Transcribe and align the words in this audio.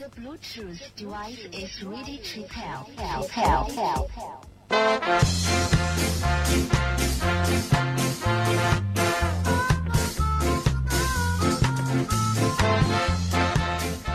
The 0.00 0.08
Bluetooth 0.18 0.80
device 0.96 1.46
is 1.52 1.82
ready 1.84 2.16
to 2.16 2.42
pair. 2.44 2.78
Pair, 2.96 3.20
pair, 3.28 3.66
pair. 3.68 4.40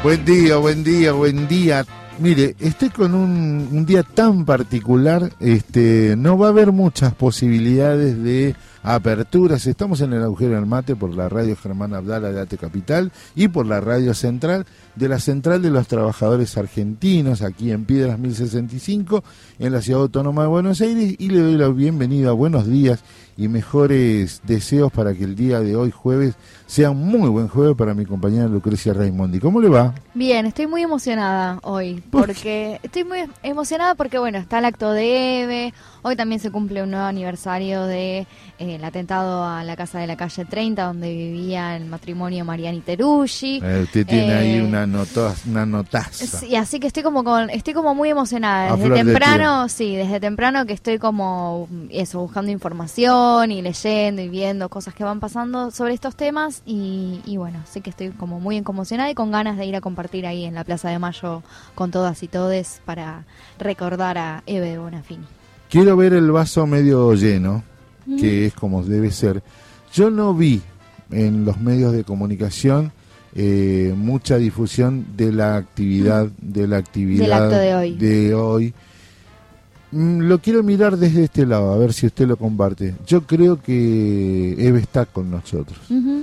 Buen 0.02 0.26
día, 0.26 0.58
buen 0.58 0.84
día, 0.84 1.12
buen 1.12 1.48
día. 1.48 1.86
Mire, 2.18 2.56
estoy 2.60 2.90
con 2.90 3.14
un, 3.14 3.70
un 3.72 3.86
día 3.86 4.02
tan 4.02 4.44
particular, 4.44 5.34
este, 5.40 6.16
no 6.18 6.36
va 6.36 6.48
a 6.48 6.50
haber 6.50 6.72
muchas 6.72 7.14
posibilidades 7.14 8.24
de 8.24 8.56
aperturas. 8.86 9.66
Estamos 9.66 10.00
en 10.02 10.14
el 10.14 10.22
agujero 10.22 10.56
del 10.56 10.68
mate 10.68 10.96
por 10.96 11.16
la 11.16 11.28
radio 11.28 11.56
Germán 11.56 11.96
Abdala 11.96 12.32
de 12.32 12.40
Ate 12.40 12.58
Capital 12.58 13.12
y 13.36 13.48
por 13.48 13.66
la 13.66 13.82
radio 13.82 14.14
central 14.14 14.66
de 14.96 15.10
la 15.10 15.20
Central 15.20 15.62
de 15.62 15.72
los 15.72 15.88
Trabajadores 15.88 16.56
Argentinos, 16.58 17.42
aquí 17.42 17.72
en 17.72 17.86
Piedras 17.86 18.20
1065, 18.20 19.24
en 19.60 19.74
la 19.74 19.82
Ciudad 19.82 20.04
Autónoma 20.04 20.44
de 20.44 20.48
Buenos 20.48 20.82
Aires, 20.82 21.16
y 21.18 21.30
le 21.30 21.40
doy 21.40 21.56
la 21.56 21.68
bienvenida, 21.68 22.32
buenos 22.32 22.68
días 22.68 23.04
y 23.38 23.48
mejores 23.48 24.42
deseos 24.46 24.92
para 24.92 25.14
que 25.14 25.26
el 25.26 25.36
día 25.36 25.60
de 25.60 25.76
hoy, 25.76 25.92
jueves, 25.92 26.36
sea 26.68 26.92
un 26.92 27.06
muy 27.06 27.30
buen 27.30 27.48
jueves 27.48 27.76
para 27.76 27.94
mi 27.94 28.06
compañera 28.06 28.48
Lucrecia 28.48 28.94
Raimondi. 28.94 29.40
¿Cómo 29.40 29.60
le 29.60 29.68
va? 29.68 29.94
Bien, 30.14 30.46
estoy 30.46 30.68
muy 30.68 30.82
emocionada 30.82 31.60
hoy, 31.64 32.02
¿Por 32.10 32.28
porque 32.28 32.80
estoy 32.82 33.04
muy 33.04 33.20
emocionada 33.44 33.96
porque, 33.96 34.20
bueno, 34.20 34.38
está 34.38 34.60
el 34.60 34.66
acto 34.66 34.92
de 34.92 35.42
EVE, 35.42 35.74
hoy 36.08 36.16
también 36.16 36.40
se 36.40 36.52
cumple 36.52 36.84
un 36.84 36.92
nuevo 36.92 37.08
aniversario 37.08 37.84
de 37.86 38.28
eh, 38.60 38.80
atentado 38.84 39.44
a 39.44 39.64
la 39.64 39.76
casa 39.76 39.98
de 39.98 40.06
la 40.06 40.16
calle 40.16 40.46
30, 40.46 40.84
donde 40.86 41.12
vivía 41.12 41.76
el 41.76 41.86
matrimonio 41.86 42.46
Mariani 42.46 42.82
Teruggi. 42.82 43.60
Eh, 43.64 43.82
usted 43.84 44.06
tiene 44.06 44.34
ahí 44.34 44.56
Eh, 44.58 44.62
una, 44.62 44.86
nota, 44.86 45.34
una 45.48 45.66
notaza. 45.66 46.26
Sí, 46.26 46.56
así 46.56 46.80
que 46.80 46.86
estoy 46.86 47.02
como 47.02 47.24
con, 47.24 47.50
estoy 47.50 47.74
como 47.74 47.96
muy 47.96 48.10
emocionada 48.10 48.76
desde 48.76 48.90
de 48.90 49.04
temprano, 49.04 49.68
sí, 49.68 49.96
desde 49.96 50.20
temprano 50.20 50.68
que 50.68 50.74
estoy 50.74 51.00
como 51.00 51.68
mm, 51.72 51.88
eso, 51.90 52.20
buscando 52.20 52.52
información 52.52 53.52
y 53.52 53.64
leyendo 53.64 54.22
y 54.22 54.30
viendo 54.30 54.70
cosas 54.70 54.94
que 54.94 55.04
van 55.04 55.20
pasando 55.20 55.72
sobre 55.72 55.96
estos 55.96 56.16
temas 56.16 56.62
y, 56.68 57.20
y 57.26 57.38
bueno, 57.38 57.64
sí 57.68 57.82
que 57.82 57.90
estoy 57.90 58.10
como 58.12 58.40
muy 58.40 58.62
conmocionada 58.62 59.10
y 59.10 59.16
con 59.16 59.32
ganas 59.32 59.58
de 59.58 59.66
ir 59.66 59.76
a 59.76 59.82
compartir 59.82 60.28
ahí 60.28 60.46
en 60.46 60.54
la 60.54 60.64
Plaza 60.64 60.90
de 60.90 61.00
Mayo 61.00 61.42
con 61.74 61.90
todas 61.90 62.22
y 62.22 62.28
todes 62.28 62.80
para 62.86 63.24
recordar 63.58 64.20
a 64.20 64.44
Eve 64.46 64.78
Bonafini. 64.78 65.26
Quiero 65.76 65.98
ver 65.98 66.14
el 66.14 66.32
vaso 66.32 66.66
medio 66.66 67.14
lleno, 67.16 67.62
que 68.18 68.46
es 68.46 68.54
como 68.54 68.82
debe 68.82 69.12
ser. 69.12 69.44
Yo 69.94 70.10
no 70.10 70.34
vi 70.34 70.62
en 71.12 71.44
los 71.44 71.60
medios 71.60 71.92
de 71.92 72.06
comunicación 72.06 72.94
eh, 73.36 73.94
mucha 73.94 74.38
difusión 74.38 75.06
de 75.18 75.34
la 75.34 75.58
actividad, 75.58 76.30
de 76.42 76.68
la 76.70 76.78
actividad 76.78 77.44
acto 77.44 77.58
de 77.58 77.76
hoy. 77.76 77.96
de 77.98 78.34
hoy. 78.34 78.74
Mm, 79.92 80.22
Lo 80.22 80.40
quiero 80.40 80.64
mirar 80.64 80.96
desde 80.96 81.26
este 81.26 81.46
lado, 81.46 81.74
a 81.74 81.78
ver 81.78 81.92
si 81.92 82.06
usted 82.06 82.26
lo 82.26 82.38
comparte. 82.38 82.96
Yo 83.06 83.28
creo 83.28 83.62
que 83.62 84.56
Eve 84.58 84.80
está 84.80 85.06
con 85.06 85.30
nosotros. 85.30 85.78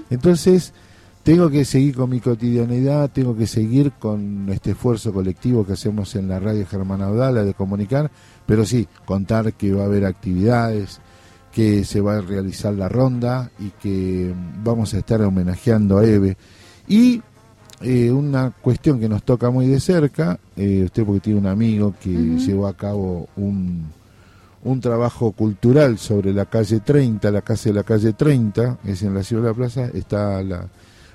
Entonces, 0.08 0.72
tengo 1.22 1.50
que 1.50 1.64
seguir 1.64 1.94
con 1.94 2.10
mi 2.10 2.20
cotidianidad, 2.20 3.10
tengo 3.10 3.36
que 3.36 3.46
seguir 3.46 3.92
con 3.92 4.48
este 4.48 4.72
esfuerzo 4.72 5.12
colectivo 5.12 5.64
que 5.64 5.74
hacemos 5.74 6.16
en 6.16 6.28
la 6.28 6.40
radio 6.40 6.66
Germán 6.66 7.02
Audala 7.02 7.44
de 7.44 7.54
comunicar, 7.54 8.10
pero 8.46 8.64
sí, 8.64 8.88
contar 9.04 9.52
que 9.54 9.72
va 9.72 9.82
a 9.82 9.86
haber 9.86 10.04
actividades, 10.04 11.00
que 11.52 11.84
se 11.84 12.00
va 12.00 12.16
a 12.16 12.20
realizar 12.20 12.72
la 12.74 12.88
ronda 12.88 13.50
y 13.58 13.70
que 13.70 14.34
vamos 14.64 14.94
a 14.94 14.98
estar 14.98 15.20
homenajeando 15.22 15.98
a 15.98 16.04
Eve. 16.04 16.36
Y 16.88 17.22
eh, 17.82 18.10
una 18.10 18.50
cuestión 18.50 18.98
que 19.00 19.08
nos 19.08 19.22
toca 19.22 19.50
muy 19.50 19.66
de 19.66 19.80
cerca, 19.80 20.38
eh, 20.56 20.82
usted 20.84 21.04
porque 21.04 21.20
tiene 21.20 21.40
un 21.40 21.46
amigo 21.46 21.94
que 22.00 22.10
llevó 22.10 22.66
a 22.66 22.76
cabo 22.76 23.28
un, 23.36 23.86
un 24.64 24.80
trabajo 24.80 25.32
cultural 25.32 25.98
sobre 25.98 26.32
la 26.32 26.46
calle 26.46 26.80
30, 26.80 27.30
la 27.30 27.42
casa 27.42 27.70
de 27.70 27.74
la 27.74 27.82
calle 27.82 28.12
30, 28.12 28.78
es 28.84 29.02
en 29.02 29.14
la 29.14 29.22
ciudad 29.22 29.42
de 29.42 29.48
la 29.48 29.54
plaza, 29.54 29.84
está 29.92 30.42
la... 30.42 30.68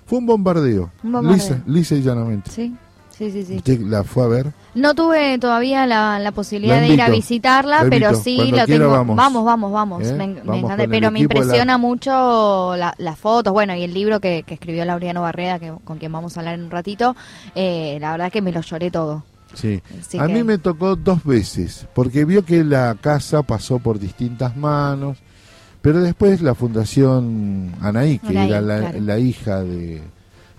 Fue 0.06 0.20
un 0.20 0.26
bombardeo, 0.26 0.92
Un 1.04 1.12
bombardeo. 1.14 1.36
Lisa, 1.36 1.64
lisa 1.66 1.96
y 1.96 2.02
llanamente. 2.02 2.52
Sí, 2.52 2.76
sí, 3.10 3.32
sí, 3.32 3.44
sí. 3.44 3.56
¿Usted 3.58 3.82
la 3.82 4.04
fue 4.04 4.24
a 4.24 4.28
ver? 4.28 4.54
No 4.78 4.94
tuve 4.96 5.38
todavía 5.40 5.86
la, 5.88 6.20
la 6.20 6.32
posibilidad 6.32 6.80
de 6.80 6.88
ir 6.90 7.02
a 7.02 7.10
visitarla, 7.10 7.84
la 7.84 7.90
pero 7.90 8.14
sí 8.16 8.36
Cuando 8.38 8.58
lo 8.58 8.66
quiera 8.66 8.84
tengo. 8.86 8.92
vamos. 8.96 9.16
vamos, 9.16 9.46
vamos, 9.46 9.72
vamos. 9.72 10.04
¿Eh? 10.08 10.14
Me, 10.14 10.28
me 10.28 10.42
Vamos 10.42 10.64
encanta, 10.64 10.86
pero 10.90 11.12
me 11.12 11.20
la- 11.20 11.24
impresiona 11.24 11.78
mucho 11.78 12.76
la- 12.78 12.94
las 12.98 13.18
fotos, 13.20 13.52
bueno, 13.54 13.76
y 13.76 13.84
el 13.84 13.94
libro 13.94 14.20
que, 14.20 14.44
que 14.44 14.54
escribió 14.54 14.86
Laureano 14.86 15.22
Barreda, 15.22 15.60
que, 15.60 15.74
con 15.84 15.98
quien 15.98 16.12
vamos 16.12 16.38
a 16.38 16.40
hablar 16.42 16.56
en 16.56 16.64
un 16.66 16.72
ratito. 16.72 17.16
eh, 17.56 17.98
la 18.00 18.12
verdad 18.12 18.32
que 18.32 18.42
me 18.42 18.52
lo 18.52 18.62
lloré 18.62 18.92
todo. 18.92 19.24
Sí. 19.54 19.82
Así 20.00 20.20
a 20.20 20.28
que- 20.28 20.34
mí 20.34 20.44
me 20.44 20.58
tocó 20.58 20.96
dos 20.96 21.24
veces, 21.24 21.88
porque 21.96 22.26
vio 22.26 22.44
que 22.46 22.64
la 22.64 22.96
casa 23.00 23.42
pasó 23.44 23.80
por 23.80 23.98
distintas 23.98 24.56
manos, 24.58 25.18
pero 25.82 26.02
después 26.02 26.42
la 26.42 26.54
Fundación 26.54 27.72
Anaí, 27.82 28.20
que 28.20 28.28
Anaí, 28.28 28.50
era 28.50 28.62
la, 28.62 28.80
claro. 28.80 29.00
la 29.02 29.18
hija 29.20 29.64
de, 29.64 30.02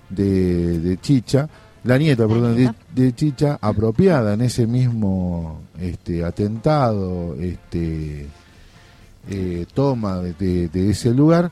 de, 0.09 0.79
de 0.79 0.99
Chicha, 1.01 1.49
la 1.85 1.99
nieta, 1.99 2.23
La 2.25 2.29
perdón, 2.29 2.57
de, 2.57 2.73
de 2.95 3.15
Chicha, 3.15 3.59
apropiada 3.61 4.35
en 4.35 4.41
ese 4.43 4.67
mismo 4.67 5.61
este 5.81 6.25
atentado, 6.25 7.35
este 7.41 8.27
eh, 9.31 9.67
toma 9.75 10.19
de, 10.19 10.33
de- 10.35 10.69
de 10.69 10.91
ese 10.91 11.13
lugar, 11.15 11.51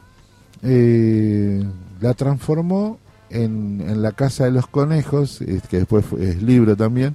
eh, 0.62 1.62
la 2.00 2.14
transformó 2.14 2.98
en, 3.30 3.82
en 3.86 4.02
la 4.02 4.12
Casa 4.12 4.44
de 4.44 4.50
los 4.52 4.66
Conejos, 4.66 5.40
es- 5.42 5.62
que 5.68 5.78
después 5.78 6.04
fue- 6.04 6.30
es 6.30 6.42
libro 6.42 6.76
también, 6.76 7.14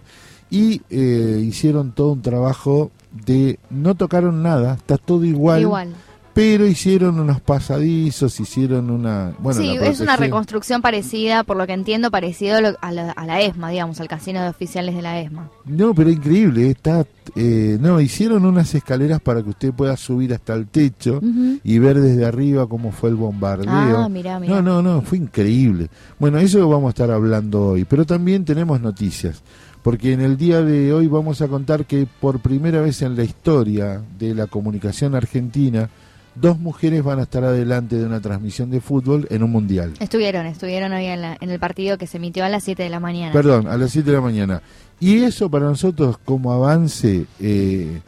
y 0.49 0.81
eh, 0.89 1.41
hicieron 1.45 1.91
todo 1.93 2.11
un 2.13 2.21
trabajo 2.21 2.91
de 3.25 3.59
no 3.69 3.95
tocaron 3.95 4.41
nada, 4.43 4.75
está 4.75 4.97
todo 4.97 5.23
igual, 5.25 5.61
Igual. 5.61 5.93
Pero 6.33 6.65
hicieron 6.65 7.19
unos 7.19 7.41
pasadizos, 7.41 8.39
hicieron 8.39 8.89
una... 8.89 9.33
Bueno, 9.39 9.59
sí, 9.59 9.77
es 9.81 9.99
una 9.99 10.15
reconstrucción 10.15 10.81
parecida, 10.81 11.43
por 11.43 11.57
lo 11.57 11.67
que 11.67 11.73
entiendo, 11.73 12.09
parecido 12.09 12.57
a, 12.57 12.91
la, 12.91 13.11
a 13.11 13.25
la 13.25 13.41
ESMA, 13.41 13.69
digamos, 13.69 13.99
al 13.99 14.07
casino 14.07 14.41
de 14.41 14.49
oficiales 14.49 14.95
de 14.95 15.01
la 15.01 15.19
ESMA. 15.19 15.49
No, 15.65 15.93
pero 15.93 16.09
increíble, 16.09 16.69
está... 16.69 17.05
eh, 17.35 17.77
no, 17.81 17.99
hicieron 17.99 18.45
unas 18.45 18.73
escaleras 18.73 19.19
para 19.19 19.43
que 19.43 19.49
usted 19.49 19.73
pueda 19.73 19.97
subir 19.97 20.33
hasta 20.33 20.53
el 20.53 20.67
techo 20.67 21.19
y 21.63 21.79
ver 21.79 21.99
desde 21.99 22.25
arriba 22.25 22.67
cómo 22.67 22.91
fue 22.91 23.09
el 23.09 23.15
bombardeo. 23.15 23.97
Ah, 23.97 24.09
mirá, 24.09 24.39
mirá. 24.39 24.61
No, 24.61 24.61
no, 24.61 24.81
no, 24.81 25.01
fue 25.01 25.17
increíble. 25.17 25.89
Bueno, 26.17 26.37
eso 26.37 26.59
lo 26.59 26.69
vamos 26.69 26.87
a 26.87 26.91
estar 26.91 27.11
hablando 27.11 27.67
hoy, 27.67 27.85
pero 27.85 28.05
también 28.05 28.45
tenemos 28.45 28.79
noticias, 28.79 29.43
porque 29.83 30.13
en 30.13 30.21
el 30.21 30.37
día 30.37 30.61
de 30.61 30.93
hoy 30.93 31.07
vamos 31.07 31.41
a 31.41 31.47
contar 31.47 31.85
que 31.85 32.07
por 32.19 32.39
primera 32.39 32.79
vez 32.81 33.01
en 33.01 33.15
la 33.15 33.23
historia 33.23 34.01
de 34.17 34.33
la 34.33 34.47
comunicación 34.47 35.15
argentina, 35.15 35.89
dos 36.35 36.57
mujeres 36.59 37.03
van 37.03 37.19
a 37.19 37.23
estar 37.23 37.43
adelante 37.43 37.97
de 37.97 38.05
una 38.05 38.21
transmisión 38.21 38.69
de 38.71 38.79
fútbol 38.81 39.27
en 39.29 39.43
un 39.43 39.51
mundial. 39.51 39.93
Estuvieron, 39.99 40.45
estuvieron 40.45 40.91
hoy 40.93 41.05
en, 41.05 41.21
la- 41.21 41.37
en 41.39 41.49
el 41.49 41.59
partido 41.59 41.97
que 41.97 42.07
se 42.07 42.17
emitió 42.17 42.45
a 42.45 42.49
las 42.49 42.63
7 42.63 42.81
de 42.83 42.89
la 42.89 42.99
mañana. 42.99 43.33
Perdón, 43.33 43.67
a 43.67 43.77
las 43.77 43.91
7 43.91 44.09
de 44.09 44.15
la 44.15 44.21
mañana. 44.21 44.61
Y 44.99 45.23
eso 45.23 45.49
para 45.49 45.65
nosotros 45.65 46.17
como 46.23 46.51
avance, 46.53 47.25
eh, 47.39 48.01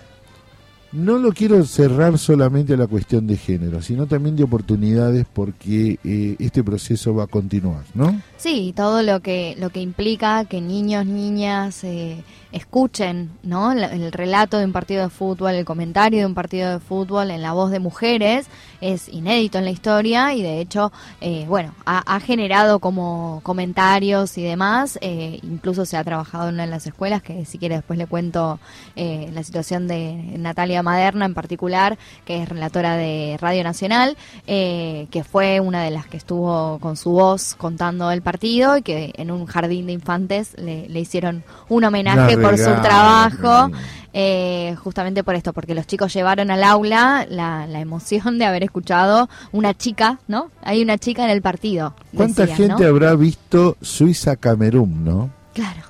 no 0.91 1.17
lo 1.17 1.31
quiero 1.31 1.65
cerrar 1.65 2.19
solamente 2.19 2.73
a 2.75 2.77
la 2.77 2.85
cuestión 2.85 3.25
de 3.25 3.35
género, 3.35 3.81
sino 3.81 4.05
también 4.05 4.35
de 4.35 4.43
oportunidades 4.43 5.25
porque 5.33 5.97
eh, 6.03 6.35
este 6.37 6.63
proceso 6.63 7.15
va 7.15 7.23
a 7.23 7.27
continuar, 7.27 7.83
¿no? 7.95 8.21
Sí, 8.37 8.73
todo 8.75 9.01
lo 9.01 9.19
que 9.21 9.55
lo 9.59 9.71
que 9.71 9.81
implica 9.81 10.45
que 10.45 10.61
niños, 10.61 11.07
niñas 11.07 11.83
eh, 11.83 12.23
escuchen, 12.53 13.31
¿no? 13.43 13.73
El 13.73 14.11
relato 14.11 14.57
de 14.57 14.65
un 14.65 14.71
partido 14.71 15.03
de 15.03 15.09
fútbol, 15.09 15.55
el 15.55 15.65
comentario 15.65 16.19
de 16.19 16.25
un 16.25 16.33
partido 16.33 16.71
de 16.71 16.79
fútbol 16.79 17.31
en 17.31 17.41
la 17.41 17.51
voz 17.51 17.71
de 17.71 17.79
mujeres 17.79 18.47
es 18.79 19.09
inédito 19.09 19.57
en 19.57 19.65
la 19.65 19.71
historia 19.71 20.33
y 20.33 20.41
de 20.41 20.61
hecho, 20.61 20.91
eh, 21.19 21.45
bueno, 21.47 21.73
ha, 21.85 22.19
generado 22.19 22.79
como 22.79 23.41
comentarios 23.43 24.37
y 24.37 24.43
demás. 24.43 24.97
eh, 25.01 25.39
incluso 25.43 25.85
se 25.85 25.97
ha 25.97 26.03
trabajado 26.03 26.49
en 26.49 26.55
una 26.55 26.65
de 26.65 26.71
las 26.71 26.87
escuelas 26.87 27.21
que 27.21 27.45
si 27.45 27.57
quiere 27.57 27.75
después 27.75 27.97
le 27.97 28.07
cuento 28.07 28.59
eh, 28.95 29.29
la 29.33 29.43
situación 29.43 29.87
de 29.87 30.13
Natalia 30.37 30.83
Maderna 30.83 31.25
en 31.25 31.33
particular, 31.33 31.97
que 32.25 32.43
es 32.43 32.49
relatora 32.49 32.95
de 32.95 33.37
Radio 33.39 33.63
Nacional, 33.63 34.17
eh, 34.47 35.07
que 35.11 35.23
fue 35.23 35.59
una 35.59 35.83
de 35.83 35.91
las 35.91 36.05
que 36.05 36.17
estuvo 36.17 36.79
con 36.79 36.95
su 36.97 37.11
voz 37.11 37.55
contando 37.55 38.11
el 38.11 38.21
partido 38.21 38.77
y 38.77 38.81
que 38.81 39.13
en 39.17 39.31
un 39.31 39.45
jardín 39.45 39.87
de 39.87 39.93
infantes 39.93 40.55
le, 40.57 40.87
hicieron 40.99 41.43
un 41.69 41.83
homenaje 41.83 42.37
por 42.43 42.57
su 42.57 42.81
trabajo, 42.81 43.71
eh, 44.13 44.75
justamente 44.83 45.23
por 45.23 45.35
esto, 45.35 45.53
porque 45.53 45.73
los 45.73 45.87
chicos 45.87 46.13
llevaron 46.13 46.51
al 46.51 46.63
aula 46.63 47.25
la, 47.29 47.65
la 47.67 47.79
emoción 47.79 48.37
de 48.37 48.45
haber 48.45 48.63
escuchado 48.63 49.27
una 49.51 49.73
chica, 49.73 50.19
¿no? 50.27 50.49
Hay 50.61 50.83
una 50.83 50.97
chica 50.97 51.23
en 51.23 51.31
el 51.31 51.41
partido. 51.41 51.95
¿Cuánta 52.15 52.45
decían, 52.45 52.69
gente 52.69 52.83
¿no? 52.83 52.89
habrá 52.89 53.15
visto 53.15 53.77
Suiza-Camerún, 53.81 55.03
no? 55.03 55.29
Claro. 55.53 55.81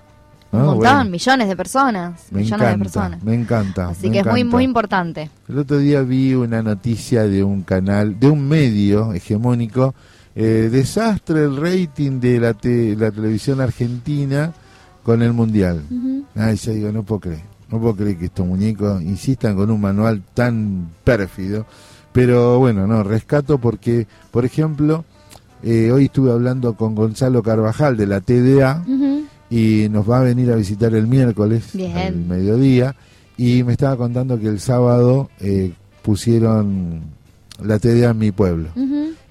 Ah, 0.51 0.57
Un 0.57 0.65
montón, 0.65 0.77
bueno. 0.79 1.05
millones 1.09 1.47
de 1.47 1.55
personas. 1.55 2.21
Me 2.31 2.41
millones 2.41 2.59
de 2.67 2.73
encanta, 2.73 2.83
personas. 2.83 3.23
me 3.23 3.33
encanta. 3.35 3.89
Así 3.89 4.07
me 4.07 4.13
que 4.13 4.19
es 4.19 4.25
muy, 4.27 4.43
muy 4.43 4.63
importante. 4.63 5.29
El 5.49 5.57
otro 5.59 5.77
día 5.79 6.01
vi 6.01 6.35
una 6.35 6.61
noticia 6.61 7.23
de 7.23 7.43
un 7.43 7.63
canal, 7.63 8.19
de 8.19 8.29
un 8.29 8.47
medio 8.47 9.13
hegemónico, 9.13 9.95
eh, 10.35 10.69
desastre 10.71 11.43
el 11.43 11.57
rating 11.57 12.19
de 12.19 12.39
la, 12.39 12.53
te- 12.53 12.95
la 12.95 13.11
televisión 13.11 13.61
argentina 13.61 14.53
con 15.03 15.21
el 15.21 15.33
mundial. 15.33 15.83
Ujú. 15.89 16.23
Ay, 16.35 16.55
yo 16.55 16.71
digo, 16.71 16.91
no 16.91 17.03
puedo 17.03 17.21
creer. 17.21 17.41
No 17.69 17.79
puedo 17.79 17.95
creer 17.95 18.17
que 18.17 18.25
estos 18.25 18.45
muñecos 18.45 19.01
insistan 19.01 19.55
con 19.55 19.69
un 19.71 19.81
manual 19.81 20.21
tan 20.33 20.89
pérfido. 21.03 21.65
Pero 22.11 22.59
bueno, 22.59 22.85
no, 22.85 23.03
rescato 23.03 23.57
porque, 23.57 24.07
por 24.31 24.45
ejemplo, 24.45 25.03
eh, 25.63 25.91
hoy 25.91 26.05
estuve 26.05 26.31
hablando 26.31 26.75
con 26.75 26.93
Gonzalo 26.93 27.41
Carvajal 27.41 27.97
de 27.97 28.05
la 28.05 28.21
TDA 28.21 28.85
y 29.49 29.87
nos 29.89 30.09
va 30.09 30.19
a 30.19 30.23
venir 30.23 30.51
a 30.51 30.55
visitar 30.55 30.93
el 30.93 31.07
miércoles 31.07 31.71
Bien. 31.73 31.97
al 31.97 32.15
mediodía 32.15 32.95
y 33.37 33.63
me 33.63 33.71
estaba 33.71 33.97
contando 33.97 34.39
que 34.39 34.47
el 34.47 34.59
sábado 34.59 35.29
eh, 35.39 35.73
pusieron 36.03 37.01
la 37.63 37.79
TDA 37.79 38.11
en 38.11 38.17
mi 38.19 38.31
pueblo. 38.31 38.69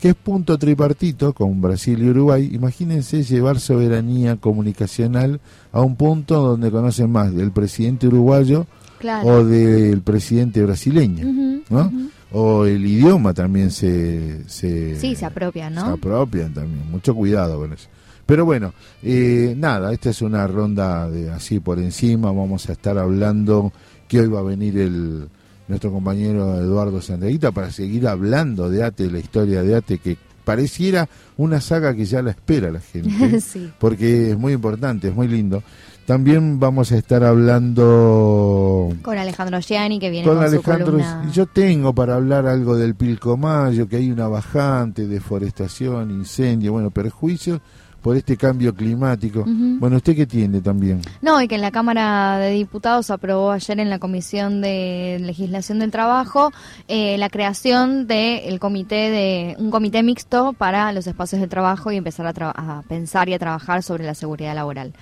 Que 0.02 0.08
es 0.08 0.14
punto 0.16 0.58
tripartito 0.58 1.32
con 1.32 1.60
Brasil 1.62 2.02
y 2.02 2.10
Uruguay. 2.10 2.50
Imagínense 2.52 3.22
llevar 3.22 3.60
soberanía 3.60 4.34
comunicacional 4.34 5.38
a 5.70 5.80
un 5.80 5.94
punto 5.94 6.40
donde 6.42 6.72
conocen 6.72 7.08
más 7.12 7.32
del 7.32 7.52
presidente 7.52 8.08
uruguayo 8.08 8.66
Claro. 8.98 9.28
o 9.28 9.44
del 9.44 10.00
presidente 10.00 10.60
brasileño, 10.64 11.62
¿no? 11.70 11.92
O 12.32 12.64
el 12.66 12.84
idioma 12.84 13.32
también 13.32 13.70
se... 13.70 14.42
se 14.48 14.98
Sí, 14.98 15.14
se 15.14 15.24
apropia, 15.24 15.68
se 15.68 15.74
¿no? 15.76 15.82
apropian 15.86 16.52
también. 16.52 16.90
Mucho 16.90 17.14
cuidado 17.14 17.58
con 17.60 17.72
eso. 17.72 17.88
Pero 18.26 18.44
bueno, 18.44 18.74
eh, 19.04 19.54
nada, 19.56 19.92
esta 19.92 20.10
es 20.10 20.20
una 20.20 20.48
ronda 20.48 21.08
de 21.08 21.30
así 21.30 21.60
por 21.60 21.78
encima. 21.78 22.32
Vamos 22.32 22.68
a 22.68 22.72
estar 22.72 22.98
hablando 22.98 23.72
que 24.08 24.18
hoy 24.20 24.26
va 24.28 24.40
a 24.40 24.44
venir 24.44 24.78
el 24.78 25.28
nuestro 25.68 25.90
compañero 25.90 26.60
Eduardo 26.60 27.00
Sandeguita 27.00 27.52
para 27.52 27.70
seguir 27.70 28.08
hablando 28.08 28.68
de 28.68 28.82
ATE, 28.84 29.10
la 29.10 29.18
historia 29.18 29.62
de 29.62 29.76
ATE, 29.76 29.98
que 29.98 30.16
pareciera 30.44 31.08
una 31.36 31.60
saga 31.60 31.94
que 31.94 32.04
ya 32.04 32.22
la 32.22 32.30
espera 32.30 32.70
la 32.70 32.80
gente, 32.80 33.40
sí. 33.40 33.70
porque 33.78 34.30
es 34.30 34.38
muy 34.38 34.52
importante, 34.52 35.08
es 35.08 35.14
muy 35.14 35.28
lindo. 35.28 35.62
También 36.06 36.58
vamos 36.58 36.90
a 36.90 36.96
estar 36.96 37.22
hablando 37.22 38.92
Con 39.02 39.16
Alejandro 39.16 39.60
Gianni, 39.60 40.00
que 40.00 40.10
viene 40.10 40.26
con 40.26 40.36
con, 40.36 40.44
Alejandro. 40.44 40.98
Yo 41.32 41.46
tengo 41.46 41.94
para 41.94 42.16
hablar 42.16 42.46
algo 42.46 42.76
del 42.76 42.96
Pilcomayo, 42.96 43.88
que 43.88 43.96
hay 43.96 44.10
una 44.10 44.26
bajante, 44.26 45.06
deforestación, 45.06 46.10
incendio, 46.10 46.72
bueno, 46.72 46.90
perjuicios 46.90 47.60
por 48.02 48.16
este 48.16 48.36
cambio 48.36 48.74
climático. 48.74 49.44
Bueno, 49.46 49.96
¿usted 49.96 50.16
qué 50.16 50.26
tiene 50.26 50.60
también? 50.60 51.00
No, 51.20 51.40
y 51.40 51.46
que 51.48 51.54
en 51.54 51.60
la 51.60 51.70
Cámara 51.70 52.36
de 52.38 52.50
Diputados 52.50 53.10
aprobó 53.10 53.52
ayer 53.52 53.78
en 53.78 53.88
la 53.90 53.98
Comisión 54.00 54.60
de 54.60 55.18
Legislación 55.20 55.78
del 55.78 55.90
Trabajo 55.92 56.52
eh, 56.88 57.16
la 57.18 57.28
creación 57.30 58.06
de 58.08 58.48
el 58.48 58.58
comité 58.58 59.10
de 59.10 59.54
un 59.58 59.70
comité 59.70 60.02
mixto 60.02 60.52
para 60.52 60.92
los 60.92 61.06
espacios 61.06 61.40
de 61.40 61.46
trabajo 61.46 61.92
y 61.92 61.96
empezar 61.96 62.26
a, 62.26 62.34
tra- 62.34 62.52
a 62.54 62.82
pensar 62.88 63.28
y 63.28 63.34
a 63.34 63.38
trabajar 63.38 63.82
sobre 63.84 64.04
la 64.04 64.14
seguridad 64.14 64.54
laboral. 64.54 64.92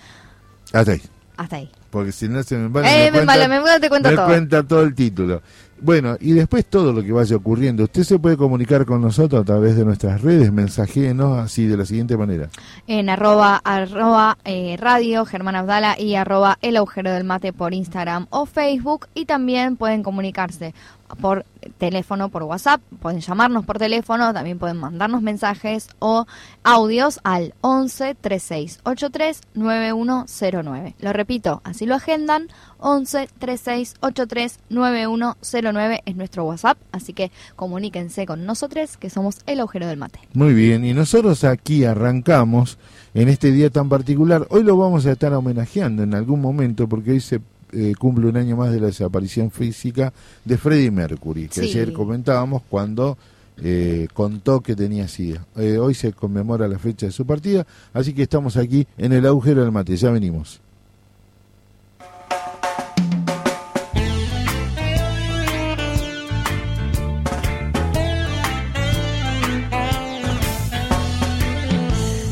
Hasta 0.73 0.93
ahí. 0.93 1.03
Hasta 1.38 1.56
ahí. 1.56 1.70
Porque 1.88 2.12
si 2.12 2.29
no 2.29 2.43
se 2.43 2.56
me 2.56 2.67
embala, 2.67 2.87
Eh, 2.93 3.05
me 3.11 3.19
cuenta- 3.19 3.35
embala, 3.44 3.49
me 3.75 3.81
te 3.81 3.88
cuento 3.88 4.11
me 4.11 4.14
todo. 4.17 4.26
cuenta 4.26 4.62
todo 4.62 4.82
el 4.82 4.94
título. 4.94 5.43
Bueno, 5.82 6.17
y 6.21 6.32
después 6.32 6.67
todo 6.67 6.93
lo 6.93 7.03
que 7.03 7.12
vaya 7.12 7.37
ocurriendo. 7.37 7.85
Usted 7.85 8.03
se 8.03 8.19
puede 8.19 8.37
comunicar 8.37 8.85
con 8.85 9.00
nosotros 9.00 9.41
a 9.41 9.44
través 9.44 9.77
de 9.77 9.85
nuestras 9.85 10.21
redes, 10.21 10.53
mensajéenos 10.53 11.38
así 11.38 11.67
de 11.67 11.77
la 11.77 11.87
siguiente 11.87 12.17
manera. 12.17 12.50
En 12.87 13.09
arroba, 13.09 13.61
arroba 13.65 14.37
eh, 14.44 14.77
radio 14.79 15.25
Germán 15.25 15.56
Abdala 15.56 15.99
y 15.99 16.17
arroba 16.17 16.59
el 16.61 16.77
agujero 16.77 17.11
del 17.11 17.25
mate 17.25 17.55
por 17.55 17.73
Instagram 17.73 18.27
o 18.29 18.44
Facebook 18.44 19.06
y 19.15 19.25
también 19.25 19.77
pueden 19.77 20.03
comunicarse 20.03 20.75
por 21.21 21.45
teléfono, 21.79 22.29
por 22.29 22.43
WhatsApp, 22.45 22.81
pueden 23.01 23.21
llamarnos 23.21 23.65
por 23.65 23.79
teléfono, 23.79 24.33
también 24.33 24.59
pueden 24.59 24.77
mandarnos 24.77 25.23
mensajes 25.23 25.89
o 25.99 26.27
audios 26.62 27.21
al 27.25 27.55
11 27.61 28.15
36 28.15 28.81
83 28.85 29.41
9109. 29.55 30.95
Lo 31.01 31.12
repito, 31.12 31.61
así 31.65 31.87
lo 31.87 31.95
agendan, 31.95 32.49
11 32.79 33.29
36 33.39 33.95
83 34.01 34.59
9109 34.69 36.03
es 36.05 36.17
nuestro 36.17 36.45
WhatsApp, 36.45 36.79
así 36.93 37.13
que 37.13 37.31
comuníquense 37.56 38.27
con 38.27 38.47
nosotros 38.47 38.97
que 38.97 39.11
somos 39.11 39.39
el 39.47 39.61
agujero 39.61 39.87
del 39.87 39.99
mate. 39.99 40.21
Muy 40.35 40.55
bien, 40.55 40.85
y 40.85 40.95
nosotros 40.95 41.45
aquí 41.45 41.85
arrancamos 41.85 42.79
en 43.15 43.29
este 43.29 43.53
día 43.53 43.71
tan 43.71 43.89
particular. 43.89 44.47
Hoy 44.51 44.63
lo 44.63 44.77
vamos 44.77 45.06
a 45.06 45.13
estar 45.13 45.33
homenajeando 45.33 46.03
en 46.03 46.15
algún 46.15 46.41
momento 46.41 46.89
porque 46.89 47.13
hoy 47.13 47.21
se 47.21 47.41
eh, 47.72 47.94
cumple 47.99 48.26
un 48.28 48.37
año 48.37 48.56
más 48.56 48.72
de 48.72 48.81
la 48.81 48.87
desaparición 48.87 49.50
física 49.50 50.12
de 50.44 50.58
Freddie 50.58 50.90
Mercury, 50.90 51.49
que 51.49 51.62
Sí. 51.62 51.70
ayer 51.70 51.93
comentábamos 51.93 52.62
cuando 52.69 53.17
eh, 53.62 54.08
contó 54.14 54.61
que 54.62 54.75
tenía 54.75 55.06
SIDA. 55.06 55.44
Eh, 55.56 55.76
hoy 55.78 55.94
se 55.94 56.12
conmemora 56.12 56.67
la 56.67 56.78
fecha 56.78 57.06
de 57.06 57.12
su 57.12 57.26
partida, 57.26 57.67
así 57.93 58.14
que 58.14 58.22
estamos 58.22 58.56
aquí 58.56 58.87
en 58.96 59.12
el 59.12 59.26
agujero 59.26 59.62
del 59.62 59.70
mate, 59.72 59.96
ya 59.96 60.11
venimos. 60.11 60.61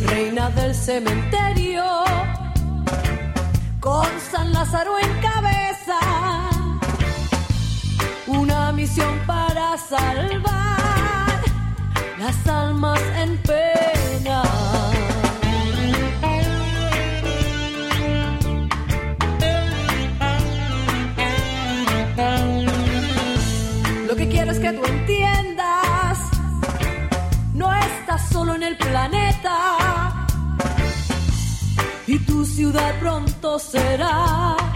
reina 0.07 0.51
del 0.51 0.75
cementerio, 0.75 1.85
con 3.89 4.21
San 4.31 4.53
Lázaro 4.53 4.99
en 4.99 5.13
cabeza, 5.29 5.99
una 8.27 8.71
misión 8.73 9.15
para 9.27 9.79
salvar 9.79 11.41
las 12.19 12.47
almas 12.47 13.01
en 13.23 13.39
pena. 13.39 14.43
Lo 24.07 24.15
que 24.17 24.29
quiero 24.29 24.51
es 24.53 24.59
que 24.59 24.73
tú 24.73 24.85
entiendas 24.85 26.19
no 27.55 27.75
estás 27.75 28.29
solo 28.29 28.55
en 28.55 28.65
el 28.65 28.77
planeta 28.77 29.28
ciudad 32.59 32.93
pronto 32.99 33.57
será 33.61 34.68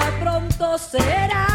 pronto 0.00 0.78
será 0.78 1.51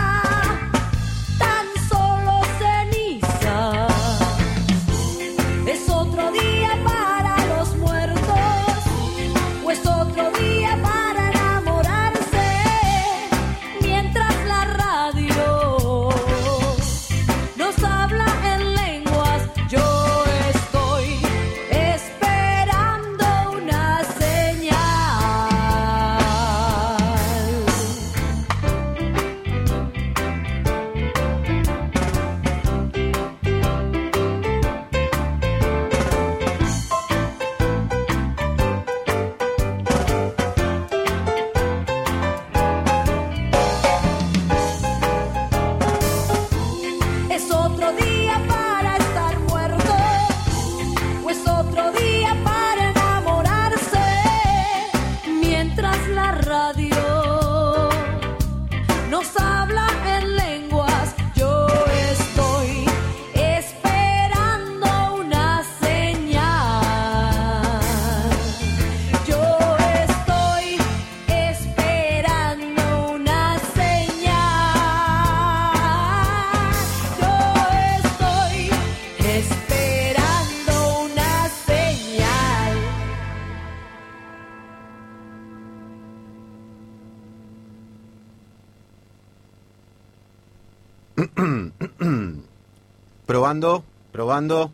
Probando, 93.48 93.84
probando. 94.12 94.72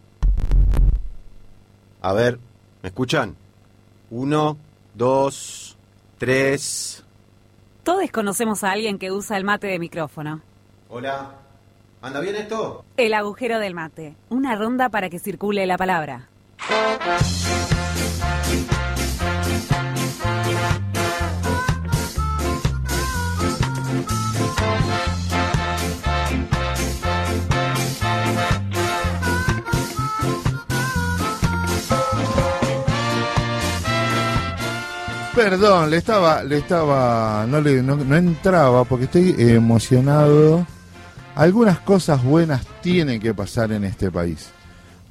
A 2.01 2.11
ver, 2.11 2.39
¿me 2.81 2.89
escuchan? 2.89 3.35
Uno, 4.09 4.57
dos, 4.95 5.77
tres. 6.17 7.03
Todos 7.83 8.09
conocemos 8.09 8.63
a 8.63 8.71
alguien 8.71 8.97
que 8.97 9.11
usa 9.11 9.37
el 9.37 9.43
mate 9.43 9.67
de 9.67 9.77
micrófono. 9.77 10.41
Hola. 10.89 11.35
¿Anda 12.01 12.19
bien 12.19 12.35
esto? 12.35 12.83
El 12.97 13.13
agujero 13.13 13.59
del 13.59 13.75
mate. 13.75 14.15
Una 14.29 14.55
ronda 14.55 14.89
para 14.89 15.07
que 15.11 15.19
circule 15.19 15.67
la 15.67 15.77
palabra. 15.77 16.29
Perdón, 35.35 35.89
le 35.89 35.97
estaba, 35.97 36.43
le 36.43 36.59
estaba, 36.59 37.45
no 37.47 37.59
le, 37.59 37.81
no, 37.81 37.95
no 37.95 38.15
entraba 38.15 38.83
porque 38.83 39.05
estoy 39.05 39.35
emocionado. 39.39 40.65
Algunas 41.35 41.79
cosas 41.79 42.23
buenas 42.23 42.63
tienen 42.81 43.19
que 43.19 43.33
pasar 43.33 43.71
en 43.71 43.83
este 43.83 44.11
país. 44.11 44.49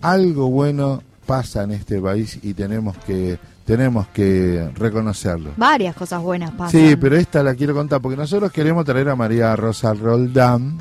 Algo 0.01 0.49
bueno 0.49 1.03
pasa 1.27 1.65
en 1.65 1.73
este 1.73 2.01
país 2.01 2.39
y 2.43 2.55
tenemos 2.55 2.97
que, 2.99 3.37
tenemos 3.65 4.07
que 4.09 4.71
reconocerlo. 4.77 5.51
Varias 5.57 5.97
cosas 5.97 6.23
buenas 6.23 6.53
pasan. 6.53 6.71
Sí, 6.71 6.97
pero 6.97 7.17
esta 7.17 7.43
la 7.43 7.55
quiero 7.55 7.75
contar 7.75 8.01
porque 8.01 8.17
nosotros 8.17 8.53
queremos 8.53 8.85
traer 8.85 9.09
a 9.09 9.17
María 9.17 9.57
Rosa 9.57 9.93
Roldán 9.93 10.79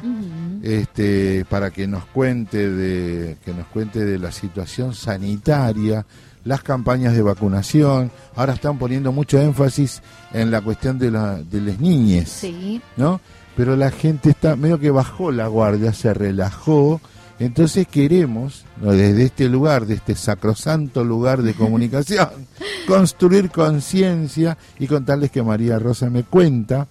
este, 0.62 1.45
para 1.45 1.71
que 1.71 1.88
nos 1.88 2.05
cuente 2.05 2.69
de 2.69 3.38
que 3.43 3.53
nos 3.53 3.65
cuente 3.67 4.05
de 4.05 4.19
la 4.19 4.31
situación 4.31 4.93
sanitaria, 4.93 6.05
las 6.43 6.63
campañas 6.63 7.13
de 7.13 7.21
vacunación. 7.21 8.12
Ahora 8.36 8.53
están 8.53 8.77
poniendo 8.77 9.12
mucho 9.12 9.39
énfasis 9.39 10.01
en 10.33 10.51
la 10.51 10.62
cuestión 10.62 10.98
de, 11.00 11.12
la, 11.12 11.38
de 11.38 11.62
las 11.62 11.79
niñes, 11.79 12.29
Sí. 12.29 12.81
¿no? 12.98 13.19
Pero 13.55 13.75
la 13.75 13.91
gente 13.91 14.29
está 14.29 14.55
medio 14.55 14.79
que 14.79 14.91
bajó 14.91 15.31
la 15.31 15.48
guardia, 15.48 15.93
se 15.93 16.13
relajó. 16.13 17.01
Entonces 17.39 17.88
queremos, 17.88 18.65
¿no? 18.81 18.91
desde 18.91 19.24
este 19.24 19.50
lugar, 19.50 19.86
de 19.88 19.95
este 19.95 20.15
sacrosanto 20.15 21.03
lugar 21.03 21.41
de 21.41 21.53
comunicación, 21.53 22.29
construir 22.88 23.50
conciencia 23.50 24.57
y 24.79 24.88
contarles 24.88 25.31
que 25.31 25.41
María 25.43 25.79
Rosa 25.79 26.10
me 26.10 26.24
cuenta 26.24 26.88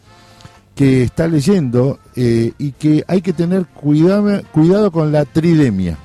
que 0.75 1.03
está 1.05 1.29
leyendo 1.29 1.99
eh, 2.17 2.53
y 2.59 2.73
que 2.73 3.05
hay 3.07 3.21
que 3.23 3.33
tener 3.33 3.67
cuidado, 3.67 4.43
cuidado 4.53 4.91
con 4.91 5.13
la 5.13 5.25
tridemia. 5.25 5.97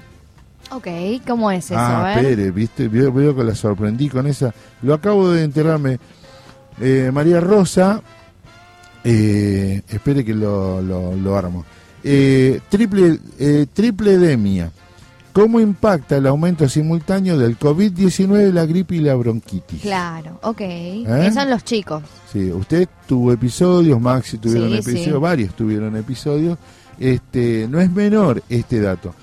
Ok, 0.72 0.88
¿cómo 1.28 1.52
es 1.52 1.66
eso? 1.66 1.78
ah, 1.78 2.14
a 2.14 2.16
ver. 2.16 2.26
Pere, 2.36 2.52
viste, 2.52 2.88
veo, 2.88 3.12
veo 3.14 3.36
que 3.36 3.44
la 3.44 3.56
sorprendí 3.56 4.10
con 4.10 4.28
esa. 4.28 4.54
Lo 4.82 4.94
acabo 4.94 5.30
de 5.32 5.44
enterarme. 5.44 6.00
Eh, 6.82 7.10
María 7.14 7.40
Rosa, 7.40 8.02
eh, 9.04 9.82
espere 9.88 10.26
que 10.26 10.34
lo, 10.34 10.82
lo, 10.82 11.16
lo 11.16 11.38
armo. 11.38 11.66
Eh, 12.04 12.60
triple, 12.70 13.20
eh, 13.40 13.66
tripledemia. 13.72 14.72
¿Cómo 15.32 15.60
impacta 15.60 16.16
el 16.16 16.28
aumento 16.28 16.68
simultáneo 16.70 17.38
del 17.38 17.60
COVID-19, 17.60 18.54
la 18.54 18.66
gripe 18.66 18.96
y 18.96 19.00
la 19.00 19.16
bronquitis? 19.16 19.82
Claro, 19.82 20.40
ok. 20.44 20.62
Esos 20.62 21.34
son 21.34 21.50
los 21.50 21.64
chicos. 21.66 22.04
Sí, 22.32 22.50
usted 22.54 22.88
tuvo 23.06 23.34
episodios, 23.34 24.00
Maxi 24.00 24.38
tuvieron 24.38 24.70
Sí, 24.70 24.76
episodios, 24.76 25.04
sí. 25.04 25.12
varios 25.12 25.54
tuvieron 25.56 25.96
episodios. 25.98 26.58
Este, 26.98 27.68
no 27.70 27.82
es 27.82 27.92
menor 27.92 28.42
este 28.48 28.80
dato. 28.80 29.14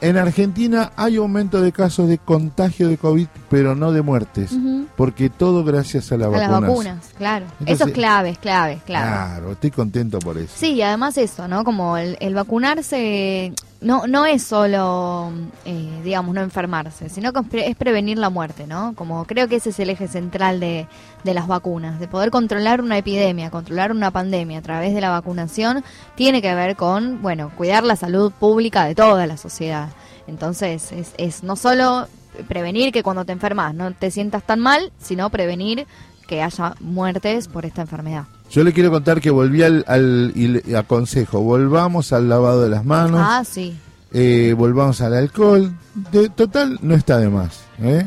En 0.00 0.16
Argentina 0.18 0.92
hay 0.96 1.16
aumento 1.16 1.60
de 1.62 1.72
casos 1.72 2.08
de 2.08 2.18
contagio 2.18 2.88
de 2.88 2.98
COVID, 2.98 3.26
pero 3.48 3.74
no 3.74 3.92
de 3.92 4.02
muertes, 4.02 4.50
porque 4.96 5.30
todo 5.30 5.64
gracias 5.64 6.12
a, 6.12 6.16
la 6.18 6.26
A 6.26 6.30
las 6.30 6.40
vacunas. 6.50 6.60
vacunas, 6.70 7.06
claro. 7.16 7.46
Entonces- 7.60 7.74
eso 7.76 7.86
es 7.86 7.92
clave, 7.94 8.30
es 8.30 8.38
clave, 8.38 8.72
es 8.74 8.82
clave. 8.82 9.06
Claro, 9.06 9.52
estoy 9.52 9.70
contento 9.70 10.18
por 10.18 10.36
eso. 10.36 10.52
Sí, 10.54 10.72
y 10.74 10.82
además 10.82 11.16
eso, 11.16 11.48
¿no? 11.48 11.64
Como 11.64 11.96
el, 11.96 12.16
el 12.20 12.34
vacunarse 12.34 13.52
no 13.80 14.06
no 14.06 14.26
es 14.26 14.42
solo, 14.42 15.30
eh, 15.64 16.00
digamos, 16.02 16.34
no 16.34 16.40
enfermarse, 16.40 17.08
sino 17.08 17.32
que 17.32 17.40
es 17.58 17.68
es 17.68 17.76
prevenir 17.76 18.18
la 18.18 18.30
muerte, 18.30 18.66
¿no? 18.66 18.94
Como 18.94 19.24
creo 19.26 19.48
que 19.48 19.56
ese 19.56 19.70
es 19.70 19.80
el 19.80 19.90
eje 19.90 20.08
central 20.08 20.60
de, 20.60 20.86
de 21.24 21.34
las 21.34 21.46
vacunas, 21.46 22.00
de 22.00 22.08
poder 22.08 22.30
controlar 22.30 22.80
una 22.80 22.98
epidemia, 22.98 23.50
controlar 23.50 23.92
una 23.92 24.10
pandemia 24.10 24.58
a 24.58 24.62
través 24.62 24.94
de 24.94 25.00
la 25.00 25.10
vacunación, 25.10 25.84
tiene 26.14 26.42
que 26.42 26.54
ver 26.54 26.76
con, 26.76 27.22
bueno, 27.22 27.50
cuidar 27.56 27.84
la 27.84 27.96
salud 27.96 28.32
pública 28.32 28.84
de 28.84 28.94
toda 28.94 29.26
la 29.26 29.36
sociedad. 29.36 29.88
Entonces, 30.26 30.92
es, 30.92 31.14
es 31.18 31.42
no 31.42 31.56
solo 31.56 32.08
prevenir 32.48 32.92
que 32.92 33.02
cuando 33.02 33.24
te 33.24 33.32
enfermas 33.32 33.74
no 33.74 33.92
te 33.92 34.10
sientas 34.10 34.42
tan 34.42 34.60
mal, 34.60 34.92
sino 34.98 35.30
prevenir 35.30 35.86
que 36.26 36.42
haya 36.42 36.74
muertes 36.80 37.48
por 37.48 37.64
esta 37.64 37.82
enfermedad. 37.82 38.24
Yo 38.50 38.64
le 38.64 38.72
quiero 38.72 38.90
contar 38.90 39.20
que 39.20 39.30
volví 39.30 39.62
al, 39.62 39.84
al- 39.88 40.32
y 40.34 40.48
le 40.48 40.76
aconsejo, 40.76 41.40
volvamos 41.40 42.12
al 42.12 42.28
lavado 42.28 42.62
de 42.62 42.70
las 42.70 42.84
manos, 42.84 43.20
Ah, 43.22 43.42
sí. 43.44 43.76
eh, 44.12 44.54
volvamos 44.56 45.00
al 45.00 45.14
alcohol. 45.14 45.72
De, 46.12 46.28
total, 46.30 46.78
no 46.82 46.94
está 46.94 47.18
de 47.18 47.28
más. 47.28 47.60
¿eh? 47.82 48.06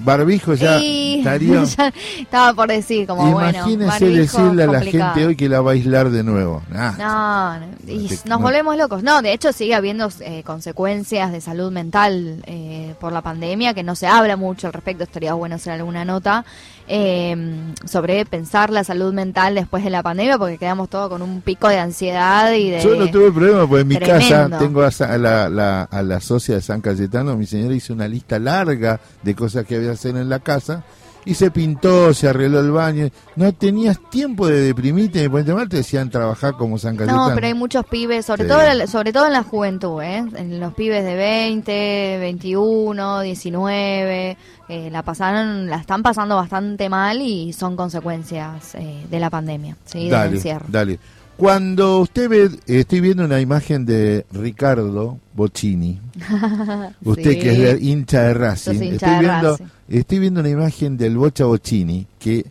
Barbijo 0.00 0.54
ya, 0.54 0.78
Y- 0.80 1.22
Darío. 1.24 1.64
ya 1.64 1.92
estaba 2.18 2.54
por 2.54 2.68
decir, 2.68 3.04
como 3.06 3.32
bueno. 3.32 3.50
Imagínese 3.50 3.86
barbijo, 4.04 4.14
decirle 4.38 4.62
a 4.62 4.66
la 4.66 4.72
complicado. 4.74 5.14
gente 5.14 5.26
hoy 5.26 5.36
que 5.36 5.48
la 5.48 5.60
va 5.60 5.72
a 5.72 5.74
aislar 5.74 6.10
de 6.10 6.22
nuevo. 6.22 6.62
Nah. 6.70 6.92
No, 6.92 7.58
no, 7.58 7.66
y 7.86 8.06
te- 8.06 8.14
nos 8.14 8.24
no. 8.26 8.38
volvemos 8.38 8.76
locos. 8.76 9.02
No, 9.02 9.22
de 9.22 9.32
hecho 9.32 9.52
sigue 9.52 9.74
habiendo 9.74 10.08
eh, 10.20 10.44
consecuencias 10.44 11.32
de 11.32 11.40
salud 11.40 11.72
mental 11.72 12.42
eh, 12.46 12.94
por 13.00 13.12
la 13.12 13.22
pandemia, 13.22 13.74
que 13.74 13.82
no 13.82 13.96
se 13.96 14.06
habla 14.06 14.36
mucho 14.36 14.68
al 14.68 14.72
respecto, 14.72 15.02
estaría 15.04 15.34
bueno 15.34 15.56
hacer 15.56 15.72
alguna 15.72 16.04
nota 16.04 16.44
eh, 16.88 17.36
sobre 17.84 18.24
pensar 18.26 18.70
la 18.70 18.82
salud 18.84 19.12
mental 19.12 19.54
después 19.54 19.84
de 19.84 19.90
la 19.90 20.02
pandemia, 20.02 20.38
porque 20.38 20.58
quedamos 20.58 20.88
todos 20.88 21.08
con 21.08 21.22
un 21.22 21.40
pico 21.42 21.68
de 21.68 21.78
ansiedad 21.78 22.52
y 22.52 22.70
de... 22.70 22.80
Yo 22.80 22.96
no 22.96 23.10
tuve 23.10 23.30
problema, 23.30 23.66
porque 23.66 23.82
en 23.82 23.88
mi 23.88 23.96
Tremendo. 23.96 24.28
casa 24.28 24.58
tengo 24.58 24.82
a, 24.82 25.18
la- 25.18 25.82
a 25.84 26.02
la 26.02 26.20
socia 26.20 26.54
de 26.56 26.62
San 26.62 26.80
Cayetano, 26.80 27.36
mi 27.36 27.46
señora 27.46 27.74
hizo 27.74 27.92
una 27.92 28.08
lista 28.08 28.38
larga 28.38 29.00
de 29.22 29.34
cosas 29.34 29.64
que 29.66 29.76
había 29.76 29.88
que 29.88 29.94
hacer 29.94 30.16
en 30.16 30.28
la 30.28 30.38
casa, 30.40 30.82
y 31.24 31.34
se 31.34 31.50
pintó, 31.50 32.14
se 32.14 32.28
arregló 32.28 32.60
el 32.60 32.70
baño. 32.70 33.08
No 33.36 33.52
tenías 33.52 33.98
tiempo 34.10 34.46
de 34.46 34.60
deprimirte, 34.62 35.20
de 35.20 35.28
ponerte 35.30 35.52
mal, 35.54 35.68
te 35.68 35.78
decían 35.78 36.08
trabajar 36.10 36.54
como 36.54 36.78
San 36.78 36.96
Cayetano. 36.96 37.28
No, 37.28 37.34
pero 37.34 37.46
hay 37.46 37.54
muchos 37.54 37.84
pibes, 37.86 38.24
sobre 38.26 38.44
Sí. 38.44 38.48
todo 38.48 38.86
sobre 38.86 39.12
todo 39.12 39.26
en 39.26 39.32
la 39.34 39.42
juventud, 39.42 40.00
¿eh? 40.02 40.16
En 40.36 40.58
los 40.60 40.72
pibes 40.74 41.04
de 41.04 41.14
20, 41.16 42.18
21, 42.20 43.20
19, 43.20 44.36
eh, 44.68 44.88
la 44.90 45.02
pasaron, 45.02 45.68
la 45.68 45.76
están 45.76 46.02
pasando 46.02 46.36
bastante 46.36 46.88
mal 46.88 47.20
y 47.20 47.52
son 47.52 47.76
consecuencias 47.76 48.74
eh, 48.74 49.04
de 49.10 49.20
la 49.20 49.30
pandemia, 49.30 49.76
¿sí? 49.84 50.00
Del 50.00 50.10
Dale, 50.10 50.36
encierro. 50.36 50.66
dale. 50.68 50.98
Cuando 51.38 52.00
usted 52.00 52.28
ve, 52.28 52.50
estoy 52.66 53.00
viendo 53.00 53.24
una 53.24 53.40
imagen 53.40 53.86
de 53.86 54.26
Ricardo 54.32 55.18
Bocini, 55.34 56.00
usted 57.04 57.32
Sí. 57.32 57.38
que 57.38 57.52
es 57.52 57.58
de- 57.80 57.86
hincha 57.86 58.22
de 58.24 58.34
Racing, 58.34 58.74
hincha 58.82 58.94
estoy 58.94 59.10
de 59.10 59.18
viendo, 59.20 59.50
Racing. 59.52 59.64
estoy 59.88 60.18
viendo 60.18 60.40
una 60.40 60.48
imagen 60.48 60.96
del 60.96 61.16
Bocha 61.16 61.44
Bocini 61.44 62.06
que 62.18 62.44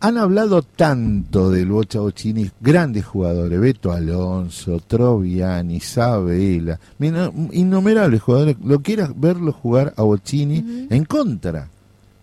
han 0.00 0.16
hablado 0.16 0.62
tanto 0.62 1.50
del 1.50 1.66
Bocha 1.68 2.00
Bocini, 2.00 2.50
grandes 2.58 3.04
jugadores, 3.04 3.60
Beto 3.60 3.92
Alonso, 3.92 4.80
Troviani, 4.80 5.78
Sabela, 5.80 6.80
mira, 6.98 7.30
innumerables 7.52 8.22
jugadores, 8.22 8.56
lo 8.64 8.80
que 8.80 8.94
era 8.94 9.12
verlo 9.14 9.52
jugar 9.52 9.92
a 9.94 10.02
Bocini 10.04 10.86
en 10.88 11.04
contra, 11.04 11.68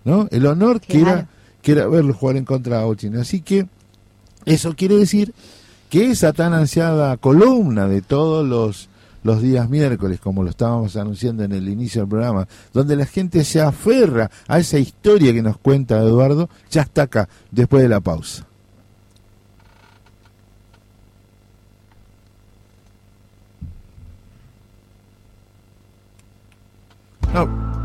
¿no? 0.05 0.27
El 0.31 0.43
honor 0.47 0.81
que 0.81 0.99
Claro. 1.01 1.19
era 1.19 1.27
que 1.61 1.73
era 1.73 1.87
verlo 1.87 2.15
jugar 2.15 2.35
en 2.37 2.45
contra 2.45 2.81
a 2.81 2.85
Bocini. 2.85 3.17
Así 3.17 3.41
que 3.41 3.67
eso 4.45 4.73
quiere 4.75 4.95
decir 4.95 5.33
que 5.89 6.11
esa 6.11 6.33
tan 6.33 6.53
ansiada 6.53 7.17
columna 7.17 7.87
de 7.87 8.01
todos 8.01 8.47
los, 8.47 8.89
los 9.23 9.41
días 9.41 9.69
miércoles, 9.69 10.19
como 10.19 10.43
lo 10.43 10.49
estábamos 10.49 10.95
anunciando 10.95 11.43
en 11.43 11.51
el 11.51 11.67
inicio 11.67 12.01
del 12.01 12.09
programa, 12.09 12.47
donde 12.73 12.95
la 12.95 13.05
gente 13.05 13.43
se 13.43 13.59
aferra 13.59 14.29
a 14.47 14.59
esa 14.59 14.77
historia 14.77 15.33
que 15.33 15.41
nos 15.41 15.57
cuenta 15.57 15.99
Eduardo, 15.99 16.49
ya 16.69 16.83
está 16.83 17.03
acá, 17.03 17.27
después 17.51 17.83
de 17.83 17.89
la 17.89 17.99
pausa. 17.99 18.45
No. 27.33 27.78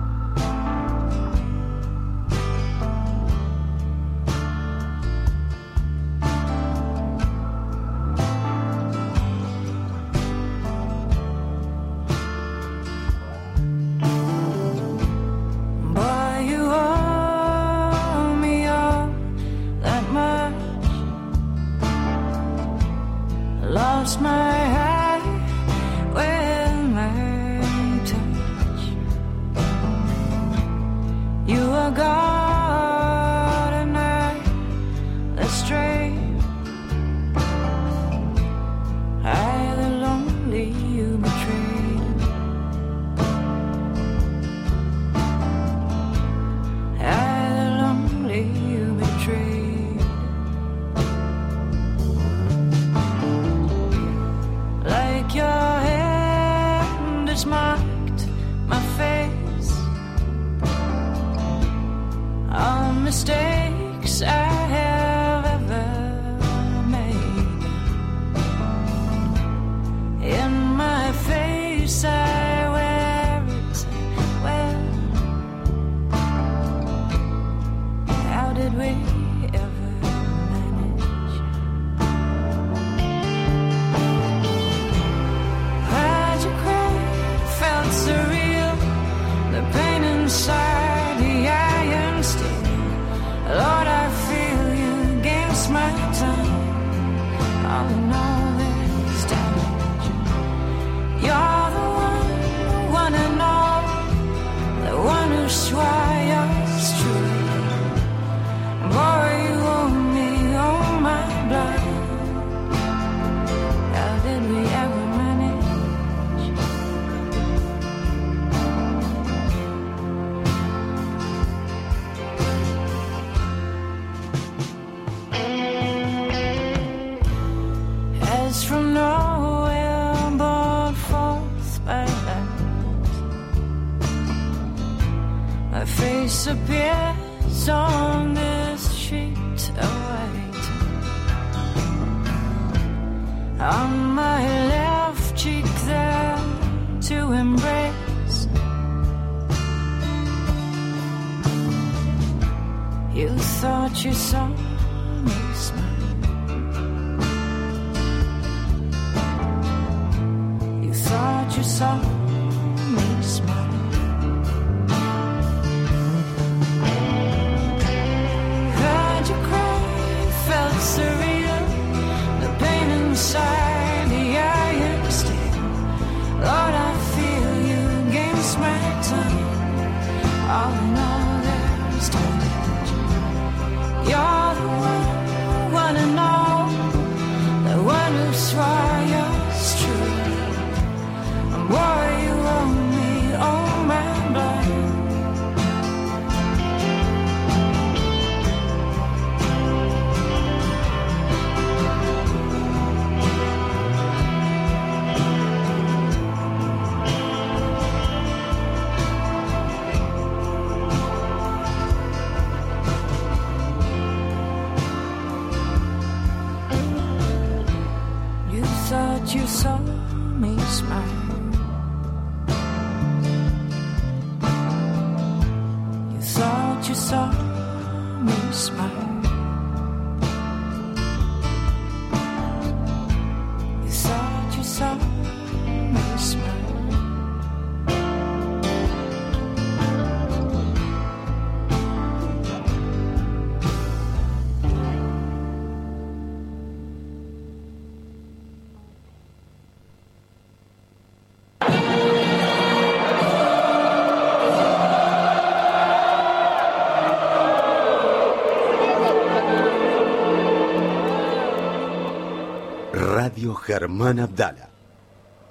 Germán 263.54 264.20
Abdala, 264.20 264.68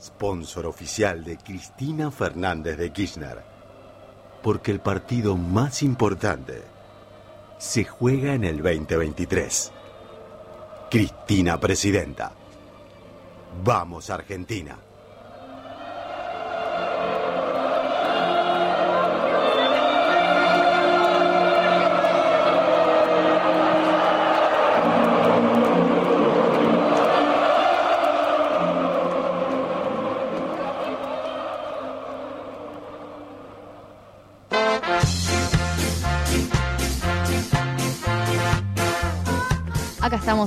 sponsor 0.02 0.66
oficial 0.66 1.24
de 1.24 1.38
Cristina 1.38 2.12
Fernández 2.12 2.78
de 2.78 2.92
Kirchner, 2.92 3.44
porque 4.42 4.72
el 4.72 4.80
partido 4.80 5.38
más 5.38 5.84
importante 5.84 6.64
se 7.58 7.86
juega 7.86 8.34
en 8.34 8.44
el 8.44 8.58
2023. 8.58 9.72
Cristina 10.90 11.60
Presidenta. 11.60 12.34
Vamos 13.64 14.10
Argentina. 14.10 14.78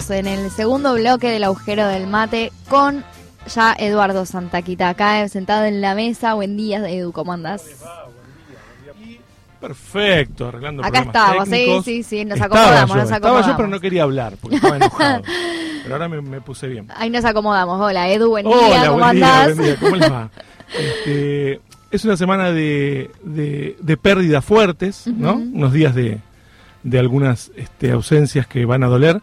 Estamos 0.07 0.11
en 0.11 0.27
el 0.27 0.51
segundo 0.51 0.95
bloque 0.95 1.31
del 1.31 1.45
agujero 1.45 1.87
del 1.89 2.07
mate 2.07 2.53
con 2.69 3.05
ya 3.53 3.75
Eduardo 3.79 4.25
Santaquita 4.25 4.89
acá 4.89 5.29
sentado 5.29 5.65
en 5.65 5.81
la 5.81 5.95
mesa. 5.95 6.35
Buen 6.35 6.57
día, 6.57 6.79
Edu, 6.89 7.13
¿cómo 7.13 7.33
andás? 7.33 7.65
Perfecto, 9.61 10.49
arreglando 10.49 10.83
Acá 10.85 11.03
problemas 11.03 11.17
estamos, 11.17 11.45
sí, 11.47 11.51
técnicos. 11.51 11.85
sí, 11.85 12.03
sí, 12.03 12.25
nos 12.25 12.39
Estaba 12.39 12.55
acomodamos, 12.61 12.89
yo, 12.91 12.95
nos 12.97 13.05
Estaba 13.05 13.17
acomodamos. 13.17 13.47
yo, 13.51 13.57
pero 13.57 13.69
no 13.69 13.81
quería 13.81 14.03
hablar, 14.05 14.35
porque 14.41 14.57
estaba 14.57 14.77
enojado. 14.85 15.23
pero 15.83 15.95
ahora 15.95 16.09
me, 16.09 16.21
me 16.21 16.41
puse 16.41 16.69
bien. 16.69 16.87
Ahí 16.95 17.11
nos 17.11 17.25
acomodamos. 17.25 17.81
Hola, 17.81 18.09
Edu, 18.09 18.29
buen 18.29 18.47
Hola, 18.47 18.67
día, 18.67 18.87
¿cómo 18.89 18.99
buen 19.03 19.17
día, 19.17 19.41
andás? 19.41 19.57
buen 19.57 19.67
día, 19.67 19.77
¿cómo 19.81 19.97
les 19.97 20.13
va? 20.13 20.31
Este, 20.77 21.61
es 21.93 22.05
una 22.05 22.17
semana 22.17 22.51
de, 22.51 23.11
de, 23.23 23.77
de 23.81 23.97
pérdidas 23.97 24.45
fuertes, 24.45 25.07
¿no? 25.07 25.35
Ujú. 25.35 25.43
Unos 25.55 25.73
días 25.73 25.95
de, 25.95 26.19
de 26.83 26.99
algunas 26.99 27.51
este, 27.57 27.93
ausencias 27.93 28.47
que 28.49 28.65
van 28.65 28.83
a 28.83 28.89
doler. 28.89 29.21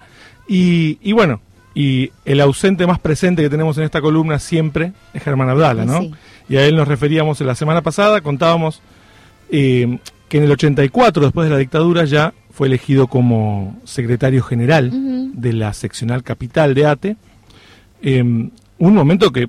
Y, 0.47 0.97
y 1.01 1.13
bueno, 1.13 1.41
y 1.75 2.11
el 2.25 2.41
ausente 2.41 2.85
más 2.85 2.99
presente 2.99 3.41
que 3.41 3.49
tenemos 3.49 3.77
en 3.77 3.83
esta 3.83 4.01
columna 4.01 4.39
siempre 4.39 4.93
es 5.13 5.23
Germán 5.23 5.49
Abdala, 5.49 5.85
¿no? 5.85 6.01
Sí. 6.01 6.13
Y 6.49 6.57
a 6.57 6.65
él 6.65 6.75
nos 6.75 6.87
referíamos 6.87 7.39
la 7.41 7.55
semana 7.55 7.81
pasada, 7.81 8.21
contábamos 8.21 8.81
eh, 9.49 9.97
que 10.29 10.37
en 10.37 10.43
el 10.43 10.51
84, 10.51 11.23
después 11.23 11.47
de 11.47 11.53
la 11.53 11.59
dictadura, 11.59 12.05
ya 12.05 12.33
fue 12.51 12.67
elegido 12.67 13.07
como 13.07 13.79
secretario 13.85 14.43
general 14.43 14.91
de 15.33 15.53
la 15.53 15.73
seccional 15.73 16.21
capital 16.23 16.73
de 16.73 16.85
ATE. 16.85 17.17
Eh, 18.01 18.21
un 18.21 18.93
momento 18.93 19.31
que 19.31 19.47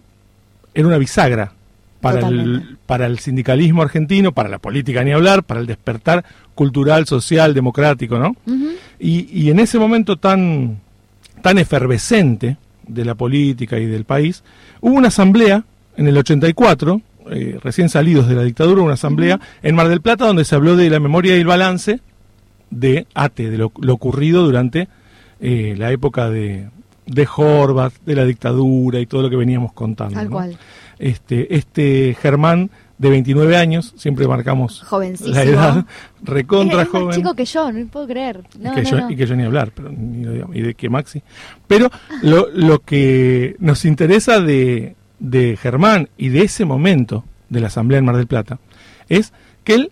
era 0.73 0.89
una 0.89 0.99
bisagra 0.99 1.53
para 2.01 2.29
el, 2.29 2.77
para 2.87 3.07
el 3.07 3.19
sindicalismo 3.19 3.83
argentino, 3.83 4.33
para 4.33 4.49
la 4.49 4.59
política 4.59 5.03
ni 5.05 5.13
hablar, 5.13 5.43
para 5.43 5.61
el 5.61 5.67
despertar 5.67 6.25
cultural, 6.55 7.07
social, 7.07 7.55
democrático, 7.55 8.19
¿no? 8.19 8.37
Y, 8.99 9.27
y 9.33 9.51
en 9.51 9.59
ese 9.59 9.79
momento 9.79 10.17
tan, 10.17 10.81
tan 11.45 11.59
efervescente 11.59 12.57
de 12.89 13.05
la 13.05 13.15
política 13.15 13.79
y 13.79 13.85
del 13.85 14.05
país, 14.05 14.43
hubo 14.81 14.95
una 14.95 15.09
asamblea 15.09 15.63
en 15.95 16.07
el 16.07 16.17
84, 16.17 17.03
eh, 17.33 17.59
recién 17.63 17.91
salidos 17.91 18.27
de 18.29 18.35
la 18.35 18.45
dictadura, 18.45 18.81
una 18.81 18.95
asamblea 18.95 19.39
en 19.63 19.75
Mar 19.75 19.89
del 19.91 20.01
Plata 20.01 20.27
donde 20.27 20.47
se 20.47 20.55
habló 20.55 20.75
de 20.75 20.89
la 20.89 21.01
memoria 21.01 21.37
y 21.37 21.41
el 21.41 21.47
balance 21.47 22.01
de 22.71 23.07
ATE, 23.13 23.51
de 23.51 23.59
lo, 23.59 23.73
lo 23.79 23.93
ocurrido 23.93 24.43
durante 24.47 24.89
eh, 25.39 25.75
la 25.77 25.93
época 25.93 26.31
de, 26.31 26.71
de 27.05 27.29
Horvath, 27.37 27.93
de 28.07 28.15
la 28.15 28.25
dictadura 28.25 28.99
y 28.99 29.05
todo 29.05 29.21
lo 29.21 29.29
que 29.29 29.37
veníamos 29.37 29.75
contando. 29.75 30.15
Tal 30.15 30.31
¿no? 30.31 30.37
cual. 30.37 30.57
Este, 30.99 31.55
este 31.57 32.17
Germán, 32.23 32.71
de 32.97 33.11
29 33.11 33.57
años, 33.57 33.93
siempre 33.97 34.27
marcamos 34.29 34.83
Jovencísimo. 34.83 35.35
la 35.35 35.43
edad, 35.43 35.87
recontra 36.23 36.83
es, 36.83 36.87
es 36.87 36.93
joven 36.93 37.07
más 37.09 37.17
chico 37.17 37.35
que 37.35 37.45
yo, 37.45 37.73
no 37.73 37.87
puedo 37.89 38.07
creer. 38.07 38.43
No, 38.59 38.71
y, 38.73 38.75
que 38.77 38.83
no, 38.83 38.91
yo, 38.91 39.01
no. 39.01 39.11
y 39.11 39.17
que 39.17 39.27
yo 39.27 39.37
ni 39.37 39.43
hablar, 39.45 39.73
pero 39.75 39.91
ni 39.91 40.25
lo 40.25 40.33
digamos, 40.33 40.57
y 40.57 40.63
de 40.63 40.75
que 40.75 40.89
Maxi. 40.89 41.23
Pero 41.67 41.91
lo, 42.23 42.49
lo 42.53 42.79
que 42.81 43.57
nos 43.59 43.85
interesa 43.85 44.41
de, 44.41 44.95
de 45.19 45.57
Germán 45.57 46.09
y 46.17 46.29
de 46.29 46.43
ese 46.43 46.65
momento 46.65 47.25
de 47.49 47.61
la 47.61 47.67
Asamblea 47.67 47.99
en 47.99 48.05
Mar 48.05 48.17
del 48.17 48.27
Plata 48.29 48.59
es 49.09 49.33
que 49.65 49.75
él, 49.75 49.91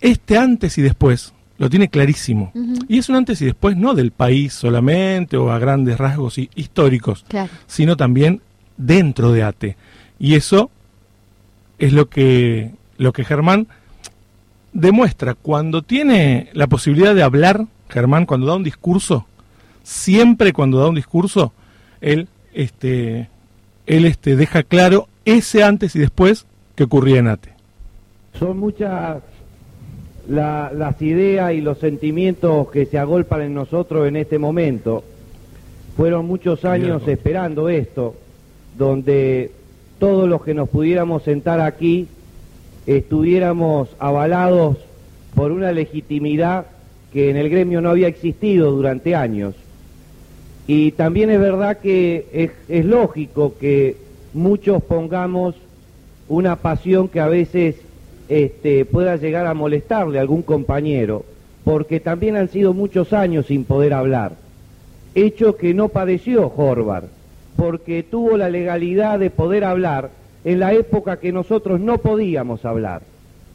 este 0.00 0.38
antes 0.38 0.78
y 0.78 0.82
después, 0.82 1.32
lo 1.58 1.70
tiene 1.70 1.88
clarísimo. 1.88 2.52
Y 2.88 2.98
es 2.98 3.08
un 3.08 3.16
antes 3.16 3.40
y 3.40 3.46
después 3.46 3.76
no 3.76 3.94
del 3.94 4.10
país 4.12 4.52
solamente 4.52 5.36
o 5.36 5.50
a 5.50 5.58
grandes 5.58 5.96
rasgos 5.98 6.38
hi- 6.38 6.50
históricos, 6.54 7.24
Claro. 7.28 7.50
sino 7.66 7.96
también 7.96 8.42
dentro 8.76 9.32
de 9.32 9.42
ATE. 9.42 9.76
Y 10.18 10.34
eso 10.34 10.70
es 11.78 11.92
lo 11.92 12.08
que, 12.08 12.70
lo 12.98 13.12
que 13.12 13.24
Germán 13.24 13.66
demuestra. 14.72 15.34
Cuando 15.34 15.82
tiene 15.82 16.50
la 16.52 16.66
posibilidad 16.66 17.14
de 17.14 17.22
hablar, 17.22 17.66
Germán, 17.88 18.26
cuando 18.26 18.46
da 18.46 18.56
un 18.56 18.64
discurso, 18.64 19.26
siempre 19.82 20.52
cuando 20.52 20.78
da 20.78 20.88
un 20.88 20.94
discurso, 20.94 21.52
él, 22.00 22.28
este, 22.52 23.28
él 23.86 24.04
este, 24.04 24.36
deja 24.36 24.62
claro 24.62 25.08
ese 25.24 25.62
antes 25.62 25.94
y 25.96 25.98
después 25.98 26.46
que 26.74 26.84
ocurría 26.84 27.18
en 27.18 27.28
ATE. 27.28 27.50
Son 28.38 28.58
muchas 28.58 29.22
la- 30.28 30.70
las 30.74 31.00
ideas 31.00 31.52
y 31.54 31.60
los 31.60 31.78
sentimientos 31.78 32.70
que 32.70 32.86
se 32.86 32.98
agolpan 32.98 33.42
en 33.42 33.54
nosotros 33.54 34.06
en 34.08 34.16
este 34.16 34.38
momento. 34.38 35.04
Fueron 35.96 36.26
muchos 36.26 36.64
años 36.66 37.06
esperando 37.08 37.68
esto, 37.70 38.14
donde 38.76 39.50
todos 39.98 40.28
los 40.28 40.42
que 40.42 40.54
nos 40.54 40.68
pudiéramos 40.68 41.22
sentar 41.22 41.60
aquí 41.60 42.08
estuviéramos 42.86 43.88
avalados 43.98 44.78
por 45.34 45.52
una 45.52 45.72
legitimidad 45.72 46.66
que 47.12 47.30
en 47.30 47.36
el 47.36 47.48
gremio 47.48 47.80
no 47.80 47.90
había 47.90 48.08
existido 48.08 48.70
durante 48.70 49.14
años. 49.14 49.54
Y 50.66 50.92
también 50.92 51.30
es 51.30 51.40
verdad 51.40 51.78
que 51.78 52.50
es, 52.68 52.84
lógico 52.84 53.54
que 53.58 53.96
muchos 54.34 54.82
pongamos 54.82 55.54
una 56.28 56.56
pasión 56.56 57.08
que 57.08 57.20
a 57.20 57.28
veces 57.28 57.76
este, 58.28 58.84
pueda 58.84 59.16
llegar 59.16 59.46
a 59.46 59.54
molestarle 59.54 60.18
a 60.18 60.22
algún 60.22 60.42
compañero, 60.42 61.24
porque 61.64 62.00
también 62.00 62.36
han 62.36 62.48
sido 62.48 62.72
muchos 62.72 63.12
años 63.12 63.46
sin 63.46 63.64
poder 63.64 63.92
hablar. 63.92 64.32
Hecho 65.14 65.56
que 65.56 65.72
no 65.72 65.88
padeció 65.88 66.52
Horvath, 66.54 67.04
porque 67.56 68.02
tuvo 68.02 68.36
la 68.36 68.48
legalidad 68.48 69.18
de 69.18 69.30
poder 69.30 69.64
hablar 69.64 70.10
en 70.44 70.60
la 70.60 70.72
época 70.72 71.18
que 71.18 71.32
nosotros 71.32 71.80
no 71.80 71.98
podíamos 71.98 72.64
hablar, 72.64 73.02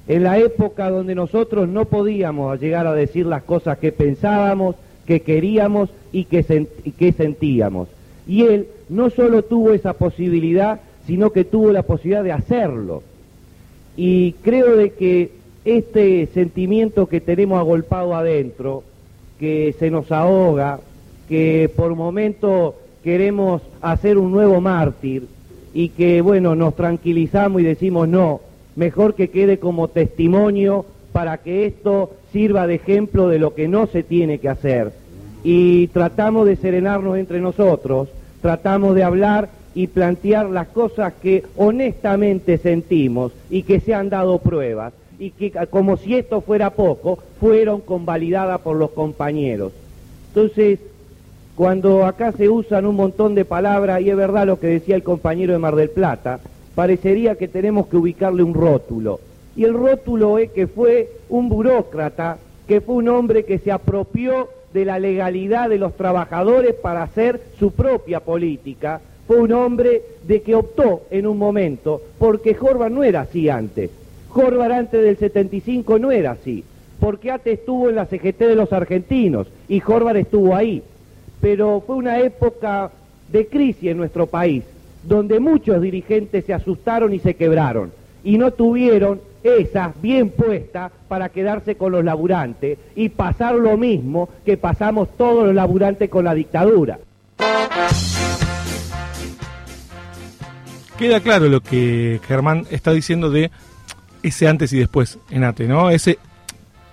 en 0.08 0.24
la 0.24 0.38
época 0.40 0.90
donde 0.90 1.16
nosotros 1.16 1.70
no 1.70 1.86
podíamos 1.86 2.60
llegar 2.60 2.88
a 2.88 2.94
decir 2.94 3.26
las 3.26 3.44
cosas 3.44 3.78
que 3.78 3.92
pensábamos, 3.92 4.76
que 5.06 5.22
queríamos 5.22 5.90
y 6.12 6.26
que, 6.26 6.68
que 6.98 7.12
sentíamos. 7.14 7.88
Y 8.28 8.44
él 8.44 8.68
no 8.90 9.10
solo 9.10 9.44
tuvo 9.44 9.74
esa 9.74 9.94
posibilidad, 9.94 10.82
sino 11.08 11.32
que 11.32 11.46
tuvo 11.46 11.72
la 11.72 11.84
posibilidad 11.84 12.24
de 12.24 12.32
hacerlo. 12.32 13.04
Y 13.96 14.34
creo 14.44 14.76
de 14.76 14.92
que 14.92 15.32
este 15.66 16.28
sentimiento 16.28 17.08
que 17.08 17.22
tenemos 17.22 17.60
agolpado 17.60 18.16
adentro, 18.16 18.84
que 19.40 19.76
se 19.80 19.90
nos 19.90 20.12
ahoga, 20.12 20.80
que 21.30 21.72
por 21.76 21.96
momento 21.96 22.76
queremos 23.04 23.62
hacer 23.82 24.18
un 24.18 24.32
nuevo 24.32 24.62
mártir 24.62 25.28
y 25.74 25.90
que, 25.90 26.22
bueno, 26.22 26.56
nos 26.56 26.76
tranquilizamos 26.76 27.62
y 27.62 27.66
decimos 27.66 28.08
no, 28.08 28.42
mejor 28.76 29.16
que 29.16 29.30
quede 29.30 29.58
como 29.58 29.88
testimonio 29.88 30.86
para 31.12 31.38
que 31.38 31.66
esto 31.66 32.12
sirva 32.32 32.68
de 32.68 32.76
ejemplo 32.76 33.28
de 33.28 33.40
lo 33.40 33.54
que 33.54 33.68
no 33.68 33.88
se 33.88 34.04
tiene 34.04 34.40
que 34.40 34.50
hacer. 34.50 34.92
Y 35.44 35.88
tratamos 35.88 36.46
de 36.46 36.56
serenarnos 36.56 37.18
entre 37.18 37.40
nosotros, 37.40 38.10
tratamos 38.42 38.96
de 38.96 39.04
hablar 39.04 39.50
y 39.74 39.88
plantear 39.88 40.50
las 40.50 40.68
cosas 40.68 41.14
que 41.22 41.44
honestamente 41.56 42.58
sentimos 42.58 43.32
y 43.50 43.64
que 43.64 43.80
se 43.80 43.94
han 43.94 44.10
dado 44.10 44.40
pruebas 44.40 44.94
y 45.18 45.32
que 45.32 45.52
como 45.70 45.98
si 45.98 46.16
esto 46.16 46.42
fuera 46.42 46.72
poco, 46.72 47.20
fueron 47.40 47.82
convalidadas 47.82 48.60
por 48.62 48.76
los 48.76 48.90
compañeros. 48.92 49.72
Entonces, 50.30 50.80
cuando 51.56 52.06
acá 52.06 52.32
se 52.32 52.50
usan 52.50 52.86
un 52.86 52.96
montón 52.96 53.36
de 53.36 53.46
palabras, 53.46 54.02
y 54.02 54.10
es 54.10 54.16
verdad 54.16 54.48
lo 54.48 54.60
que 54.60 54.68
decía 54.68 54.96
el 54.96 55.04
compañero 55.04 55.54
de 55.54 55.60
Mar 55.60 55.76
del 55.76 55.90
Plata, 55.90 56.40
parecería 56.76 57.36
que 57.36 57.48
tenemos 57.48 57.88
que 57.88 57.98
ubicarle 57.98 58.44
un 58.44 58.54
rótulo. 58.54 59.20
Y 59.56 59.66
el 59.66 59.74
rótulo 59.74 60.38
es 60.38 60.52
que 60.52 60.68
fue 60.68 61.10
un 61.30 61.50
burócrata, 61.50 62.38
que 62.68 62.80
fue 62.80 62.96
un 62.96 63.10
hombre 63.10 63.44
que 63.44 63.60
se 63.60 63.72
apropió 63.72 64.48
de 64.74 64.86
la 64.86 64.98
legalidad 64.98 65.70
de 65.70 65.78
los 65.78 65.98
trabajadores 65.98 66.74
para 66.76 67.04
hacer 67.04 67.42
su 67.60 67.72
propia 67.72 68.22
política. 68.22 69.02
Fue 69.28 69.38
un 69.38 69.52
hombre 69.52 70.02
de 70.26 70.42
que 70.42 70.56
optó 70.56 71.02
en 71.12 71.28
un 71.28 71.38
momento, 71.38 72.02
porque 72.18 72.56
Horvath 72.60 72.92
no 72.92 73.04
era 73.04 73.22
así 73.22 73.50
antes. 73.50 73.92
Horvath 74.34 74.72
antes 74.72 75.04
del 75.04 75.18
75 75.18 76.00
no 76.00 76.12
era 76.12 76.32
así, 76.32 76.64
porque 77.02 77.32
ATE 77.32 77.52
estuvo 77.52 77.90
en 77.90 77.96
la 77.96 78.06
CGT 78.06 78.40
de 78.40 78.56
los 78.56 78.72
argentinos 78.72 79.48
y 79.68 79.82
Horvath 79.86 80.16
estuvo 80.16 80.56
ahí 80.56 80.82
pero 81.42 81.84
fue 81.86 81.96
una 81.96 82.20
época 82.20 82.92
de 83.32 83.48
crisis 83.48 83.90
en 83.92 83.98
nuestro 83.98 84.28
país, 84.28 84.64
donde 85.04 85.40
muchos 85.40 85.82
dirigentes 85.82 86.46
se 86.46 86.54
asustaron 86.54 87.14
y 87.14 87.20
se 87.20 87.36
quebraron, 87.36 87.92
y 88.24 88.38
no 88.38 88.52
tuvieron 88.52 89.20
esas 89.44 90.00
bien 90.02 90.30
puestas 90.30 90.92
para 91.08 91.30
quedarse 91.30 91.76
con 91.76 91.92
los 91.92 92.06
laburantes 92.06 92.78
y 92.96 93.10
pasar 93.10 93.56
lo 93.56 93.76
mismo 93.78 94.30
que 94.46 94.58
pasamos 94.58 95.10
todos 95.18 95.48
los 95.48 95.56
laburantes 95.56 96.10
con 96.10 96.26
la 96.26 96.36
dictadura. 96.36 97.00
Queda 100.98 101.20
claro 101.20 101.50
lo 101.50 101.62
que 101.62 102.20
Germán 102.28 102.68
está 102.70 102.92
diciendo 102.92 103.32
de 103.32 103.50
ese 104.22 104.48
antes 104.48 104.72
y 104.74 104.78
después 104.78 105.18
en 105.32 105.44
ATE, 105.44 105.68
¿no? 105.68 105.90
Ese, 105.90 106.20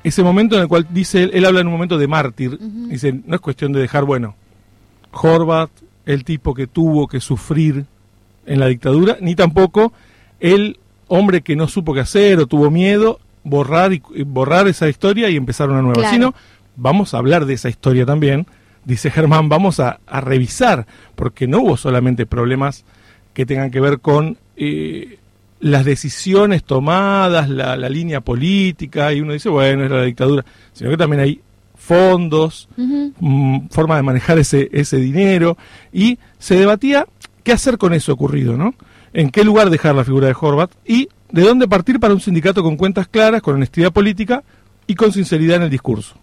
ese 0.02 0.22
momento 0.22 0.56
en 0.56 0.62
el 0.62 0.68
cual 0.68 0.86
dice, 0.88 1.24
él, 1.24 1.30
él 1.34 1.44
habla 1.44 1.60
en 1.60 1.66
un 1.66 1.74
momento 1.74 1.98
de 1.98 2.06
mártir, 2.08 2.58
dice, 2.58 3.20
no 3.26 3.34
es 3.34 3.40
cuestión 3.42 3.74
de 3.74 3.80
dejar, 3.80 4.04
bueno, 4.04 4.34
Horvath, 5.20 5.70
el 6.06 6.24
tipo 6.24 6.54
que 6.54 6.66
tuvo 6.66 7.08
que 7.08 7.20
sufrir 7.20 7.84
en 8.46 8.60
la 8.60 8.66
dictadura, 8.66 9.18
ni 9.20 9.34
tampoco 9.34 9.92
el 10.40 10.78
hombre 11.08 11.42
que 11.42 11.56
no 11.56 11.68
supo 11.68 11.94
qué 11.94 12.00
hacer 12.00 12.38
o 12.38 12.46
tuvo 12.46 12.70
miedo, 12.70 13.20
borrar, 13.44 13.92
y, 13.92 14.02
borrar 14.24 14.68
esa 14.68 14.88
historia 14.88 15.28
y 15.28 15.36
empezar 15.36 15.68
una 15.68 15.82
nueva, 15.82 16.00
Claro. 16.00 16.14
sino 16.14 16.34
vamos 16.76 17.14
a 17.14 17.18
hablar 17.18 17.44
de 17.46 17.54
esa 17.54 17.68
historia 17.68 18.06
también 18.06 18.46
dice 18.88 19.10
Germán, 19.10 19.50
vamos 19.50 19.80
a, 19.80 20.00
a 20.06 20.20
revisar, 20.22 20.86
porque 21.14 21.46
no 21.46 21.60
hubo 21.60 21.76
solamente 21.76 22.24
problemas 22.24 22.84
que 23.34 23.44
tengan 23.44 23.70
que 23.70 23.80
ver 23.80 24.00
con 24.00 24.38
eh, 24.56 25.18
las 25.60 25.84
decisiones 25.84 26.64
tomadas, 26.64 27.50
la, 27.50 27.76
la 27.76 27.88
línea 27.90 28.22
política, 28.22 29.12
y 29.12 29.20
uno 29.20 29.34
dice, 29.34 29.50
bueno, 29.50 29.84
es 29.84 29.90
la 29.90 30.02
dictadura, 30.02 30.42
sino 30.72 30.88
que 30.88 30.96
también 30.96 31.20
hay 31.20 31.40
fondos, 31.88 32.68
mm, 32.76 33.68
forma 33.70 33.96
de 33.96 34.02
manejar 34.02 34.38
ese, 34.38 34.68
ese 34.72 34.98
dinero, 34.98 35.56
y 35.90 36.18
se 36.38 36.56
debatía 36.56 37.06
qué 37.42 37.52
hacer 37.52 37.78
con 37.78 37.94
eso 37.94 38.12
ocurrido, 38.12 38.58
¿no? 38.58 38.74
En 39.14 39.30
qué 39.30 39.42
lugar 39.42 39.70
dejar 39.70 39.94
la 39.94 40.04
figura 40.04 40.26
de 40.26 40.36
Horvat 40.38 40.70
y 40.86 41.08
de 41.32 41.42
dónde 41.42 41.66
partir 41.66 41.98
para 41.98 42.12
un 42.12 42.20
sindicato 42.20 42.62
con 42.62 42.76
cuentas 42.76 43.08
claras, 43.08 43.40
con 43.40 43.54
honestidad 43.54 43.90
política 43.90 44.42
y 44.86 44.96
con 44.96 45.12
sinceridad 45.12 45.56
en 45.56 45.62
el 45.62 45.70
discurso. 45.70 46.16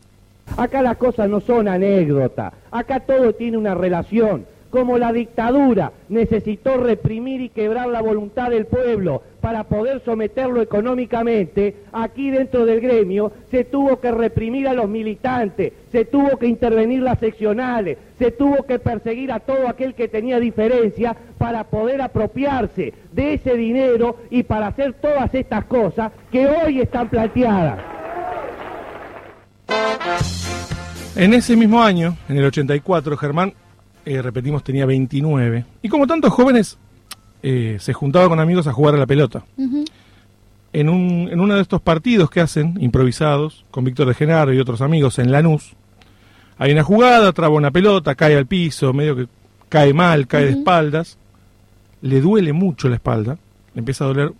Acá 0.55 0.83
las 0.83 0.97
cosas 0.97 1.27
no 1.27 1.41
son 1.41 1.67
anécdotas, 1.67 2.53
acá 2.69 2.99
todo 2.99 3.33
tiene 3.33 3.57
una 3.57 3.73
relación. 3.73 4.45
Como 4.75 4.97
la 4.97 5.13
dictadura 5.13 5.93
necesitó 6.09 6.75
reprimir 6.75 7.39
y 7.39 7.47
quebrar 7.47 7.87
la 7.87 8.01
voluntad 8.01 8.49
del 8.49 8.65
pueblo 8.65 9.23
para 9.39 9.63
poder 9.63 10.01
someterlo 10.03 10.61
económicamente, 10.61 11.77
aquí 11.93 12.29
dentro 12.29 12.65
del 12.65 12.81
gremio 12.81 13.31
se 13.49 13.63
tuvo 13.63 14.01
que 14.01 14.11
reprimir 14.11 14.67
a 14.67 14.73
los 14.73 14.89
militantes, 14.89 15.71
se 15.93 16.03
tuvo 16.03 16.37
que 16.37 16.47
intervenir 16.47 17.01
las 17.03 17.19
seccionales, 17.19 17.97
se 18.19 18.31
tuvo 18.31 18.63
que 18.63 18.77
perseguir 18.77 19.31
a 19.31 19.39
todo 19.39 19.69
aquel 19.69 19.95
que 19.95 20.09
tenía 20.09 20.41
diferencia 20.41 21.15
para 21.37 21.63
poder 21.63 22.01
apropiarse 22.01 22.93
de 23.13 23.35
ese 23.35 23.55
dinero 23.55 24.17
y 24.29 24.43
para 24.43 24.67
hacer 24.67 24.91
todas 24.91 25.33
estas 25.33 25.63
cosas 25.63 26.11
que 26.29 26.47
hoy 26.47 26.81
están 26.81 27.07
planteadas. 27.07 27.79
En 31.15 31.33
ese 31.33 31.55
mismo 31.55 31.81
año, 31.81 32.17
en 32.27 32.35
el 32.35 32.43
84, 32.43 33.15
Germán, 33.15 33.53
eh, 34.05 34.21
repetimos, 34.21 34.63
tenía 34.63 34.85
29. 34.85 35.65
Y 35.81 35.89
como 35.89 36.07
tantos 36.07 36.31
jóvenes, 36.31 36.77
eh, 37.43 37.77
se 37.79 37.93
juntaba 37.93 38.29
con 38.29 38.39
amigos 38.39 38.67
a 38.67 38.73
jugar 38.73 38.95
a 38.95 38.97
la 38.97 39.05
pelota. 39.05 39.43
En, 40.73 40.89
un, 40.89 41.29
en 41.31 41.39
uno 41.39 41.55
de 41.55 41.61
estos 41.61 41.81
partidos 41.81 42.29
que 42.29 42.41
hacen, 42.41 42.77
improvisados, 42.79 43.65
con 43.71 43.83
Víctor 43.83 44.07
de 44.07 44.13
Genaro 44.13 44.53
y 44.53 44.59
otros 44.59 44.81
amigos 44.81 45.19
en 45.19 45.31
Lanús, 45.31 45.73
hay 46.57 46.71
una 46.71 46.83
jugada, 46.83 47.31
traba 47.33 47.55
una 47.55 47.71
pelota, 47.71 48.15
cae 48.15 48.35
al 48.35 48.45
piso, 48.45 48.93
medio 48.93 49.15
que 49.15 49.27
cae 49.69 49.93
mal, 49.93 50.27
cae 50.27 50.45
de 50.45 50.51
espaldas, 50.51 51.17
le 52.01 52.21
duele 52.21 52.53
mucho 52.53 52.87
la 52.87 52.95
espalda, 52.95 53.37
le 53.73 53.79
empieza 53.79 54.05
a 54.05 54.07
doler 54.07 54.31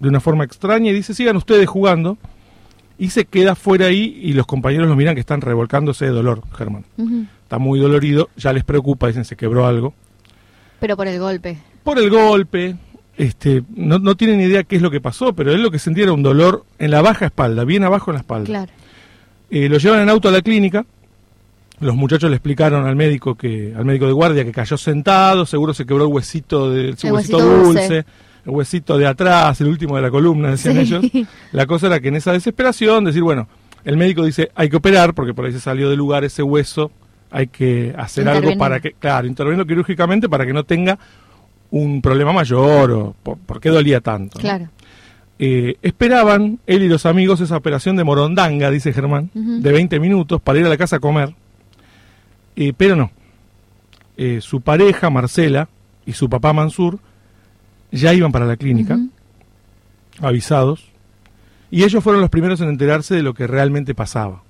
de 0.00 0.08
una 0.08 0.20
forma 0.20 0.44
extraña 0.44 0.90
y 0.90 0.94
dice, 0.94 1.14
sigan 1.14 1.36
ustedes 1.36 1.68
jugando, 1.68 2.18
y 2.98 3.10
se 3.10 3.24
queda 3.24 3.54
fuera 3.54 3.86
ahí 3.86 4.20
y 4.22 4.32
los 4.32 4.46
compañeros 4.46 4.88
lo 4.88 4.96
miran 4.96 5.14
que 5.14 5.20
están 5.20 5.40
revolcándose 5.40 6.04
de 6.04 6.10
dolor, 6.10 6.42
Germán. 6.56 6.84
Está 7.52 7.58
muy 7.58 7.78
dolorido, 7.78 8.30
ya 8.34 8.50
les 8.54 8.64
preocupa, 8.64 9.08
dicen, 9.08 9.26
se 9.26 9.36
quebró 9.36 9.66
algo. 9.66 9.92
Pero 10.80 10.96
por 10.96 11.06
el 11.06 11.18
golpe. 11.20 11.58
Por 11.84 11.98
el 11.98 12.08
golpe, 12.08 12.76
este, 13.18 13.62
no, 13.76 13.98
no 13.98 14.16
tienen 14.16 14.38
ni 14.38 14.44
idea 14.44 14.64
qué 14.64 14.76
es 14.76 14.80
lo 14.80 14.90
que 14.90 15.02
pasó, 15.02 15.34
pero 15.34 15.52
él 15.52 15.60
lo 15.62 15.70
que 15.70 15.78
sentía 15.78 16.04
era 16.04 16.14
un 16.14 16.22
dolor 16.22 16.64
en 16.78 16.90
la 16.90 17.02
baja 17.02 17.26
espalda, 17.26 17.64
bien 17.64 17.84
abajo 17.84 18.10
en 18.10 18.14
la 18.14 18.20
espalda. 18.20 18.46
Claro. 18.46 18.72
Eh, 19.50 19.68
lo 19.68 19.76
llevan 19.76 20.00
en 20.00 20.08
auto 20.08 20.30
a 20.30 20.32
la 20.32 20.40
clínica. 20.40 20.86
Los 21.80 21.94
muchachos 21.94 22.30
le 22.30 22.36
explicaron 22.36 22.86
al 22.86 22.96
médico 22.96 23.34
que 23.34 23.74
al 23.76 23.84
médico 23.84 24.06
de 24.06 24.12
guardia 24.12 24.46
que 24.46 24.52
cayó 24.52 24.78
sentado, 24.78 25.44
seguro 25.44 25.74
se 25.74 25.84
quebró 25.84 26.04
el 26.06 26.10
huesito 26.10 26.70
de 26.70 26.80
El 26.84 26.88
huesito, 26.92 27.12
huesito 27.12 27.38
dulce. 27.38 27.64
dulce, 27.82 27.96
el 28.46 28.50
huesito 28.50 28.96
de 28.96 29.06
atrás, 29.08 29.60
el 29.60 29.66
último 29.68 29.96
de 29.96 30.00
la 30.00 30.10
columna, 30.10 30.52
decían 30.52 30.76
Sí. 30.76 30.80
ellos. 30.80 31.04
La 31.52 31.66
cosa 31.66 31.88
era 31.88 32.00
que 32.00 32.08
en 32.08 32.16
esa 32.16 32.32
desesperación 32.32 33.04
decir, 33.04 33.22
bueno, 33.22 33.46
el 33.84 33.98
médico 33.98 34.24
dice, 34.24 34.50
hay 34.54 34.70
que 34.70 34.76
operar 34.76 35.12
porque 35.12 35.34
por 35.34 35.44
ahí 35.44 35.52
se 35.52 35.60
salió 35.60 35.90
del 35.90 35.98
lugar 35.98 36.24
ese 36.24 36.42
hueso, 36.42 36.90
hay 37.32 37.46
que 37.48 37.94
hacer 37.96 38.28
algo 38.28 38.56
para 38.58 38.80
que, 38.80 38.92
claro, 38.92 39.26
intervenirlo 39.26 39.66
quirúrgicamente 39.66 40.28
para 40.28 40.44
que 40.44 40.52
no 40.52 40.64
tenga 40.64 40.98
un 41.70 42.02
problema 42.02 42.32
mayor 42.32 42.90
o 42.90 43.16
por, 43.22 43.38
por 43.38 43.60
qué 43.60 43.70
dolía 43.70 44.00
tanto. 44.00 44.38
¿no? 44.38 44.42
Claro. 44.42 44.68
Eh, 45.38 45.76
esperaban 45.82 46.60
él 46.66 46.82
y 46.82 46.88
los 46.88 47.06
amigos 47.06 47.40
esa 47.40 47.56
operación 47.56 47.96
de 47.96 48.04
morondanga, 48.04 48.70
dice 48.70 48.92
Germán, 48.92 49.30
de 49.34 49.72
20 49.72 49.98
minutos 49.98 50.40
para 50.40 50.60
ir 50.60 50.66
a 50.66 50.68
la 50.68 50.76
casa 50.76 50.96
a 50.96 51.00
comer. 51.00 51.34
Eh, 52.54 52.74
pero 52.76 52.94
no. 52.94 53.10
Eh, 54.16 54.40
su 54.42 54.60
pareja, 54.60 55.08
Marcela, 55.08 55.68
y 56.04 56.12
su 56.12 56.28
papá 56.28 56.52
Mansur 56.52 56.98
ya 57.90 58.12
iban 58.12 58.30
para 58.30 58.46
la 58.46 58.56
clínica, 58.56 58.98
avisados, 60.20 60.84
y 61.70 61.84
ellos 61.84 62.04
fueron 62.04 62.20
los 62.20 62.30
primeros 62.30 62.60
en 62.60 62.68
enterarse 62.68 63.14
de 63.14 63.22
lo 63.22 63.32
que 63.34 63.46
realmente 63.46 63.94
pasaba. 63.94 64.42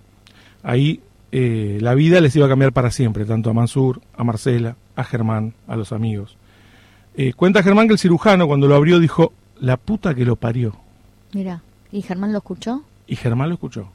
Ahí 0.62 1.00
eh, 1.32 1.78
la 1.80 1.94
vida 1.94 2.20
les 2.20 2.36
iba 2.36 2.46
a 2.46 2.48
cambiar 2.48 2.72
para 2.72 2.90
siempre, 2.90 3.24
tanto 3.24 3.50
a 3.50 3.54
Mansur, 3.54 4.00
a 4.16 4.22
Marcela, 4.24 4.76
a 4.96 5.02
Germán, 5.04 5.54
a 5.66 5.76
los 5.76 5.92
amigos. 5.92 6.36
Eh, 7.16 7.32
cuenta 7.32 7.62
Germán 7.62 7.86
que 7.88 7.94
el 7.94 7.98
cirujano 7.98 8.46
cuando 8.46 8.68
lo 8.68 8.74
abrió 8.76 9.00
dijo, 9.00 9.32
la 9.60 9.76
puta 9.76 10.14
que 10.14 10.24
lo 10.24 10.36
parió. 10.36 10.76
Mira. 11.32 11.62
¿Y 11.90 12.02
Germán 12.02 12.32
lo 12.32 12.38
escuchó? 12.38 12.82
Y 13.06 13.16
Germán 13.16 13.48
lo 13.48 13.54
escuchó. 13.54 13.88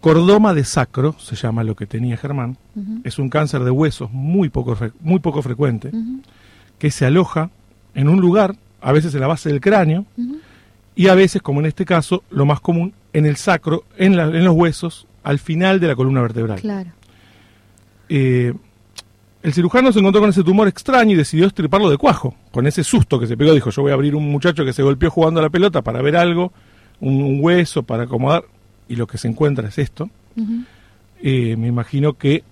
Cordoma 0.00 0.52
de 0.52 0.64
sacro, 0.64 1.14
se 1.18 1.34
llama 1.34 1.64
lo 1.64 1.74
que 1.76 1.86
tenía 1.86 2.16
Germán, 2.18 2.58
es 3.04 3.18
un 3.18 3.30
cáncer 3.30 3.64
de 3.64 3.70
huesos 3.70 4.10
muy 4.12 4.50
poco, 4.50 4.76
muy 5.00 5.18
poco 5.20 5.40
frecuente, 5.40 5.90
que 6.78 6.90
se 6.90 7.06
aloja 7.06 7.50
en 7.94 8.08
un 8.08 8.20
lugar, 8.20 8.54
a 8.82 8.92
veces 8.92 9.14
en 9.14 9.20
la 9.22 9.28
base 9.28 9.48
del 9.48 9.60
cráneo, 9.62 10.04
y 10.94 11.08
a 11.08 11.14
veces, 11.14 11.40
como 11.40 11.60
en 11.60 11.66
este 11.66 11.86
caso, 11.86 12.22
lo 12.30 12.44
más 12.44 12.60
común, 12.60 12.92
en 13.14 13.24
el 13.24 13.36
sacro, 13.36 13.84
en, 13.96 14.16
la- 14.16 14.24
en 14.24 14.44
los 14.44 14.54
huesos, 14.54 15.06
al 15.24 15.38
final 15.40 15.80
de 15.80 15.88
la 15.88 15.96
columna 15.96 16.20
vertebral. 16.22 16.60
Claro. 16.60 16.90
Eh, 18.08 18.52
el 19.42 19.52
cirujano 19.52 19.92
se 19.92 19.98
encontró 19.98 20.20
con 20.20 20.30
ese 20.30 20.42
tumor 20.42 20.68
extraño 20.68 21.12
y 21.12 21.16
decidió 21.16 21.46
estriparlo 21.46 21.90
de 21.90 21.98
cuajo. 21.98 22.34
Con 22.50 22.66
ese 22.66 22.84
susto 22.84 23.18
que 23.18 23.26
se 23.26 23.36
pegó, 23.36 23.52
dijo, 23.52 23.70
yo 23.70 23.82
voy 23.82 23.90
a 23.90 23.94
abrir 23.94 24.14
un 24.14 24.30
muchacho 24.30 24.64
que 24.64 24.72
se 24.72 24.82
golpeó 24.82 25.10
jugando 25.10 25.40
a 25.40 25.42
la 25.42 25.50
pelota 25.50 25.82
para 25.82 26.00
ver 26.00 26.16
algo, 26.16 26.52
un, 27.00 27.22
un 27.22 27.38
hueso 27.42 27.82
para 27.82 28.04
acomodar, 28.04 28.44
y 28.88 28.96
lo 28.96 29.06
que 29.06 29.18
se 29.18 29.28
encuentra 29.28 29.68
es 29.68 29.78
esto. 29.78 30.08
Eh, 31.22 31.56
me 31.56 31.68
imagino 31.68 32.14
que 32.14 32.42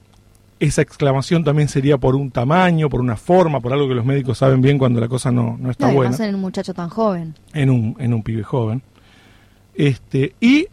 esa 0.61 0.81
exclamación 0.83 1.45
también 1.45 1.69
sería 1.69 1.99
por 1.99 2.15
un 2.15 2.31
tamaño, 2.31 2.89
por 2.89 3.01
una 3.01 3.17
forma, 3.17 3.61
por 3.61 3.73
algo 3.73 3.89
que 3.89 3.95
los 3.95 4.05
médicos 4.05 4.39
saben 4.39 4.61
bien 4.63 4.79
cuando 4.79 5.01
la 5.01 5.09
cosa 5.09 5.33
no, 5.33 5.57
no 5.61 5.71
está 5.71 5.89
No, 5.89 5.95
buena 5.95 6.17
en 6.27 6.35
un 6.37 6.41
muchacho 6.41 6.73
tan 6.73 6.89
joven. 6.89 7.35
en 7.53 7.71
un, 7.71 7.97
en 7.99 8.15
un 8.15 8.23
pibe 8.23 8.43
joven. 8.45 8.83
Este, 9.75 10.35
y 10.41 10.67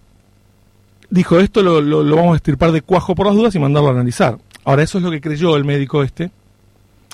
dijo, 1.10 1.40
esto 1.40 1.62
lo, 1.64 1.82
lo- 1.82 2.04
lo 2.04 2.16
vamos 2.16 2.34
a 2.34 2.36
estirpar 2.38 2.72
de 2.72 2.82
cuajo 2.82 3.16
por 3.16 3.28
las 3.28 3.36
dudas 3.36 3.56
y 3.56 3.60
mandarlo 3.60 3.90
a 3.90 3.94
analizar. 3.94 4.38
Ahora, 4.66 4.84
eso 4.84 4.98
es 4.98 5.04
lo 5.04 5.12
que 5.12 5.22
creyó 5.22 5.56
el 5.58 5.66
médico 5.66 6.04
este, 6.04 6.32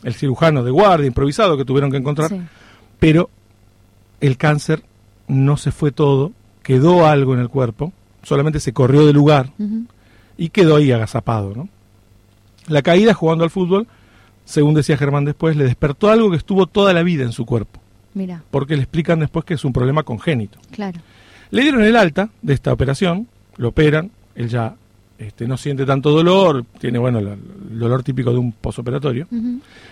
el 0.03 0.13
cirujano 0.13 0.63
de 0.63 0.71
guardia 0.71 1.08
improvisado 1.08 1.58
que 1.58 1.65
tuvieron 1.65 1.91
que 1.91 1.97
encontrar, 1.97 2.29
Sí. 2.29 2.39
pero 2.99 3.29
el 4.21 4.38
cáncer 4.38 4.84
no 5.27 5.58
se 5.58 5.71
fue 5.71 5.91
todo, 5.91 6.31
quedó 6.63 7.05
algo 7.08 7.34
en 7.34 7.39
el 7.39 7.49
cuerpo, 7.49 7.93
solamente 8.23 8.60
se 8.60 8.73
corrió 8.73 9.05
del 9.05 9.15
lugar 9.15 9.51
y 10.38 10.49
quedó 10.49 10.75
ahí 10.77 10.91
agazapado. 10.91 11.53
¿no? 11.55 11.69
La 12.67 12.81
caída 12.81 13.13
jugando 13.13 13.43
al 13.43 13.49
fútbol, 13.51 13.88
según 14.43 14.73
decía 14.73 14.97
Germán 14.97 15.25
después, 15.25 15.55
le 15.55 15.63
despertó 15.63 16.10
algo 16.10 16.29
que 16.31 16.38
estuvo 16.38 16.65
toda 16.67 16.93
la 16.93 17.03
vida 17.03 17.23
en 17.23 17.31
su 17.31 17.45
cuerpo, 17.45 17.79
Mira, 18.13 18.43
porque 18.51 18.75
le 18.75 18.84
explican 18.84 19.19
después 19.19 19.45
que 19.45 19.53
es 19.55 19.63
un 19.65 19.73
problema 19.73 20.03
congénito. 20.03 20.60
claro. 20.71 20.99
Le 21.51 21.62
dieron 21.62 21.84
el 21.84 21.95
alta 21.95 22.29
de 22.41 22.53
esta 22.55 22.73
operación, 22.73 23.27
lo 23.57 23.69
operan, 23.69 24.11
él 24.35 24.49
ya 24.49 24.75
este, 25.17 25.47
no 25.47 25.55
siente 25.57 25.85
tanto 25.85 26.11
dolor, 26.11 26.65
tiene 26.79 26.99
bueno 26.99 27.21
la- 27.21 27.33
el 27.33 27.79
dolor 27.79 28.03
típico 28.03 28.31
de 28.31 28.37
un 28.37 28.51
posoperatorio, 28.51 29.27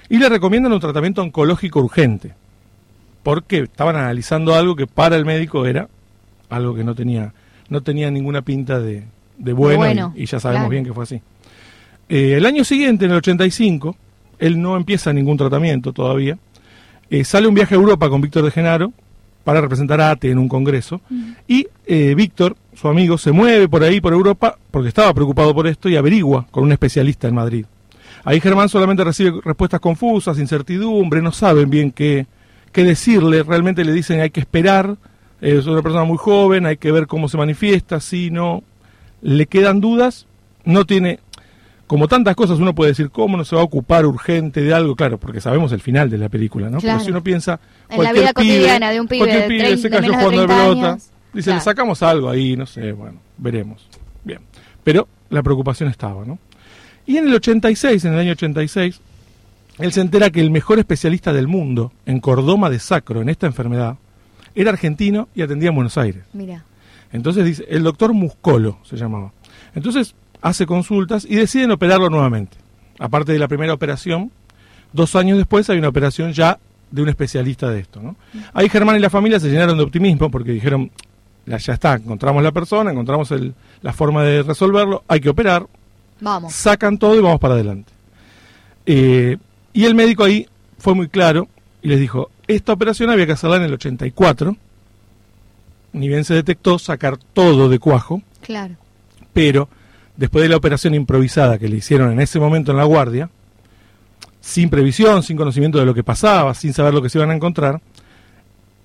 y 0.09 0.17
le 0.17 0.27
recomiendan 0.29 0.73
un 0.73 0.79
tratamiento 0.81 1.21
oncológico 1.21 1.79
urgente, 1.79 2.33
porque 3.23 3.59
estaban 3.59 3.95
analizando 3.95 4.53
algo 4.55 4.75
que 4.75 4.85
para 4.87 5.15
el 5.15 5.25
médico 5.25 5.65
era 5.65 5.87
algo 6.49 6.75
que 6.75 6.83
no 6.83 6.93
tenía, 6.93 7.33
no 7.69 7.81
tenía 7.81 8.11
ninguna 8.11 8.41
pinta 8.41 8.79
de, 8.79 9.03
de 9.37 9.53
bueno, 9.53 9.77
bueno, 9.77 10.13
y, 10.15 10.23
y 10.23 10.25
ya 10.25 10.39
sabemos 10.39 10.63
claro. 10.63 10.69
bien 10.71 10.83
que 10.85 10.93
fue 10.93 11.03
así. 11.05 11.21
Eh, 12.09 12.33
el 12.37 12.45
año 12.45 12.63
siguiente, 12.65 13.05
en 13.05 13.11
el 13.11 13.17
85, 13.17 13.95
él 14.39 14.61
no 14.61 14.75
empieza 14.75 15.13
ningún 15.13 15.37
tratamiento 15.37 15.93
todavía, 15.93 16.37
eh, 17.09 17.23
sale 17.23 17.47
un 17.47 17.53
viaje 17.55 17.75
a 17.75 17.77
Europa 17.77 18.09
con 18.09 18.19
Víctor 18.21 18.43
de 18.43 18.51
Genaro 18.51 18.91
para 19.43 19.61
representar 19.61 19.99
a 20.01 20.11
ATE 20.11 20.31
en 20.31 20.37
un 20.37 20.47
congreso, 20.47 21.01
y 21.47 21.67
eh, 21.85 22.13
Víctor, 22.15 22.55
su 22.73 22.87
amigo, 22.87 23.17
se 23.17 23.31
mueve 23.31 23.67
por 23.67 23.83
ahí, 23.83 23.99
por 23.99 24.13
Europa, 24.13 24.57
porque 24.71 24.89
estaba 24.89 25.13
preocupado 25.13 25.53
por 25.53 25.67
esto 25.67 25.89
y 25.89 25.95
averigua 25.95 26.47
con 26.49 26.63
un 26.63 26.71
especialista 26.71 27.27
en 27.27 27.35
Madrid. 27.35 27.65
Ahí 28.23 28.39
Germán 28.39 28.69
solamente 28.69 29.03
recibe 29.03 29.41
respuestas 29.43 29.81
confusas, 29.81 30.39
incertidumbre, 30.39 31.21
no 31.21 31.31
saben 31.31 31.69
bien 31.69 31.91
qué, 31.91 32.25
qué 32.71 32.83
decirle, 32.83 33.43
realmente 33.43 33.83
le 33.83 33.91
dicen 33.91 34.21
hay 34.21 34.29
que 34.29 34.39
esperar, 34.39 34.95
eh, 35.41 35.57
es 35.59 35.67
una 35.67 35.81
persona 35.81 36.05
muy 36.05 36.17
joven, 36.17 36.65
hay 36.65 36.77
que 36.77 36.91
ver 36.91 37.05
cómo 37.05 37.27
se 37.27 37.37
manifiesta, 37.37 37.99
si 37.99 38.31
no, 38.31 38.63
le 39.21 39.45
quedan 39.45 39.81
dudas, 39.81 40.25
no 40.63 40.85
tiene, 40.85 41.19
como 41.87 42.07
tantas 42.07 42.35
cosas 42.35 42.59
uno 42.59 42.73
puede 42.73 42.91
decir, 42.91 43.09
¿cómo 43.09 43.37
no 43.37 43.45
se 43.45 43.55
va 43.55 43.61
a 43.61 43.65
ocupar 43.65 44.05
urgente 44.05 44.61
de 44.61 44.73
algo? 44.73 44.95
Claro, 44.95 45.17
porque 45.17 45.41
sabemos 45.41 45.71
el 45.71 45.81
final 45.81 46.09
de 46.09 46.17
la 46.17 46.29
película, 46.29 46.69
¿no? 46.69 46.79
Claro. 46.79 46.99
Pero 46.99 47.05
si 47.05 47.11
uno 47.11 47.23
piensa... 47.23 47.59
En 47.89 48.03
la 48.03 48.13
vida 48.13 48.33
cotidiana 48.33 48.91
de 48.91 49.01
un 49.01 49.07
pibe 49.07 49.19
cualquier 49.19 49.41
de 49.43 49.47
pibe 49.47 49.63
30 49.63 49.81
se 49.81 49.89
de 49.89 49.95
cayó 49.95 50.11
de 50.11 50.17
jugando 50.17 50.45
30 50.45 50.55
pelota, 50.55 50.93
dice, 51.33 51.43
Claro. 51.45 51.57
le 51.57 51.63
sacamos 51.63 52.03
algo 52.03 52.29
ahí, 52.29 52.55
no 52.55 52.65
sé, 52.65 52.91
bueno, 52.93 53.19
veremos. 53.37 53.87
Bien. 54.23 54.39
Pero 54.83 55.07
la 55.29 55.43
preocupación 55.43 55.89
estaba, 55.89 56.25
¿no? 56.25 56.39
Y 57.05 57.17
en 57.17 57.27
el 57.27 57.35
86, 57.35 58.05
en 58.05 58.13
el 58.13 58.19
año 58.19 58.31
86, 58.31 59.01
él 59.79 59.91
se 59.91 60.01
entera 60.01 60.29
que 60.29 60.39
el 60.39 60.51
mejor 60.51 60.79
especialista 60.79 61.33
del 61.33 61.47
mundo 61.47 61.91
en 62.05 62.19
cordoma 62.19 62.69
de 62.69 62.79
sacro 62.79 63.21
en 63.21 63.29
esta 63.29 63.47
enfermedad 63.47 63.97
era 64.55 64.69
argentino 64.69 65.27
y 65.35 65.41
atendía 65.41 65.69
en 65.69 65.75
Buenos 65.75 65.97
Aires. 65.97 66.23
Mira. 66.33 66.63
Entonces 67.11 67.45
dice, 67.45 67.65
el 67.69 67.83
doctor 67.83 68.13
Muscolo 68.13 68.79
se 68.83 68.95
llamaba. 68.95 69.33
Entonces 69.75 70.15
hace 70.43 70.67
consultas 70.67 71.25
y 71.27 71.35
deciden 71.37 71.71
operarlo 71.71 72.09
nuevamente. 72.11 72.57
Aparte 72.99 73.31
de 73.33 73.39
la 73.39 73.47
primera 73.47 73.73
operación, 73.73 74.31
dos 74.91 75.15
años 75.15 75.39
después 75.39 75.67
hay 75.71 75.79
una 75.79 75.87
operación 75.89 76.31
ya 76.33 76.59
de 76.91 77.01
un 77.01 77.09
especialista 77.09 77.69
de 77.71 77.79
esto. 77.79 77.99
¿no? 78.01 78.15
Ahí 78.53 78.69
Germán 78.69 78.97
y 78.97 78.99
la 78.99 79.09
familia 79.09 79.39
se 79.39 79.49
llenaron 79.49 79.77
de 79.77 79.83
optimismo 79.83 80.29
porque 80.29 80.51
dijeron, 80.51 80.91
"Ya- 81.47 81.57
ya 81.57 81.73
está, 81.73 81.95
encontramos 81.95 82.43
la 82.43 82.51
persona, 82.51 82.91
encontramos 82.91 83.31
el- 83.31 83.55
la 83.81 83.93
forma 83.93 84.21
de 84.23 84.43
resolverlo, 84.43 85.03
hay 85.07 85.19
que 85.19 85.29
operar, 85.29 85.65
Vamos. 86.21 86.53
sacan 86.53 86.99
todo 86.99 87.15
y 87.17 87.21
vamos 87.21 87.39
para 87.39 87.55
adelante. 87.55 87.91
Eh, 88.85 89.37
y 89.73 89.85
el 89.85 89.95
médico 89.95 90.23
ahí 90.23 90.45
fue 90.77 90.93
muy 90.93 91.07
claro 91.07 91.47
y 91.81 91.87
les 91.87 91.99
dijo, 91.99 92.29
esta 92.47 92.73
operación 92.73 93.09
había 93.09 93.25
que 93.25 93.31
hacerla 93.31 93.55
en 93.55 93.63
el 93.63 93.73
84, 93.73 94.55
ni 95.93 96.07
bien 96.09 96.23
se 96.25 96.33
detectó 96.33 96.77
sacar 96.79 97.17
todo 97.17 97.69
de 97.69 97.79
cuajo, 97.79 98.21
Claro. 98.41 98.75
pero 99.31 99.69
después 100.15 100.43
de 100.43 100.49
la 100.49 100.57
operación 100.57 100.93
improvisada 100.93 101.57
que 101.57 101.67
le 101.67 101.77
hicieron 101.77 102.11
en 102.11 102.19
ese 102.19 102.39
momento 102.39 102.71
en 102.71 102.77
la 102.77 102.83
guardia, 102.83 103.29
sin 104.41 104.69
previsión, 104.69 105.23
sin 105.23 105.37
conocimiento 105.37 105.77
de 105.79 105.85
lo 105.85 105.93
que 105.93 106.03
pasaba, 106.03 106.53
sin 106.53 106.73
saber 106.73 106.93
lo 106.93 107.01
que 107.01 107.09
se 107.09 107.17
iban 107.17 107.31
a 107.31 107.35
encontrar, 107.35 107.81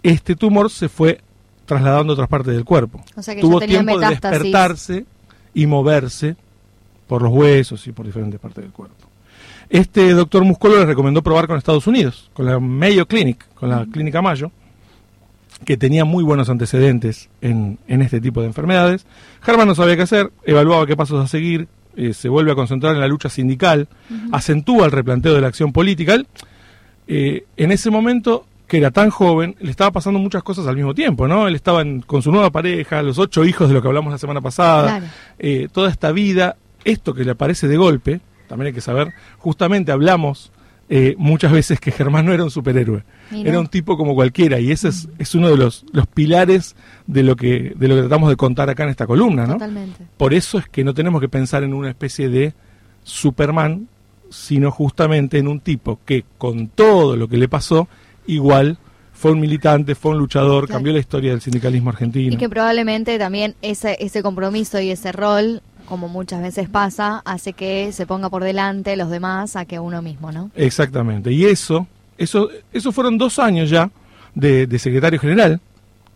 este 0.03 0.37
tumor 0.37 0.71
se 0.71 0.89
fue 0.89 1.21
trasladando 1.67 2.13
a 2.13 2.15
otras 2.15 2.29
partes 2.29 2.55
del 2.55 2.65
cuerpo. 2.65 3.03
O 3.17 3.23
sea 3.23 3.35
que 3.35 3.41
Tuvo 3.41 3.61
tenía 3.61 3.81
tiempo 3.81 3.99
de 3.99 4.09
despertarse 4.09 5.05
y 5.53 5.67
moverse 5.67 6.37
por 7.07 7.23
los 7.23 7.33
huesos 7.33 7.87
y 7.87 7.93
por 7.93 8.07
diferentes 8.07 8.39
partes 8.39 8.65
del 8.65 8.73
cuerpo. 8.73 9.07
Este 9.69 10.13
doctor 10.13 10.45
Muscolo 10.45 10.77
le 10.77 10.87
recomendó 10.87 11.23
probar 11.23 11.47
con 11.47 11.59
Estados 11.59 11.87
Unidos, 11.87 12.31
con 12.33 12.47
la 12.47 12.59
Mayo 12.59 13.07
Clinic, 13.07 13.47
con 13.55 13.69
la 13.69 13.85
Clínica 13.85 14.23
Mayo, 14.23 14.51
que 15.65 15.77
tenía 15.77 16.05
muy 16.05 16.25
buenos 16.25 16.49
antecedentes 16.49 17.29
en, 17.41 17.79
en 17.89 18.03
este 18.03 18.21
tipo 18.21 18.41
de 18.41 18.47
enfermedades. 18.47 19.07
Germán 19.43 19.69
no 19.69 19.75
sabía 19.75 19.97
qué 19.97 20.03
hacer, 20.03 20.31
evaluaba 20.45 20.87
qué 20.87 20.97
pasos 20.97 21.23
a 21.23 21.29
seguir, 21.29 21.69
eh, 21.97 22.15
se 22.15 22.29
vuelve 22.29 22.53
a 22.53 22.55
concentrar 22.55 22.95
en 22.95 23.01
la 23.01 23.09
lucha 23.09 23.29
sindical, 23.29 23.89
acentúa 24.33 24.87
el 24.87 24.93
replanteo 24.93 25.35
de 25.35 25.41
la 25.41 25.49
acción 25.49 25.73
política. 25.73 26.17
Eh, 27.07 27.45
en 27.57 27.73
ese 27.73 27.91
momento, 27.91 28.47
que 28.67 28.77
era 28.79 28.91
tan 28.91 29.11
joven, 29.11 29.57
le 29.61 29.71
estaba 29.71 29.91
pasando 29.91 30.19
muchas 30.21 30.43
cosas 30.43 30.67
al 30.67 30.77
mismo 30.77 30.95
tiempo, 30.95 31.27
¿no? 31.27 31.49
Él 31.49 31.55
estaba 31.55 31.81
en- 31.83 32.03
con 32.03 32.23
su 32.23 32.31
nueva 32.31 32.51
pareja, 32.51 33.03
los 33.03 33.19
ocho 33.19 33.45
hijos 33.45 33.69
de 33.69 33.75
lo 33.75 33.81
que 33.83 33.89
hablamos 33.89 34.13
la 34.13 34.19
semana 34.19 34.41
pasada, 34.41 34.99
Claro. 34.99 35.07
eh, 35.39 35.69
toda 35.73 35.91
esta 35.91 36.13
vida, 36.13 36.57
esto 36.85 37.15
que 37.15 37.25
le 37.25 37.31
aparece 37.33 37.67
de 37.67 37.77
golpe, 37.79 38.21
también 38.47 38.69
hay 38.69 38.73
que 38.75 38.81
saber, 38.83 39.13
justamente 39.39 39.91
hablamos 39.91 40.53
eh, 40.91 41.15
muchas 41.19 41.53
veces 41.53 41.81
que 41.81 41.91
Germán 41.91 42.25
no 42.27 42.33
era 42.33 42.45
un 42.45 42.51
superhéroe, 42.51 43.03
Mira. 43.31 43.51
era 43.51 43.61
un 43.61 43.67
tipo 43.69 43.97
como 43.97 44.15
cualquiera 44.15 44.59
y 44.59 44.71
ese 44.71 44.89
es, 44.89 45.09
es 45.19 45.35
uno 45.35 45.51
de 45.51 45.57
los, 45.57 45.85
los 45.93 46.07
pilares 46.07 46.77
de 47.07 47.23
lo 47.23 47.37
que 47.37 47.73
de 47.77 47.89
lo 47.89 47.95
que 47.97 48.01
tratamos 48.03 48.31
de 48.31 48.37
contar 48.37 48.71
acá 48.71 48.85
en 48.85 48.91
esta 48.91 49.07
columna, 49.07 49.47
¿no? 49.47 49.55
Totalmente. 49.55 50.07
Por 50.17 50.33
eso 50.35 50.59
es 50.59 50.69
que 50.69 50.85
no 50.85 50.95
tenemos 50.95 51.21
que 51.21 51.29
pensar 51.29 51.63
en 51.63 51.75
una 51.75 51.91
especie 51.91 52.29
de 52.31 52.55
Superman, 53.05 53.89
sino 54.31 54.71
justamente 54.71 55.39
en 55.39 55.49
un 55.49 55.61
tipo 55.61 55.99
que 56.05 56.25
con 56.37 56.69
todo 56.69 57.17
lo 57.17 57.29
que 57.29 57.37
le 57.39 57.49
pasó, 57.49 57.89
igual 58.27 58.79
fue 59.13 59.33
un 59.33 59.41
militante, 59.41 59.95
fue 59.95 60.13
un 60.13 60.19
luchador, 60.19 60.67
Claro. 60.67 60.77
cambió 60.79 60.93
la 60.93 61.01
historia 61.01 61.33
del 61.33 61.41
sindicalismo 61.41 61.91
argentino. 61.91 62.35
Y 62.35 62.37
que 62.37 62.49
probablemente 62.49 63.19
también 63.19 63.57
ese, 63.63 63.97
ese 64.01 64.23
compromiso 64.23 64.79
y 64.81 64.91
ese 64.91 65.11
rol, 65.11 65.61
como 65.89 66.09
muchas 66.09 66.43
veces 66.43 66.69
pasa, 66.69 67.23
hace 67.25 67.53
que 67.55 67.93
se 67.93 68.07
ponga 68.07 68.29
por 68.31 68.45
delante 68.45 68.97
los 68.97 69.11
demás 69.11 69.57
a 69.57 69.65
que 69.65 69.79
uno 69.79 70.03
mismo, 70.03 70.31
¿no? 70.33 70.51
Exactamente. 70.55 71.33
Y 71.33 71.45
eso, 71.47 71.87
eso, 72.19 72.49
eso 72.73 72.93
fueron 72.93 73.17
dos 73.19 73.39
años 73.39 73.71
ya 73.71 73.91
de, 74.35 74.67
de 74.67 74.79
secretario 74.79 75.19
general, 75.19 75.61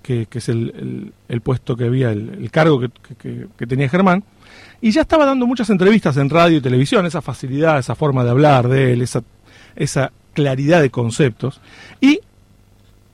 que, 0.03 0.27
es 0.31 0.49
el, 0.49 1.13
el- 1.29 1.41
puesto 1.41 1.77
que 1.77 1.85
había, 1.85 2.11
el, 2.11 2.39
el 2.43 2.51
cargo 2.51 2.81
que, 2.81 2.89
que- 2.89 3.15
que- 3.15 3.47
que 3.57 3.67
tenía 3.67 3.89
Germán. 3.89 4.23
Y 4.81 4.91
ya 4.91 5.03
estaba 5.03 5.25
dando 5.25 5.47
muchas 5.47 5.71
entrevistas 5.71 6.17
en 6.17 6.29
radio 6.29 6.59
y 6.59 6.61
televisión, 6.61 7.07
esa 7.07 7.23
facilidad, 7.23 7.79
esa 7.79 7.95
forma 7.95 8.25
de 8.25 8.31
hablar 8.31 8.69
de 8.69 8.93
él, 8.93 9.01
esa, 9.03 9.23
esa 9.77 10.13
claridad 10.35 10.83
de 10.83 10.91
conceptos. 10.91 11.61
Y 12.01 12.21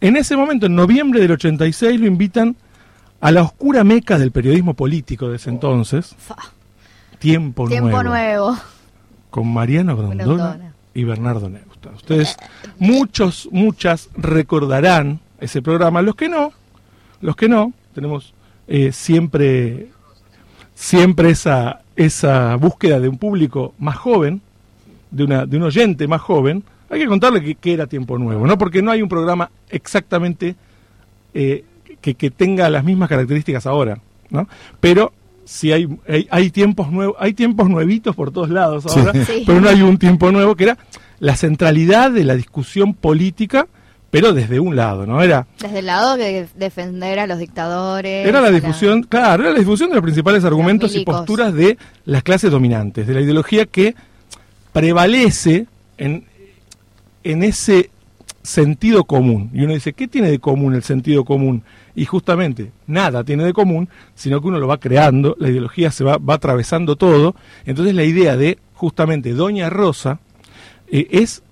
en 0.00 0.16
ese 0.16 0.36
momento, 0.36 0.66
en 0.66 0.74
noviembre 0.76 1.20
del 1.20 1.32
86, 1.32 2.00
lo 2.00 2.06
invitan 2.06 2.56
a 3.20 3.30
la 3.30 3.42
oscura 3.42 3.84
meca 3.84 4.18
del 4.18 4.30
periodismo 4.30 4.74
político 4.74 5.28
de 5.28 5.36
ese 5.36 5.50
entonces. 5.50 6.14
Tiempo, 7.18 7.68
Tiempo 7.68 8.02
nuevo. 8.02 8.56
con 9.30 9.52
Mariano 9.52 9.96
Grondona, 9.96 10.24
Grondona. 10.24 10.74
y 10.94 11.04
Bernardo 11.04 11.48
Neusta. 11.48 11.90
Ustedes, 11.90 12.36
muchos, 12.78 13.48
muchas 13.50 14.08
recordarán 14.16 15.20
ese 15.40 15.62
programa. 15.62 16.00
Los 16.02 16.14
que 16.14 16.28
no, 16.28 16.52
los 17.20 17.34
que 17.34 17.48
no, 17.48 17.72
tenemos 17.92 18.34
eh, 18.68 18.92
siempre, 18.92 19.88
siempre 20.74 21.30
esa, 21.30 21.80
esa 21.96 22.54
búsqueda 22.54 23.00
de 23.00 23.08
un 23.08 23.18
público 23.18 23.74
más 23.78 23.96
joven, 23.96 24.40
de, 25.10 25.24
una, 25.24 25.44
de 25.44 25.56
un 25.56 25.64
oyente 25.64 26.06
más 26.06 26.20
joven. 26.20 26.62
Hay 26.90 27.00
que 27.00 27.06
contarle 27.06 27.42
que, 27.42 27.56
que 27.56 27.74
era 27.74 27.86
tiempo 27.86 28.16
nuevo, 28.16 28.46
¿no? 28.46 28.56
Porque 28.56 28.80
no 28.80 28.92
hay 28.92 29.02
un 29.02 29.08
programa 29.08 29.50
exactamente 29.70 30.54
eh, 31.34 31.64
que, 32.00 32.14
que 32.14 32.30
tenga 32.30 32.68
las 32.70 32.84
mismas 32.84 33.08
características 33.08 33.66
ahora, 33.66 33.98
¿no? 34.30 34.48
Pero 34.80 35.12
sí 35.44 35.72
hay, 35.72 35.88
hay, 36.08 36.28
hay 36.30 36.50
tiempos 36.50 36.90
nuevos, 36.92 37.16
hay 37.18 37.32
tiempos 37.34 37.68
nuevitos 37.70 38.14
por 38.14 38.30
todos 38.30 38.50
lados 38.50 38.86
ahora, 38.86 39.12
Sí. 39.24 39.44
pero 39.46 39.60
no 39.60 39.68
hay 39.68 39.82
un 39.82 39.98
tiempo 39.98 40.30
nuevo 40.30 40.54
que 40.56 40.64
era 40.64 40.78
la 41.20 41.36
centralidad 41.36 42.10
de 42.10 42.24
la 42.24 42.34
discusión 42.36 42.94
política, 42.94 43.66
pero 44.10 44.32
desde 44.32 44.60
un 44.60 44.76
lado, 44.76 45.06
¿no? 45.06 45.20
Era, 45.22 45.46
Desde 45.60 45.80
el 45.80 45.86
lado 45.86 46.16
de 46.16 46.48
defender 46.56 47.18
a 47.18 47.26
los 47.26 47.38
dictadores. 47.38 48.26
era 48.26 48.40
la 48.40 48.50
discusión, 48.50 49.02
claro, 49.02 49.42
era 49.42 49.52
la 49.52 49.58
discusión 49.58 49.88
de 49.90 49.96
los 49.96 50.02
principales 50.02 50.44
argumentos 50.44 50.94
y 50.94 51.04
posturas 51.04 51.52
de 51.52 51.76
las 52.04 52.22
clases 52.22 52.50
dominantes, 52.50 53.06
de 53.06 53.14
la 53.14 53.20
ideología 53.20 53.66
que 53.66 53.94
prevalece 54.72 55.66
en, 55.96 56.24
en 57.24 57.42
ese 57.42 57.90
sentido 58.48 59.04
común. 59.04 59.50
Y 59.52 59.62
uno 59.64 59.74
dice, 59.74 59.92
¿qué 59.92 60.08
tiene 60.08 60.30
de 60.30 60.38
común 60.38 60.74
el 60.74 60.82
sentido 60.82 61.24
común? 61.24 61.62
Y 61.94 62.06
justamente 62.06 62.72
nada 62.86 63.22
tiene 63.24 63.44
de 63.44 63.52
común, 63.52 63.88
sino 64.14 64.40
que 64.40 64.48
uno 64.48 64.58
lo 64.58 64.66
va 64.66 64.78
creando, 64.80 65.36
la 65.38 65.50
ideología 65.50 65.90
se 65.90 66.02
va, 66.04 66.16
va 66.16 66.34
atravesando 66.34 66.96
todo. 66.96 67.34
Entonces 67.66 67.94
la 67.94 68.04
idea 68.04 68.36
de 68.36 68.58
justamente 68.74 69.34
Doña 69.34 69.68
Rosa 69.68 70.20
eh, 70.90 71.06
es 71.10 71.42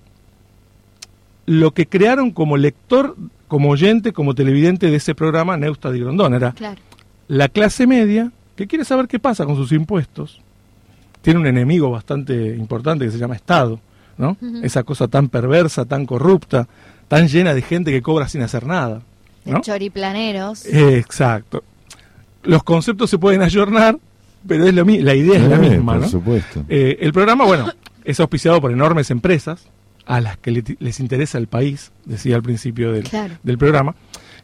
lo 1.45 1.71
que 1.71 1.85
crearon 1.87 2.31
como 2.31 2.57
lector, 2.57 3.15
como 3.47 3.69
oyente, 3.69 4.11
como 4.11 4.33
televidente 4.35 4.89
de 4.89 4.95
ese 4.97 5.15
programa 5.15 5.55
Neusta 5.55 5.91
de 5.91 5.99
Grondón. 5.99 6.33
Era 6.33 6.51
Claro. 6.53 6.81
la 7.27 7.47
clase 7.47 7.85
media 7.87 8.31
que 8.55 8.67
quiere 8.67 8.83
saber 8.85 9.07
qué 9.07 9.19
pasa 9.19 9.45
con 9.45 9.55
sus 9.55 9.71
impuestos. 9.71 10.41
Tiene 11.21 11.39
un 11.39 11.47
enemigo 11.47 11.91
bastante 11.91 12.55
importante 12.55 13.05
que 13.05 13.11
se 13.11 13.17
llama 13.19 13.35
Estado, 13.35 13.79
¿no? 14.17 14.37
Esa 14.63 14.83
cosa 14.83 15.07
tan 15.07 15.29
perversa, 15.29 15.85
tan 15.85 16.05
corrupta, 16.05 16.67
tan 17.07 17.27
llena 17.27 17.53
de 17.53 17.61
gente 17.61 17.91
que 17.91 18.01
cobra 18.01 18.27
sin 18.27 18.41
hacer 18.41 18.65
nada, 18.65 19.01
De 19.45 19.61
choriplaneros. 19.61 20.65
Eh, 20.65 20.97
Exacto. 20.97 21.63
Los 22.43 22.63
conceptos 22.63 23.09
se 23.09 23.17
pueden 23.17 23.41
ayornar, 23.41 23.97
pero 24.47 24.65
es 24.67 24.73
lo 24.73 24.85
la 24.85 25.15
idea 25.15 25.35
es 25.37 25.43
la 25.49 25.55
Eh, 25.55 25.69
misma, 25.69 25.93
por 25.93 26.01
¿no? 26.03 26.07
supuesto. 26.09 26.63
Eh, 26.69 26.97
el 27.01 27.11
programa, 27.13 27.45
bueno, 27.45 27.71
es 28.05 28.19
auspiciado 28.19 28.61
por 28.61 28.71
enormes 28.71 29.11
empresas 29.11 29.67
a 30.05 30.21
las 30.21 30.37
que 30.37 30.51
le- 30.51 30.63
les 30.79 30.99
interesa 31.01 31.37
el 31.37 31.47
país, 31.47 31.91
decía 32.05 32.35
al 32.37 32.43
principio 32.43 32.91
del, 32.93 33.03
Claro. 33.03 33.35
del 33.43 33.57
programa. 33.57 33.95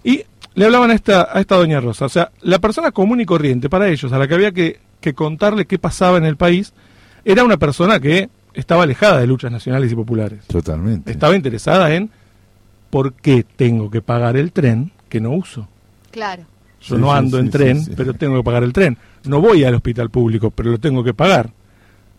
Y 0.03 0.23
le 0.55 0.65
hablaban 0.65 0.91
a 0.91 0.93
esta, 0.95 1.29
a 1.31 1.39
esta 1.39 1.55
doña 1.55 1.79
Rosa. 1.79 2.05
O 2.05 2.09
sea, 2.09 2.31
la 2.41 2.59
persona 2.59 2.91
común 2.91 3.21
y 3.21 3.25
corriente 3.25 3.69
para 3.69 3.87
ellos, 3.87 4.11
a 4.11 4.17
la 4.17 4.27
que 4.27 4.33
había 4.33 4.51
que, 4.51 4.79
que 4.99 5.13
contarle 5.13 5.65
qué 5.65 5.79
pasaba 5.79 6.17
en 6.17 6.25
el 6.25 6.35
país, 6.35 6.73
era 7.23 7.43
una 7.45 7.55
persona 7.57 7.99
que 8.01 8.29
estaba 8.53 8.83
alejada 8.83 9.19
de 9.19 9.27
luchas 9.27 9.51
nacionales 9.51 9.91
y 9.91 9.95
populares. 9.95 10.45
Totalmente. 10.47 11.11
Estaba 11.11 11.35
interesada 11.35 11.93
en 11.93 12.09
por 12.89 13.13
qué 13.13 13.43
tengo 13.55 13.89
que 13.89 14.01
pagar 14.01 14.37
el 14.37 14.51
tren 14.51 14.91
que 15.09 15.19
no 15.19 15.31
uso. 15.31 15.67
Claro. 16.11 16.43
Yo 16.81 16.95
Sí, 16.95 17.01
no 17.01 17.13
ando 17.13 17.37
sí, 17.37 17.43
en 17.45 17.49
tren, 17.49 17.79
sí, 17.79 17.85
sí. 17.85 17.93
pero 17.95 18.13
tengo 18.13 18.37
que 18.37 18.43
pagar 18.43 18.63
el 18.63 18.73
tren. 18.73 18.97
No 19.25 19.39
voy 19.41 19.63
al 19.63 19.75
hospital 19.75 20.09
público, 20.09 20.51
pero 20.51 20.69
lo 20.71 20.79
tengo 20.79 21.03
que 21.03 21.13
pagar. 21.13 21.49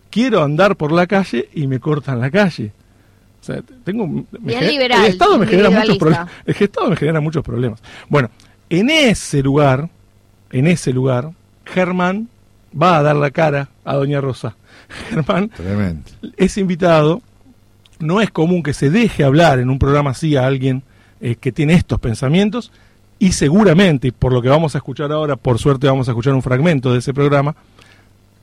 Quiero 0.09 0.43
andar 0.43 0.75
por 0.75 0.91
la 0.91 1.07
calle 1.07 1.49
y 1.53 1.67
me 1.67 1.79
cortan 1.79 2.19
la 2.19 2.31
calle. 2.31 2.71
O 3.41 3.43
sea, 3.45 3.61
tengo 3.83 4.07
me 4.07 4.23
Bien 4.31 4.59
genera- 4.59 4.71
liberal, 4.71 5.05
el 5.05 5.11
Estado 5.11 5.37
me 5.37 5.45
genera 5.45 5.69
muchos 5.69 5.97
problemas. 5.97 6.29
El 6.45 6.55
Estado 6.59 6.89
me 6.89 6.95
genera 6.95 7.19
muchos 7.21 7.43
problemas. 7.43 7.81
Bueno, 8.09 8.29
en 8.69 8.89
ese 8.89 9.43
lugar, 9.43 9.89
en 10.51 10.67
ese 10.67 10.91
lugar, 10.93 11.31
Germán 11.65 12.27
va 12.79 12.97
a 12.97 13.03
dar 13.03 13.15
la 13.15 13.31
cara 13.31 13.69
a 13.83 13.95
Doña 13.95 14.21
Rosa. 14.21 14.55
Germán 15.09 15.49
Tremendo. 15.49 16.09
es 16.37 16.57
invitado. 16.57 17.21
No 17.99 18.19
es 18.19 18.29
común 18.29 18.61
que 18.61 18.73
se 18.73 18.89
deje 18.89 19.23
hablar 19.23 19.59
en 19.59 19.69
un 19.69 19.79
programa 19.79 20.11
así 20.11 20.35
a 20.35 20.45
alguien 20.45 20.83
eh, 21.21 21.35
que 21.35 21.53
tiene 21.53 21.73
estos 21.73 21.99
pensamientos 21.99 22.71
y 23.19 23.31
seguramente, 23.31 24.11
por 24.11 24.33
lo 24.33 24.41
que 24.41 24.49
vamos 24.49 24.75
a 24.75 24.79
escuchar 24.79 25.11
ahora, 25.11 25.37
por 25.37 25.57
suerte 25.59 25.87
vamos 25.87 26.09
a 26.09 26.11
escuchar 26.11 26.33
un 26.33 26.41
fragmento 26.41 26.91
de 26.91 26.99
ese 26.99 27.13
programa, 27.13 27.55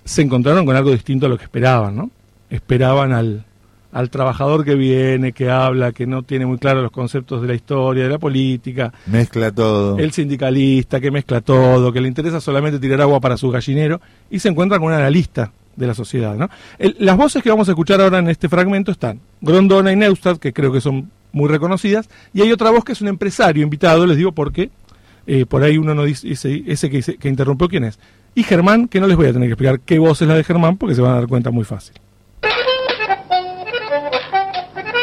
se 0.04 0.22
encontraron 0.22 0.64
con 0.64 0.74
algo 0.74 0.90
distinto 0.90 1.26
a 1.26 1.28
lo 1.28 1.36
que 1.36 1.44
esperaban, 1.44 1.94
¿no? 1.94 2.10
esperaban 2.48 3.12
al, 3.12 3.44
al 3.92 4.10
trabajador 4.10 4.64
que 4.64 4.74
viene, 4.74 5.32
que 5.32 5.50
habla, 5.50 5.92
que 5.92 6.06
no 6.06 6.22
tiene 6.22 6.46
muy 6.46 6.58
claro 6.58 6.80
los 6.82 6.90
conceptos 6.90 7.42
de 7.42 7.48
la 7.48 7.54
historia, 7.54 8.04
de 8.04 8.08
la 8.10 8.18
política, 8.18 8.92
Mezcla 9.06 9.52
todo. 9.52 9.98
el 9.98 10.12
sindicalista 10.12 10.98
que 11.00 11.10
mezcla 11.10 11.40
todo, 11.42 11.92
que 11.92 12.00
le 12.00 12.08
interesa 12.08 12.40
solamente 12.40 12.78
tirar 12.78 13.00
agua 13.02 13.20
para 13.20 13.36
su 13.36 13.50
gallinero, 13.50 14.00
y 14.30 14.38
se 14.38 14.48
encuentra 14.48 14.78
con 14.78 14.88
un 14.88 14.94
analista 14.94 15.52
de 15.76 15.86
la 15.86 15.94
sociedad. 15.94 16.34
¿no? 16.36 16.48
El- 16.78 16.96
las 16.98 17.16
voces 17.16 17.42
que 17.42 17.50
vamos 17.50 17.68
a 17.68 17.72
escuchar 17.72 18.00
ahora 18.00 18.18
en 18.18 18.28
este 18.28 18.48
fragmento 18.48 18.90
están 18.92 19.20
Grondona 19.40 19.92
y 19.92 19.96
Neustadt, 19.96 20.38
que 20.38 20.52
creo 20.52 20.72
que 20.72 20.80
son 20.80 21.10
muy 21.32 21.48
reconocidas, 21.48 22.08
y 22.34 22.42
hay 22.42 22.52
otra 22.52 22.70
voz 22.70 22.84
que 22.84 22.92
es 22.92 23.00
un 23.00 23.08
empresario 23.08 23.62
invitado, 23.62 24.06
les 24.06 24.16
digo 24.16 24.32
porque 24.32 24.70
eh, 25.26 25.46
por 25.46 25.62
ahí 25.62 25.78
uno 25.78 25.94
no 25.94 26.04
dice, 26.04 26.30
ese, 26.32 26.62
ese 26.66 26.90
que, 26.90 27.00
que 27.16 27.28
interrumpió 27.28 27.68
quién 27.68 27.84
es. 27.84 27.98
Y 28.34 28.42
Germán, 28.42 28.88
que 28.88 29.00
no 29.00 29.06
les 29.06 29.16
voy 29.16 29.26
a 29.26 29.32
tener 29.32 29.48
que 29.48 29.52
explicar 29.52 29.80
qué 29.80 29.98
voz 29.98 30.20
es 30.22 30.28
la 30.28 30.34
de 30.34 30.44
Germán, 30.44 30.78
porque 30.78 30.94
se 30.94 31.00
van 31.02 31.12
a 31.12 31.14
dar 31.16 31.26
cuenta 31.28 31.50
muy 31.50 31.64
fácil. 31.64 31.94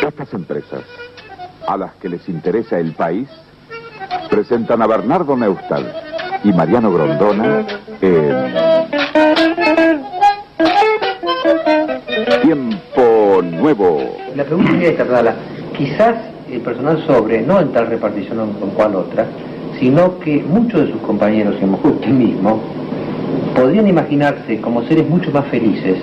Estas 0.09 0.33
empresas, 0.33 0.81
a 1.67 1.77
las 1.77 1.93
que 2.01 2.09
les 2.09 2.27
interesa 2.29 2.79
el 2.79 2.93
país, 2.93 3.29
presentan 4.27 4.81
a 4.81 4.87
Bernardo 4.87 5.37
Neustadt 5.37 5.85
y 6.43 6.51
Mariano 6.51 6.91
Grondona 6.91 7.63
en 8.01 8.55
Tiempo 12.41 13.41
Nuevo. 13.43 14.17
La 14.35 14.45
pregunta 14.45 14.71
sería 14.71 14.89
esta, 14.89 15.05
Dala. 15.05 15.35
Quizás 15.77 16.15
el 16.51 16.61
personal 16.61 17.05
sobre, 17.05 17.43
no 17.43 17.59
en 17.59 17.71
tal 17.71 17.85
repartición 17.85 18.53
con 18.53 18.71
cual 18.71 18.95
otra, 18.95 19.27
sino 19.79 20.17
que 20.17 20.41
muchos 20.41 20.87
de 20.87 20.91
sus 20.91 21.01
compañeros, 21.01 21.55
y 21.61 21.65
usted 21.65 22.09
mismo, 22.09 22.59
podrían 23.55 23.87
imaginarse 23.87 24.59
como 24.59 24.81
seres 24.85 25.07
mucho 25.07 25.29
más 25.29 25.45
felices 25.49 25.99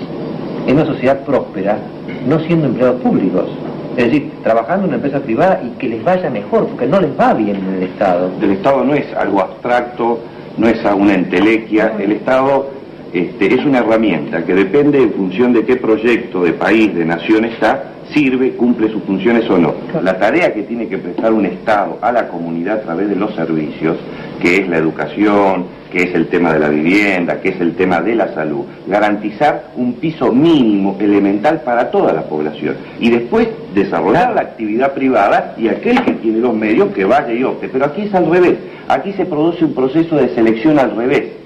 en 0.65 0.75
una 0.75 0.85
sociedad 0.85 1.25
próspera, 1.25 1.77
no 2.25 2.39
siendo 2.39 2.67
empleados 2.67 3.01
públicos. 3.01 3.49
Es 3.97 4.05
decir, 4.05 4.31
trabajando 4.43 4.83
en 4.83 4.89
una 4.89 4.95
empresa 4.97 5.19
privada 5.19 5.59
y 5.63 5.77
que 5.79 5.89
les 5.89 6.03
vaya 6.03 6.29
mejor, 6.29 6.67
porque 6.67 6.85
no 6.85 7.01
les 7.01 7.19
va 7.19 7.33
bien 7.33 7.55
en 7.55 7.73
el 7.77 7.83
Estado. 7.83 8.29
El 8.39 8.51
Estado 8.51 8.85
no 8.85 8.93
es 8.93 9.11
algo 9.15 9.41
abstracto, 9.41 10.19
no 10.55 10.67
es 10.67 10.77
una 10.85 11.15
entelequia, 11.15 11.95
el 11.99 12.11
Estado 12.11 12.67
este, 13.11 13.53
es 13.55 13.65
una 13.65 13.79
herramienta 13.79 14.45
que 14.45 14.53
depende 14.53 15.01
en 15.01 15.13
función 15.13 15.51
de 15.51 15.65
qué 15.65 15.77
proyecto 15.77 16.43
de 16.43 16.53
país, 16.53 16.93
de 16.93 17.05
nación 17.05 17.45
está, 17.45 17.93
sirve, 18.13 18.51
cumple 18.51 18.91
sus 18.91 19.01
funciones 19.01 19.49
o 19.49 19.57
no. 19.57 19.73
La 20.03 20.19
tarea 20.19 20.53
que 20.53 20.61
tiene 20.61 20.87
que 20.87 20.99
prestar 20.99 21.33
un 21.33 21.47
Estado 21.47 21.97
a 21.99 22.11
la 22.11 22.27
comunidad 22.27 22.77
a 22.77 22.81
través 22.81 23.09
de 23.09 23.15
los 23.15 23.33
servicios, 23.33 23.97
que 24.39 24.57
es 24.57 24.69
la 24.69 24.77
educación, 24.77 25.65
que 25.91 26.03
es 26.03 26.15
el 26.15 26.27
tema 26.27 26.53
de 26.53 26.59
la 26.59 26.69
vivienda, 26.69 27.41
que 27.41 27.49
es 27.49 27.61
el 27.61 27.75
tema 27.75 28.01
de 28.01 28.15
la 28.15 28.33
salud, 28.33 28.65
garantizar 28.87 29.71
un 29.75 29.93
piso 29.93 30.31
mínimo, 30.31 30.97
elemental 30.99 31.61
para 31.61 31.89
toda 31.91 32.13
la 32.13 32.23
población. 32.23 32.75
Y 32.99 33.09
después 33.09 33.47
desarrollar 33.73 34.33
la 34.33 34.41
actividad 34.41 34.93
privada 34.93 35.55
y 35.57 35.67
aquel 35.67 36.01
que 36.03 36.13
tiene 36.13 36.39
los 36.39 36.53
medios 36.53 36.93
que 36.93 37.05
vaya 37.05 37.33
y 37.33 37.43
opte. 37.43 37.69
Pero 37.69 37.85
aquí 37.85 38.03
es 38.03 38.13
al 38.13 38.29
revés, 38.29 38.55
aquí 38.87 39.13
se 39.13 39.25
produce 39.25 39.65
un 39.65 39.73
proceso 39.73 40.15
de 40.17 40.29
selección 40.35 40.79
al 40.79 40.95
revés 40.95 41.37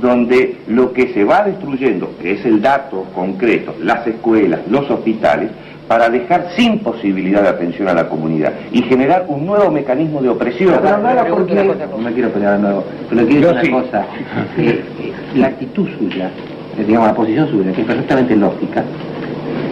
donde 0.00 0.56
lo 0.68 0.92
que 0.92 1.12
se 1.14 1.24
va 1.24 1.42
destruyendo, 1.42 2.12
que 2.20 2.32
es 2.32 2.44
el 2.44 2.60
dato 2.60 3.04
concreto, 3.14 3.74
las 3.80 4.06
escuelas, 4.06 4.60
los 4.68 4.90
hospitales, 4.90 5.50
para 5.88 6.08
dejar 6.10 6.48
sin 6.56 6.80
posibilidad 6.80 7.42
de 7.42 7.48
atención 7.48 7.88
a 7.88 7.94
la 7.94 8.08
comunidad 8.08 8.52
y 8.72 8.82
generar 8.82 9.24
un 9.28 9.46
nuevo 9.46 9.70
mecanismo 9.70 10.20
de 10.20 10.28
opresión. 10.30 10.74
Pero, 10.82 11.00
Dala, 11.00 11.26
porque- 11.26 11.54
No 11.90 11.98
me 11.98 12.12
quiero 12.12 12.30
pelear 12.30 12.54
de 12.56 12.62
nuevo, 12.62 12.84
pero 13.08 13.26
quiero 13.26 13.52
decir 13.52 13.66
sí. 13.66 13.72
una 13.72 13.82
cosa. 13.82 14.06
Eh, 14.58 14.84
eh, 15.00 15.12
la 15.36 15.48
actitud 15.48 15.88
suya, 15.98 16.30
eh, 16.78 16.84
digamos, 16.84 17.08
la 17.08 17.14
posición 17.14 17.48
suya, 17.50 17.72
que 17.72 17.82
es 17.82 17.86
perfectamente 17.86 18.34
lógica, 18.36 18.82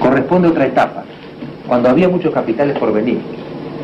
corresponde 0.01 0.49
a 0.49 0.51
otra 0.51 0.67
etapa, 0.67 1.05
cuando 1.67 1.89
había 1.89 2.09
muchos 2.09 2.33
capitales 2.33 2.79
por 2.79 2.93
venir. 2.93 3.19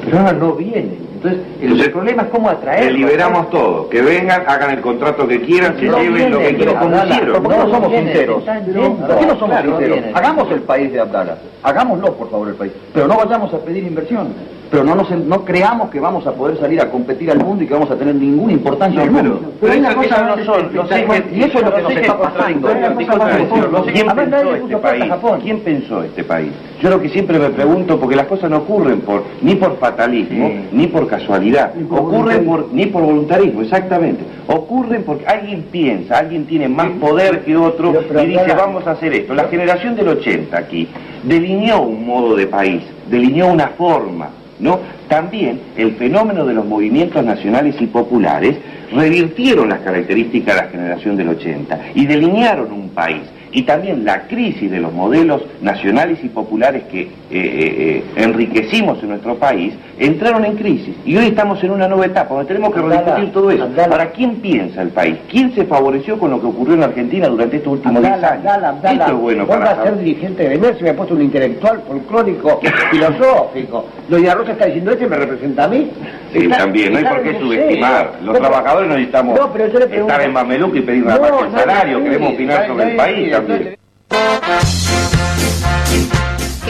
Pero 0.04 0.18
ahora 0.18 0.32
no 0.32 0.52
vienen. 0.54 1.09
Entonces, 1.22 1.40
el, 1.60 1.90
problema 1.92 2.22
es 2.22 2.28
cómo 2.28 2.48
atraer. 2.48 2.88
Que 2.88 2.92
liberamos 2.92 3.50
todo, 3.50 3.88
que 3.90 4.00
vengan, 4.00 4.42
hagan 4.46 4.70
el 4.70 4.80
contrato 4.80 5.28
que 5.28 5.40
quieran, 5.42 5.76
se 5.78 5.82
lleven 5.82 6.30
lo 6.30 6.38
que 6.38 6.56
quieran 6.56 6.76
como 6.76 6.96
hicieron. 6.96 7.42
¿Por 7.42 7.52
qué 7.52 7.58
no 7.58 7.70
somos 7.70 7.92
sinceros? 7.92 8.42
¿Por 8.44 9.18
qué 9.18 9.26
no 9.26 9.38
somos 9.38 9.50
Claro, 9.50 9.78
sinceros? 9.78 9.98
Hagamos 10.14 10.50
el 10.50 10.60
país 10.62 10.92
de 10.92 11.00
Abdala. 11.00 11.36
Hagámoslo, 11.62 12.14
por 12.14 12.30
favor, 12.30 12.48
el 12.48 12.54
país. 12.54 12.72
Pero 12.94 13.06
no 13.06 13.16
vayamos 13.16 13.52
a 13.52 13.58
pedir 13.58 13.84
inversión. 13.84 14.28
Pero 14.70 14.84
no, 14.84 14.94
nos, 14.94 15.10
no 15.10 15.44
creamos 15.44 15.90
que 15.90 15.98
vamos 15.98 16.24
a 16.28 16.32
poder 16.32 16.56
salir 16.58 16.80
a 16.80 16.88
competir 16.88 17.28
al 17.30 17.38
mundo 17.38 17.64
y 17.64 17.66
que 17.66 17.74
vamos 17.74 17.90
a 17.90 17.96
tener 17.96 18.14
ninguna 18.14 18.52
importancia 18.52 19.02
en 19.02 19.08
el 19.08 19.12
mundo. 19.12 19.40
pero 19.60 19.72
hay 19.72 19.80
una 19.80 19.88
eso- 19.90 19.98
cosa 20.02 20.22
no 20.22 20.44
son 20.44 20.70
los 20.72 20.90
Y 21.32 21.42
eso 21.42 21.58
es 21.58 21.64
lo 21.64 21.74
que 21.74 21.82
nos 21.82 21.92
está 21.92 22.18
pasando. 22.18 22.68
contradictorios, 22.68 22.76
Hay 22.76 22.78
una 22.78 22.94
cosa 22.94 23.08
más 23.08 23.18
contradictorios. 23.18 23.66
profunda. 23.66 23.92
¿Quién 23.92 24.08
A 24.10 24.14
ver, 24.14 24.28
nadie 24.28 24.44
pensó 24.44 24.56
le 24.68 24.74
este 24.74 24.76
país? 24.76 25.12
¿Quién 25.42 25.60
pensó 25.60 26.02
este 26.04 26.24
país? 26.24 26.52
Yo 26.80 26.88
lo 26.90 27.00
que 27.02 27.08
siempre 27.08 27.38
me 27.40 27.50
pregunto, 27.50 27.98
porque 27.98 28.14
las 28.14 28.26
cosas 28.26 28.48
no 28.48 28.58
ocurren 28.58 29.00
por 29.00 29.24
ni 29.42 29.56
por 29.56 29.76
fatalismo, 29.78 30.52
ni 30.70 30.86
por 30.86 31.08
casualidad, 31.11 31.74
ocurren 31.90 32.46
por, 32.46 32.72
ni 32.72 32.86
por 32.86 33.02
voluntarismo, 33.02 33.61
exactamente. 33.61 34.22
Ocurren 34.46 35.02
porque 35.02 35.26
alguien 35.26 35.64
piensa, 35.70 36.18
alguien 36.18 36.46
tiene 36.46 36.68
más 36.68 36.88
poder 37.00 37.40
que 37.44 37.56
otro 37.56 37.92
y 38.22 38.26
dice 38.26 38.54
vamos 38.56 38.86
a 38.86 38.92
hacer 38.92 39.12
esto. 39.12 39.34
La 39.34 39.48
generación 39.48 39.96
del 39.96 40.08
80 40.08 40.56
aquí 40.56 40.88
delineó 41.24 41.82
un 41.82 42.06
modo 42.06 42.36
de 42.36 42.46
país, 42.46 42.82
delineó 43.11 43.48
una 43.48 43.68
forma, 43.68 44.30
¿no? 44.61 44.78
También 45.08 45.61
el 45.76 45.96
fenómeno 45.96 46.46
de 46.46 46.54
los 46.54 46.64
movimientos 46.64 47.24
nacionales 47.24 47.74
y 47.80 47.86
populares 47.86 48.56
revirtieron 48.92 49.68
las 49.68 49.80
características 49.80 50.54
de 50.54 50.62
la 50.62 50.68
generación 50.68 51.16
del 51.16 51.28
80 51.30 51.80
y 51.94 52.06
delinearon 52.06 52.72
un 52.72 52.90
país. 52.90 53.22
Y 53.52 53.62
también 53.62 54.04
la 54.04 54.28
crisis 54.28 54.70
de 54.70 54.78
los 54.78 54.92
modelos 54.92 55.42
nacionales 55.61 56.20
y 56.22 56.28
populares 56.28 56.84
que 56.84 57.02
eh, 57.02 57.08
eh, 57.30 57.32
eh, 57.32 58.04
enriquecimos 58.16 59.02
en 59.02 59.08
nuestro 59.08 59.36
país 59.36 59.74
entraron 60.01 60.44
en 60.46 60.57
crisis. 60.57 60.96
Y 61.05 61.16
hoy 61.16 61.26
estamos 61.26 61.62
en 61.62 61.70
una 61.70 61.86
nueva 61.86 62.07
etapa 62.07 62.34
donde 62.34 62.48
tenemos 62.48 62.74
que 62.74 62.80
rediscutir 62.80 63.32
todo 63.32 63.51
eso. 63.51 63.64
Abdala. 63.64 63.88
¿Para 63.90 64.11
quién 64.11 64.36
piensa 64.36 64.82
el 64.82 64.88
país? 64.88 65.16
¿Quién 65.30 65.55
se 65.55 65.64
favoreció 65.66 66.18
con 66.18 66.30
lo 66.30 66.40
que 66.40 66.46
ocurrió 66.46 66.74
en 66.74 66.82
Argentina 66.84 67.28
durante 67.28 67.57
estos 67.59 67.74
últimos 67.74 68.01
10 68.03 68.14
Abdala, 68.14 68.32
años? 68.32 68.46
Abdala, 68.46 68.68
Abdala, 68.70 69.05
Esto 69.05 69.12
es 69.16 69.20
bueno 69.20 69.46
para 69.46 69.70
a 69.70 69.82
ser 69.84 69.98
dirigente 69.98 70.48
de 70.48 70.59
Messi, 70.59 70.82
me 70.82 70.90
ha 70.90 70.96
puesto 70.96 71.14
un 71.14 71.22
intelectual, 71.22 71.82
folclórico, 71.86 72.61
filosófico. 72.90 73.84
Doña 74.09 74.34
Rosa 74.34 74.53
está 74.53 74.66
diciendo, 74.66 74.90
este 74.92 75.07
me 75.07 75.16
representa 75.16 75.64
a 75.64 75.68
mí. 75.68 75.90
Sí, 76.32 76.38
Está- 76.38 76.57
también, 76.59 76.92
no 76.92 76.98
hay 76.98 77.05
por 77.05 77.22
qué 77.22 77.38
subestimar. 77.38 78.12
Los 78.24 78.38
trabajadores 78.38 78.88
no 78.88 78.94
necesitamos 78.94 79.38
No, 79.38 79.53
pero 79.53 79.66
yo 79.68 79.78
le 79.80 79.86
pregunto- 79.86 80.12
estar 80.14 80.26
en 80.26 80.32
Mameluco 80.32 80.76
y 80.76 80.80
pedir 80.80 81.05
más 81.05 81.20
No, 81.20 81.26
que 81.38 81.44
el 81.44 81.53
no, 81.53 81.59
salario, 81.59 82.03
queremos 82.03 82.32
opinar 82.34 82.66
sobre 82.66 82.90
el 82.90 82.96
país 82.96 83.30
también. 83.32 83.76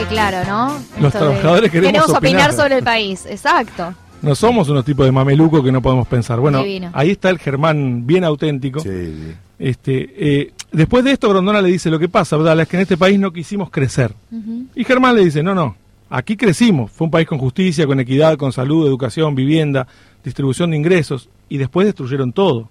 Que 0.02 0.14
claro, 0.14 0.38
¿no? 0.48 0.68
Los 0.68 0.82
Esto 0.94 1.06
de- 1.06 1.10
trabajadores 1.10 1.70
queremos 1.70 2.02
opinar 2.10 2.16
opinar. 2.18 2.52
sobre 2.52 2.78
el 2.78 2.84
país, 2.84 3.26
exacto. 3.28 3.94
No 4.22 4.34
somos 4.34 4.68
unos 4.68 4.84
tipos 4.84 5.06
de 5.06 5.12
mameluco 5.12 5.62
que 5.62 5.72
no 5.72 5.80
podemos 5.80 6.06
pensar. 6.06 6.38
Bueno, 6.40 6.58
Divino. 6.62 6.90
ahí 6.92 7.10
está 7.10 7.30
el 7.30 7.38
Germán 7.38 8.06
bien 8.06 8.22
auténtico. 8.24 8.82
Este, 9.58 10.40
eh, 10.40 10.52
después 10.72 11.04
de 11.04 11.12
esto, 11.12 11.28
Grondona 11.28 11.60
le 11.62 11.68
dice, 11.70 11.90
lo 11.90 11.98
que 11.98 12.08
pasa, 12.08 12.36
Abdala, 12.36 12.62
es 12.62 12.68
que 12.68 12.76
en 12.76 12.82
este 12.82 12.96
país 12.96 13.18
no 13.18 13.32
quisimos 13.32 13.70
crecer. 13.70 14.12
Y 14.74 14.84
Germán 14.84 15.14
le 15.16 15.24
dice, 15.24 15.42
no, 15.42 15.54
no, 15.54 15.76
aquí 16.10 16.36
crecimos. 16.36 16.90
Fue 16.90 17.06
un 17.06 17.10
país 17.10 17.26
con 17.26 17.38
justicia, 17.38 17.86
con 17.86 17.98
equidad, 18.00 18.36
con 18.36 18.52
salud, 18.52 18.86
educación, 18.86 19.34
vivienda, 19.34 19.86
distribución 20.24 20.70
de 20.70 20.76
ingresos. 20.76 21.28
Y 21.48 21.56
después 21.58 21.86
destruyeron 21.86 22.32
todo. 22.32 22.68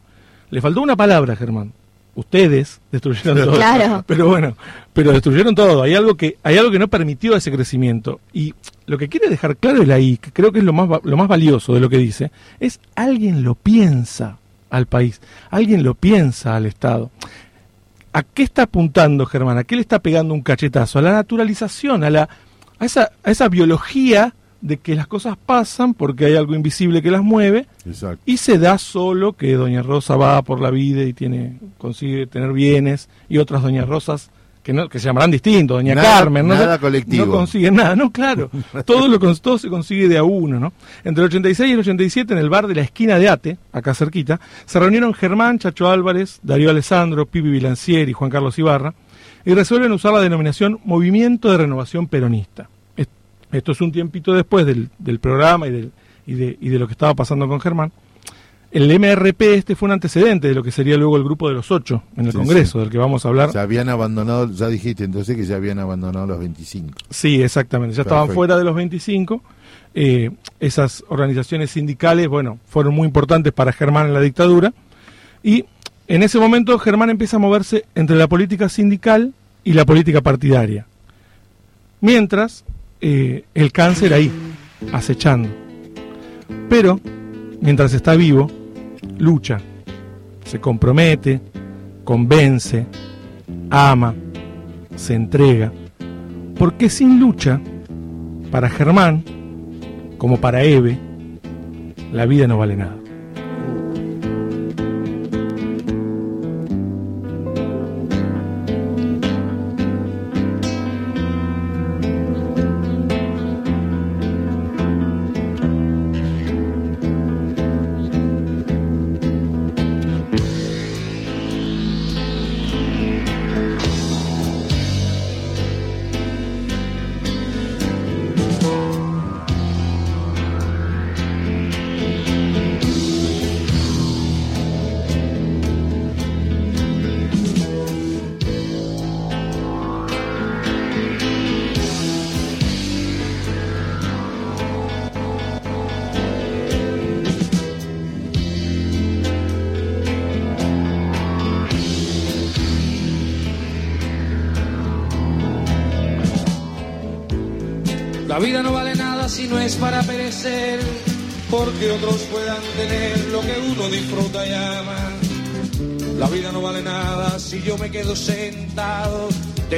Le 0.51 0.61
faltó 0.61 0.81
una 0.81 0.95
palabra, 0.95 1.35
Germán. 1.35 1.73
Ustedes 2.19 2.81
destruyeron 2.91 3.37
todo. 3.45 3.55
Claro. 3.55 4.03
Pero 4.05 4.27
bueno, 4.27 4.57
pero 4.91 5.13
destruyeron 5.13 5.55
todo. 5.55 5.81
Hay 5.81 5.95
algo 5.95 6.15
que 6.15 6.37
hay 6.43 6.57
algo 6.57 6.69
que 6.69 6.79
no 6.79 6.89
permitió 6.89 7.35
ese 7.35 7.49
crecimiento. 7.49 8.19
Y 8.33 8.53
lo 8.87 8.97
que 8.97 9.07
quiere 9.07 9.29
dejar 9.29 9.55
claro 9.55 9.81
él 9.81 9.91
ahí, 9.91 10.17
que 10.17 10.31
creo 10.31 10.51
que 10.51 10.59
es 10.59 10.65
lo 10.65 10.73
más 10.73 10.99
lo 11.03 11.17
más 11.17 11.27
valioso 11.29 11.73
de 11.73 11.79
lo 11.79 11.89
que 11.89 11.97
dice, 11.97 12.31
es 12.59 12.81
alguien 12.95 13.43
lo 13.43 13.55
piensa 13.55 14.37
al 14.69 14.85
país, 14.85 15.21
alguien 15.49 15.83
lo 15.83 15.95
piensa 15.95 16.57
al 16.57 16.65
Estado. 16.65 17.09
¿A 18.11 18.23
qué 18.23 18.43
está 18.43 18.63
apuntando 18.63 19.25
Germán? 19.25 19.57
¿A 19.57 19.63
qué 19.63 19.75
le 19.75 19.81
está 19.81 19.99
pegando 19.99 20.33
un 20.33 20.41
cachetazo? 20.41 20.99
A 20.99 21.01
la 21.01 21.11
naturalización, 21.13 22.03
a, 22.03 22.09
la, 22.09 22.27
a, 22.79 22.85
esa, 22.85 23.11
a 23.23 23.31
esa 23.31 23.47
biología 23.47 24.33
de 24.61 24.77
que 24.77 24.95
las 24.95 25.07
cosas 25.07 25.37
pasan 25.45 25.93
porque 25.93 26.25
hay 26.25 26.35
algo 26.35 26.53
invisible 26.55 27.01
que 27.01 27.11
las 27.11 27.21
mueve 27.23 27.65
Exacto. 27.85 28.21
y 28.25 28.37
se 28.37 28.57
da 28.57 28.77
solo 28.77 29.33
que 29.33 29.53
Doña 29.53 29.81
Rosa 29.83 30.15
va 30.17 30.41
por 30.41 30.59
la 30.59 30.69
vida 30.71 31.03
y 31.03 31.13
tiene 31.13 31.59
consigue 31.77 32.27
tener 32.27 32.51
bienes 32.51 33.07
y 33.29 33.37
otras 33.37 33.61
Doña 33.63 33.85
Rosas 33.85 34.29
que 34.61 34.73
no 34.73 34.89
que 34.89 34.99
se 34.99 35.05
llamarán 35.05 35.31
distintos, 35.31 35.77
Doña 35.77 35.95
Nada- 35.95 36.15
Carmen, 36.19 36.45
no, 36.45 36.53
nada 36.53 36.77
colectivo. 36.77 37.25
no 37.25 37.31
consiguen 37.31 37.75
nada, 37.75 37.95
no, 37.95 38.11
claro, 38.11 38.51
todo 38.85 39.07
lo 39.07 39.17
todo 39.37 39.57
se 39.57 39.69
consigue 39.69 40.09
de 40.09 40.17
a 40.17 40.23
uno, 40.23 40.59
¿no? 40.59 40.73
Entre 41.05 41.23
el 41.23 41.27
86 41.29 41.69
y 41.69 41.73
el 41.73 41.79
87 41.79 42.33
en 42.33 42.39
el 42.39 42.49
bar 42.49 42.67
de 42.67 42.75
la 42.75 42.81
esquina 42.81 43.17
de 43.17 43.29
Ate, 43.29 43.57
acá 43.71 43.93
cerquita, 43.93 44.39
se 44.65 44.77
reunieron 44.79 45.13
Germán, 45.13 45.57
Chacho 45.59 45.89
Álvarez, 45.89 46.39
Darío 46.43 46.69
Alessandro, 46.69 47.25
Pipi 47.25 47.47
Bilancieri 47.49 48.11
y 48.11 48.13
Juan 48.13 48.29
Carlos 48.29 48.59
Ibarra 48.59 48.93
y 49.45 49.53
resuelven 49.53 49.93
usar 49.93 50.11
la 50.13 50.19
denominación 50.19 50.79
Movimiento 50.83 51.49
de 51.49 51.57
Renovación 51.59 52.07
Peronista. 52.07 52.69
Es- 53.51 53.57
Esto 53.57 53.71
es 53.71 53.81
un 53.81 53.91
tiempito 53.91 54.33
después 54.33 54.65
del, 54.65 54.89
del 54.99 55.19
programa 55.19 55.67
y, 55.67 55.71
del, 55.71 55.91
y, 56.27 56.33
de, 56.33 56.57
y 56.59 56.69
de 56.69 56.79
lo 56.79 56.87
que 56.87 56.93
estaba 56.93 57.13
pasando 57.13 57.47
con 57.47 57.59
Germán. 57.59 57.91
el 58.71 58.87
MRP 58.99 59.41
este 59.55 59.75
fue 59.75 59.87
un 59.87 59.93
antecedente 59.93 60.47
de 60.47 60.53
lo 60.53 60.61
que 60.61 60.71
sería 60.71 60.95
luego 60.97 61.17
el 61.17 61.23
grupo 61.23 61.47
de 61.49 61.55
los 61.55 61.71
ocho 61.71 62.03
en 62.15 62.27
el 62.27 62.31
Sí, 62.31 62.37
Congreso, 62.37 62.73
sí. 62.73 62.79
del 62.79 62.89
que 62.89 62.97
vamos 62.99 63.25
a 63.25 63.29
hablar. 63.29 63.51
Ya 63.51 63.61
habían 63.63 63.89
abandonado, 63.89 64.51
ya 64.51 64.67
dijiste 64.67 65.03
entonces 65.03 65.35
que 65.35 65.43
ya 65.45 65.55
habían 65.55 65.79
abandonado 65.79 66.27
los 66.27 66.37
25. 66.39 66.93
Sí, 67.09 67.41
exactamente. 67.41 67.95
Ya 67.95 68.03
estaban 68.03 68.29
fuera 68.29 68.55
de 68.57 68.63
los 68.63 68.75
25. 68.75 69.41
Eh, 69.95 70.29
esas 70.59 71.03
organizaciones 71.07 71.71
sindicales, 71.71 72.27
bueno, 72.27 72.59
fueron 72.67 72.93
muy 72.93 73.07
importantes 73.07 73.51
para 73.53 73.71
Germán 73.73 74.05
en 74.05 74.13
la 74.13 74.21
dictadura. 74.21 74.71
Y 75.41 75.65
en 76.07 76.21
ese 76.21 76.37
momento 76.37 76.77
Germán 76.77 77.09
empieza 77.09 77.37
a 77.37 77.39
moverse 77.39 77.85
entre 77.95 78.15
la 78.17 78.27
política 78.27 78.69
sindical 78.69 79.33
y 79.63 79.73
la 79.73 79.83
política 79.85 80.21
partidaria. 80.21 80.85
Mientras, 82.01 82.63
eh, 83.01 83.43
el 83.53 83.71
cáncer 83.71 84.13
ahí, 84.13 84.31
acechando. 84.91 85.49
Pero, 86.69 86.99
mientras 87.61 87.93
está 87.93 88.15
vivo, 88.15 88.49
lucha, 89.17 89.59
se 90.45 90.59
compromete, 90.59 91.41
convence, 92.03 92.85
ama, 93.69 94.13
se 94.95 95.13
entrega. 95.13 95.71
Porque 96.57 96.89
sin 96.89 97.19
lucha, 97.19 97.61
para 98.51 98.69
Germán, 98.69 99.23
como 100.17 100.37
para 100.41 100.63
Eve, 100.63 100.97
la 102.11 102.25
vida 102.25 102.47
no 102.47 102.57
vale 102.57 102.75
nada. 102.75 102.98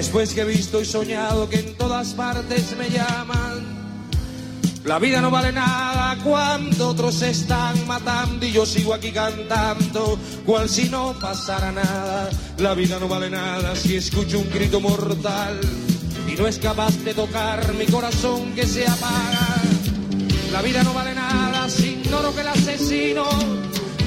Después 0.02 0.34
que 0.34 0.42
he 0.42 0.46
visto 0.46 0.82
y 0.82 0.86
soñado 0.86 1.48
que 1.48 1.60
en 1.60 1.78
todas 1.78 2.16
partes 2.16 2.76
me 2.76 2.90
llaman. 2.90 3.64
La 4.84 4.98
vida 4.98 5.22
no 5.22 5.30
vale 5.30 5.52
nada 5.52 6.18
cuando 6.24 6.88
otros 6.88 7.14
se 7.14 7.30
están 7.30 7.86
matando 7.86 8.44
y 8.44 8.52
yo 8.52 8.66
sigo 8.66 8.96
aquí 8.96 9.12
cantando, 9.12 10.18
cual 10.44 10.68
si 10.68 10.90
no 10.90 11.14
pasara 11.22 11.72
nada. 11.72 12.32
La 12.58 12.74
vida 12.74 12.98
no 13.00 13.08
vale 13.08 13.30
nada 13.30 13.76
si 13.76 13.96
escucho 13.96 14.40
un 14.40 14.50
grito 14.50 14.80
mortal 14.80 15.62
y 16.28 16.32
no 16.32 16.48
es 16.48 16.58
capaz 16.58 16.96
de 17.06 17.14
tocar 17.14 17.72
mi 17.76 17.86
corazón 17.86 18.54
que 18.56 18.66
se 18.66 18.88
apaga. 18.88 19.50
La 20.52 20.64
vida 20.64 20.82
no 20.82 20.96
vale 20.96 21.14
nada 21.14 21.70
si 21.70 21.90
ignoro 21.90 22.34
que 22.34 22.42
el 22.42 22.48
asesino 22.48 23.26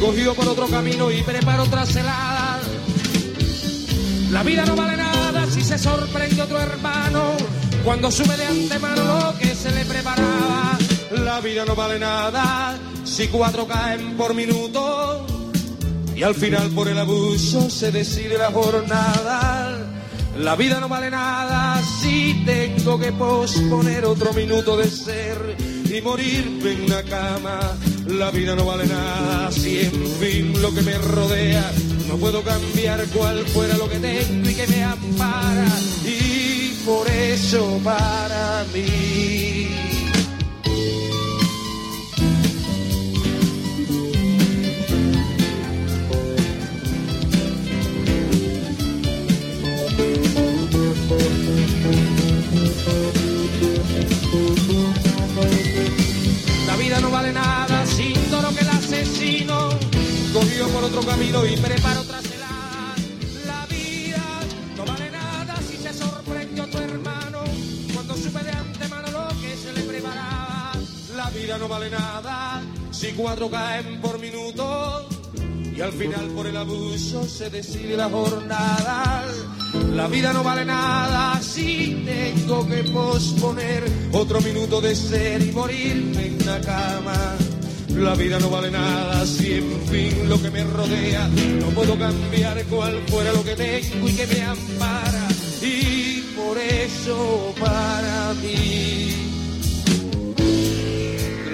cogió 0.00 0.34
por 0.34 0.48
otro 0.48 0.66
camino 0.66 1.12
y 1.12 1.22
prepara 1.22 1.62
otra 1.62 1.86
celada. 1.86 2.58
La 4.32 4.42
vida 4.42 4.64
no 4.66 4.74
vale 4.74 4.96
nada 4.96 5.03
si 5.54 5.62
se 5.62 5.78
sorprende 5.78 6.42
otro 6.42 6.58
hermano 6.58 7.36
cuando 7.84 8.10
sube 8.10 8.36
de 8.36 8.44
antemano 8.44 9.04
lo 9.04 9.38
que 9.38 9.54
se 9.54 9.70
le 9.70 9.84
preparaba. 9.84 10.76
La 11.12 11.40
vida 11.40 11.64
no 11.64 11.76
vale 11.76 12.00
nada 12.00 12.76
si 13.04 13.28
cuatro 13.28 13.64
caen 13.64 14.16
por 14.16 14.34
minuto 14.34 15.24
y 16.16 16.24
al 16.24 16.34
final 16.34 16.70
por 16.70 16.88
el 16.88 16.98
abuso 16.98 17.70
se 17.70 17.92
decide 17.92 18.36
la 18.36 18.50
jornada. 18.50 19.78
La 20.38 20.56
vida 20.56 20.80
no 20.80 20.88
vale 20.88 21.08
nada 21.08 21.80
si 22.00 22.42
tengo 22.44 22.98
que 22.98 23.12
posponer 23.12 24.04
otro 24.06 24.32
minuto 24.32 24.76
de 24.76 24.90
ser 24.90 25.56
y 25.88 26.00
morirme 26.00 26.72
en 26.72 26.84
una 26.86 27.04
cama. 27.04 27.60
La 28.08 28.32
vida 28.32 28.56
no 28.56 28.64
vale 28.64 28.86
nada 28.86 29.52
si 29.52 29.82
en 29.82 30.06
fin 30.18 30.60
lo 30.60 30.74
que 30.74 30.82
me 30.82 30.98
rodea 30.98 31.70
no 32.14 32.20
puedo 32.20 32.44
cambiar 32.44 33.04
cual 33.08 33.44
fuera 33.46 33.76
lo 33.76 33.88
que 33.88 33.98
tengo 33.98 34.48
y 34.48 34.54
que 34.54 34.66
me 34.68 34.84
ampara. 34.84 35.66
Y 36.04 36.72
por 36.86 37.10
eso 37.10 37.80
para 37.82 38.64
mí. 38.72 39.93
Por 60.74 60.82
otro 60.82 61.02
camino 61.02 61.46
y 61.46 61.56
prepara 61.56 62.00
otra 62.00 62.20
celada. 62.20 62.94
La 63.46 63.64
vida 63.66 64.40
no 64.76 64.84
vale 64.84 65.10
nada 65.10 65.56
si 65.68 65.76
se 65.76 65.94
sorprende 65.94 66.60
otro 66.60 66.80
hermano 66.80 67.44
cuando 67.94 68.16
supe 68.16 68.42
de 68.42 68.50
antemano 68.50 69.10
lo 69.12 69.28
que 69.40 69.56
se 69.56 69.72
le 69.72 69.82
preparaba. 69.82 70.72
La 71.14 71.30
vida 71.30 71.58
no 71.58 71.68
vale 71.68 71.90
nada 71.90 72.60
si 72.90 73.12
cuatro 73.12 73.48
caen 73.48 74.00
por 74.00 74.18
minuto 74.18 75.08
y 75.76 75.80
al 75.80 75.92
final 75.92 76.26
por 76.30 76.48
el 76.48 76.56
abuso 76.56 77.24
se 77.24 77.50
decide 77.50 77.96
la 77.96 78.10
jornada. 78.10 79.24
La 79.92 80.08
vida 80.08 80.32
no 80.32 80.42
vale 80.42 80.64
nada 80.64 81.40
si 81.40 82.02
tengo 82.04 82.66
que 82.66 82.82
posponer 82.84 83.84
otro 84.12 84.40
minuto 84.40 84.80
de 84.80 84.96
ser 84.96 85.40
y 85.40 85.52
morirme 85.52 86.26
en 86.26 86.46
la 86.46 86.60
cama. 86.60 87.53
La 87.96 88.14
vida 88.14 88.38
no 88.38 88.50
vale 88.50 88.70
nada 88.70 89.24
si 89.24 89.54
en 89.54 89.80
fin 89.88 90.28
lo 90.28 90.40
que 90.40 90.50
me 90.50 90.64
rodea 90.64 91.28
no 91.60 91.66
puedo 91.68 91.98
cambiar 91.98 92.64
cual 92.64 93.00
fuera 93.08 93.32
lo 93.32 93.44
que 93.44 93.54
tengo 93.54 94.08
y 94.08 94.12
que 94.12 94.26
me 94.26 94.42
ampara. 94.42 95.28
Y 95.62 96.20
por 96.36 96.58
eso 96.58 97.54
para 97.58 98.34
mí 98.42 99.24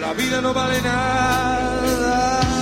la 0.01 0.13
vida 0.15 0.41
no 0.41 0.55
vale 0.55 0.81
nada. 0.83 2.60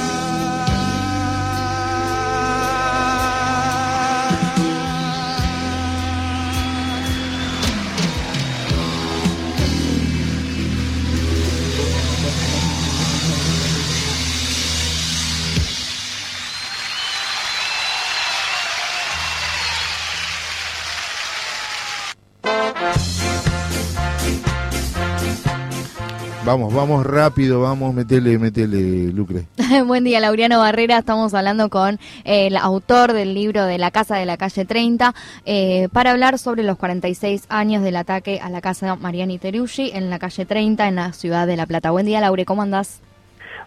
Vamos, 26.49 26.73
vamos 26.73 27.05
rápido, 27.05 27.61
vamos, 27.61 27.93
metele, 27.93 28.39
metele, 28.39 29.13
Lucre. 29.13 29.45
Buen 29.87 30.03
día, 30.03 30.19
Laureano 30.19 30.61
Barrera. 30.61 30.97
Estamos 30.97 31.35
hablando 31.35 31.69
con 31.69 31.97
eh, 32.25 32.47
el 32.47 32.57
autor 32.57 33.13
del 33.13 33.35
libro 33.35 33.67
de 33.67 33.77
La 33.77 33.91
Casa 33.91 34.17
de 34.17 34.25
la 34.25 34.39
Calle 34.39 34.65
30 34.65 35.15
eh, 35.45 35.89
para 35.93 36.13
hablar 36.13 36.39
sobre 36.39 36.63
los 36.63 36.79
46 36.79 37.45
años 37.51 37.83
del 37.83 37.97
ataque 37.97 38.41
a 38.43 38.49
la 38.49 38.63
casa 38.63 38.97
Mariani 38.97 39.39
Teruggi 39.39 39.91
en 39.93 40.09
la 40.09 40.19
calle 40.19 40.47
30 40.47 40.89
en 40.89 40.95
la 40.95 41.13
ciudad 41.13 41.47
de 41.47 41.59
La 41.59 41.67
Plata. 41.67 41.91
Buen 41.91 42.07
día, 42.07 42.19
Laure, 42.23 42.47
¿cómo 42.47 42.63
andás? 42.63 43.03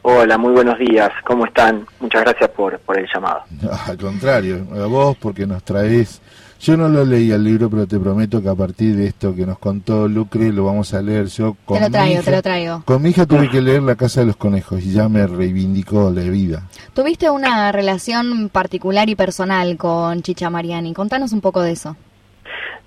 Hola, 0.02 0.40
muy 0.40 0.52
buenos 0.52 0.80
días. 0.80 1.12
¿Cómo 1.24 1.46
están? 1.46 1.86
Muchas 2.00 2.24
gracias 2.24 2.50
por, 2.50 2.80
por 2.80 2.98
el 2.98 3.06
llamado. 3.14 3.44
Al 3.86 3.98
contrario, 4.00 4.66
a 4.74 4.88
vos 4.88 5.16
porque 5.18 5.46
nos 5.46 5.62
traes... 5.62 6.20
Yo 6.62 6.78
no 6.78 6.88
lo 6.90 7.04
leí 7.04 7.32
el 7.32 7.44
libro, 7.44 7.72
pero 7.72 7.88
te 7.88 8.00
prometo 8.00 8.40
que 8.40 8.48
a 8.48 8.54
partir 8.54 8.96
de 8.96 9.08
esto 9.08 9.36
que 9.36 9.48
nos 9.48 9.58
contó 9.58 10.08
Lucre 10.08 10.54
lo 10.54 10.66
vamos 10.66 10.94
a 10.94 11.02
leer 11.02 11.26
yo 11.26 11.56
con 11.66 11.80
te 11.80 11.90
lo 11.90 12.06
mi 12.06 12.12
hija. 12.12 12.22
te 12.22 12.32
lo 12.32 12.42
traigo. 12.44 12.84
Con 12.86 13.02
mi 13.02 13.10
hija 13.10 13.26
tuve 13.26 13.50
que 13.50 13.62
leer 13.62 13.82
La 13.82 13.96
Casa 13.96 14.20
de 14.20 14.28
los 14.28 14.36
Conejos 14.36 14.80
y 14.84 14.92
ya 14.94 15.10
me 15.10 15.26
reivindicó 15.26 16.12
la 16.12 16.22
vida. 16.22 16.68
Tuviste 16.94 17.32
una 17.32 17.72
relación 17.72 18.50
particular 18.50 19.10
y 19.10 19.16
personal 19.16 19.76
con 19.78 20.22
Chicha 20.22 20.52
Mariani. 20.52 20.94
Contanos 20.94 21.34
un 21.34 21.42
poco 21.42 21.64
de 21.64 21.72
eso. 21.72 21.98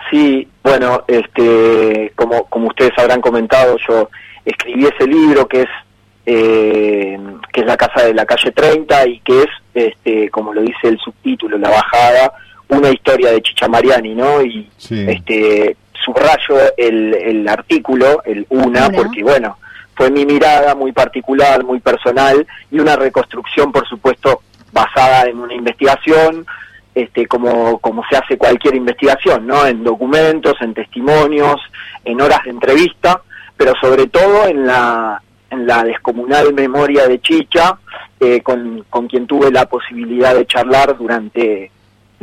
Sí, 0.09 0.47
bueno, 0.63 1.03
este, 1.09 2.13
como, 2.15 2.45
como 2.45 2.69
ustedes 2.69 2.93
habrán 2.97 3.21
comentado, 3.21 3.77
yo 3.89 4.09
escribí 4.45 4.87
ese 4.87 5.09
libro 5.09 5.49
que 5.49 5.63
es 5.63 5.69
eh, 6.27 7.19
que 7.53 7.61
es 7.61 7.67
la 7.67 7.77
casa 7.77 8.05
de 8.07 8.15
la 8.15 8.25
calle 8.25 8.53
30 8.53 9.09
y 9.09 9.21
que 9.21 9.43
es, 9.43 9.49
este, 9.75 10.31
como 10.31 10.55
lo 10.55 10.63
dice 10.63 10.89
el 10.89 10.99
subtítulo, 10.99 11.59
la 11.59 11.71
bajada, 11.71 12.33
una 12.77 12.91
historia 12.91 13.33
de 13.33 13.43
Chicha 13.43 13.69
Mariani, 13.69 14.15
¿no? 14.15 14.43
Y 14.43 14.69
este 14.79 15.77
subrayo 16.05 16.59
el, 16.77 17.15
el 17.15 17.49
artículo, 17.49 18.23
el 18.25 18.47
una, 18.51 18.91
porque 18.91 19.23
bueno, 19.23 19.59
fue 19.95 20.11
mi 20.11 20.27
mirada 20.27 20.75
muy 20.75 20.93
particular, 20.93 21.65
muy 21.65 21.81
personal 21.81 22.47
y 22.71 22.79
una 22.79 22.97
reconstrucción, 22.97 23.73
por 23.73 23.89
supuesto, 23.89 24.43
basada 24.73 25.29
en 25.29 25.39
una 25.39 25.55
investigación, 25.55 26.45
este, 26.95 27.27
como, 27.27 27.79
como 27.79 28.03
se 28.09 28.17
hace 28.17 28.37
cualquier 28.37 28.75
investigación, 28.75 29.47
¿no? 29.47 29.67
En 29.67 29.83
documentos, 29.83 30.55
en 30.61 30.75
testimonios, 30.75 31.61
en 32.05 32.21
horas 32.21 32.45
de 32.45 32.51
entrevista, 32.51 33.21
pero 33.57 33.73
sobre 33.81 34.09
todo 34.09 34.47
en 34.47 34.67
la, 34.67 35.23
en 35.51 35.67
la 35.67 35.85
descomunal 35.85 36.53
memoria 36.53 37.09
de 37.09 37.21
Chicha, 37.21 37.79
eh, 38.21 38.41
con, 38.43 38.85
con 38.91 39.07
quien 39.07 39.27
tuve 39.27 39.51
la 39.51 39.67
posibilidad 39.67 40.35
de 40.35 40.47
charlar 40.47 40.97
durante 40.97 41.71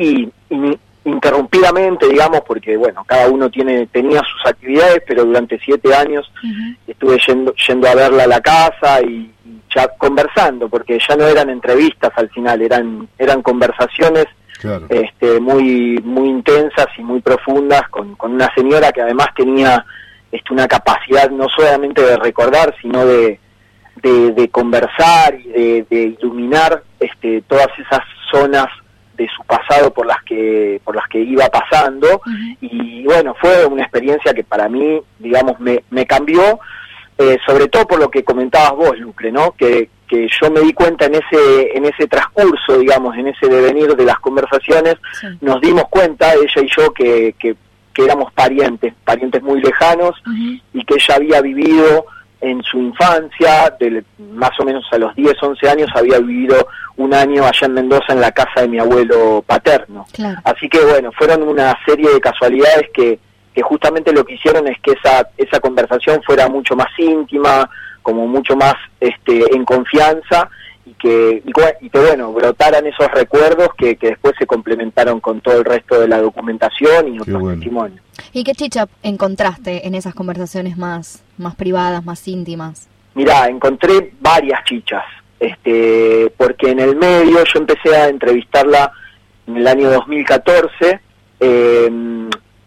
y, 0.01 0.31
y 0.49 0.79
interrumpidamente, 1.03 2.07
digamos, 2.07 2.41
porque 2.41 2.77
bueno, 2.77 3.03
cada 3.05 3.27
uno 3.27 3.49
tiene 3.49 3.87
tenía 3.87 4.19
sus 4.19 4.45
actividades, 4.45 5.01
pero 5.07 5.25
durante 5.25 5.59
siete 5.59 5.93
años 5.95 6.31
estuve 6.85 7.17
yendo, 7.25 7.53
yendo 7.67 7.87
a 7.87 7.95
verla 7.95 8.23
a 8.23 8.27
la 8.27 8.41
casa 8.41 9.01
y, 9.01 9.31
y 9.45 9.61
ya 9.75 9.87
conversando, 9.97 10.69
porque 10.69 10.99
ya 11.07 11.15
no 11.15 11.25
eran 11.25 11.49
entrevistas 11.49 12.11
al 12.15 12.29
final, 12.29 12.61
eran 12.61 13.07
eran 13.17 13.41
conversaciones 13.41 14.25
este, 14.89 15.39
muy 15.39 15.99
muy 16.03 16.29
intensas 16.29 16.87
y 16.97 17.01
muy 17.03 17.19
profundas 17.21 17.81
con, 17.89 18.15
con 18.15 18.33
una 18.33 18.53
señora 18.53 18.91
que 18.91 19.01
además 19.01 19.29
tenía 19.35 19.83
este, 20.31 20.53
una 20.53 20.67
capacidad 20.67 21.31
no 21.31 21.47
solamente 21.49 22.03
de 22.03 22.17
recordar, 22.17 22.75
sino 22.79 23.05
de, 23.07 23.39
de, 24.03 24.33
de 24.33 24.49
conversar 24.49 25.33
y 25.33 25.49
de, 25.49 25.85
de 25.89 26.15
iluminar 26.19 26.83
este, 26.99 27.41
todas 27.47 27.69
esas 27.79 28.01
zonas 28.31 28.67
de 29.17 29.27
su 29.35 29.43
pasado 29.43 29.93
por 29.93 30.05
las 30.05 30.21
que 30.23 30.81
por 30.83 30.95
las 30.95 31.07
que 31.07 31.19
iba 31.19 31.47
pasando. 31.47 32.21
Y 32.61 33.03
bueno 33.03 33.35
fue 33.39 33.65
una 33.65 33.83
experiencia 33.83 34.33
que 34.33 34.43
para 34.43 34.69
mí 34.69 35.01
digamos 35.19 35.59
me, 35.59 35.83
me 35.89 36.05
cambió 36.05 36.59
eh, 37.17 37.37
sobre 37.45 37.67
todo 37.67 37.85
por 37.85 37.99
lo 37.99 38.09
que 38.09 38.23
comentabas 38.23 38.75
vos 38.75 38.97
Lucre 38.97 39.31
no 39.31 39.51
que, 39.51 39.89
que 40.07 40.27
yo 40.27 40.49
me 40.49 40.61
di 40.61 40.73
cuenta 40.73 41.05
en 41.05 41.15
ese 41.15 41.77
en 41.77 41.85
ese 41.85 42.07
transcurso 42.07 42.79
digamos 42.79 43.15
en 43.15 43.27
ese 43.27 43.47
devenir 43.47 43.95
de 43.95 44.05
las 44.05 44.19
conversaciones 44.19 44.95
nos 45.39 45.61
dimos 45.61 45.83
cuenta 45.89 46.33
ella 46.33 46.61
y 46.61 46.69
yo 46.75 46.91
que, 46.93 47.35
que, 47.37 47.55
que 47.93 48.05
éramos 48.05 48.31
parientes 48.33 48.93
parientes 49.05 49.43
muy 49.43 49.61
lejanos 49.61 50.15
y 50.73 50.83
que 50.83 50.95
ella 50.95 51.15
había 51.15 51.41
vivido 51.41 52.05
en 52.41 52.61
su 52.63 52.79
infancia, 52.79 53.73
del, 53.79 54.03
más 54.33 54.51
o 54.59 54.65
menos 54.65 54.83
a 54.91 54.97
los 54.97 55.15
10, 55.15 55.35
11 55.41 55.69
años, 55.69 55.89
había 55.95 56.19
vivido 56.19 56.67
un 56.97 57.13
año 57.13 57.45
allá 57.45 57.67
en 57.67 57.73
Mendoza 57.73 58.13
en 58.13 58.21
la 58.21 58.31
casa 58.31 58.61
de 58.61 58.67
mi 58.67 58.79
abuelo 58.79 59.43
paterno. 59.45 60.05
Así 60.43 60.67
que 60.67 60.79
bueno, 60.83 61.11
fueron 61.11 61.43
una 61.43 61.77
serie 61.85 62.11
de 62.11 62.19
casualidades 62.19 62.89
que, 62.93 63.19
que 63.53 63.61
justamente 63.61 64.11
lo 64.11 64.25
que 64.25 64.33
hicieron 64.33 64.67
es 64.67 64.79
que 64.81 64.91
esa, 64.91 65.29
esa 65.37 65.59
conversación 65.59 66.21
fuera 66.23 66.49
mucho 66.49 66.75
más 66.75 66.87
íntima, 66.97 67.69
como 68.01 68.27
mucho 68.27 68.55
más 68.55 68.75
este, 68.99 69.55
en 69.55 69.63
confianza 69.63 70.49
y 70.85 70.93
que, 70.93 71.43
y, 71.45 71.85
y 71.85 71.89
que, 71.89 71.99
bueno, 71.99 72.31
brotaran 72.33 72.85
esos 72.87 73.09
recuerdos 73.11 73.69
que, 73.77 73.95
que 73.95 74.09
después 74.09 74.33
se 74.37 74.45
complementaron 74.45 75.19
con 75.19 75.41
todo 75.41 75.57
el 75.57 75.65
resto 75.65 75.99
de 75.99 76.07
la 76.07 76.19
documentación 76.19 77.13
y 77.13 77.19
otros 77.19 77.53
testimonios. 77.53 78.01
¿Y 78.33 78.43
qué 78.43 78.53
chicha 78.53 78.87
encontraste 79.03 79.87
en 79.87 79.95
esas 79.95 80.13
conversaciones 80.15 80.77
más, 80.77 81.23
más 81.37 81.55
privadas, 81.55 82.03
más 82.05 82.27
íntimas? 82.27 82.87
Mirá, 83.13 83.47
encontré 83.47 84.13
varias 84.19 84.63
chichas, 84.63 85.03
este, 85.39 86.31
porque 86.37 86.71
en 86.71 86.79
el 86.79 86.95
medio 86.95 87.43
yo 87.43 87.59
empecé 87.59 87.95
a 87.95 88.07
entrevistarla 88.07 88.91
en 89.47 89.57
el 89.57 89.67
año 89.67 89.89
2014, 89.91 90.99
eh, 91.41 91.89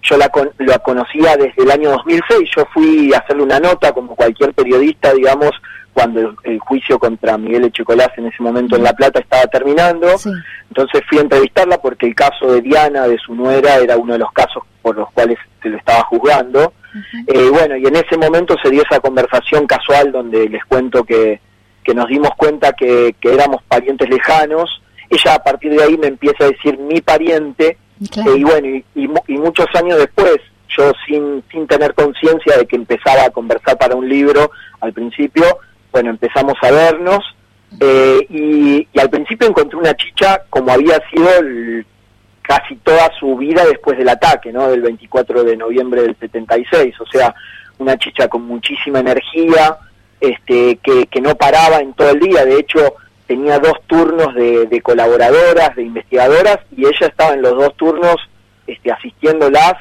yo 0.03 0.19
la, 0.19 0.29
con, 0.29 0.51
la 0.59 0.79
conocía 0.81 1.37
desde 1.37 1.63
el 1.63 1.71
año 1.71 1.91
2006, 1.91 2.51
yo 2.55 2.67
fui 2.75 3.13
a 3.15 3.19
hacerle 3.19 3.43
una 3.43 3.59
nota 3.59 3.93
como 3.93 4.15
cualquier 4.15 4.53
periodista, 4.53 5.15
digamos, 5.15 5.53
cuando 5.95 6.21
el, 6.21 6.37
el, 6.43 6.59
juicio 6.59 6.99
contra 6.99 7.39
Miguel 7.39 7.65
Echecolás 7.65 8.11
en 8.19 8.27
ese 8.27 8.43
momento 8.43 8.77
en 8.77 8.83
La 8.83 8.93
Plata 8.93 9.21
estaba 9.21 9.47
terminando. 9.47 10.19
Sí. 10.19 10.31
Entonces 10.69 11.03
fui 11.09 11.19
a 11.19 11.23
entrevistarla 11.23 11.79
porque 11.79 12.07
el 12.07 12.15
caso 12.15 12.53
de 12.53 12.61
Diana, 12.61 13.07
de 13.07 13.17
su 13.19 13.35
nuera, 13.35 13.77
era 13.77 13.97
uno 13.97 14.13
de 14.15 14.19
los 14.19 14.33
casos 14.33 14.65
por 14.83 14.97
los 14.97 15.11
cuales 15.13 15.39
se 15.63 15.69
lo 15.71 15.79
estaba 15.79 16.03
juzgando. 16.05 16.75
Uh 16.95 16.99
-huh. 16.99 17.25
eh, 17.29 17.51
bueno, 17.51 17.77
y 17.77 17.87
en 17.87 17.97
ese 17.97 18.19
momento 18.19 18.57
se 18.63 18.71
dio 18.71 18.83
esa 18.83 19.01
conversación 19.01 19.67
casual 19.67 20.13
donde 20.13 20.49
les 20.49 20.65
cuento 20.65 21.05
que, 21.05 21.41
que 21.83 21.95
nos 21.95 22.09
dimos 22.09 22.31
cuenta 22.37 22.73
que, 22.73 23.15
que 23.21 23.33
éramos 23.33 23.63
parientes 23.63 24.09
lejanos. 24.11 24.83
Ella 25.09 25.35
a 25.35 25.43
partir 25.43 25.73
de 25.73 25.83
ahí 25.83 25.97
me 25.97 26.09
empieza 26.09 26.45
a 26.45 26.49
decir 26.49 26.77
mi 26.79 27.01
pariente. 27.01 27.79
Claro. 28.11 28.35
Eh, 28.35 28.39
y 28.39 28.45
bueno, 28.45 28.67
y, 28.69 28.85
y, 28.97 29.09
y 29.29 29.39
muchos 29.39 29.67
años 29.75 29.99
después, 29.99 30.37
yo 30.77 30.93
sin, 31.07 31.43
sin 31.53 31.67
tener 31.67 31.95
conciencia 31.95 32.57
de 32.59 32.67
que 32.67 32.77
empezaba 32.77 33.25
a 33.25 33.31
conversar 33.31 33.79
para 33.79 33.95
un 33.95 34.09
libro 34.09 34.51
al 34.81 34.93
principio, 34.93 35.45
bueno, 35.95 36.11
empezamos 36.11 36.55
a 36.61 36.73
vernos 36.73 37.25
eh, 37.79 38.27
y, 38.29 38.89
al 38.99 39.09
principio 39.09 39.47
encontré 39.47 39.79
una 39.79 39.95
chicha 39.95 40.43
como 40.51 40.73
había 40.73 41.01
sido 41.09 41.31
casi 42.43 42.75
toda 42.79 43.13
su 43.21 43.37
vida 43.37 43.65
después 43.65 43.97
del 43.97 44.09
ataque, 44.09 44.53
¿no? 44.53 44.69
Del 44.69 44.83
24 44.83 45.45
de 45.45 45.57
noviembre 45.57 46.03
del 46.03 46.17
76, 46.19 47.01
o 47.01 47.07
sea, 47.07 47.33
una 47.79 47.97
chicha 47.97 48.27
con 48.27 48.43
muchísima 48.43 48.99
energía, 48.99 49.79
este, 50.21 50.81
que, 50.83 51.07
que 51.07 51.21
no 51.21 51.37
paraba 51.37 51.79
en 51.79 51.95
todo 51.95 52.11
el 52.11 52.19
día, 52.19 52.45
de 52.45 52.59
hecho 52.59 52.97
tenía 53.29 53.61
dos 53.61 53.75
turnos 53.87 54.35
de, 54.35 54.67
de 54.67 54.83
colaboradoras, 54.83 55.77
de 55.77 55.85
investigadoras, 55.85 56.59
y 56.77 56.87
ella 56.87 57.07
estaba 57.07 57.35
en 57.35 57.43
los 57.43 57.53
dos 57.53 57.77
turnos 57.77 58.17
este, 58.67 58.91
asistiéndolas 58.91 59.75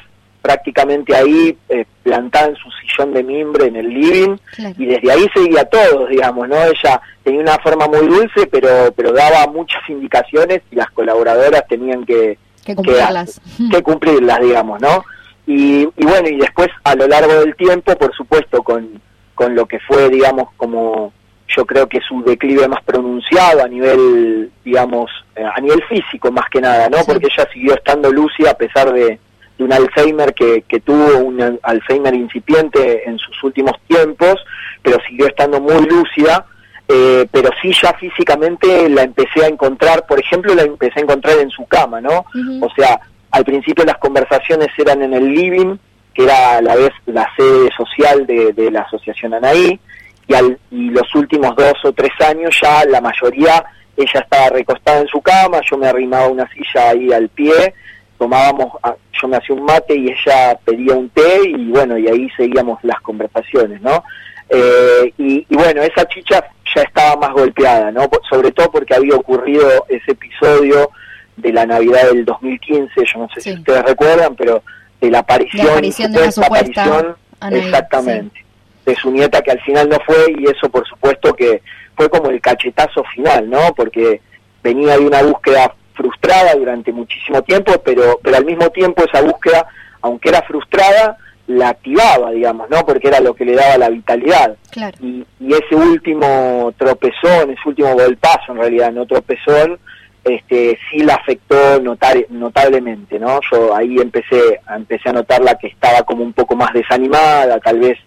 prácticamente 0.44 1.16
ahí 1.16 1.56
eh, 1.70 1.86
plantada 2.02 2.48
en 2.48 2.56
su 2.56 2.68
sillón 2.72 3.14
de 3.14 3.22
mimbre 3.22 3.68
en 3.68 3.76
el 3.76 3.88
living 3.88 4.36
claro. 4.54 4.74
y 4.76 4.84
desde 4.84 5.10
ahí 5.10 5.26
seguía 5.32 5.64
todos, 5.64 6.10
digamos, 6.10 6.46
¿no? 6.46 6.56
Ella 6.56 7.00
tenía 7.22 7.40
una 7.40 7.58
forma 7.60 7.86
muy 7.86 8.06
dulce, 8.06 8.46
pero 8.52 8.92
pero 8.94 9.12
daba 9.12 9.46
muchas 9.46 9.80
indicaciones 9.88 10.60
y 10.70 10.76
las 10.76 10.90
colaboradoras 10.90 11.66
tenían 11.66 12.04
que 12.04 12.36
que 12.62 12.74
cumplirlas, 12.74 13.40
que, 13.56 13.68
que 13.76 13.82
cumplirlas 13.82 14.38
digamos, 14.42 14.82
¿no? 14.82 15.02
Y, 15.46 15.88
y 15.96 16.04
bueno, 16.04 16.28
y 16.28 16.36
después 16.36 16.68
a 16.84 16.94
lo 16.94 17.06
largo 17.06 17.32
del 17.40 17.56
tiempo, 17.56 17.96
por 17.96 18.14
supuesto, 18.14 18.62
con, 18.62 19.00
con 19.34 19.54
lo 19.54 19.64
que 19.64 19.78
fue, 19.80 20.10
digamos, 20.10 20.48
como 20.58 21.10
yo 21.48 21.64
creo 21.64 21.88
que 21.88 22.00
su 22.02 22.22
declive 22.22 22.68
más 22.68 22.82
pronunciado 22.84 23.64
a 23.64 23.68
nivel, 23.68 24.50
digamos, 24.62 25.10
eh, 25.36 25.42
a 25.42 25.58
nivel 25.58 25.82
físico 25.84 26.30
más 26.30 26.50
que 26.50 26.60
nada, 26.60 26.90
¿no? 26.90 26.98
Sí. 26.98 27.04
Porque 27.06 27.28
ella 27.32 27.48
siguió 27.50 27.74
estando 27.74 28.10
lúcida 28.12 28.50
a 28.50 28.58
pesar 28.58 28.92
de, 28.92 29.18
de 29.58 29.64
un 29.64 29.72
Alzheimer 29.72 30.34
que, 30.34 30.62
que 30.68 30.80
tuvo 30.80 31.18
un 31.18 31.58
Alzheimer 31.62 32.14
incipiente 32.14 33.08
en 33.08 33.18
sus 33.18 33.42
últimos 33.44 33.74
tiempos, 33.86 34.36
pero 34.82 34.98
siguió 35.08 35.26
estando 35.26 35.60
muy 35.60 35.86
lúcida, 35.86 36.46
eh, 36.88 37.26
pero 37.30 37.50
sí 37.62 37.72
ya 37.80 37.92
físicamente 37.94 38.88
la 38.88 39.02
empecé 39.02 39.44
a 39.44 39.48
encontrar, 39.48 40.06
por 40.06 40.20
ejemplo, 40.20 40.54
la 40.54 40.62
empecé 40.62 41.00
a 41.00 41.02
encontrar 41.02 41.38
en 41.38 41.50
su 41.50 41.64
cama, 41.66 42.00
¿no? 42.00 42.26
Uh 42.34 42.38
-huh. 42.38 42.66
O 42.66 42.74
sea, 42.74 43.00
al 43.30 43.44
principio 43.44 43.84
las 43.84 43.98
conversaciones 43.98 44.68
eran 44.76 45.02
en 45.02 45.14
el 45.14 45.32
living, 45.32 45.76
que 46.12 46.24
era 46.24 46.58
a 46.58 46.62
la 46.62 46.76
vez 46.76 46.92
la 47.06 47.26
sede 47.36 47.70
social 47.76 48.26
de, 48.26 48.52
de 48.52 48.70
la 48.70 48.82
Asociación 48.82 49.34
Anaí, 49.34 49.80
y, 50.26 50.34
al, 50.34 50.58
y 50.70 50.90
los 50.90 51.12
últimos 51.14 51.54
dos 51.56 51.74
o 51.84 51.92
tres 51.92 52.12
años 52.26 52.56
ya 52.62 52.84
la 52.84 53.00
mayoría, 53.00 53.64
ella 53.96 54.20
estaba 54.20 54.48
recostada 54.50 55.00
en 55.00 55.08
su 55.08 55.20
cama, 55.20 55.60
yo 55.68 55.76
me 55.78 55.88
arrimaba 55.88 56.28
una 56.28 56.48
silla 56.52 56.90
ahí 56.90 57.12
al 57.12 57.28
pie, 57.28 57.74
tomábamos, 58.18 58.72
ah, 58.82 58.94
yo 59.20 59.28
me 59.28 59.36
hacía 59.36 59.56
un 59.56 59.64
mate 59.64 59.94
y 59.96 60.08
ella 60.10 60.58
pedía 60.64 60.94
un 60.94 61.08
té 61.10 61.40
y 61.48 61.70
bueno, 61.70 61.98
y 61.98 62.08
ahí 62.08 62.28
seguíamos 62.36 62.78
las 62.82 63.00
conversaciones, 63.00 63.80
¿no? 63.80 64.02
Eh, 64.48 65.12
y, 65.18 65.46
y, 65.48 65.56
bueno, 65.56 65.82
esa 65.82 66.06
chicha 66.06 66.44
ya 66.74 66.82
estaba 66.82 67.16
más 67.16 67.32
golpeada, 67.32 67.90
¿no? 67.90 68.08
Sobre 68.28 68.52
todo 68.52 68.70
porque 68.70 68.94
había 68.94 69.14
ocurrido 69.16 69.86
ese 69.88 70.12
episodio 70.12 70.90
de 71.36 71.52
la 71.52 71.66
Navidad 71.66 72.10
del 72.10 72.24
2015, 72.24 72.92
yo 72.96 73.18
no 73.20 73.28
sé 73.34 73.40
sí. 73.40 73.52
si 73.52 73.58
ustedes 73.58 73.82
recuerdan, 73.82 74.36
pero 74.36 74.62
de 75.00 75.10
la 75.10 75.20
aparición, 75.20 75.66
la 75.66 75.72
aparición 75.72 76.12
de 76.12 76.20
la 76.20 76.30
supuesta 76.30 76.84
aparición, 76.84 77.16
Anaí, 77.40 77.60
exactamente, 77.60 78.40
sí. 78.40 78.90
de 78.90 78.96
su 78.96 79.10
nieta 79.10 79.42
que 79.42 79.50
al 79.50 79.60
final 79.62 79.88
no 79.88 79.98
fue 80.06 80.16
y 80.38 80.44
eso 80.44 80.68
por 80.68 80.86
supuesto 80.86 81.34
que 81.34 81.62
fue 81.96 82.08
como 82.08 82.30
el 82.30 82.40
cachetazo 82.40 83.02
final, 83.14 83.48
¿no? 83.48 83.74
Porque 83.74 84.20
venía 84.62 84.96
de 84.96 85.06
una 85.06 85.22
búsqueda 85.22 85.74
frustrada 85.94 86.54
durante 86.54 86.92
muchísimo 86.92 87.42
tiempo, 87.42 87.72
pero, 87.84 88.18
pero 88.22 88.36
al 88.36 88.44
mismo 88.44 88.68
tiempo 88.70 89.04
esa 89.04 89.22
búsqueda, 89.22 89.66
aunque 90.02 90.28
era 90.28 90.42
frustrada, 90.42 91.16
la 91.46 91.70
activaba, 91.70 92.30
digamos, 92.30 92.68
¿no? 92.70 92.84
Porque 92.86 93.08
era 93.08 93.20
lo 93.20 93.34
que 93.34 93.44
le 93.44 93.54
daba 93.54 93.76
la 93.76 93.90
vitalidad. 93.90 94.56
Claro. 94.70 94.96
Y, 95.00 95.24
y 95.40 95.52
ese 95.52 95.74
último 95.74 96.72
tropezón, 96.78 97.50
ese 97.50 97.68
último 97.68 97.92
golpazo 97.94 98.52
en 98.52 98.58
realidad, 98.58 98.92
no 98.92 99.06
tropezón, 99.06 99.78
este, 100.24 100.78
sí 100.90 101.02
la 101.02 101.14
afectó 101.16 101.80
notar, 101.80 102.16
notablemente, 102.30 103.18
¿no? 103.18 103.40
Yo 103.52 103.74
ahí 103.76 103.98
empecé, 103.98 104.60
empecé 104.74 105.10
a 105.10 105.12
notarla 105.12 105.58
que 105.58 105.66
estaba 105.66 106.02
como 106.02 106.24
un 106.24 106.32
poco 106.32 106.56
más 106.56 106.72
desanimada, 106.72 107.60
tal 107.60 107.78
vez, 107.78 107.98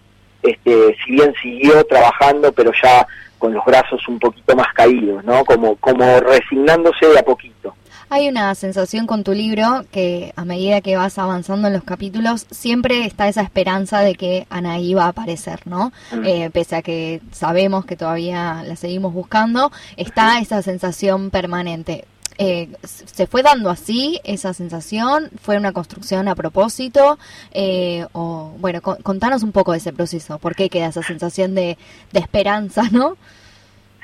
este, 0.42 0.96
si 1.04 1.12
bien 1.12 1.32
siguió 1.40 1.84
trabajando, 1.84 2.52
pero 2.52 2.72
ya 2.82 3.06
con 3.38 3.54
los 3.54 3.64
brazos 3.64 4.06
un 4.08 4.18
poquito 4.18 4.56
más 4.56 4.72
caídos, 4.74 5.24
¿no? 5.24 5.44
Como, 5.44 5.76
como 5.76 6.18
resignándose 6.20 7.06
de 7.06 7.20
a 7.20 7.22
poquito. 7.22 7.74
Hay 8.10 8.26
una 8.28 8.54
sensación 8.54 9.06
con 9.06 9.22
tu 9.22 9.32
libro 9.32 9.84
que 9.92 10.32
a 10.34 10.44
medida 10.46 10.80
que 10.80 10.96
vas 10.96 11.18
avanzando 11.18 11.68
en 11.68 11.74
los 11.74 11.84
capítulos, 11.84 12.46
siempre 12.50 13.04
está 13.04 13.28
esa 13.28 13.42
esperanza 13.42 14.00
de 14.00 14.14
que 14.14 14.46
Anaí 14.48 14.94
va 14.94 15.04
a 15.04 15.08
aparecer, 15.08 15.60
¿no? 15.66 15.92
Eh, 16.24 16.48
pese 16.50 16.76
a 16.76 16.82
que 16.82 17.20
sabemos 17.32 17.84
que 17.84 17.96
todavía 17.96 18.62
la 18.66 18.76
seguimos 18.76 19.12
buscando, 19.12 19.70
está 19.96 20.38
esa 20.40 20.62
sensación 20.62 21.28
permanente. 21.30 22.06
Eh, 22.40 22.70
¿Se 22.84 23.26
fue 23.26 23.42
dando 23.42 23.68
así 23.68 24.20
esa 24.24 24.54
sensación? 24.54 25.28
¿Fue 25.42 25.56
una 25.58 25.72
construcción 25.72 26.28
a 26.28 26.34
propósito? 26.36 27.18
Eh, 27.52 28.06
o 28.12 28.52
Bueno, 28.58 28.80
con- 28.80 29.02
contanos 29.02 29.42
un 29.42 29.50
poco 29.52 29.72
de 29.72 29.78
ese 29.78 29.92
proceso. 29.92 30.38
¿Por 30.38 30.54
qué 30.54 30.70
queda 30.70 30.86
esa 30.86 31.02
sensación 31.02 31.54
de, 31.56 31.76
de 32.12 32.20
esperanza, 32.20 32.84
no? 32.92 33.16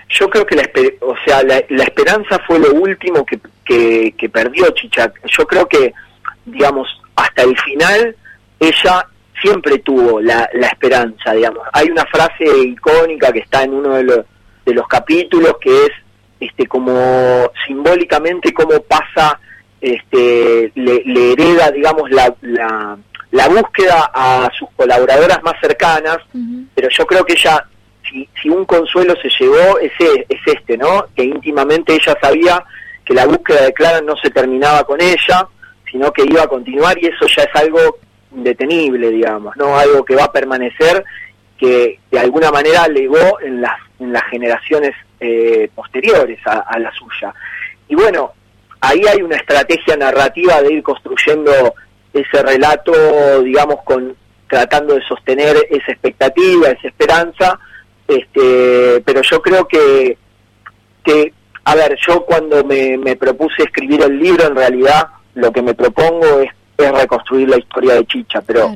Yo 0.09 0.28
creo 0.28 0.46
que 0.46 0.57
la, 0.57 0.68
o 1.00 1.14
sea, 1.24 1.42
la, 1.42 1.62
la 1.68 1.84
esperanza 1.84 2.38
fue 2.46 2.59
lo 2.59 2.72
último 2.74 3.24
que, 3.24 3.38
que, 3.64 4.14
que 4.16 4.28
perdió 4.28 4.70
Chicha. 4.70 5.12
Yo 5.26 5.46
creo 5.46 5.66
que, 5.66 5.92
digamos, 6.44 6.88
hasta 7.16 7.42
el 7.42 7.59
final 7.59 8.16
ella 8.61 9.07
siempre 9.40 9.78
tuvo 9.78 10.20
la, 10.20 10.48
la 10.55 10.68
esperanza, 10.68 11.32
digamos. 11.32 11.62
Hay 11.72 11.90
una 11.90 12.05
frase 12.07 12.44
icónica 12.64 13.32
que 13.32 13.40
está 13.40 13.62
en 13.62 13.74
uno 13.74 13.94
de 13.94 14.05
los, 14.05 14.20
de 14.64 14.74
los 14.74 14.86
capítulos 14.88 15.57
que 15.61 15.86
es 15.86 15.90
este 16.40 16.66
como 16.66 17.50
simbólicamente 17.66 18.52
cómo 18.52 18.80
pasa, 18.82 19.38
este, 19.80 20.72
le, 20.74 21.02
le 21.05 21.32
hereda, 21.32 21.70
digamos, 21.70 22.11
la, 22.11 22.34
la, 22.42 22.96
la 23.30 23.48
búsqueda 23.48 24.11
a 24.12 24.50
sus 24.57 24.68
colaboradoras 24.76 25.42
más 25.42 25.55
cercanas, 25.61 26.18
pero 26.74 26.88
yo 26.90 27.07
creo 27.07 27.24
que 27.24 27.34
ella 27.34 27.66
si, 28.11 28.48
un 28.48 28.64
consuelo 28.64 29.14
se 29.20 29.28
llevó 29.38 29.78
es, 29.78 29.92
e- 29.98 30.26
es 30.28 30.40
este, 30.46 30.76
¿no? 30.76 31.07
Que 31.14 31.24
íntimamente 31.24 31.94
ella 31.94 32.16
sabía 32.20 32.62
que 33.05 33.14
la 33.14 33.26
búsqueda 33.26 33.64
de 33.64 33.72
Clara 33.72 34.00
no 34.00 34.16
se 34.16 34.30
terminaba 34.30 34.84
con 34.84 35.00
ella, 35.00 35.46
sino 35.90 36.12
que 36.12 36.24
iba 36.24 36.42
a 36.42 36.48
continuar 36.48 36.96
y 36.98 37.07
eso 37.07 37.26
ya 37.26 37.42
es 37.42 37.61
algo 37.61 37.98
indetenible, 38.32 39.11
digamos, 39.11 39.57
¿no? 39.57 39.78
Algo 39.78 40.05
que 40.05 40.16
va 40.16 40.24
a 40.24 40.32
permanecer, 40.32 41.05
que 41.59 41.98
de 42.11 42.18
alguna 42.18 42.50
manera 42.50 42.88
legó 42.88 43.40
en 43.40 43.61
las, 43.61 43.78
en 44.00 44.12
las 44.12 44.24
generaciones 44.24 44.92
eh, 45.20 45.70
posteriores 45.74 46.38
a, 46.46 46.61
a 46.61 46.78
la 46.78 46.92
suya. 46.92 47.32
Y 47.88 47.94
bueno, 47.94 48.32
ahí 48.80 49.02
hay 49.07 49.22
una 49.22 49.36
estrategia 49.36 49.96
narrativa 49.96 50.61
de 50.62 50.74
ir 50.74 50.82
construyendo 50.82 51.74
ese 52.12 52.42
relato, 52.42 53.42
digamos, 53.42 53.82
con 53.84 54.16
tratando 54.48 54.94
de 54.94 55.02
sostener 55.02 55.57
esa 55.70 55.92
expectativa, 55.92 56.68
esa 56.68 56.88
esperanza, 56.88 57.59
este, 58.07 59.02
pero 59.05 59.22
yo 59.22 59.40
creo 59.40 59.66
que, 59.66 60.16
que 61.05 61.32
a 61.64 61.74
ver, 61.74 61.96
yo 62.07 62.24
cuando 62.24 62.64
me, 62.64 62.96
me 62.98 63.16
propuse 63.16 63.62
escribir 63.62 64.02
el 64.02 64.18
libro, 64.18 64.46
en 64.46 64.57
realidad 64.57 65.09
lo 65.34 65.50
que 65.52 65.62
me 65.62 65.74
propongo 65.74 66.40
es, 66.40 66.50
es 66.76 66.92
reconstruir 66.92 67.48
la 67.48 67.59
historia 67.59 67.94
de 67.94 68.07
Chicha, 68.07 68.42
pero 68.42 68.74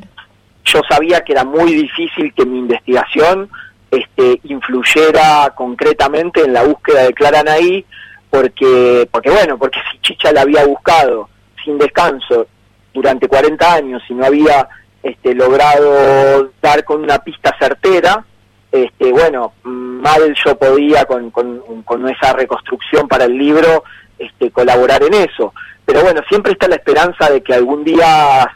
yo 0.65 0.81
sabía 0.89 1.21
que 1.21 1.33
era 1.33 1.43
muy 1.43 1.73
difícil 1.73 2.33
que 2.33 2.45
mi 2.45 2.59
investigación 2.59 3.49
este, 3.91 4.39
influyera 4.43 5.51
concretamente 5.55 6.43
en 6.43 6.53
la 6.53 6.63
búsqueda 6.63 7.03
de 7.03 7.13
Clara 7.13 7.43
Naí, 7.43 7.85
porque, 8.29 9.07
porque 9.11 9.29
bueno, 9.31 9.57
porque 9.57 9.79
si 9.91 9.99
Chicha 9.99 10.31
la 10.31 10.41
había 10.41 10.65
buscado 10.65 11.29
sin 11.63 11.77
descanso 11.77 12.47
durante 12.93 13.27
40 13.27 13.73
años 13.73 14.03
y 14.09 14.13
no 14.13 14.25
había 14.25 14.67
este, 15.01 15.33
logrado 15.33 16.51
dar 16.61 16.83
con 16.83 17.01
una 17.01 17.19
pista 17.19 17.55
certera, 17.59 18.23
este, 18.71 19.11
bueno, 19.11 19.53
mal 19.63 20.35
yo 20.45 20.57
podía 20.57 21.05
con, 21.05 21.31
con, 21.31 21.83
con 21.83 22.07
esa 22.09 22.33
reconstrucción 22.33 23.07
para 23.07 23.25
el 23.25 23.37
libro 23.37 23.83
este, 24.17 24.51
colaborar 24.51 25.03
en 25.03 25.13
eso. 25.13 25.53
Pero 25.85 26.01
bueno, 26.01 26.21
siempre 26.29 26.51
está 26.51 26.67
la 26.67 26.75
esperanza 26.75 27.29
de 27.29 27.41
que 27.41 27.53
algún 27.53 27.83
día 27.83 28.49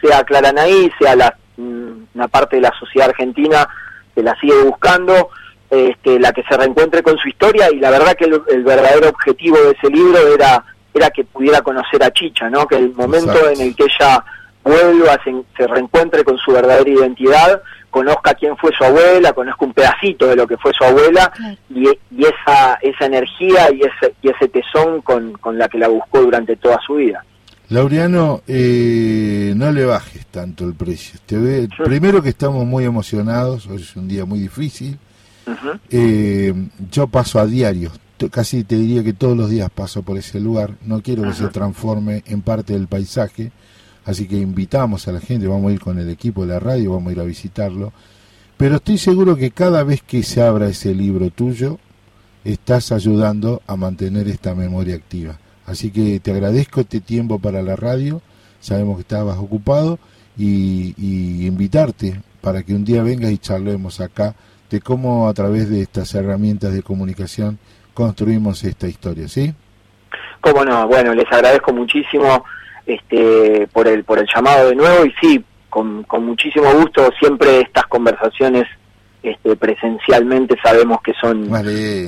sea 0.00 0.24
Clara 0.24 0.52
Naí, 0.52 0.90
sea 0.98 1.14
la, 1.16 1.36
mm, 1.56 1.90
una 2.14 2.28
parte 2.28 2.56
de 2.56 2.62
la 2.62 2.72
sociedad 2.78 3.10
argentina 3.10 3.68
que 4.14 4.22
la 4.22 4.38
sigue 4.40 4.62
buscando, 4.62 5.30
este, 5.70 6.18
la 6.18 6.32
que 6.32 6.42
se 6.44 6.56
reencuentre 6.56 7.02
con 7.02 7.18
su 7.18 7.28
historia 7.28 7.70
y 7.70 7.78
la 7.78 7.90
verdad 7.90 8.14
que 8.14 8.24
el, 8.24 8.40
el 8.48 8.64
verdadero 8.64 9.10
objetivo 9.10 9.58
de 9.58 9.72
ese 9.72 9.90
libro 9.90 10.18
era 10.34 10.64
era 10.94 11.10
que 11.10 11.24
pudiera 11.24 11.62
conocer 11.62 12.02
a 12.02 12.10
Chicha, 12.10 12.50
¿no? 12.50 12.66
Que 12.66 12.76
el 12.76 12.94
momento 12.94 13.32
Exacto. 13.32 13.50
en 13.50 13.60
el 13.60 13.76
que 13.76 13.84
ella 13.84 14.24
vuelva, 14.64 15.18
se, 15.24 15.34
se 15.56 15.66
reencuentre 15.66 16.24
con 16.24 16.36
su 16.38 16.52
verdadera 16.52 16.90
identidad, 16.90 17.62
conozca 17.90 18.34
quién 18.34 18.56
fue 18.56 18.72
su 18.76 18.84
abuela, 18.84 19.32
conozca 19.32 19.64
un 19.64 19.72
pedacito 19.72 20.26
de 20.26 20.36
lo 20.36 20.46
que 20.46 20.56
fue 20.56 20.72
su 20.76 20.84
abuela 20.84 21.32
y, 21.70 21.84
y 21.84 22.24
esa 22.24 22.74
esa 22.82 23.06
energía 23.06 23.70
y 23.72 23.80
ese 23.80 24.14
y 24.22 24.28
ese 24.28 24.48
tesón 24.48 25.02
con, 25.02 25.32
con 25.34 25.58
la 25.58 25.68
que 25.68 25.78
la 25.78 25.88
buscó 25.88 26.20
durante 26.20 26.56
toda 26.56 26.78
su 26.86 26.94
vida. 26.96 27.24
Laureano, 27.70 28.40
eh, 28.46 29.52
no 29.54 29.70
le 29.70 29.84
bajes 29.84 30.26
tanto 30.26 30.64
el 30.64 30.74
precio. 30.74 31.20
Te 31.26 31.36
ve, 31.36 31.68
primero 31.84 32.22
que 32.22 32.30
estamos 32.30 32.64
muy 32.64 32.84
emocionados, 32.84 33.66
hoy 33.66 33.82
es 33.82 33.94
un 33.94 34.08
día 34.08 34.24
muy 34.24 34.38
difícil. 34.38 34.98
Eh, 35.90 36.54
yo 36.90 37.06
paso 37.08 37.38
a 37.38 37.46
diario, 37.46 37.90
casi 38.30 38.64
te 38.64 38.76
diría 38.76 39.02
que 39.02 39.12
todos 39.12 39.36
los 39.36 39.50
días 39.50 39.70
paso 39.70 40.02
por 40.02 40.16
ese 40.16 40.40
lugar. 40.40 40.72
No 40.82 41.02
quiero 41.02 41.24
que 41.24 41.34
se 41.34 41.48
transforme 41.48 42.22
en 42.26 42.40
parte 42.40 42.72
del 42.72 42.86
paisaje, 42.86 43.52
así 44.08 44.26
que 44.26 44.36
invitamos 44.36 45.06
a 45.06 45.12
la 45.12 45.20
gente, 45.20 45.46
vamos 45.46 45.70
a 45.70 45.74
ir 45.74 45.80
con 45.80 45.98
el 45.98 46.08
equipo 46.08 46.46
de 46.46 46.54
la 46.54 46.58
radio, 46.58 46.94
vamos 46.94 47.10
a 47.10 47.12
ir 47.12 47.20
a 47.20 47.24
visitarlo. 47.24 47.92
Pero 48.56 48.76
estoy 48.76 48.96
seguro 48.96 49.36
que 49.36 49.50
cada 49.50 49.84
vez 49.84 50.00
que 50.02 50.22
se 50.22 50.40
abra 50.40 50.66
ese 50.66 50.94
libro 50.94 51.28
tuyo, 51.28 51.78
estás 52.42 52.90
ayudando 52.90 53.60
a 53.66 53.76
mantener 53.76 54.26
esta 54.26 54.54
memoria 54.54 54.94
activa. 54.94 55.38
Así 55.66 55.90
que 55.90 56.20
te 56.20 56.30
agradezco 56.30 56.80
este 56.80 57.00
tiempo 57.00 57.38
para 57.38 57.60
la 57.60 57.76
radio, 57.76 58.22
sabemos 58.60 58.96
que 58.96 59.02
estabas 59.02 59.36
ocupado 59.36 59.98
y, 60.38 60.94
y 60.96 61.46
invitarte 61.46 62.22
para 62.40 62.62
que 62.62 62.72
un 62.72 62.86
día 62.86 63.02
vengas 63.02 63.30
y 63.30 63.36
charlemos 63.36 64.00
acá 64.00 64.34
de 64.70 64.80
cómo 64.80 65.28
a 65.28 65.34
través 65.34 65.68
de 65.68 65.82
estas 65.82 66.14
herramientas 66.14 66.72
de 66.72 66.82
comunicación 66.82 67.58
construimos 67.92 68.64
esta 68.64 68.88
historia, 68.88 69.28
¿sí? 69.28 69.52
Cómo 70.40 70.64
no, 70.64 70.88
bueno, 70.88 71.12
les 71.14 71.30
agradezco 71.30 71.74
muchísimo 71.74 72.42
este, 72.88 73.68
por 73.72 73.86
el 73.86 74.02
por 74.02 74.18
el 74.18 74.26
llamado 74.34 74.70
de 74.70 74.74
nuevo 74.74 75.04
y 75.04 75.12
sí, 75.20 75.44
con, 75.68 76.02
con 76.04 76.24
muchísimo 76.24 76.72
gusto 76.72 77.10
siempre 77.20 77.60
estas 77.60 77.86
conversaciones 77.86 78.66
este, 79.22 79.54
presencialmente 79.56 80.56
sabemos 80.62 81.00
que 81.02 81.12
son 81.20 81.44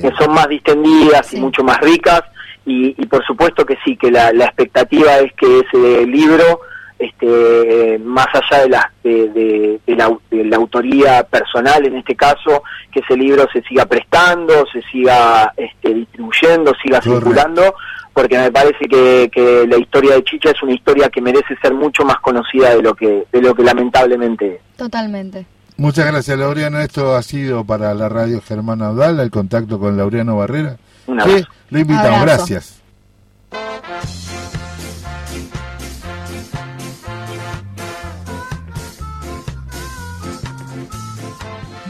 que 0.01 0.11
son 0.17 0.33
más 0.33 0.47
distendidas 0.49 1.33
y 1.33 1.39
mucho 1.39 1.63
más 1.63 1.79
ricas 1.81 2.23
y, 2.65 2.95
y 2.97 3.05
por 3.05 3.23
supuesto 3.25 3.65
que 3.65 3.77
sí, 3.85 3.95
que 3.95 4.09
la, 4.09 4.33
la 4.33 4.45
expectativa 4.45 5.17
es 5.19 5.31
que 5.33 5.59
ese 5.59 6.05
libro 6.07 6.61
este, 7.01 7.99
más 8.03 8.27
allá 8.33 8.63
de 8.63 8.69
la, 8.69 8.91
de, 9.03 9.29
de- 9.29 9.79
de 9.85 9.95
la, 9.95 10.15
de 10.29 10.45
la 10.45 10.57
autoría 10.57 11.23
personal 11.23 11.85
en 11.85 11.97
este 11.97 12.15
caso, 12.15 12.63
que 12.91 12.99
ese 13.01 13.15
libro 13.17 13.47
se 13.51 13.61
siga 13.63 13.85
prestando, 13.85 14.65
se 14.71 14.81
siga 14.91 15.53
este, 15.57 15.93
distribuyendo, 15.93 16.73
siga 16.83 17.01
circulando, 17.01 17.73
porque 18.13 18.37
me 18.37 18.51
parece 18.51 18.85
que, 18.89 19.29
que 19.33 19.65
la 19.67 19.77
historia 19.77 20.15
de 20.15 20.23
Chicha 20.23 20.51
es 20.51 20.61
una 20.63 20.73
historia 20.73 21.09
que 21.09 21.21
merece 21.21 21.55
ser 21.61 21.73
mucho 21.73 22.03
más 22.03 22.17
conocida 22.19 22.75
de 22.75 22.81
lo 22.81 22.93
que, 22.93 23.25
de 23.31 23.41
lo 23.41 23.55
que 23.55 23.63
lamentablemente 23.63 24.55
es. 24.55 24.61
Totalmente. 24.77 25.45
Muchas 25.77 26.05
gracias, 26.05 26.37
Laureano. 26.37 26.79
Esto 26.79 27.15
ha 27.15 27.23
sido 27.23 27.63
para 27.65 27.93
la 27.93 28.07
radio 28.09 28.41
Germán 28.41 28.81
Audal, 28.81 29.19
el 29.19 29.31
contacto 29.31 29.79
con 29.79 29.97
Laureano 29.97 30.37
Barrera. 30.37 30.77
Un 31.07 31.17
que 31.17 31.23
abrazo. 31.23 31.47
lo 31.69 31.79
invitamos, 31.79 32.19
Abrazo. 32.19 32.37
gracias. 32.47 32.80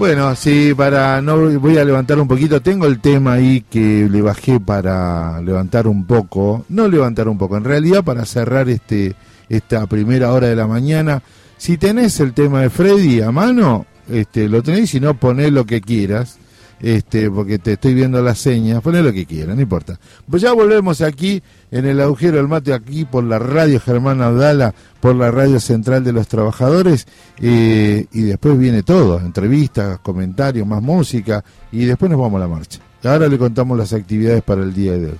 Bueno, 0.02 0.36
sí, 0.36 0.74
para 0.76 1.22
no 1.22 1.60
voy 1.60 1.78
a 1.78 1.86
levantar 1.86 2.20
un 2.20 2.28
poquito. 2.28 2.60
Tengo 2.60 2.88
el 2.88 3.00
tema 3.00 3.34
ahí 3.34 3.64
que 3.70 4.10
le 4.10 4.24
bajé 4.24 4.60
para 4.60 5.40
levantar 5.42 5.88
un 5.88 6.06
poco, 6.06 6.66
no 6.70 6.88
levantar 6.88 7.28
un 7.28 7.38
poco, 7.38 7.56
en 7.56 7.64
realidad 7.64 8.04
para 8.04 8.26
cerrar 8.26 8.68
este 8.68 9.14
esta 9.48 9.86
primera 9.86 10.34
hora 10.34 10.48
de 10.48 10.56
la 10.56 10.66
mañana. 10.66 11.22
Si 11.56 11.78
tenés 11.78 12.20
el 12.20 12.34
tema 12.34 12.62
de 12.62 12.72
Freddy 12.72 13.22
a 13.22 13.32
mano, 13.32 13.86
este 14.10 14.50
lo 14.50 14.64
tenés, 14.64 14.90
si 14.90 15.00
no 15.00 15.14
ponés 15.20 15.52
lo 15.52 15.68
que 15.68 15.82
quieras. 15.82 16.40
Este, 16.82 17.30
porque 17.30 17.60
te 17.60 17.74
estoy 17.74 17.94
viendo 17.94 18.22
las 18.22 18.40
señas, 18.40 18.82
poné 18.82 19.02
lo 19.02 19.14
que 19.14 19.26
quieran, 19.26 19.56
no 19.56 19.62
importa. 19.62 20.00
Pues 20.30 20.42
ya 20.42 20.54
volvemos 20.54 21.02
aquí 21.02 21.42
en 21.70 21.86
el 21.86 22.02
agujero 22.02 22.38
del 22.38 22.48
mate, 22.48 22.74
aquí 22.74 23.06
por 23.06 23.24
la 23.24 23.40
radio 23.40 23.80
Germán 23.80 24.22
Abdala, 24.22 24.74
por 25.00 25.16
la 25.16 25.32
radio 25.32 25.60
central 25.60 26.04
de 26.04 26.14
los 26.14 26.28
trabajadores, 26.28 27.08
eh, 27.40 28.08
y 28.12 28.22
después 28.24 28.58
viene 28.58 28.84
todo, 28.84 29.20
entrevistas, 29.20 30.00
comentarios, 30.00 30.68
más 30.68 30.82
música, 30.82 31.44
y 31.72 31.86
después 31.86 32.10
nos 32.10 32.20
vamos 32.20 32.38
a 32.38 32.48
la 32.48 32.48
marcha. 32.48 32.80
Ahora 33.04 33.28
le 33.28 33.38
contamos 33.38 33.78
las 33.78 33.94
actividades 33.94 34.44
para 34.44 34.64
el 34.64 34.74
día 34.74 34.94
de 34.94 35.08
hoy. 35.08 35.20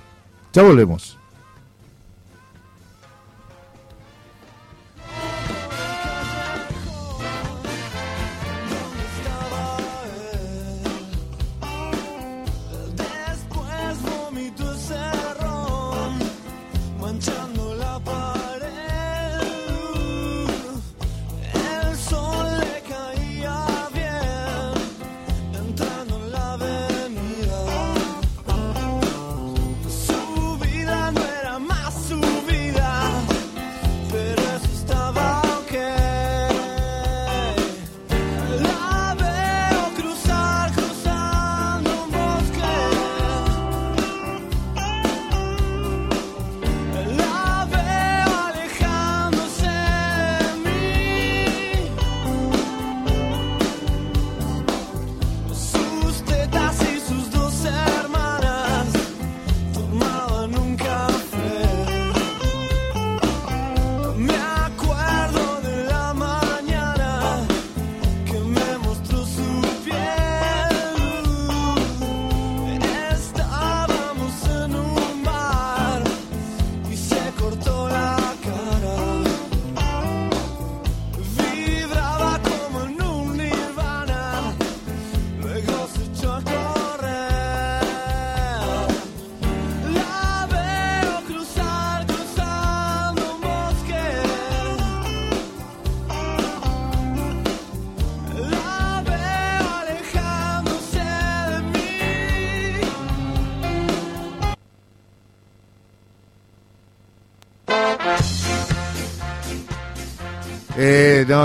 Ya 0.52 0.62
volvemos. 0.62 1.21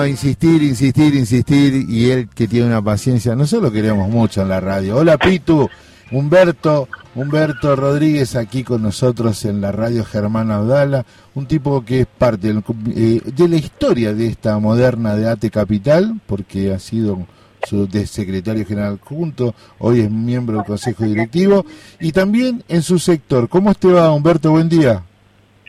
Insistir, 0.07 0.63
insistir, 0.63 1.15
insistir, 1.15 1.85
y 1.89 2.11
él 2.11 2.29
que 2.33 2.47
tiene 2.47 2.67
una 2.67 2.81
paciencia, 2.81 3.35
nosotros 3.35 3.69
lo 3.69 3.71
queremos 3.71 4.09
mucho 4.09 4.41
en 4.41 4.49
la 4.49 4.61
radio. 4.61 4.95
Hola 4.95 5.17
Pitu, 5.17 5.69
Humberto, 6.11 6.87
Humberto 7.13 7.75
Rodríguez 7.75 8.35
aquí 8.37 8.63
con 8.63 8.81
nosotros 8.81 9.43
en 9.43 9.59
la 9.59 9.73
radio 9.73 10.05
Germán 10.05 10.49
Abdala, 10.49 11.05
un 11.35 11.45
tipo 11.45 11.83
que 11.83 12.01
es 12.01 12.05
parte 12.05 12.49
eh, 12.49 13.21
de 13.25 13.47
la 13.49 13.55
historia 13.57 14.13
de 14.13 14.27
esta 14.27 14.57
moderna 14.59 15.15
de 15.15 15.29
ATE 15.29 15.51
Capital, 15.51 16.19
porque 16.25 16.73
ha 16.73 16.79
sido 16.79 17.27
su 17.67 17.87
secretario 18.05 18.65
general 18.65 18.99
junto, 19.03 19.53
hoy 19.79 19.99
es 19.99 20.09
miembro 20.09 20.57
del 20.57 20.65
consejo 20.65 21.03
directivo, 21.03 21.65
y 21.99 22.13
también 22.13 22.63
en 22.69 22.81
su 22.81 22.97
sector. 22.97 23.49
¿Cómo 23.49 23.73
te 23.75 23.89
va 23.89 24.13
Humberto? 24.13 24.51
Buen 24.51 24.69
día. 24.69 25.03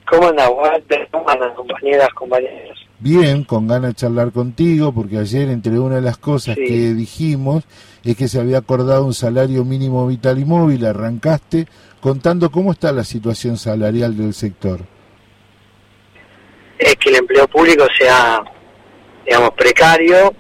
¿Cómo 0.09 0.29
andan, 0.29 0.49
Walter? 0.57 1.09
¿Cómo 1.11 1.29
andan, 1.29 1.53
compañeras, 1.55 2.09
compañeros? 2.15 2.88
Bien, 3.01 3.45
con 3.45 3.69
ganas 3.69 3.91
de 3.91 3.95
charlar 3.95 4.33
contigo, 4.33 4.93
porque 4.93 5.19
ayer 5.19 5.49
entre 5.51 5.79
una 5.79 5.97
de 5.97 6.01
las 6.03 6.19
cosas 6.19 6.57
Sí. 6.57 6.65
que 6.67 6.95
dijimos 6.95 7.65
es 8.05 8.17
que 8.17 8.27
se 8.27 8.41
había 8.41 8.59
acordado 8.59 9.05
un 9.05 9.15
salario 9.15 9.65
mínimo 9.65 10.07
vital 10.07 10.39
y 10.39 10.45
móvil, 10.45 10.85
arrancaste 10.85 11.67
contando 12.01 12.51
cómo 12.51 12.73
está 12.73 12.91
la 12.93 13.05
situación 13.05 13.57
salarial 13.57 14.17
del 14.17 14.35
sector. 14.35 14.81
Es 16.79 16.97
que 16.97 17.11
el 17.11 17.17
empleo 17.17 17.47
público 17.49 17.87
sea, 17.99 18.43
digamos, 19.25 19.51
precario, 19.53 20.33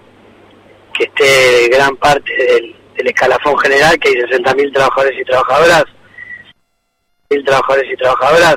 que 0.94 1.04
esté 1.04 1.68
gran 1.68 1.96
parte 1.96 2.30
del, 2.32 2.74
del 2.96 3.06
escalafón 3.08 3.56
general, 3.58 3.98
que 4.00 4.08
hay 4.08 4.14
60.000 4.14 4.72
trabajadores 4.72 5.20
y 5.20 5.24
trabajadoras, 5.24 5.84
mil 7.30 7.44
trabajadores 7.44 7.92
y 7.92 7.96
trabajadoras, 7.96 8.56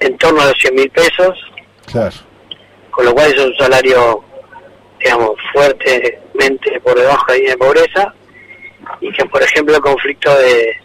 en 0.00 0.18
torno 0.18 0.40
a 0.42 0.46
los 0.46 0.54
100 0.60 0.74
mil 0.76 0.90
pesos, 0.90 1.38
Claro, 1.86 2.14
con 2.92 3.06
lo 3.06 3.14
cual 3.14 3.32
es 3.32 3.38
un 3.42 3.54
salario, 3.56 4.22
digamos, 5.00 5.30
fuertemente 5.52 6.80
por 6.84 6.94
debajo 6.96 7.24
de 7.26 7.32
la 7.32 7.38
línea 7.38 7.52
de 7.52 7.58
pobreza, 7.58 8.14
y 9.00 9.10
que, 9.12 9.24
por 9.24 9.42
ejemplo, 9.42 9.74
el 9.74 9.82
conflicto 9.82 10.32
de, 10.38 10.76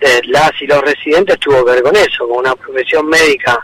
de 0.00 0.20
las 0.28 0.50
y 0.60 0.66
los 0.66 0.80
residentes 0.80 1.38
tuvo 1.38 1.64
que 1.64 1.72
ver 1.72 1.82
con 1.82 1.94
eso, 1.94 2.26
con 2.26 2.38
una 2.38 2.56
profesión 2.56 3.06
médica 3.06 3.60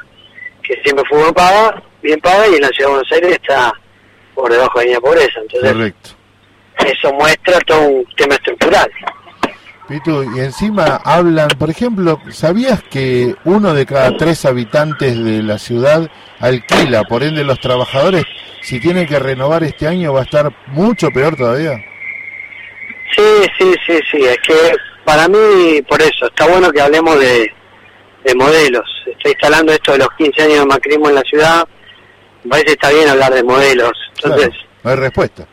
que 0.62 0.80
siempre 0.82 1.04
fue 1.08 1.18
bien 1.18 1.34
paga, 1.34 1.82
bien 2.02 2.20
paga 2.20 2.48
y 2.48 2.54
en 2.54 2.62
la 2.62 2.68
ciudad 2.68 2.88
de 2.88 2.94
Buenos 2.94 3.12
Aires 3.12 3.32
está 3.32 3.72
por 4.34 4.52
debajo 4.52 4.78
de 4.78 4.84
la 4.84 4.84
línea 4.84 4.98
de 4.98 5.02
pobreza. 5.02 5.40
Entonces, 5.40 5.72
correcto. 5.72 6.10
eso 6.86 7.12
muestra 7.14 7.58
todo 7.60 7.80
un 7.80 8.04
tema 8.16 8.34
estructural. 8.34 8.90
Pitu, 9.90 10.22
y 10.36 10.38
encima 10.40 11.00
hablan, 11.04 11.48
por 11.58 11.68
ejemplo, 11.68 12.20
¿sabías 12.30 12.80
que 12.84 13.34
uno 13.44 13.74
de 13.74 13.84
cada 13.86 14.16
tres 14.16 14.44
habitantes 14.44 15.18
de 15.22 15.42
la 15.42 15.58
ciudad 15.58 16.08
alquila? 16.38 17.02
Por 17.02 17.24
ende, 17.24 17.42
los 17.42 17.58
trabajadores, 17.58 18.22
si 18.62 18.78
tienen 18.78 19.06
que 19.08 19.18
renovar 19.18 19.64
este 19.64 19.88
año, 19.88 20.12
va 20.12 20.20
a 20.20 20.22
estar 20.22 20.52
mucho 20.68 21.10
peor 21.10 21.34
todavía. 21.34 21.72
Sí, 23.16 23.22
sí, 23.58 23.74
sí, 23.84 23.98
sí, 24.12 24.18
es 24.22 24.38
que 24.46 24.54
para 25.04 25.26
mí, 25.26 25.82
por 25.88 26.00
eso, 26.00 26.26
está 26.26 26.46
bueno 26.46 26.70
que 26.70 26.80
hablemos 26.80 27.18
de, 27.18 27.52
de 28.24 28.34
modelos. 28.36 28.84
Está 29.10 29.28
instalando 29.30 29.72
esto 29.72 29.90
de 29.92 29.98
los 29.98 30.08
15 30.16 30.42
años 30.42 30.58
de 30.60 30.66
macrismo 30.66 31.08
en 31.08 31.14
la 31.16 31.22
ciudad, 31.22 31.66
me 32.44 32.50
parece 32.50 32.66
que 32.66 32.72
está 32.74 32.90
bien 32.90 33.08
hablar 33.08 33.34
de 33.34 33.42
modelos. 33.42 33.90
Entonces, 34.22 34.50
Claro, 34.50 34.68
no 34.84 34.90
hay 34.90 34.96
respuesta. 34.96 35.46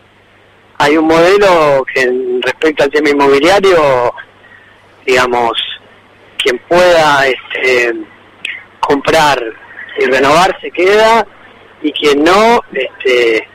hay 0.77 0.95
un 0.95 1.07
modelo 1.07 1.83
que 1.91 2.07
respecto 2.43 2.83
al 2.83 2.91
tema 2.91 3.09
inmobiliario, 3.09 4.13
digamos, 5.07 5.53
quien 6.37 6.59
pueda 6.67 7.25
este, 7.25 7.93
comprar 8.81 9.41
y 9.97 10.05
renovar 10.05 10.55
se 10.61 10.69
queda 10.69 11.25
y 11.81 11.91
quien 11.93 12.23
no 12.23 12.61
este, 12.73 13.47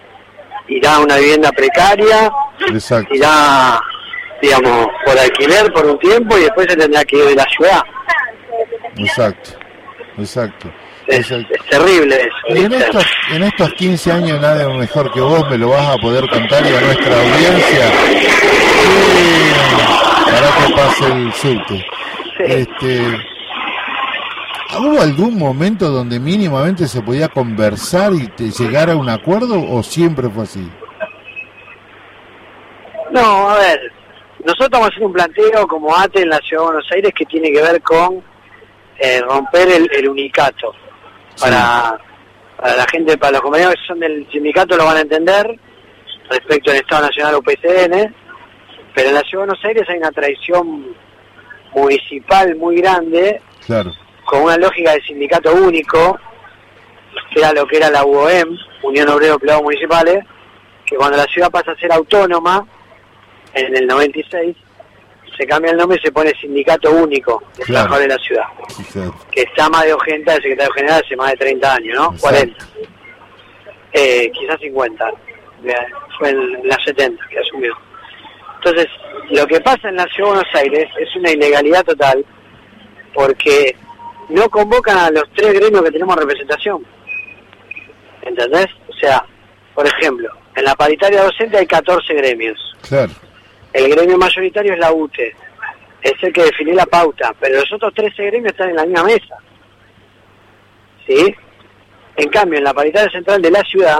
irá 0.68 0.96
a 0.96 1.00
una 1.00 1.18
vivienda 1.18 1.52
precaria, 1.52 2.32
Exacto. 2.68 3.14
irá, 3.14 3.78
digamos, 4.40 4.86
por 5.04 5.18
alquiler 5.18 5.70
por 5.72 5.86
un 5.86 5.98
tiempo 5.98 6.38
y 6.38 6.42
después 6.42 6.66
se 6.70 6.76
tendrá 6.76 7.04
que 7.04 7.18
ir 7.18 7.24
de 7.26 7.34
la 7.36 7.44
ciudad. 7.44 7.82
Exacto, 8.96 9.50
exacto. 10.16 10.72
Es, 11.06 11.30
es 11.30 11.46
terrible 11.68 12.16
eso. 12.16 12.56
Y 12.56 12.64
en 12.64 12.72
estos, 12.72 13.04
en 13.32 13.42
estos 13.42 13.72
15 13.74 14.12
años 14.12 14.40
nadie 14.40 14.66
mejor 14.78 15.12
que 15.12 15.20
vos 15.20 15.48
me 15.50 15.58
lo 15.58 15.70
vas 15.70 15.96
a 15.96 15.98
poder 15.98 16.28
contar 16.28 16.64
y 16.64 16.74
a 16.74 16.80
nuestra 16.80 17.20
audiencia. 17.20 17.90
Sí, 19.12 19.52
para 20.26 20.66
que 20.66 20.74
pase 20.74 21.12
el 21.12 21.32
subte. 21.32 21.86
Este, 22.38 23.00
¿Hubo 24.78 25.00
algún 25.00 25.38
momento 25.38 25.90
donde 25.90 26.18
mínimamente 26.18 26.86
se 26.86 27.02
podía 27.02 27.28
conversar 27.28 28.12
y 28.14 28.26
te 28.28 28.50
llegar 28.50 28.88
a 28.88 28.96
un 28.96 29.08
acuerdo 29.08 29.62
o 29.68 29.82
siempre 29.82 30.28
fue 30.30 30.44
así? 30.44 30.66
No, 33.10 33.50
a 33.50 33.58
ver, 33.58 33.92
nosotros 34.44 34.70
vamos 34.70 34.88
a 34.88 34.92
hacer 34.92 35.04
un 35.04 35.12
planteo 35.12 35.66
como 35.68 35.94
ATE 35.94 36.22
en 36.22 36.30
la 36.30 36.38
Ciudad 36.38 36.62
de 36.62 36.66
Buenos 36.66 36.88
Aires 36.92 37.12
que 37.14 37.26
tiene 37.26 37.52
que 37.52 37.60
ver 37.60 37.82
con 37.82 38.22
eh, 38.98 39.20
romper 39.20 39.68
el, 39.68 39.90
el 39.92 40.08
unicato. 40.08 40.72
Para, 41.40 41.98
para 42.56 42.76
la 42.76 42.86
gente, 42.90 43.16
para 43.18 43.32
los 43.32 43.40
compañeros 43.42 43.74
que 43.74 43.86
son 43.86 44.00
del 44.00 44.26
sindicato 44.30 44.76
lo 44.76 44.84
van 44.84 44.98
a 44.98 45.00
entender 45.00 45.58
respecto 46.30 46.70
al 46.70 46.76
Estado 46.78 47.06
Nacional 47.06 47.36
UPCN. 47.36 48.14
Pero 48.94 49.08
en 49.08 49.14
la 49.14 49.20
Ciudad 49.22 49.44
de 49.44 49.46
Buenos 49.46 49.64
Aires 49.64 49.88
hay 49.88 49.98
una 49.98 50.10
tradición 50.12 50.94
municipal 51.74 52.54
muy 52.56 52.76
grande, 52.80 53.40
Claro. 53.66 53.90
con 54.24 54.42
una 54.42 54.56
lógica 54.58 54.92
de 54.92 55.00
sindicato 55.02 55.52
único, 55.54 56.18
que 57.32 57.40
era 57.40 57.52
lo 57.52 57.66
que 57.66 57.78
era 57.78 57.90
la 57.90 58.04
UOM, 58.04 58.56
Unión 58.82 59.08
Obrero 59.08 59.34
Empleados 59.34 59.62
Municipales, 59.62 60.24
que 60.84 60.96
cuando 60.96 61.16
la 61.16 61.24
ciudad 61.24 61.50
pasa 61.50 61.72
a 61.72 61.76
ser 61.76 61.90
autónoma, 61.92 62.66
en 63.54 63.74
el 63.76 63.86
96, 63.86 64.56
se 65.36 65.46
cambia 65.46 65.70
el 65.72 65.76
nombre 65.78 65.98
y 66.00 66.04
se 66.04 66.12
pone 66.12 66.32
Sindicato 66.40 66.90
Único 66.92 67.42
de 67.56 67.64
Claro. 67.64 67.86
Trabajadores 67.88 68.08
de 68.08 68.14
la 68.14 68.22
Ciudad, 68.22 68.44
Exacto. 68.78 69.14
que 69.30 69.42
está 69.42 69.68
más 69.68 69.84
de 69.84 69.94
Ojenta, 69.94 70.34
el 70.34 70.42
secretario 70.42 70.72
general, 70.74 71.02
hace 71.04 71.16
más 71.16 71.30
de 71.30 71.36
30 71.38 71.74
años, 71.74 71.96
¿no? 71.96 72.14
40. 72.20 72.66
Eh, 73.92 74.30
quizás 74.32 74.58
50. 74.60 75.08
Eh, 75.64 75.74
Fue 76.18 76.30
en 76.30 76.66
las 76.68 76.82
70 76.84 77.24
que 77.28 77.38
asumió. 77.38 77.74
Entonces, 78.56 78.86
lo 79.30 79.46
que 79.46 79.60
pasa 79.60 79.88
en 79.88 79.96
la 79.96 80.04
Ciudad 80.06 80.30
de 80.30 80.34
Buenos 80.36 80.54
Aires 80.54 80.88
es 81.00 81.16
una 81.16 81.30
ilegalidad 81.30 81.84
total, 81.84 82.24
porque 83.14 83.74
no 84.28 84.48
convocan 84.48 84.96
a 84.98 85.10
los 85.10 85.24
tres 85.34 85.52
gremios 85.54 85.82
que 85.82 85.90
tenemos 85.90 86.16
representación. 86.16 86.84
¿Entendés? 88.22 88.66
O 88.88 88.92
sea, 88.94 89.24
por 89.74 89.86
ejemplo, 89.86 90.30
en 90.54 90.64
la 90.64 90.74
paritaria 90.74 91.22
docente 91.24 91.58
hay 91.58 91.66
14 91.66 92.14
gremios. 92.14 92.58
Claro. 92.88 93.10
El 93.72 93.88
gremio 93.90 94.18
mayoritario 94.18 94.72
es 94.74 94.78
la 94.78 94.92
UTE. 94.92 95.34
Es 96.02 96.14
el 96.22 96.32
que 96.32 96.42
definió 96.44 96.74
la 96.74 96.86
pauta, 96.86 97.32
pero 97.40 97.56
los 97.60 97.72
otros 97.72 97.94
13 97.94 98.24
gremios 98.26 98.52
están 98.52 98.70
en 98.70 98.76
la 98.76 98.84
misma 98.84 99.04
mesa. 99.04 99.36
¿Sí? 101.06 101.34
En 102.16 102.28
cambio, 102.28 102.58
en 102.58 102.64
la 102.64 102.74
paritaria 102.74 103.10
central 103.10 103.40
de 103.40 103.50
la 103.50 103.62
ciudad 103.62 103.98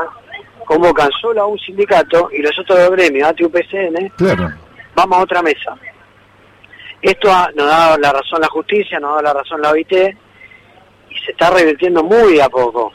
convocan 0.67 1.11
solo 1.21 1.43
a 1.43 1.47
un 1.47 1.59
sindicato 1.59 2.29
y 2.33 2.43
los 2.43 2.57
otros 2.59 2.79
dos 2.79 2.91
gremios, 2.91 3.29
ATI 3.29 3.45
UPCN, 3.45 4.11
Claro. 4.17 4.51
vamos 4.95 5.19
a 5.19 5.23
otra 5.23 5.43
mesa. 5.43 5.77
Esto 7.01 7.31
ha- 7.33 7.51
nos 7.55 7.67
da 7.67 7.97
la 7.99 8.13
razón 8.13 8.41
la 8.41 8.49
justicia, 8.49 9.01
nos 9.01 9.17
da 9.17 9.23
la 9.23 9.33
razón 9.33 9.61
la 9.61 9.71
OIT 9.71 9.93
y 9.93 11.19
se 11.25 11.33
está 11.33 11.51
revirtiendo 11.51 12.03
muy 12.05 12.39
a 12.41 12.49
poco. 12.49 12.93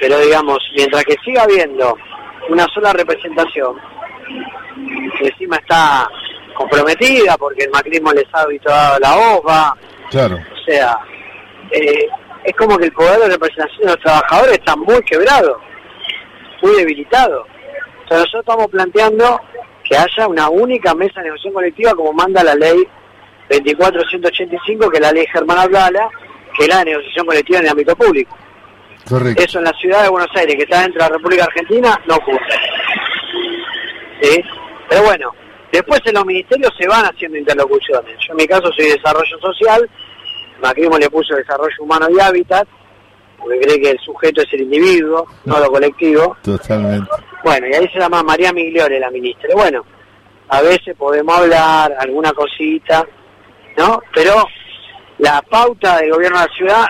Pero 0.00 0.18
digamos, 0.18 0.58
mientras 0.76 1.04
que 1.04 1.14
siga 1.24 1.42
habiendo 1.44 1.96
una 2.48 2.66
sola 2.74 2.92
representación, 2.92 3.76
que 5.18 5.26
encima 5.26 5.56
está 5.56 6.08
comprometida 6.54 7.36
porque 7.36 7.64
el 7.64 7.70
macrismo 7.70 8.12
les 8.12 8.24
ha 8.32 8.42
habituado 8.42 8.98
la 9.00 9.74
Claro. 10.10 10.36
o 10.36 10.64
sea, 10.64 10.98
eh, 11.70 12.06
es 12.44 12.54
como 12.56 12.76
que 12.76 12.84
el 12.84 12.92
poder 12.92 13.18
de 13.20 13.28
representación 13.30 13.86
de 13.86 13.92
los 13.92 14.00
trabajadores 14.00 14.58
está 14.58 14.76
muy 14.76 15.00
quebrado, 15.02 15.58
muy 16.60 16.76
debilitado. 16.76 17.46
Entonces 18.02 18.18
nosotros 18.18 18.40
estamos 18.40 18.66
planteando 18.68 19.40
que 19.84 19.96
haya 19.96 20.28
una 20.28 20.48
única 20.50 20.94
mesa 20.94 21.20
de 21.20 21.24
negociación 21.24 21.54
colectiva 21.54 21.94
como 21.94 22.12
manda 22.12 22.44
la 22.44 22.54
ley 22.54 22.86
2485, 23.48 24.90
que 24.90 24.96
es 24.96 25.02
la 25.02 25.12
ley 25.12 25.26
Germán 25.32 25.58
Abdala, 25.58 26.08
que 26.56 26.64
es 26.64 26.68
la 26.68 26.78
de 26.78 26.84
negociación 26.86 27.26
colectiva 27.26 27.58
en 27.58 27.64
el 27.64 27.70
ámbito 27.70 27.96
público. 27.96 28.36
Correcto. 29.08 29.42
Eso 29.42 29.58
en 29.58 29.64
la 29.64 29.72
ciudad 29.72 30.02
de 30.02 30.08
Buenos 30.08 30.30
Aires, 30.36 30.56
que 30.56 30.62
está 30.62 30.82
dentro 30.82 31.02
de 31.02 31.10
la 31.10 31.16
República 31.16 31.44
Argentina, 31.44 32.00
no 32.06 32.16
ocurre. 32.16 32.38
¿Sí? 34.22 34.40
Pero 34.88 35.02
bueno, 35.02 35.32
después 35.72 36.00
en 36.04 36.14
los 36.14 36.24
ministerios 36.24 36.72
se 36.78 36.86
van 36.86 37.04
haciendo 37.04 37.36
interlocuciones. 37.36 38.16
Yo 38.26 38.32
en 38.32 38.36
mi 38.36 38.46
caso 38.46 38.70
soy 38.76 38.86
desarrollo 38.86 39.38
social, 39.40 39.90
Macrismo 40.62 40.96
le 40.96 41.10
puso 41.10 41.34
desarrollo 41.34 41.74
humano 41.80 42.06
y 42.08 42.20
hábitat, 42.20 42.68
porque 43.38 43.58
cree 43.60 43.80
que 43.80 43.90
el 43.90 43.98
sujeto 43.98 44.42
es 44.42 44.52
el 44.52 44.62
individuo, 44.62 45.26
no 45.44 45.58
lo 45.58 45.66
colectivo. 45.70 46.36
Totalmente. 46.42 47.10
Bueno, 47.42 47.66
y 47.66 47.74
ahí 47.74 47.88
se 47.88 47.98
llama 47.98 48.22
María 48.22 48.52
Migliore 48.52 49.00
la 49.00 49.10
ministra. 49.10 49.48
Bueno, 49.54 49.84
a 50.48 50.62
veces 50.62 50.94
podemos 50.96 51.36
hablar, 51.36 51.92
alguna 51.98 52.32
cosita, 52.32 53.04
¿no? 53.76 54.00
Pero 54.14 54.44
la 55.18 55.42
pauta 55.42 55.98
del 55.98 56.12
gobierno 56.12 56.38
de 56.38 56.46
la 56.46 56.54
ciudad 56.54 56.86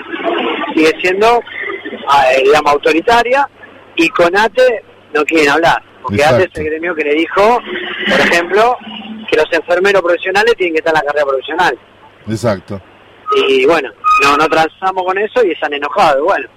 sigue 0.74 0.92
siendo, 1.00 1.40
ah, 2.08 2.32
eh, 2.34 2.42
digamos, 2.44 2.72
autoritaria 2.72 3.48
y 3.96 4.08
con 4.10 4.36
ATE 4.36 4.84
no 5.14 5.24
quieren 5.24 5.50
hablar. 5.50 5.82
Porque 6.02 6.24
ATE 6.24 6.36
es 6.36 6.40
Exacto. 6.40 6.60
el 6.60 6.66
gremio 6.66 6.94
que 6.94 7.04
le 7.04 7.14
dijo, 7.14 7.60
por 8.10 8.20
ejemplo, 8.20 8.76
que 9.30 9.36
los 9.36 9.46
enfermeros 9.52 10.02
profesionales 10.02 10.54
tienen 10.56 10.74
que 10.74 10.78
estar 10.80 10.94
en 10.94 11.00
la 11.00 11.06
carrera 11.06 11.26
profesional. 11.26 11.78
Exacto. 12.28 12.80
Y 13.48 13.64
bueno, 13.66 13.88
no, 14.22 14.36
no 14.36 14.48
transamos 14.48 15.04
con 15.04 15.16
eso 15.18 15.44
y 15.44 15.52
están 15.52 15.72
enojados. 15.72 16.22
Bueno, 16.22 16.48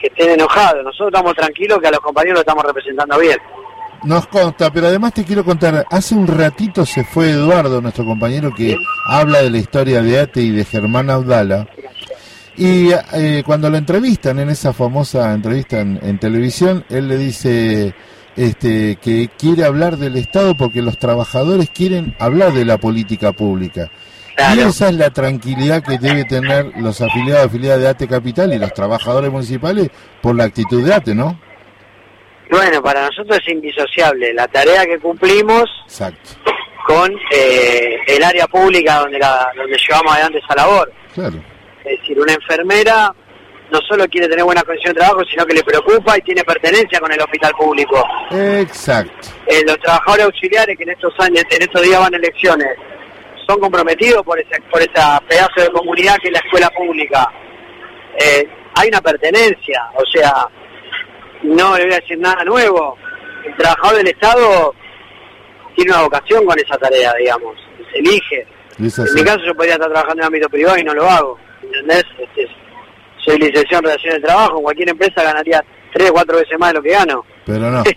que 0.00 0.08
estén 0.08 0.30
enojados. 0.30 0.84
Nosotros 0.84 1.08
estamos 1.08 1.34
tranquilos 1.34 1.78
que 1.80 1.88
a 1.88 1.90
los 1.90 2.00
compañeros 2.00 2.36
lo 2.36 2.40
estamos 2.40 2.64
representando 2.64 3.18
bien. 3.18 3.36
Nos 4.04 4.26
consta, 4.26 4.72
pero 4.72 4.88
además 4.88 5.14
te 5.14 5.24
quiero 5.24 5.44
contar, 5.44 5.86
hace 5.88 6.16
un 6.16 6.26
ratito 6.26 6.84
se 6.84 7.04
fue 7.04 7.30
Eduardo, 7.30 7.80
nuestro 7.80 8.04
compañero 8.04 8.52
que 8.52 8.76
habla 9.06 9.42
de 9.42 9.50
la 9.50 9.58
historia 9.58 10.02
de 10.02 10.18
Ate 10.18 10.40
y 10.40 10.50
de 10.50 10.64
Germán 10.64 11.08
Audala. 11.08 11.68
Y 12.56 12.90
eh, 12.90 13.44
cuando 13.46 13.70
lo 13.70 13.76
entrevistan 13.76 14.40
en 14.40 14.50
esa 14.50 14.72
famosa 14.72 15.32
entrevista 15.32 15.80
en, 15.80 16.00
en 16.02 16.18
televisión, 16.18 16.84
él 16.88 17.06
le 17.06 17.16
dice 17.16 17.94
este, 18.36 18.96
que 18.96 19.28
quiere 19.38 19.64
hablar 19.64 19.96
del 19.96 20.16
Estado 20.16 20.56
porque 20.56 20.82
los 20.82 20.98
trabajadores 20.98 21.70
quieren 21.70 22.14
hablar 22.18 22.52
de 22.52 22.64
la 22.64 22.78
política 22.78 23.32
pública. 23.32 23.90
Y 24.54 24.60
esa 24.60 24.88
es 24.88 24.94
la 24.94 25.10
tranquilidad 25.10 25.82
que 25.82 25.98
debe 25.98 26.24
tener 26.24 26.72
los 26.78 27.00
afiliados 27.00 27.46
afiliadas 27.46 27.80
de 27.80 27.88
ATE 27.88 28.08
Capital 28.08 28.52
y 28.52 28.58
los 28.58 28.72
trabajadores 28.72 29.30
municipales 29.30 29.90
por 30.22 30.34
la 30.34 30.44
actitud 30.44 30.84
de 30.84 30.94
ATE, 30.94 31.14
¿no? 31.14 31.38
Bueno, 32.50 32.82
para 32.82 33.06
nosotros 33.06 33.38
es 33.42 33.52
indisociable 33.52 34.32
la 34.34 34.46
tarea 34.48 34.84
que 34.84 34.98
cumplimos 34.98 35.64
Exacto. 35.84 36.30
con 36.86 37.10
eh, 37.30 37.96
el 38.06 38.22
área 38.22 38.46
pública 38.46 39.00
donde, 39.00 39.18
la, 39.18 39.50
donde 39.56 39.78
llevamos 39.78 40.12
adelante 40.12 40.38
esa 40.38 40.54
labor. 40.54 40.92
Claro. 41.14 41.36
Es 41.84 42.00
decir, 42.00 42.18
una 42.20 42.32
enfermera 42.32 43.14
no 43.72 43.80
solo 43.88 44.06
quiere 44.08 44.28
tener 44.28 44.44
buena 44.44 44.62
condición 44.62 44.92
de 44.92 45.00
trabajo, 45.00 45.24
sino 45.24 45.46
que 45.46 45.54
le 45.54 45.64
preocupa 45.64 46.18
y 46.18 46.20
tiene 46.20 46.44
pertenencia 46.44 47.00
con 47.00 47.10
el 47.10 47.20
hospital 47.20 47.52
público. 47.58 48.04
Exacto. 48.30 49.28
Eh, 49.46 49.62
los 49.66 49.78
trabajadores 49.78 50.26
auxiliares 50.26 50.76
que 50.76 50.82
en 50.82 50.90
estos 50.90 51.14
años, 51.18 51.42
en 51.50 51.62
estos 51.62 51.80
días 51.80 51.98
van 51.98 52.12
a 52.12 52.18
elecciones, 52.18 52.68
son 53.46 53.58
comprometidos 53.58 54.22
por 54.22 54.38
ese, 54.38 54.60
por 54.70 54.82
esa 54.82 55.18
pedazo 55.26 55.62
de 55.62 55.70
comunidad 55.70 56.16
que 56.20 56.28
es 56.28 56.32
la 56.32 56.40
escuela 56.40 56.68
pública. 56.70 57.26
Eh, 58.18 58.46
hay 58.74 58.88
una 58.88 59.00
pertenencia, 59.00 59.82
o 59.94 60.04
sea, 60.06 60.46
no 61.42 61.76
le 61.78 61.84
voy 61.84 61.94
a 61.94 62.00
decir 62.00 62.18
nada 62.18 62.44
nuevo. 62.44 62.98
El 63.44 63.56
trabajador 63.56 63.96
del 63.96 64.08
Estado 64.08 64.74
tiene 65.74 65.92
una 65.92 66.02
vocación 66.02 66.44
con 66.44 66.58
esa 66.58 66.76
tarea, 66.76 67.14
digamos, 67.18 67.56
se 67.90 67.98
elige. 67.98 68.46
En 68.78 69.14
mi 69.14 69.24
caso 69.24 69.40
yo 69.46 69.54
podría 69.54 69.74
estar 69.74 69.90
trabajando 69.90 70.14
en 70.14 70.18
el 70.20 70.26
ámbito 70.26 70.48
privado 70.50 70.78
y 70.78 70.84
no 70.84 70.94
lo 70.94 71.08
hago, 71.08 71.38
¿entendés? 71.62 72.04
Este, 72.18 72.48
soy 73.24 73.38
licenciado 73.38 73.78
en 73.78 73.84
Relaciones 73.84 74.20
de 74.22 74.26
Trabajo, 74.26 74.56
en 74.58 74.62
cualquier 74.64 74.88
empresa 74.90 75.22
ganaría 75.22 75.64
tres 75.92 76.10
o 76.10 76.12
cuatro 76.12 76.36
veces 76.38 76.58
más 76.58 76.70
de 76.70 76.74
lo 76.74 76.82
que 76.82 76.90
gano. 76.90 77.24
Pero 77.46 77.70
no. 77.70 77.82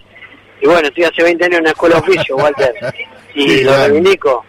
Y 0.62 0.68
bueno, 0.68 0.88
estoy 0.88 1.04
hace 1.04 1.22
20 1.22 1.44
años 1.46 1.58
en 1.58 1.62
una 1.64 1.72
escuela 1.72 1.96
de 1.96 2.02
oficio, 2.02 2.36
Walter, 2.38 2.74
y 3.36 3.42
Sí, 3.50 3.64
lo 3.64 3.72
claro. 3.72 3.84
reivindico. 3.88 4.46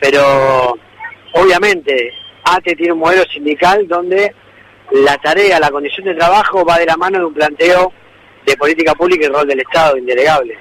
Pero 0.00 0.74
obviamente 1.34 2.10
ATE 2.44 2.74
tiene 2.74 2.92
un 2.94 3.00
modelo 3.00 3.22
sindical 3.30 3.86
donde 3.86 4.34
la 4.92 5.16
tarea, 5.18 5.60
la 5.60 5.70
condición 5.70 6.06
de 6.06 6.14
trabajo 6.14 6.64
va 6.64 6.78
de 6.78 6.86
la 6.86 6.96
mano 6.96 7.18
de 7.18 7.24
un 7.26 7.34
planteo 7.34 7.92
de 8.46 8.56
política 8.56 8.94
pública 8.94 9.26
y 9.26 9.28
rol 9.28 9.46
del 9.46 9.60
Estado 9.60 9.96
indelegable. 9.98 10.56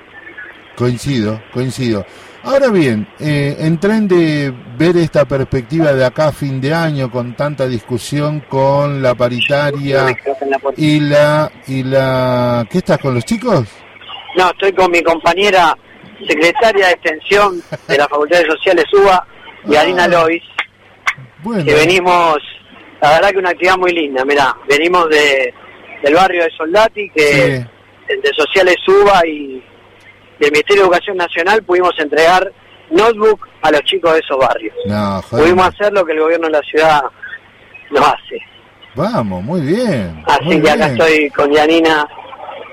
Coincido, 0.75 1.41
coincido. 1.53 2.05
Ahora 2.43 2.69
bien, 2.69 3.07
eh, 3.19 3.55
en 3.59 3.79
tren 3.79 4.07
de 4.07 4.51
ver 4.75 4.97
esta 4.97 5.25
perspectiva 5.25 5.93
de 5.93 6.03
acá 6.03 6.29
a 6.29 6.31
fin 6.31 6.59
de 6.59 6.73
año 6.73 7.11
con 7.11 7.35
tanta 7.35 7.67
discusión 7.67 8.39
con 8.49 9.01
la 9.01 9.13
paritaria 9.13 10.17
y 10.75 10.99
la 11.01 11.51
y 11.67 11.83
la 11.83 12.65
¿qué 12.67 12.79
estás 12.79 12.97
con 12.97 13.13
los 13.13 13.25
chicos? 13.25 13.67
No, 14.35 14.49
estoy 14.49 14.73
con 14.73 14.89
mi 14.89 15.03
compañera 15.03 15.77
secretaria 16.27 16.87
de 16.87 16.93
extensión 16.93 17.61
de 17.87 17.97
la 17.97 18.07
Facultad 18.07 18.39
de 18.39 18.45
Sociales 18.45 18.85
UBA, 18.91 19.27
y 19.69 19.75
Arina 19.75 20.07
Lois, 20.07 20.43
Bueno, 21.43 21.63
que 21.63 21.73
venimos, 21.73 22.37
la 23.01 23.11
verdad 23.11 23.29
que 23.31 23.37
una 23.37 23.49
actividad 23.51 23.77
muy 23.77 23.91
linda, 23.91 24.25
mirá, 24.25 24.55
venimos 24.67 25.09
de, 25.09 25.53
del 26.03 26.15
barrio 26.15 26.43
de 26.43 26.49
Soldati, 26.57 27.09
que 27.11 27.65
entre 28.07 28.33
Sociales 28.35 28.77
UBA 28.87 29.27
y 29.27 29.63
del 30.41 30.51
Ministerio 30.51 30.83
de 30.83 30.87
Educación 30.89 31.17
Nacional 31.17 31.63
pudimos 31.63 31.97
entregar 31.99 32.51
notebook 32.89 33.47
a 33.61 33.71
los 33.71 33.81
chicos 33.83 34.11
de 34.13 34.19
esos 34.19 34.37
barrios. 34.37 34.75
no, 34.87 35.21
joder. 35.21 35.43
Pudimos 35.45 35.67
hacer 35.67 35.93
lo 35.93 36.03
que 36.05 36.11
el 36.13 36.19
gobierno 36.19 36.47
de 36.47 36.53
la 36.53 36.61
ciudad 36.61 37.01
no 37.91 38.01
hace. 38.01 38.37
Vamos, 38.95 39.41
muy 39.43 39.61
bien. 39.61 40.21
Así 40.27 40.43
muy 40.43 40.61
que 40.61 40.69
acá 40.71 40.87
estoy 40.87 41.29
con 41.29 41.49
Yanina, 41.51 42.05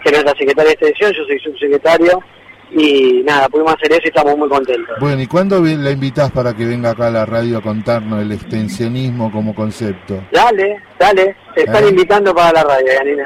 que 0.03 0.09
es 0.09 0.13
nuestra 0.13 0.33
secretaria 0.37 0.71
de 0.71 0.73
extensión, 0.73 1.13
yo 1.13 1.25
soy 1.25 1.39
subsecretario, 1.39 2.21
y 2.71 3.23
nada, 3.25 3.49
pudimos 3.49 3.75
hacer 3.75 3.93
eso 3.93 4.03
y 4.05 4.09
estamos 4.09 4.37
muy 4.37 4.49
contentos. 4.49 4.97
Bueno, 5.01 5.23
¿y 5.23 5.27
cuándo 5.27 5.61
la 5.61 5.91
invitas 5.91 6.31
para 6.33 6.55
que 6.55 6.65
venga 6.67 6.91
acá 6.91 7.07
a 7.07 7.11
la 7.11 7.25
radio 7.25 7.59
a 7.59 7.63
contarnos 7.63 8.21
el 8.21 8.33
extensionismo 8.33 9.31
como 9.31 9.55
concepto? 9.55 10.23
Dale, 10.33 10.83
dale, 10.99 11.37
te 11.55 11.61
están 11.63 11.85
Eh. 11.85 11.89
invitando 11.91 12.35
para 12.35 12.53
la 12.53 12.65
radio, 12.65 12.87
Yanina. 12.93 13.25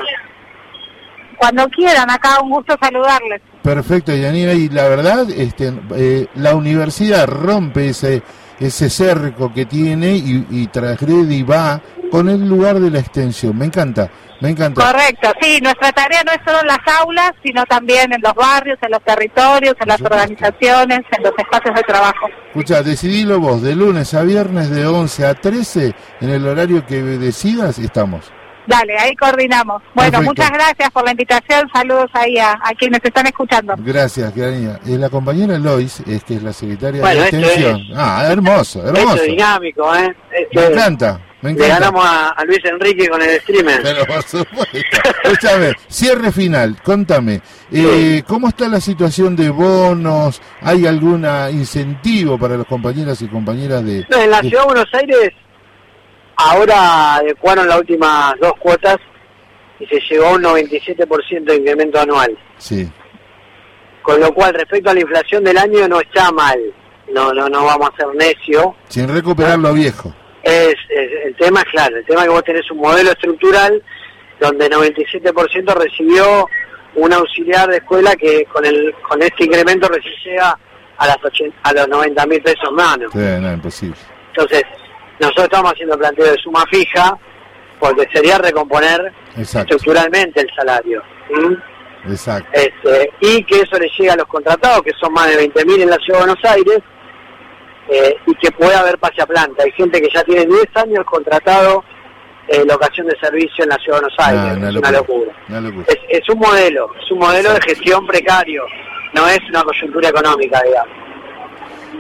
Cuando 1.39 1.67
quieran, 1.71 2.09
acá 2.11 2.41
un 2.43 2.51
gusto 2.51 2.77
saludarles. 2.81 3.41
Perfecto, 3.63 4.15
Yanira, 4.15 4.55
y 4.55 4.69
la 4.69 4.89
verdad, 4.89 5.31
este, 5.31 5.73
eh, 5.95 6.27
la 6.35 6.55
universidad 6.55 7.27
rompe 7.27 7.91
ese 7.91 8.23
ese 8.63 8.91
cerco 8.91 9.53
que 9.53 9.67
tiene 9.67 10.15
y, 10.15 10.47
y 10.51 10.67
transgrede 10.69 11.35
y 11.35 11.43
va 11.43 11.81
con 12.11 12.29
el 12.29 12.49
lugar 12.49 12.79
de 12.79 12.91
la 12.91 13.01
extensión. 13.01 13.57
Me 13.57 13.67
encanta, 13.67 14.11
me 14.41 14.51
encanta. 14.51 14.85
Correcto, 14.85 15.33
sí, 15.41 15.59
nuestra 15.63 15.91
tarea 15.93 16.23
no 16.25 16.33
es 16.33 16.39
solo 16.45 16.61
en 16.61 16.67
las 16.67 17.01
aulas, 17.01 17.33
sino 17.43 17.65
también 17.65 18.13
en 18.13 18.21
los 18.21 18.35
barrios, 18.35 18.79
en 18.83 18.91
los 18.91 19.03
territorios, 19.03 19.75
en 19.81 19.89
las 19.89 20.01
organizaciones, 20.01 21.01
en 21.17 21.23
los 21.23 21.33
espacios 21.37 21.75
de 21.75 21.83
trabajo. 21.83 22.29
Escucha, 22.49 22.83
decidilo 22.83 23.41
vos, 23.41 23.63
de 23.63 23.75
lunes 23.75 24.15
a 24.15 24.23
viernes 24.23 24.71
de 24.71 24.87
11 24.87 25.27
a 25.27 25.35
13, 25.35 25.95
en 26.21 26.31
el 26.31 26.47
horario 26.47 26.87
que 26.87 27.03
decidas, 27.03 27.79
estamos. 27.79 28.31
Dale, 28.67 28.97
ahí 28.99 29.17
coordinamos. 29.17 29.83
Bueno, 29.95 30.11
Perfecto. 30.19 30.23
muchas 30.31 30.51
gracias 30.51 30.91
por 30.91 31.05
la 31.05 31.11
invitación, 31.11 31.69
saludos 31.75 32.11
ahí 32.15 32.39
a, 32.39 32.53
a 32.53 32.73
quienes 32.79 33.01
están 33.03 33.27
escuchando. 33.27 33.75
Gracias, 33.79 34.33
Yanira. 34.35 34.79
Eh, 34.87 34.97
la 34.99 35.11
compañera 35.11 35.59
Lois, 35.59 36.01
es 36.07 36.23
que 36.25 36.37
es 36.37 36.43
la 36.43 36.53
secretaria 36.53 37.01
Bueno, 37.01 37.23
de 37.23 37.29
extensión. 37.29 37.81
es- 37.81 37.97
Ah, 37.97 38.29
hermoso, 38.31 38.87
hermoso. 38.87 39.09
Esto 39.15 39.23
es 39.23 39.31
dinámico, 39.31 39.95
¿eh? 39.97 40.15
Esto 40.31 40.61
Me 40.61 40.67
encanta, 40.67 41.21
me 41.43 41.51
Le 41.53 41.57
encanta. 41.57 41.75
ganamos 41.81 42.05
a, 42.07 42.29
a 42.29 42.45
Luis 42.45 42.61
Enrique 42.65 43.09
con 43.09 43.21
el 43.21 43.41
streamer. 43.41 43.83
Pero 43.83 44.07
por 44.07 44.23
supuesto. 44.23 44.79
Escúchame, 45.25 45.73
cierre 45.89 46.31
final, 46.31 46.77
contame, 46.83 47.41
eh, 47.73 48.23
¿cómo 48.29 48.49
está 48.49 48.69
la 48.69 48.81
situación 48.81 49.35
de 49.35 49.51
bonos? 49.51 50.41
¿Hay 50.61 50.87
algún 50.87 51.27
incentivo 51.51 52.39
para 52.39 52.57
los 52.57 52.67
compañeros 52.67 53.21
y 53.23 53.27
compañeras 53.29 53.85
de... 53.85 54.07
No, 54.09 54.19
en 54.19 54.31
la 54.31 54.41
de- 54.41 54.49
Ciudad 54.49 54.63
de 54.63 54.67
Buenos 54.69 54.95
Aires 54.95 55.31
ahora 56.37 57.17
adecuaron 57.17 57.69
las 57.69 57.79
últimas 57.79 58.35
dos 58.41 58.53
cuotas 58.59 58.97
y 59.79 59.87
se 59.87 60.01
llegó 60.11 60.27
a 60.27 60.33
un 60.35 60.43
97% 60.43 61.45
de 61.45 61.57
incremento 61.57 62.01
anual. 62.01 62.37
Sí, 62.59 62.89
Con 64.03 64.21
lo 64.21 64.33
cual, 64.33 64.55
respecto 64.55 64.91
a 64.91 64.95
la 64.95 65.01
inflación 65.01 65.45
del 65.45 65.57
año, 65.59 65.87
no 65.89 66.01
está 66.01 66.31
mal. 66.33 66.59
No, 67.13 67.33
no, 67.33 67.49
no 67.49 67.65
vamos 67.65 67.91
a 67.93 67.97
ser 67.97 68.07
necio. 68.15 68.75
sin 68.89 69.09
recuperar 69.09 69.59
lo 69.59 69.73
viejo. 69.75 70.13
Es, 70.43 70.75
es- 70.89 71.25
el 71.27 71.37
tema 71.37 71.61
es 71.61 71.67
claro, 71.67 71.97
el 71.97 72.05
tema 72.07 72.21
es 72.23 72.27
que 72.27 72.33
vos 72.33 72.45
tenés 72.45 72.71
un 72.71 72.79
modelo 72.79 73.11
estructural 73.13 73.83
donde 74.41 74.69
97% 74.71 75.75
recibió 75.75 76.49
un 76.97 77.13
auxiliar 77.13 77.69
de 77.71 77.77
escuela 77.77 78.15
que 78.17 78.45
con 78.47 78.65
el 78.65 78.93
con 79.09 79.23
este 79.23 79.45
incremento 79.45 79.89
recién 79.89 80.15
llega 80.25 80.59
a 80.99 81.07
las 81.07 81.17
80 81.25 81.57
a 81.63 81.73
los 81.73 81.89
90 81.89 82.27
mil 82.27 82.43
pesos 82.43 82.73
mano. 82.73 83.09
Sí, 83.13 83.19
no, 83.19 83.53
imposible. 83.53 83.97
Entonces, 84.29 84.63
nosotros 85.21 85.45
estamos 85.45 85.73
haciendo 85.73 85.99
planteo 85.99 86.27
de 86.27 86.39
suma 86.39 86.65
fija 86.71 87.17
porque 87.79 88.09
sería 88.13 88.39
recomponer 88.39 89.13
Exacto, 89.37 89.75
estructuralmente 89.75 90.41
el 90.41 90.49
salario. 90.55 91.03
¿sí? 91.29 92.13
exacto. 92.13 92.49
Este, 92.53 93.13
y 93.21 93.45
que 93.45 93.61
eso 93.61 93.77
le 93.79 93.89
llegue 93.99 94.11
a 94.11 94.17
los 94.17 94.27
contratados, 94.27 94.83
que 94.83 94.93
son 95.01 95.13
más 95.13 95.29
de 95.29 95.49
20.000 95.49 95.83
en 95.83 95.91
la 95.91 95.97
Ciudad 95.97 96.21
de 96.21 96.27
Buenos 96.27 96.45
Aires, 96.45 96.79
eh, 97.89 98.17
y 98.27 98.35
que 98.37 98.51
pueda 98.53 98.81
haber 98.81 98.99
pase 98.99 99.21
a 99.21 99.27
planta. 99.27 99.65
Hay 99.65 99.73
gente 99.73 100.01
que 100.01 100.09
ya 100.15 100.23
tiene 100.23 100.47
10 100.47 100.77
años 100.77 101.05
contratado 101.05 101.85
eh, 102.49 102.65
locación 102.69 103.07
de 103.07 103.17
servicio 103.19 103.65
en 103.65 103.71
la 103.71 103.77
Ciudad 103.77 103.99
de 103.99 104.03
Buenos 104.03 104.19
Aires. 104.19 104.57
Una 104.57 104.69
es 104.69 104.77
una 104.77 104.93
locura. 104.93 105.33
Una 105.49 105.61
locura. 105.61 105.87
Es, 105.89 105.99
es 106.09 106.29
un 106.29 106.39
modelo, 106.39 106.91
es 107.03 107.11
un 107.11 107.19
modelo 107.19 107.53
de 107.53 107.61
gestión 107.63 108.07
precario, 108.07 108.65
no 109.15 109.29
es 109.29 109.41
una 109.49 109.63
coyuntura 109.65 110.09
económica, 110.09 110.61
digamos. 110.65 111.02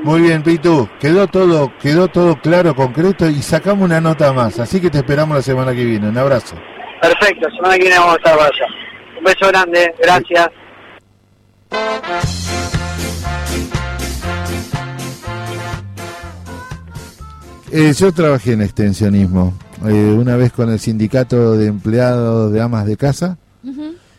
Muy 0.04 0.20
bien, 0.20 0.42
Pitu, 0.42 0.88
quedó 0.98 1.28
todo, 1.28 1.72
quedó 1.80 2.08
todo 2.08 2.36
claro, 2.40 2.74
concreto 2.74 3.28
y 3.30 3.40
sacamos 3.40 3.84
una 3.84 4.00
nota 4.00 4.32
más, 4.32 4.58
así 4.58 4.80
que 4.80 4.90
te 4.90 4.98
esperamos 4.98 5.36
la 5.36 5.42
semana 5.42 5.72
que 5.72 5.84
viene. 5.84 6.08
Un 6.08 6.18
abrazo. 6.18 6.56
Perfecto, 7.00 7.48
semana 7.54 7.76
que 7.76 7.82
viene 7.82 7.98
vamos 7.98 8.14
a 8.14 8.16
estar 8.16 8.36
por 8.36 8.44
allá. 8.44 8.66
Un 9.18 9.24
beso 9.24 9.48
grande, 9.48 9.94
gracias. 10.02 10.48
Eh, 17.70 17.92
yo 17.96 18.12
trabajé 18.12 18.52
en 18.52 18.62
extensionismo, 18.62 19.54
eh, 19.86 19.92
una 19.92 20.34
vez 20.36 20.52
con 20.52 20.68
el 20.70 20.80
sindicato 20.80 21.56
de 21.56 21.68
empleados 21.68 22.52
de 22.52 22.60
amas 22.60 22.86
de 22.86 22.96
casa, 22.96 23.38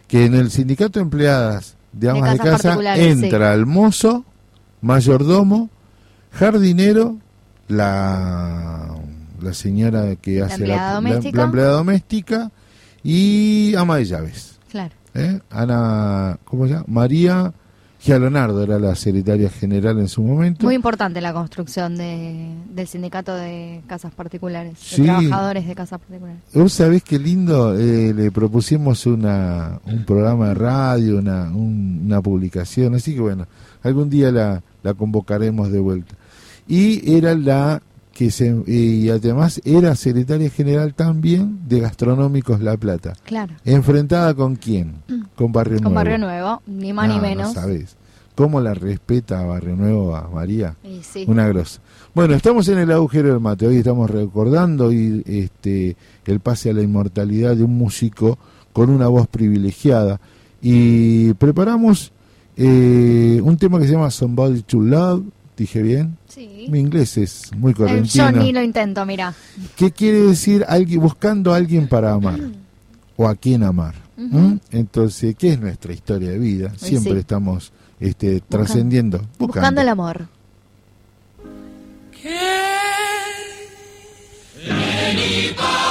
que 0.08 0.26
en 0.26 0.34
el 0.34 0.50
sindicato 0.50 1.00
de 1.00 1.04
empleadas 1.04 1.76
de 1.92 2.10
amas 2.10 2.34
de, 2.34 2.40
casa 2.40 2.78
entra 2.96 3.54
el 3.54 3.66
mozo, 3.66 4.24
mayordomo, 4.82 5.70
jardinero, 6.34 7.18
la, 7.68 8.90
la 9.42 9.54
señora 9.54 10.16
que 10.16 10.40
La 10.40 10.46
hace 10.48 10.56
empleada 10.56 10.88
la, 10.90 10.96
doméstica. 10.96 11.38
la 11.38 11.44
empleada 11.44 11.72
doméstica 11.72 12.52
y 13.04 13.74
ama 13.76 13.98
de 13.98 14.06
llaves. 14.06 14.60
Claro. 14.72 14.94
¿eh? 15.14 15.40
Ana, 15.52 16.38
¿cómo 16.46 16.66
se 16.68 16.74
llama? 16.74 16.86
María 16.88 17.54
Gialonardo 18.00 18.64
era 18.64 18.80
la 18.80 18.96
secretaria 18.96 19.50
general 19.50 19.98
en 20.00 20.10
su 20.10 20.22
momento. 20.24 20.66
Muy 20.66 20.76
importante 20.76 21.22
la 21.22 21.32
construcción 21.32 21.96
de, 21.96 22.54
del 22.74 22.88
sindicato 22.88 23.34
de 23.34 23.82
casas 23.88 24.12
particulares, 24.14 24.74
de 24.98 25.04
trabajadores 25.06 25.66
de 25.68 25.76
casas 25.76 26.00
particulares. 26.00 26.42
Vos 26.54 26.74
sabés 26.74 27.02
qué 27.04 27.18
lindo, 27.18 27.78
eh, 27.78 28.14
le 28.14 28.30
propusimos 28.32 29.06
una, 29.06 29.80
un 29.86 30.04
programa 30.04 30.50
de 30.50 30.54
radio, 30.56 31.18
una, 31.20 31.44
un- 31.46 32.02
una 32.06 32.22
publicación, 32.22 32.96
así 32.96 33.14
que 33.14 33.22
bueno, 33.22 33.48
algún 33.84 34.10
día 34.10 34.32
la, 34.32 34.62
la 34.84 34.94
convocaremos 34.94 35.72
de 35.72 35.80
vuelta. 35.80 36.16
Y 36.68 37.16
era 37.16 37.36
la 37.36 37.82
que 38.14 38.30
se, 38.30 38.56
y 38.68 39.10
además 39.10 39.60
era 39.66 39.96
secretaria 39.96 40.50
general 40.50 40.94
también 40.94 41.60
de 41.68 41.80
Gastronómicos 41.80 42.62
La 42.62 42.78
Plata. 42.78 43.14
Claro. 43.26 43.56
¿Enfrentada 43.66 44.34
con 44.36 44.56
quién? 44.56 44.94
Con 45.36 45.52
Barrio 45.52 45.78
Con 45.78 45.86
Nuevo. 45.94 45.96
Barrio 45.96 46.18
Nuevo, 46.20 46.62
ni 46.68 46.94
más 46.94 47.08
ni 47.10 47.16
Ah, 47.16 47.22
menos. 47.22 47.48
No 47.56 47.62
sabés. 47.62 47.96
¿Cómo 48.36 48.62
la 48.62 48.74
respeta 48.74 49.40
a 49.42 49.46
Barrio 49.46 49.76
Nuevo 49.76 50.16
a 50.16 50.28
María? 50.30 50.76
Y 50.84 51.02
sí. 51.04 51.26
Una 51.28 51.48
grosa. 51.48 51.82
Bueno, 52.16 52.34
estamos 52.36 52.68
en 52.68 52.80
el 52.80 52.92
agujero 52.92 53.30
del 53.30 53.40
mate. 53.40 53.68
Hoy 53.68 53.78
estamos 53.78 54.10
recordando 54.10 54.92
y, 54.92 55.24
este, 55.26 55.96
el 56.26 56.40
pase 56.40 56.70
a 56.70 56.74
la 56.74 56.82
inmortalidad 56.82 57.56
de 57.56 57.64
un 57.64 57.78
músico 57.78 58.38
con 58.74 58.90
una 58.90 59.08
voz 59.08 59.28
privilegiada. 59.28 60.20
Y 60.62 61.34
preparamos 61.34 62.12
eh, 62.58 63.40
un 63.44 63.58
tema 63.58 63.80
que 63.80 63.86
se 63.86 63.94
llama 63.94 64.10
Somebody 64.12 64.62
to 64.64 64.82
Love. 64.82 65.24
¿Dije 65.56 65.82
bien? 65.82 66.18
Sí. 66.28 66.66
Mi 66.70 66.80
inglés 66.80 67.18
es 67.18 67.52
muy 67.56 67.72
Eh, 67.74 67.76
correntino. 67.76 68.32
Yo 68.32 68.38
ni 68.38 68.52
lo 68.52 68.62
intento, 68.62 69.06
mira. 69.06 69.34
¿Qué 69.76 69.92
quiere 69.92 70.20
decir 70.22 70.66
alguien 70.68 71.00
buscando 71.02 71.54
a 71.54 71.58
alguien 71.58 71.88
para 71.88 72.14
amar? 72.14 72.40
¿O 73.16 73.28
a 73.28 73.36
quién 73.36 73.64
amar? 73.64 73.94
¿Mm? 74.18 74.56
Entonces, 74.72 75.36
¿qué 75.36 75.54
es 75.54 75.60
nuestra 75.60 75.94
historia 75.94 76.30
de 76.32 76.40
vida? 76.40 76.74
Siempre 76.78 77.14
sí. 77.14 77.20
estamos 77.20 77.72
este, 78.00 78.42
trascendiendo, 78.42 79.20
buscando. 79.38 79.48
Buscando 79.48 79.82
el 79.82 79.90
amor. 79.90 80.28
Find 84.64 85.83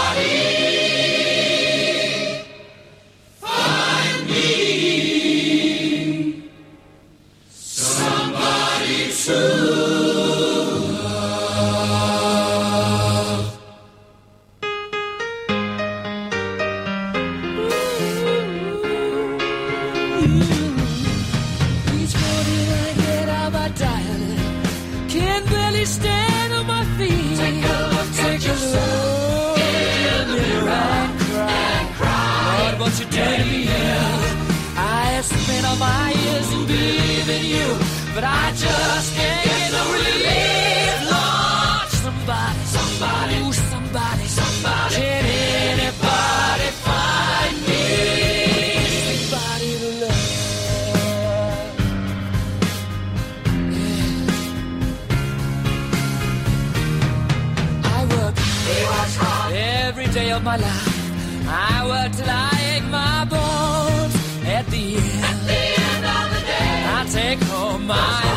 of 60.42 60.44
my 60.44 60.56
life. 60.56 61.46
I 61.48 61.86
work 61.86 62.12
till 62.16 62.28
I 62.28 62.50
ache 62.74 62.88
my 62.90 63.24
bones. 63.32 64.14
At 64.44 64.66
the 64.66 64.96
end, 64.96 66.04
of 66.14 66.26
the 66.34 66.42
day, 66.52 66.74
I 66.96 67.06
take 67.10 67.40
home 67.50 67.86
my 67.86 68.31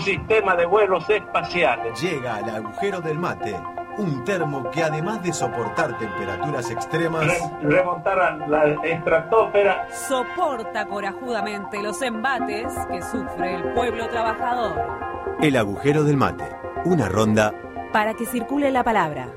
Un 0.00 0.06
sistema 0.06 0.56
de 0.56 0.64
vuelos 0.64 1.10
espaciales. 1.10 2.00
Llega 2.00 2.36
al 2.36 2.48
agujero 2.48 3.02
del 3.02 3.18
mate. 3.18 3.54
Un 3.98 4.24
termo 4.24 4.70
que 4.70 4.82
además 4.82 5.22
de 5.22 5.30
soportar 5.30 5.98
temperaturas 5.98 6.70
extremas... 6.70 7.26
remontar 7.60 8.18
a 8.18 8.46
la 8.46 8.64
estratosfera. 8.82 9.86
soporta 9.92 10.86
corajudamente 10.86 11.82
los 11.82 12.00
embates 12.00 12.72
que 12.90 13.02
sufre 13.02 13.56
el 13.56 13.74
pueblo 13.74 14.08
trabajador. 14.08 14.72
El 15.42 15.54
agujero 15.58 16.02
del 16.02 16.16
mate. 16.16 16.48
Una 16.86 17.06
ronda 17.06 17.52
Para 17.92 18.14
que 18.14 18.24
circule 18.24 18.70
la 18.70 18.82
palabra. 18.82 19.28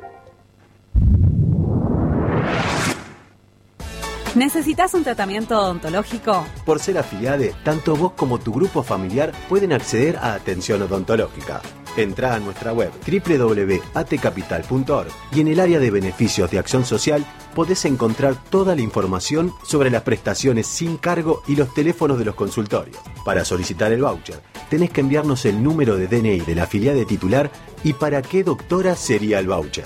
¿Necesitas 4.35 4.93
un 4.95 5.03
tratamiento 5.03 5.59
odontológico? 5.59 6.43
Por 6.65 6.79
ser 6.79 6.97
afiliade, 6.97 7.53
tanto 7.63 7.95
vos 7.95 8.13
como 8.13 8.39
tu 8.39 8.51
grupo 8.51 8.81
familiar 8.81 9.31
pueden 9.47 9.73
acceder 9.73 10.17
a 10.17 10.33
atención 10.33 10.81
odontológica. 10.81 11.61
Entrá 11.97 12.33
a 12.33 12.39
nuestra 12.39 12.73
web 12.73 12.91
www.atcapital.org 13.05 15.11
y 15.35 15.41
en 15.41 15.49
el 15.49 15.59
área 15.59 15.77
de 15.77 15.91
beneficios 15.91 16.49
de 16.49 16.57
acción 16.57 16.83
social 16.83 17.23
podés 17.53 17.85
encontrar 17.85 18.33
toda 18.49 18.75
la 18.75 18.81
información 18.81 19.53
sobre 19.63 19.91
las 19.91 20.01
prestaciones 20.01 20.65
sin 20.65 20.97
cargo 20.97 21.43
y 21.47 21.55
los 21.55 21.71
teléfonos 21.75 22.17
de 22.17 22.25
los 22.25 22.33
consultorios. 22.33 22.97
Para 23.23 23.45
solicitar 23.45 23.91
el 23.91 24.01
voucher, 24.01 24.41
tenés 24.67 24.89
que 24.89 25.01
enviarnos 25.01 25.45
el 25.45 25.61
número 25.61 25.95
de 25.95 26.07
DNI 26.07 26.39
de 26.39 26.55
la 26.55 26.63
afiliade 26.63 27.05
titular 27.05 27.51
y 27.83 27.93
para 27.93 28.23
qué 28.23 28.43
doctora 28.43 28.95
sería 28.95 29.37
el 29.37 29.45
voucher. 29.45 29.85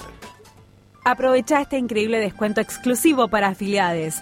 Aprovecha 1.03 1.59
este 1.59 1.77
increíble 1.77 2.19
descuento 2.19 2.61
exclusivo 2.61 3.27
para 3.27 3.49
afiliados. 3.49 4.21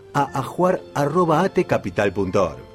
a 0.13 0.29
ajuar.atecapital.org. 0.39 2.71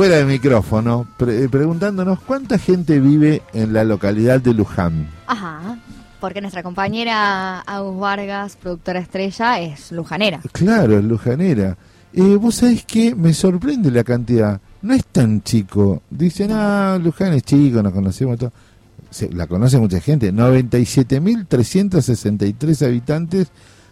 fuera 0.00 0.16
de 0.16 0.24
micrófono 0.24 1.06
pre- 1.18 1.44
eh, 1.44 1.48
preguntándonos 1.50 2.20
cuánta 2.22 2.56
gente 2.56 2.98
vive 3.00 3.42
en 3.52 3.74
la 3.74 3.84
localidad 3.84 4.40
de 4.40 4.54
Luján. 4.54 5.10
Ajá, 5.26 5.76
porque 6.20 6.40
nuestra 6.40 6.62
compañera 6.62 7.60
Agus 7.60 8.00
Vargas, 8.00 8.56
productora 8.56 9.00
estrella, 9.00 9.60
es 9.60 9.92
lujanera. 9.92 10.40
Claro, 10.52 10.96
es 10.98 11.04
lujanera. 11.04 11.76
Eh, 12.14 12.36
Vos 12.40 12.54
sabés 12.54 12.86
que 12.86 13.14
me 13.14 13.34
sorprende 13.34 13.90
la 13.90 14.02
cantidad. 14.02 14.58
No 14.80 14.94
es 14.94 15.04
tan 15.04 15.42
chico. 15.42 16.00
Dicen, 16.08 16.50
ah, 16.50 16.98
Luján 16.98 17.34
es 17.34 17.42
chico, 17.42 17.82
nos 17.82 17.92
conocemos 17.92 18.38
todo. 18.38 18.52
Se- 19.10 19.28
la 19.30 19.46
conoce 19.46 19.76
mucha 19.78 20.00
gente. 20.00 20.32
97.363 20.32 22.86
habitantes 22.86 23.48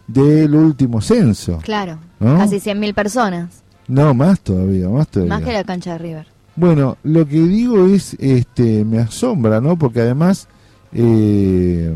del 0.07 0.55
último 0.55 1.03
censo. 1.03 1.59
Claro, 1.63 1.99
¿No? 2.19 2.39
casi 2.39 2.61
100.000 2.61 2.95
personas, 2.95 3.63
No, 3.89 4.15
más 4.15 4.41
todavía, 4.41 4.89
más 4.89 5.09
todavía. 5.09 5.35
más 5.35 5.43
que 5.45 5.53
la 5.53 5.65
cancha 5.65 5.93
de 5.93 5.99
River. 5.99 6.27
Bueno, 6.57 6.97
lo 7.05 7.27
que 7.27 7.41
digo 7.41 7.87
es, 7.87 8.15
este, 8.19 8.85
me 8.85 8.99
asombra, 9.01 9.61
¿no? 9.61 9.77
Porque 9.79 10.01
además... 10.01 10.47
Eh, 10.93 11.95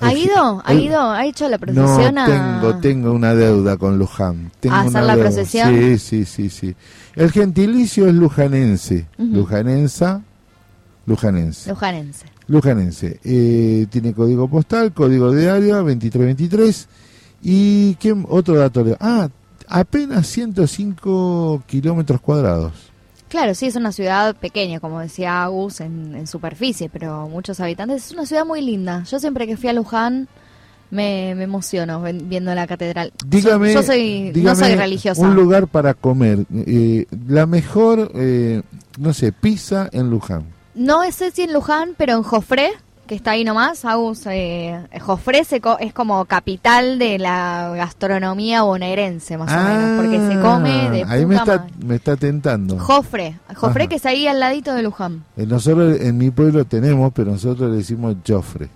¿Ha 0.00 0.12
ido? 0.14 0.62
¿Ha 0.64 0.72
el- 0.72 0.80
ido? 0.80 1.00
¿Ha 1.00 1.24
hecho 1.26 1.48
la 1.48 1.56
No, 1.56 1.60
procesión 1.60 2.18
a...? 2.18 2.26
tengo, 2.26 2.74
tengo 2.80 3.12
una 3.12 3.34
deuda 3.34 3.76
con 3.76 3.98
Luján. 3.98 4.50
Tengo 4.60 4.74
¿A 4.74 4.80
hacer 4.80 4.90
una 4.90 5.02
la 5.02 5.16
deuda. 5.16 5.28
procesión? 5.30 5.74
Sí, 5.74 5.98
sí, 5.98 6.24
sí, 6.24 6.50
sí. 6.50 6.74
El 7.14 7.30
gentilicio 7.30 8.06
es 8.08 8.14
lujanense. 8.14 9.06
Ujú. 9.18 9.28
Lujanensa, 9.36 10.22
lujanense. 11.06 11.70
Lujanense. 11.70 12.26
Lujanense. 12.48 13.20
Eh, 13.24 13.86
tiene 13.90 14.12
código 14.12 14.48
postal, 14.48 14.92
código 14.92 15.30
de 15.30 15.48
área 15.48 15.76
2323. 15.76 16.88
¿Y 17.42 17.94
qué 17.96 18.12
otro 18.28 18.54
dato? 18.56 18.84
Ah, 19.00 19.28
apenas 19.72 20.26
105 20.28 21.62
kilómetros 21.66 22.20
cuadrados. 22.20 22.72
Claro, 23.28 23.54
sí, 23.54 23.66
es 23.66 23.76
una 23.76 23.92
ciudad 23.92 24.36
pequeña, 24.36 24.78
como 24.78 25.00
decía 25.00 25.42
Agus, 25.42 25.80
en, 25.80 26.14
en 26.14 26.26
superficie, 26.26 26.90
pero 26.90 27.28
muchos 27.28 27.58
habitantes. 27.60 28.06
Es 28.06 28.12
una 28.12 28.26
ciudad 28.26 28.44
muy 28.44 28.60
linda. 28.60 29.04
Yo 29.04 29.18
siempre 29.18 29.46
que 29.46 29.56
fui 29.56 29.70
a 29.70 29.72
Luján 29.72 30.28
me, 30.90 31.34
me 31.34 31.44
emociono 31.44 32.02
viendo 32.02 32.54
la 32.54 32.66
catedral. 32.66 33.12
Dígame, 33.26 33.68
yo, 33.72 33.80
yo 33.80 33.86
soy, 33.86 34.24
no 34.26 34.32
dígame 34.32 34.56
soy 34.56 34.74
religiosa. 34.74 35.22
un 35.22 35.34
lugar 35.34 35.66
para 35.66 35.94
comer. 35.94 36.44
Eh, 36.54 37.06
la 37.26 37.46
mejor, 37.46 38.12
eh, 38.14 38.60
no 38.98 39.14
sé, 39.14 39.32
pizza 39.32 39.88
en 39.92 40.10
Luján. 40.10 40.44
No 40.74 41.10
sé 41.10 41.30
si 41.30 41.42
en 41.42 41.54
Luján, 41.54 41.94
pero 41.96 42.12
en 42.12 42.22
Jofré, 42.22 42.72
que 43.06 43.14
está 43.16 43.32
ahí 43.32 43.44
nomás, 43.44 43.84
Agus, 43.84 44.22
eh, 44.26 44.78
Jofré 45.00 45.44
se 45.44 45.60
co- 45.60 45.78
es 45.78 45.92
como 45.92 46.24
capital 46.24 46.98
de 46.98 47.18
la 47.18 47.72
gastronomía 47.76 48.62
bonaerense, 48.62 49.36
más 49.36 49.52
o 49.52 49.68
menos, 49.68 50.00
porque 50.04 50.18
se 50.34 50.40
come 50.40 50.90
de 50.90 51.02
Ah, 51.02 51.10
Ahí 51.10 51.26
me 51.26 51.36
está, 51.36 51.66
me 51.84 51.96
está 51.96 52.16
tentando. 52.16 52.78
Jofre, 52.78 53.38
Jofre 53.54 53.82
Ajá. 53.84 53.88
que 53.88 53.96
es 53.96 54.06
ahí 54.06 54.26
al 54.26 54.40
ladito 54.40 54.72
de 54.74 54.82
Luján. 54.82 55.24
Eh, 55.36 55.44
Nosotros 55.46 56.00
en 56.00 56.16
mi 56.16 56.30
pueblo 56.30 56.64
tenemos, 56.64 57.12
pero 57.12 57.32
nosotros 57.32 57.70
le 57.70 57.78
decimos 57.78 58.14
Joffre. 58.26 58.68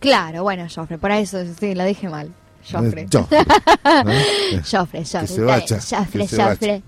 Claro, 0.00 0.42
bueno, 0.42 0.66
Jofre, 0.74 0.98
por 0.98 1.10
eso 1.12 1.38
sí, 1.58 1.74
lo 1.74 1.84
dije 1.84 2.08
mal. 2.08 2.30
Jofre. 2.70 3.06
Joffre, 3.12 3.44
¿no? 3.44 4.62
Jofre, 4.70 4.98
que 5.00 5.04
Jofre. 5.04 5.26
se 5.26 5.40
vaya, 5.42 5.78
Jofre, 5.80 6.20
que 6.20 6.28
se 6.28 6.36
vaya. 6.36 6.50
Jofre. 6.50 6.82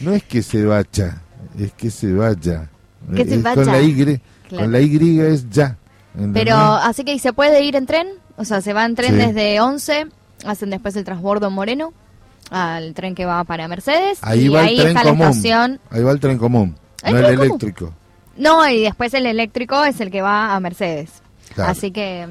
No 0.00 0.12
es 0.12 0.22
que 0.24 0.42
se 0.42 0.64
vaya, 0.64 1.22
es 1.58 1.72
que 1.72 1.90
se 1.90 2.12
vaya. 2.12 2.68
Que 3.14 3.24
se 3.24 3.38
vaya. 3.38 3.54
Con 3.54 3.66
la 3.66 3.80
Y, 3.80 4.20
Claro. 4.48 4.64
con 4.64 4.72
la 4.72 4.80
Y 4.80 5.20
es 5.20 5.48
ya. 5.50 5.76
¿Entendés? 6.18 6.42
Pero 6.44 6.56
así 6.58 7.04
que 7.04 7.18
se 7.18 7.32
puede 7.32 7.62
ir 7.64 7.76
en 7.76 7.86
tren, 7.86 8.08
o 8.36 8.44
sea, 8.44 8.60
se 8.60 8.72
va 8.72 8.84
en 8.84 8.94
tren 8.94 9.12
Sí. 9.12 9.16
desde 9.26 9.60
11, 9.60 10.06
hacen 10.44 10.70
después 10.70 10.94
el 10.96 11.04
transbordo 11.04 11.48
en 11.48 11.52
Moreno, 11.54 11.92
al 12.50 12.94
tren 12.94 13.14
que 13.14 13.24
va 13.26 13.44
para 13.44 13.68
Mercedes, 13.68 14.18
ahí 14.22 14.46
y 14.46 14.48
va 14.48 14.62
ahí 14.62 14.74
el 14.76 14.80
tren 14.82 14.88
está 14.88 15.04
la 15.04 15.10
común. 15.10 15.26
estación. 15.28 15.80
Ahí 15.90 16.02
va 16.02 16.12
el 16.12 16.20
tren 16.20 16.38
común, 16.38 16.76
¿El 17.02 17.12
no 17.14 17.18
el 17.20 17.24
común? 17.36 17.40
eléctrico. 17.46 17.94
No, 18.36 18.68
y 18.68 18.82
después 18.82 19.12
el 19.14 19.26
eléctrico 19.26 19.84
es 19.84 20.00
el 20.00 20.10
que 20.10 20.22
va 20.22 20.54
a 20.54 20.60
Mercedes. 20.60 21.10
Claro. 21.54 21.70
Así 21.72 21.90
que 21.90 22.26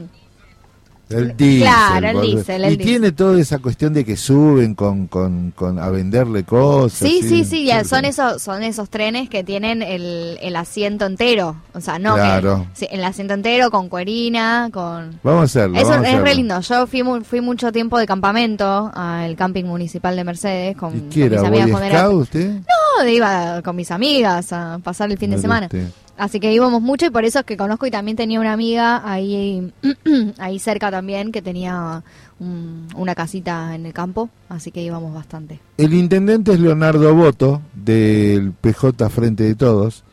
El 1.10 1.38
diésel. 1.38 1.62
Claro, 1.62 2.08
el 2.10 2.22
diésel, 2.22 2.64
el 2.66 2.74
y 2.74 2.76
diésel. 2.78 2.86
tiene 3.00 3.12
toda 3.14 3.40
esa 3.40 3.60
cuestión 3.60 3.94
de 3.94 4.04
que 4.04 4.18
suben 4.18 4.76
con, 4.76 5.08
con, 5.08 5.52
con 5.52 5.80
a 5.80 5.90
venderle 5.90 6.44
cosas. 6.44 7.00
Sí, 7.00 7.22
sí, 7.22 7.46
sí, 7.46 7.64
ya 7.66 7.84
son 7.86 8.04
esos, 8.06 8.42
son 8.42 8.62
esos 8.64 8.90
trenes 8.90 9.30
que 9.30 9.44
tienen 9.44 9.82
el, 9.82 10.38
el 10.42 10.56
asiento 10.56 11.06
entero. 11.06 11.56
O 11.74 11.80
sea, 11.82 11.98
no, 12.00 12.16
que- 12.16 12.22
Claro. 12.22 12.68
sí, 12.74 12.88
el 12.92 13.04
asiento 13.04 13.34
entero 13.34 13.72
con 13.72 13.88
cuerina, 13.90 14.70
con... 14.74 15.20
Vamos 15.24 15.42
a 15.42 15.44
hacerlo. 15.46 15.80
Eso 15.80 15.94
es 16.04 16.20
re 16.22 16.36
lindo. 16.36 16.60
Yo 16.60 16.88
fui, 16.88 17.04
fui 17.24 17.40
mucho 17.42 17.72
tiempo 17.72 17.98
de 17.98 18.06
campamento 18.06 18.92
al 18.94 19.36
camping 19.36 19.64
municipal 19.66 20.16
de 20.16 20.24
Mercedes 20.24 20.76
con, 20.76 20.96
¿Y 20.98 21.02
qué 21.10 21.26
era? 21.26 21.38
mis 21.40 21.48
amigas 21.48 21.66
¿Boy 21.68 21.72
cuando 21.72 21.88
era- 21.90 22.00
Scout 22.06 22.22
usted? 22.24 22.52
No, 23.00 23.08
iba 23.08 23.62
con 23.62 23.76
mis 23.76 23.92
amigas 23.92 24.52
a 24.52 24.80
pasar 24.84 25.10
el 25.12 25.18
fin 25.18 25.30
de 25.32 25.38
semana. 25.38 25.68
usted. 25.68 25.88
Así 26.18 26.40
que 26.40 26.52
íbamos 26.52 26.82
mucho 26.82 27.06
y 27.06 27.10
por 27.12 27.26
eso 27.26 27.40
es 27.40 27.46
que 27.46 27.56
conozco 27.58 27.86
y 27.86 27.92
también 27.92 28.18
tenía 28.18 28.40
una 28.40 28.54
amiga 28.54 29.02
ahí, 29.10 29.72
ahí 30.40 30.58
cerca 30.60 30.90
también 30.90 31.32
que 31.32 31.42
tenía 31.44 32.04
un- 32.40 32.88
una 32.96 33.14
casita 33.14 33.76
en 33.76 33.86
el 33.86 33.94
campo, 33.94 34.30
así 34.50 34.72
que 34.72 34.82
íbamos 34.82 35.14
bastante. 35.14 35.60
El 35.78 35.94
intendente 35.94 36.54
es 36.54 36.60
Leonardo 36.60 37.14
Boto, 37.14 37.62
del 37.76 38.52
PJ 38.52 39.10
Frente 39.10 39.44
de 39.44 39.54
Todos, 39.56 40.04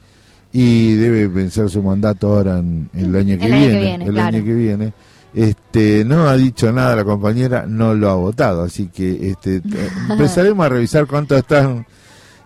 y 0.52 0.94
debe 0.94 1.26
vencer 1.26 1.68
su 1.70 1.82
mandato 1.82 2.28
ahora 2.36 2.59
en, 2.59 2.89
en 2.94 3.05
el 3.06 3.16
año 3.16 3.39
que 3.39 3.47
El 3.47 3.52
año 3.55 3.66
que 3.70 3.81
viene. 3.81 4.05
el 4.05 4.12
claro. 4.12 4.36
año 4.36 4.44
que 4.44 4.55
viene. 4.55 4.93
Este, 5.35 6.05
no 6.05 6.28
ha 6.28 6.36
dicho 6.36 6.70
nada 6.70 6.94
la 6.94 7.02
compañera, 7.05 7.64
no 7.66 7.93
lo 7.94 8.09
ha 8.10 8.14
votado, 8.14 8.62
así 8.62 8.86
que 8.86 9.31
este, 9.31 9.62
empezaremos 10.10 10.64
a 10.64 10.68
revisar 10.68 11.06
cuánto 11.06 11.36
están. 11.36 11.86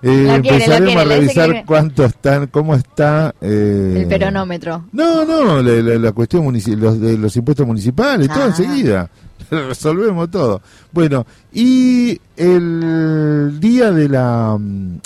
Eh, 0.02 0.10
quiere, 0.10 0.34
empezaremos 0.36 0.94
quiere, 0.94 1.00
a 1.00 1.04
revisar 1.16 1.52
que- 1.52 1.64
cuánto 1.66 2.04
están, 2.04 2.46
cómo 2.48 2.74
está. 2.74 3.34
eh, 3.40 3.94
El 4.02 4.06
peronómetro. 4.08 4.84
No, 4.92 5.24
no, 5.24 5.62
la, 5.62 5.72
la- 5.82 5.98
la 5.98 6.12
cuestión 6.12 6.44
los, 6.76 7.00
de 7.00 7.18
los 7.18 7.36
impuestos 7.36 7.66
municipales, 7.66 8.28
todo 8.28 8.42
Ah. 8.44 8.46
enseguida. 8.46 9.10
Resolvemos 9.50 10.30
todo. 10.30 10.60
Bueno, 10.92 11.26
y 11.52 12.20
el 12.36 13.58
día 13.60 13.90
de 13.92 14.08
la 14.08 14.58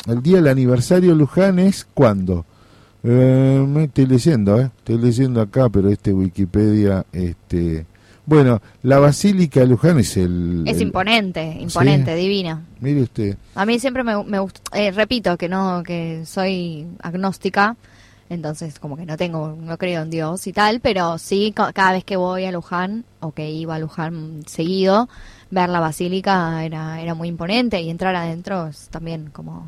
el 0.09 0.23
día 0.23 0.37
del 0.37 0.49
aniversario 0.49 1.15
Luján 1.15 1.59
es 1.59 1.87
cuándo? 1.95 2.45
Eh, 3.05 3.65
me 3.69 3.85
estoy 3.85 4.07
leyendo, 4.07 4.61
eh, 4.61 4.71
estoy 4.79 4.99
leyendo 4.99 5.41
acá, 5.41 5.69
pero 5.69 5.89
este 5.91 6.13
Wikipedia, 6.13 7.05
este, 7.13 7.85
bueno, 8.27 8.61
la 8.83 8.99
Basílica 8.99 9.61
de 9.61 9.67
Luján 9.67 9.99
es 9.99 10.17
el, 10.17 10.63
Es 10.67 10.77
el- 10.77 10.83
imponente, 10.85 11.57
imponente, 11.61 12.15
Sí. 12.15 12.21
divina. 12.23 12.63
mire 12.81 13.03
usted, 13.03 13.37
A 13.55 13.67
mí 13.67 13.79
siempre 13.79 14.05
me, 14.05 14.23
me 14.25 14.39
gustó, 14.39 14.61
eh, 14.75 14.91
repito 14.93 15.37
que 15.37 15.49
no, 15.49 15.83
que 15.85 16.25
soy 16.25 16.87
agnóstica, 17.03 17.77
entonces 18.31 18.79
como 18.79 18.97
que 18.97 19.05
no 19.05 19.17
tengo, 19.17 19.57
no 19.61 19.77
creo 19.77 20.03
en 20.03 20.11
Dios 20.11 20.47
y 20.47 20.53
tal, 20.53 20.81
pero 20.81 21.19
sí 21.19 21.53
ca- 21.55 21.73
cada 21.73 21.93
vez 21.93 22.05
que 22.05 22.17
voy 22.17 22.45
a 22.45 22.53
Luján 22.53 23.05
o 23.21 23.33
que 23.33 23.51
iba 23.51 23.75
a 23.75 23.79
Luján 23.79 24.43
seguido, 24.47 25.09
ver 25.51 25.69
la 25.69 25.81
basílica 25.81 26.65
era, 26.65 27.01
era 27.03 27.15
muy 27.15 27.29
imponente 27.29 27.81
y 27.83 27.91
entrar 27.91 28.15
adentro 28.17 28.69
es 28.69 28.89
también 28.89 29.31
como 29.33 29.67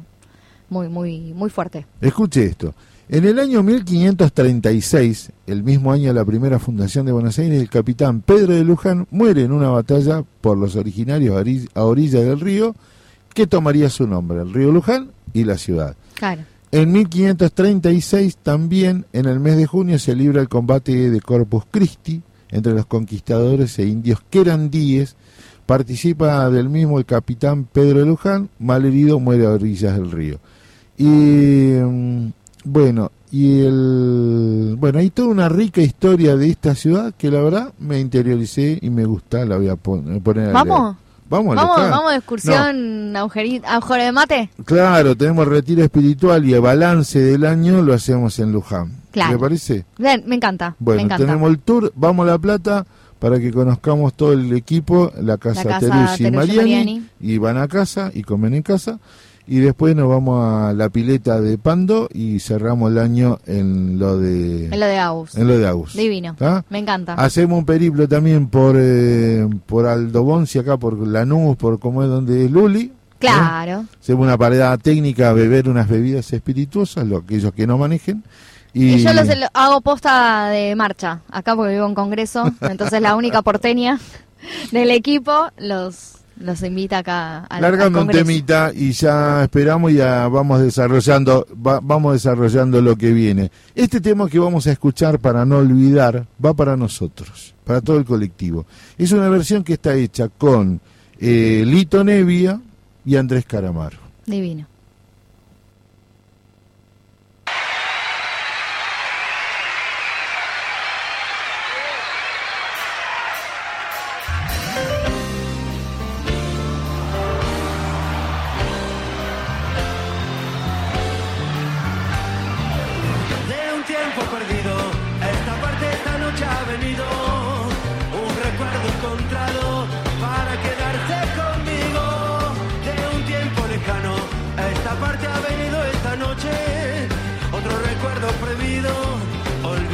muy, 0.71 0.89
muy, 0.89 1.35
muy 1.35 1.51
fuerte. 1.51 1.85
Escuche 2.01 2.45
esto. 2.47 2.75
En 3.09 3.25
el 3.27 3.39
año 3.39 3.63
1536, 3.63 5.31
el 5.47 5.63
mismo 5.63 5.93
año 5.93 6.09
de 6.09 6.15
la 6.15 6.25
primera 6.25 6.59
fundación 6.59 7.05
de 7.07 7.13
Buenos 7.13 7.39
Aires, 7.39 7.61
el 7.61 7.69
capitán 7.69 8.23
Pedro 8.23 8.55
de 8.55 8.65
Luján 8.65 9.07
muere 9.11 9.43
en 9.43 9.53
una 9.53 9.69
batalla 9.69 10.25
por 10.41 10.57
los 10.57 10.75
originarios 10.75 11.37
a 11.37 11.43
ori- 11.43 11.69
a 11.75 11.85
orilla 11.85 12.21
del 12.21 12.41
río 12.41 12.75
que 13.35 13.47
tomaría 13.47 13.91
su 13.91 14.07
nombre, 14.07 14.41
el 14.41 14.53
río 14.55 14.73
Luján 14.73 15.11
y 15.35 15.45
la 15.45 15.59
ciudad. 15.59 15.97
Claro. 16.15 16.43
En 16.73 16.93
1536 16.93 18.37
también, 18.43 19.05
en 19.13 19.27
el 19.27 19.39
mes 19.39 19.57
de 19.59 19.67
junio, 19.67 19.99
se 19.99 20.17
libra 20.17 20.41
el 20.41 20.49
combate 20.49 21.11
de 21.11 21.21
Corpus 21.21 21.65
Christi 21.71 22.23
entre 22.51 22.73
los 22.73 22.87
conquistadores 22.87 23.79
e 23.79 23.85
indios 23.87 24.21
querandíes. 24.31 25.15
Participa 25.67 26.49
del 26.51 26.69
mismo 26.69 26.99
el 26.99 27.05
capitán 27.05 27.65
Pedro 27.65 28.01
de 28.01 28.07
Luján, 28.07 28.49
malherido 28.59 29.21
muere 29.21 29.47
a 29.47 29.51
orillas 29.51 29.95
del 29.97 30.11
río. 30.11 30.39
Y 30.99 31.05
mm, 31.07 32.33
bueno, 32.65 33.11
y 33.31 33.61
el 33.61 34.77
bueno, 34.79 34.99
hay 34.99 35.11
toda 35.11 35.29
una 35.29 35.49
rica 35.49 35.81
historia 35.81 36.37
de 36.37 36.49
esta 36.51 36.75
ciudad 36.75 37.13
que 37.17 37.31
la 37.31 37.41
verdad 37.41 37.73
me 37.79 37.99
interioricé 38.01 38.79
y 38.81 38.91
me 38.91 39.05
gusta, 39.05 39.45
la 39.45 39.57
voy 39.57 39.69
a 39.69 39.77
pon- 39.77 40.21
poner 40.23 40.43
a 40.45 40.47
leer. 40.47 40.55
¿Vamos? 40.55 40.97
Vamos, 41.31 41.57
Vamos, 41.57 41.77
vamos 41.91 42.11
de 42.13 42.17
excursión 42.19 43.15
agujeri- 43.15 43.63
agujero 43.65 44.05
de 44.05 44.13
mate. 44.13 44.51
Claro, 44.65 45.17
tenemos 45.17 45.49
retiro 45.49 45.83
espiritual 45.83 46.45
y 46.45 46.53
el 46.53 46.61
balance 46.61 47.19
del 47.19 47.45
año 47.47 47.83
lo 47.83 47.95
hacemos 47.95 48.39
en 48.39 48.53
Luján. 48.53 48.93
Claro. 49.11 49.33
¿Le 49.33 49.39
parece? 49.39 49.85
Bien, 49.99 50.23
me 50.27 50.37
encanta, 50.37 50.71
me 50.71 50.77
Bueno, 50.81 51.01
encanta. 51.03 51.25
tenemos 51.25 51.51
el 51.51 51.59
tour, 51.61 51.93
vamos 51.97 52.29
a 52.29 52.33
La 52.33 52.39
Plata 52.39 52.87
para 53.19 53.41
que 53.41 53.51
conozcamos 53.53 54.13
todo 54.15 54.33
el 54.35 54.53
equipo, 54.53 55.11
la 55.21 55.39
casa, 55.39 55.65
La 55.65 55.81
casa 55.81 56.17
Teruzzi 56.17 56.27
y 56.27 56.31
Mariani. 56.31 57.07
y 57.21 57.39
van 57.39 57.57
a 57.57 57.67
casa 57.69 58.11
y 58.15 58.23
comen 58.23 58.55
en 58.55 58.63
casa. 58.63 58.99
Y 59.47 59.59
después 59.59 59.95
nos 59.95 60.09
vamos 60.09 60.43
a 60.43 60.73
la 60.73 60.89
pileta 60.89 61.39
de 61.41 61.59
Pando 61.59 62.09
y 62.13 62.41
cerramos 62.41 62.91
el 62.91 62.99
año 62.99 63.39
en 63.47 63.99
lo 63.99 64.17
de... 64.19 64.67
En 64.67 64.81
lo 64.81 64.87
de 64.87 64.99
Agus. 64.99 65.35
En 65.37 65.47
lo 65.47 65.59
de 65.59 65.67
Agus. 65.67 65.95
Divino. 65.95 66.35
Me 66.71 66.79
encanta. 66.79 67.13
Hacemos 67.15 67.59
un 67.59 67.67
periplo 67.67 68.09
también 68.09 68.49
por 68.49 68.75
eh, 68.79 69.47
por 69.67 69.87
Aldo 69.87 70.23
Bonzi, 70.25 70.59
acá 70.61 70.79
por 70.79 70.97
Lanús, 71.07 71.57
por 71.57 71.79
como 71.79 72.03
es 72.03 72.09
donde 72.09 72.47
es 72.47 72.51
Luli. 72.51 72.91
Claro. 73.19 73.85
Hacemos 74.01 74.25
una 74.27 74.37
parada 74.39 74.77
técnica 74.79 75.29
a 75.31 75.33
beber 75.35 75.69
unas 75.69 75.89
bebidas 75.89 76.33
espirituosas, 76.33 77.07
lo, 77.07 77.19
aquellos 77.19 77.53
que 77.53 77.67
no 77.67 77.77
manejen. 77.79 78.23
Y, 78.73 78.95
Y 78.95 79.03
yo 79.05 79.13
los, 79.13 79.27
lo- 79.29 79.47
hago 79.53 79.81
posta 79.83 80.49
de 80.49 80.75
marcha, 80.75 81.21
acá 81.31 81.55
porque 81.55 81.75
vivo 81.75 81.87
en 81.87 81.95
Congreso, 81.95 82.51
entonces 82.63 83.01
la 83.01 83.15
única 83.15 83.41
porteña 83.43 84.01
del 84.73 84.91
equipo 84.91 85.49
los, 85.59 86.17
los 86.41 86.63
invita 86.63 86.99
acá 86.99 87.45
al 87.45 87.63
largando 87.63 88.03
un 88.03 88.09
temita 88.09 88.73
y 88.75 88.93
ya 88.93 89.45
esperamos 89.45 89.93
y 89.93 89.97
ya 89.97 90.27
vamos 90.29 90.61
desarrollando 90.61 91.47
va- 91.65 91.81
vamos 91.83 92.15
desarrollando 92.15 92.81
lo 92.83 92.97
que 92.97 93.13
viene. 93.13 93.51
Este 93.75 94.01
tema 94.01 94.29
que 94.29 94.39
vamos 94.39 94.67
a 94.67 94.73
escuchar 94.73 95.19
para 95.21 95.45
no 95.45 95.59
olvidar 95.59 96.27
va 96.45 96.55
para 96.55 96.77
nosotros, 96.77 97.55
para 97.65 97.81
todo 97.81 97.97
el 97.99 98.05
colectivo. 98.05 98.67
Es 98.99 99.13
una 99.13 99.29
versión 99.29 99.63
que 99.65 99.75
está 99.75 99.95
hecha 99.95 100.29
con 100.29 100.81
eh, 101.21 101.63
Lito 101.67 102.03
Nevia 102.05 102.61
y 103.05 103.17
Andrés 103.17 103.45
Caramaro. 103.47 103.99
Divino. 104.27 104.67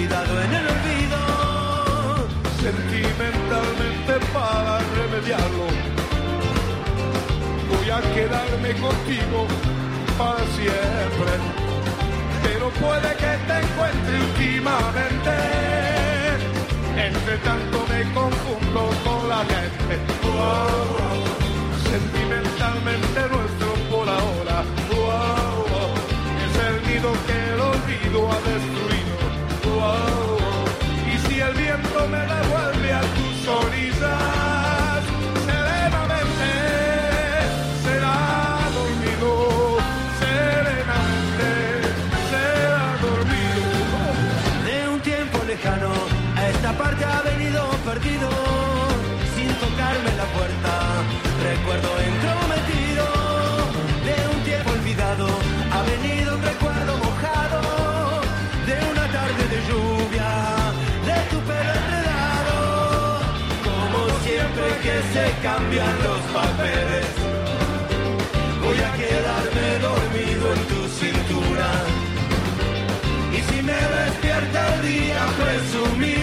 Olvidado 0.01 0.43
en 0.43 0.55
el 0.55 0.66
olvido. 0.66 1.18
Sentimentalmente 2.62 4.12
para 4.32 4.78
remediarlo, 4.97 5.66
voy 7.70 7.90
a 7.90 8.01
quedarme 8.14 8.70
contigo 8.81 9.47
para 10.16 10.43
siempre. 10.56 11.32
Pero 12.43 12.70
puede 12.81 13.10
que 13.22 13.32
te 13.47 13.56
encuentre 13.64 14.14
últimamente. 14.28 15.35
Entre 16.97 17.36
tanto 17.39 17.86
me 17.89 18.01
confundo 18.12 18.82
con 19.05 19.28
la 19.28 19.40
gente. 19.52 19.94
Wow, 20.22 21.20
Sentimentalmente 21.90 23.20
nuestro 23.35 23.70
por 23.90 24.09
ahora. 24.09 24.64
Wow, 24.93 25.93
es 26.44 26.55
el 26.68 26.77
nido 26.89 27.10
que 27.27 27.36
el 27.52 27.60
olvido 27.60 28.32
ha 28.32 28.40
destruido. 28.48 28.99
Me 32.09 32.18
devuelve 32.18 32.93
a 32.93 33.01
tus 33.01 33.48
orillas, 33.48 35.02
serenamente 35.47 36.51
será 37.85 38.16
dormido. 38.74 39.31
Serenamente 40.20 41.48
será 42.31 42.97
dormido. 43.02 43.68
De 44.64 44.89
un 44.89 45.01
tiempo 45.01 45.39
lejano, 45.47 45.93
a 46.36 46.48
esta 46.48 46.72
parte 46.72 47.05
ha 47.05 47.22
venido 47.22 47.68
perdido, 47.85 48.28
sin 49.35 49.48
tocarme 49.55 50.10
la 50.16 50.27
puerta, 50.36 50.72
recuerdo 51.43 51.99
los 65.68 66.20
papeles. 66.32 67.06
Voy 68.62 68.78
a 68.78 68.92
quedarme 69.00 69.68
dormido 69.88 70.44
en 70.54 70.62
tu 70.70 70.80
cintura. 71.00 71.70
Y 73.32 73.40
si 73.48 73.62
me 73.62 73.72
despierta 73.72 74.74
el 74.74 74.82
día 74.82 75.26
presumido, 75.40 76.19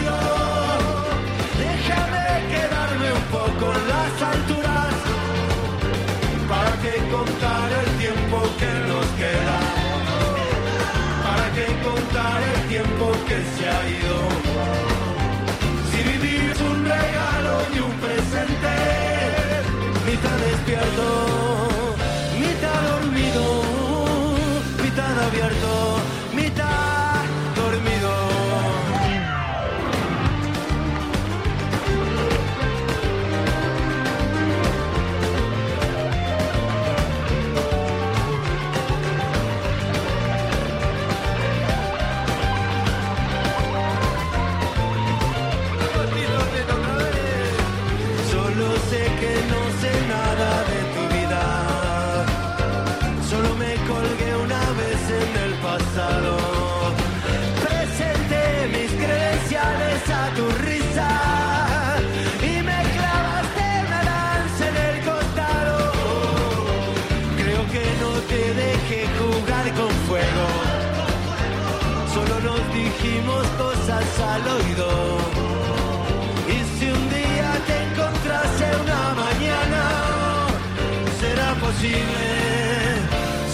posible, 81.88 83.00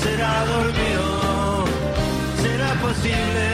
será 0.01 0.45
dormido, 0.45 1.65
será 2.41 2.73
posible, 2.81 3.52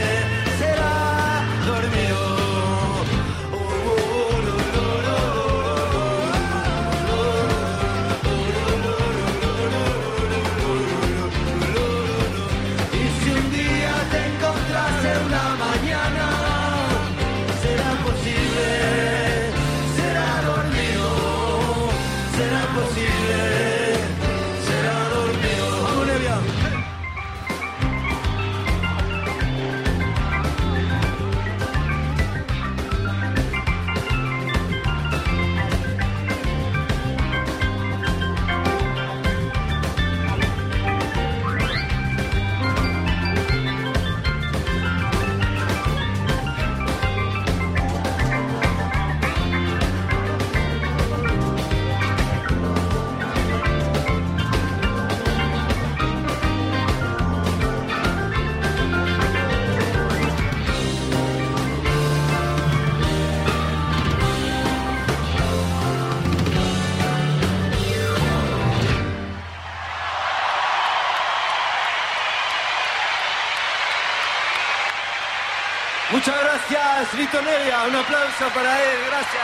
gracias, 76.69 77.19
Lito 77.19 77.41
Nevia. 77.41 77.87
Un 77.87 77.95
aplauso 77.95 78.53
para 78.53 78.81
él. 78.81 78.97
Gracias. 79.07 79.43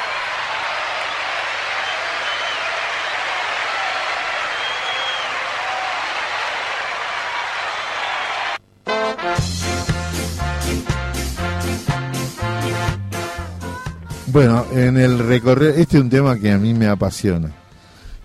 Bueno, 14.27 14.65
en 14.73 14.97
el 14.97 15.19
recorrer, 15.19 15.79
este 15.79 15.95
es 15.97 16.03
un 16.03 16.09
tema 16.09 16.37
que 16.37 16.51
a 16.51 16.57
mí 16.57 16.73
me 16.73 16.87
apasiona. 16.87 17.51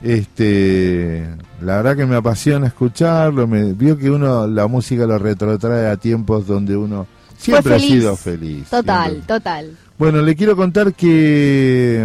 Este, 0.03 1.25
la 1.61 1.77
verdad 1.77 1.97
que 1.97 2.07
me 2.07 2.17
apasiona 2.17 2.67
escucharlo, 2.67 3.47
vio 3.47 3.97
que 3.97 4.11
uno 4.11 4.47
la 4.47 4.67
música 4.67 5.07
lo 5.07 5.19
retrotrae 5.19 5.89
a 5.89 5.99
tiempos 5.99 6.47
donde 6.47 6.77
uno 6.77 7.07
siempre 7.41 7.63
Fue 7.63 7.77
ha 7.77 7.79
sido 7.79 8.17
feliz. 8.17 8.69
Total, 8.69 9.11
siempre. 9.11 9.27
total. 9.27 9.77
Bueno, 9.99 10.23
le 10.23 10.37
quiero 10.37 10.57
contar 10.57 10.95
que 10.95 12.05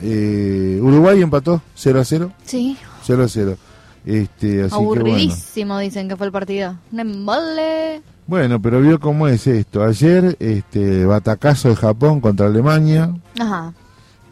eh, 0.00 0.78
Uruguay 0.80 1.20
empató 1.20 1.62
0 1.74 2.00
a 2.00 2.04
0. 2.04 2.32
Sí. 2.44 2.76
0 3.04 3.24
a 3.24 3.28
0. 3.28 3.56
Este, 4.04 4.62
así 4.62 4.70
que 4.70 4.76
bueno. 4.76 5.00
Aburridísimo 5.02 5.78
dicen 5.78 6.08
que 6.08 6.16
fue 6.16 6.26
el 6.26 6.32
partido. 6.32 6.76
Un 6.92 7.00
embole. 7.00 8.02
Bueno, 8.26 8.60
pero 8.60 8.80
vio 8.80 9.00
cómo 9.00 9.28
es 9.28 9.46
esto. 9.46 9.84
Ayer, 9.84 10.36
este, 10.40 11.04
batacazo 11.04 11.68
de 11.68 11.76
Japón 11.76 12.20
contra 12.20 12.46
Alemania. 12.46 13.14
Ajá. 13.38 13.72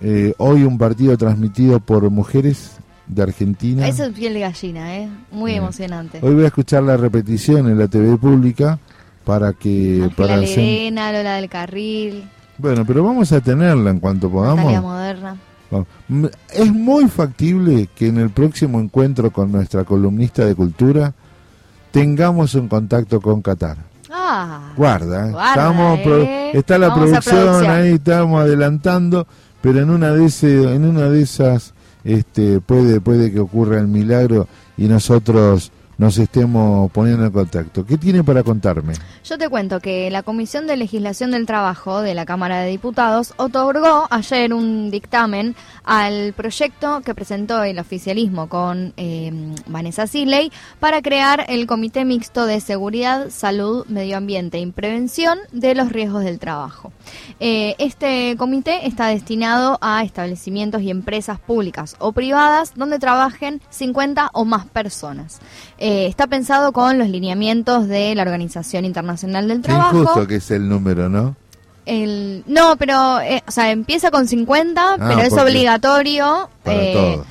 Eh, 0.00 0.34
hoy 0.38 0.64
un 0.64 0.78
partido 0.78 1.16
transmitido 1.16 1.80
por 1.80 2.08
mujeres 2.10 2.72
de 3.06 3.22
Argentina. 3.22 3.86
Eso 3.86 4.04
es 4.04 4.12
piel 4.12 4.34
de 4.34 4.40
gallina, 4.40 4.96
¿eh? 4.96 5.08
Muy 5.30 5.54
emocionante. 5.54 6.18
Hoy 6.22 6.34
voy 6.34 6.44
a 6.44 6.48
escuchar 6.48 6.82
la 6.82 6.96
repetición 6.96 7.68
en 7.68 7.78
la 7.78 7.88
TV 7.88 8.16
pública 8.16 8.78
para 9.24 9.52
que 9.52 10.10
para 10.16 10.34
Ángela 10.34 10.44
hacer- 10.52 10.58
Lerena, 10.64 11.12
Lola 11.12 11.34
del 11.36 11.48
Carril, 11.48 12.24
bueno, 12.58 12.84
pero 12.86 13.02
vamos 13.02 13.32
a 13.32 13.40
tenerla 13.40 13.90
en 13.90 13.98
cuanto 14.00 14.30
podamos. 14.30 14.58
Natalia 14.58 14.80
Moderna. 14.80 15.36
Vamos. 15.70 15.86
M- 16.08 16.30
Es 16.52 16.72
muy 16.72 17.08
factible 17.08 17.88
que 17.96 18.06
en 18.08 18.18
el 18.18 18.30
próximo 18.30 18.78
encuentro 18.80 19.32
con 19.32 19.50
nuestra 19.50 19.82
columnista 19.84 20.44
de 20.44 20.54
cultura 20.54 21.12
tengamos 21.90 22.54
un 22.54 22.68
contacto 22.68 23.20
con 23.20 23.42
Qatar. 23.42 23.76
Ah. 24.10 24.72
Guarda, 24.76 25.28
¿eh? 25.28 25.32
Guarda, 25.32 25.48
estamos 25.50 25.98
¿eh? 26.00 26.50
está 26.54 26.78
la 26.78 26.94
producción. 26.94 27.66
ahí, 27.66 27.92
estamos 27.94 28.40
adelantando, 28.40 29.26
pero 29.60 29.80
en 29.80 29.90
una 29.90 30.12
de 30.12 30.26
ese, 30.26 30.74
en 30.74 30.84
una 30.84 31.08
de 31.08 31.22
esas 31.22 31.72
este 32.04 32.60
puede 32.60 33.00
puede 33.00 33.32
que 33.32 33.40
ocurra 33.40 33.78
el 33.80 33.88
milagro 33.88 34.46
y 34.76 34.84
nosotros 34.84 35.72
nos 35.98 36.18
estemos 36.18 36.90
poniendo 36.92 37.26
en 37.26 37.32
contacto. 37.32 37.84
¿Qué 37.84 37.96
tiene 37.98 38.24
para 38.24 38.42
contarme? 38.42 38.94
Yo 39.24 39.38
te 39.38 39.48
cuento 39.48 39.80
que 39.80 40.10
la 40.10 40.22
Comisión 40.22 40.66
de 40.66 40.76
Legislación 40.76 41.30
del 41.30 41.46
Trabajo 41.46 42.00
de 42.00 42.14
la 42.14 42.26
Cámara 42.26 42.60
de 42.60 42.70
Diputados 42.70 43.34
otorgó 43.36 44.06
ayer 44.10 44.52
un 44.52 44.90
dictamen 44.90 45.54
al 45.84 46.32
proyecto 46.32 47.00
que 47.02 47.14
presentó 47.14 47.62
el 47.62 47.78
oficialismo 47.78 48.48
con 48.48 48.92
eh, 48.96 49.32
Vanessa 49.66 50.06
Siley 50.06 50.50
para 50.80 51.02
crear 51.02 51.44
el 51.48 51.66
Comité 51.66 52.04
Mixto 52.04 52.46
de 52.46 52.60
Seguridad, 52.60 53.30
Salud, 53.30 53.86
Medio 53.86 54.16
Ambiente 54.16 54.58
y 54.58 54.66
Prevención 54.66 55.38
de 55.52 55.74
los 55.74 55.92
Riesgos 55.92 56.24
del 56.24 56.38
Trabajo. 56.38 56.92
Eh, 57.40 57.74
este 57.78 58.36
comité 58.36 58.86
está 58.86 59.08
destinado 59.08 59.78
a 59.80 60.02
establecimientos 60.02 60.82
y 60.82 60.90
empresas 60.90 61.38
públicas 61.38 61.96
o 61.98 62.12
privadas 62.12 62.72
donde 62.74 62.98
trabajen 62.98 63.60
50 63.70 64.30
o 64.32 64.44
más 64.44 64.66
personas. 64.66 65.40
Eh, 65.86 66.06
está 66.06 66.26
pensado 66.28 66.72
con 66.72 66.98
los 66.98 67.10
lineamientos 67.10 67.88
de 67.88 68.14
la 68.14 68.22
Organización 68.22 68.86
Internacional 68.86 69.48
del 69.48 69.58
Qué 69.60 69.64
Trabajo. 69.68 70.00
injusto 70.00 70.26
que 70.26 70.36
es 70.36 70.50
el 70.50 70.66
número, 70.66 71.10
¿no? 71.10 71.36
El, 71.84 72.42
no, 72.46 72.76
pero, 72.76 73.20
eh, 73.20 73.42
o 73.46 73.50
sea, 73.50 73.70
empieza 73.70 74.10
con 74.10 74.26
50, 74.26 74.96
pero 74.96 75.20
es 75.20 75.36
Ah, 75.36 75.42
obligatorio. 75.42 76.48
Para 76.62 76.82
eh, 76.82 76.92
todos. 76.94 77.26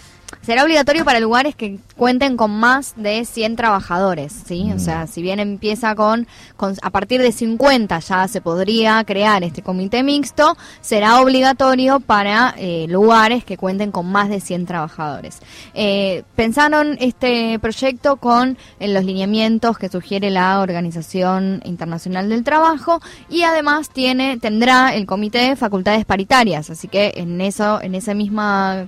Será 0.45 0.64
obligatorio 0.65 1.06
para 1.06 1.22
lugares 1.22 1.56
que 1.56 1.80
cuenten 1.95 2.36
con 2.36 2.52
más 2.52 2.95
de 2.98 3.24
100 3.24 3.56
trabajadores, 3.56 4.34
¿sí? 4.45 4.65
Mm. 4.65 4.76
O 4.76 4.80
sea, 4.80 5.07
si 5.07 5.22
bien 5.22 5.40
empieza 5.40 5.95
con, 5.95 6.28
con- 6.57 6.76
a 6.82 6.90
partir 6.90 7.22
de 7.22 7.32
50 7.32 7.98
ya 7.99 8.28
se 8.28 8.41
podría 8.41 9.02
crear 9.06 9.41
este 9.44 9.61
comité 9.61 10.03
mixto, 10.03 10.57
será 10.82 11.22
obligatorio 11.22 12.02
para 12.02 12.53
eh, 12.57 12.88
lugares 12.90 13.45
que 13.45 13.56
cuenten 13.56 13.91
con 13.91 14.11
más 14.11 14.28
de 14.28 14.41
100 14.41 14.65
trabajadores. 14.65 15.40
Eh, 15.76 16.24
pensaron 16.36 16.98
este 16.99 17.57
proyecto 17.60 18.18
con 18.18 18.57
los 18.82 19.06
lineamientos 19.06 19.78
que 19.78 19.88
sugiere 19.88 20.30
la 20.30 20.60
Organización 20.60 21.61
Internacional 21.64 22.28
del 22.28 22.44
Trabajo 22.44 22.99
y 23.30 23.44
además 23.44 23.91
tiene 23.91 24.38
tendrá 24.40 24.94
el 24.94 25.06
comité 25.06 25.56
facultades 25.56 26.03
paritarias, 26.03 26.70
así 26.70 26.90
que 26.90 27.14
en 27.15 27.40
eso 27.40 27.82
en 27.82 27.95
ese 27.95 28.14
mismo 28.14 28.41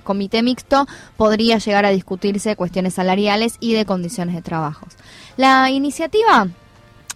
comité 0.04 0.42
mixto 0.42 0.86
podría 1.16 1.45
llegar 1.54 1.84
a 1.84 1.90
discutirse 1.90 2.56
cuestiones 2.56 2.94
salariales 2.94 3.56
y 3.60 3.74
de 3.74 3.84
condiciones 3.84 4.34
de 4.34 4.42
trabajo. 4.42 4.86
La 5.36 5.70
iniciativa 5.70 6.48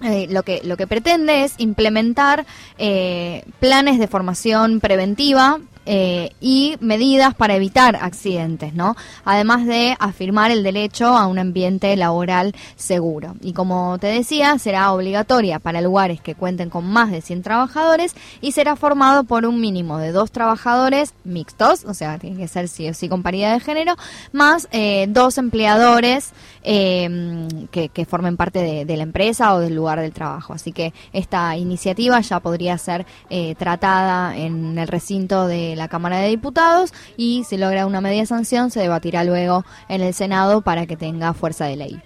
eh, 0.02 0.28
lo 0.30 0.44
que 0.44 0.62
lo 0.64 0.78
que 0.78 0.86
pretende 0.86 1.44
es 1.44 1.54
implementar 1.58 2.46
eh, 2.78 3.44
planes 3.58 3.98
de 3.98 4.08
formación 4.08 4.80
preventiva 4.80 5.60
eh, 5.92 6.30
y 6.40 6.76
medidas 6.78 7.34
para 7.34 7.56
evitar 7.56 7.96
accidentes, 7.96 8.74
¿no? 8.74 8.94
Además 9.24 9.66
de 9.66 9.96
afirmar 9.98 10.52
el 10.52 10.62
derecho 10.62 11.16
a 11.16 11.26
un 11.26 11.40
ambiente 11.40 11.96
laboral 11.96 12.54
seguro. 12.76 13.34
Y 13.40 13.54
como 13.54 13.98
te 13.98 14.06
decía, 14.06 14.56
será 14.60 14.92
obligatoria 14.92 15.58
para 15.58 15.80
lugares 15.80 16.20
que 16.20 16.36
cuenten 16.36 16.70
con 16.70 16.86
más 16.86 17.10
de 17.10 17.22
100 17.22 17.42
trabajadores 17.42 18.14
y 18.40 18.52
será 18.52 18.76
formado 18.76 19.24
por 19.24 19.44
un 19.46 19.60
mínimo 19.60 19.98
de 19.98 20.12
dos 20.12 20.30
trabajadores 20.30 21.12
mixtos, 21.24 21.84
o 21.84 21.92
sea, 21.92 22.18
tiene 22.18 22.36
que 22.36 22.46
ser 22.46 22.68
sí 22.68 22.88
o 22.88 22.94
sí 22.94 23.08
con 23.08 23.24
paridad 23.24 23.52
de 23.52 23.58
género, 23.58 23.96
más 24.30 24.68
eh, 24.70 25.06
dos 25.08 25.38
empleadores 25.38 26.30
que, 26.62 27.90
que 27.92 28.04
formen 28.04 28.36
parte 28.36 28.62
de, 28.62 28.84
de 28.84 28.96
la 28.96 29.02
empresa 29.02 29.54
o 29.54 29.60
del 29.60 29.74
lugar 29.74 29.98
del 29.98 30.12
trabajo. 30.12 30.52
Así 30.52 30.70
que 30.70 30.92
esta 31.12 31.56
iniciativa 31.56 32.20
ya 32.20 32.38
podría 32.40 32.78
ser 32.78 33.06
eh, 33.28 33.54
tratada 33.56 34.36
en 34.36 34.78
el 34.78 34.88
recinto 34.88 35.46
de 35.46 35.76
la 35.80 35.88
Cámara 35.88 36.18
de 36.18 36.28
Diputados 36.28 36.92
y 37.16 37.44
si 37.48 37.56
logra 37.56 37.86
una 37.86 38.00
media 38.00 38.26
sanción 38.26 38.70
se 38.70 38.80
debatirá 38.80 39.24
luego 39.24 39.64
en 39.88 40.02
el 40.02 40.14
Senado 40.14 40.60
para 40.60 40.86
que 40.86 40.96
tenga 40.96 41.32
fuerza 41.32 41.64
de 41.64 41.76
ley. 41.76 42.02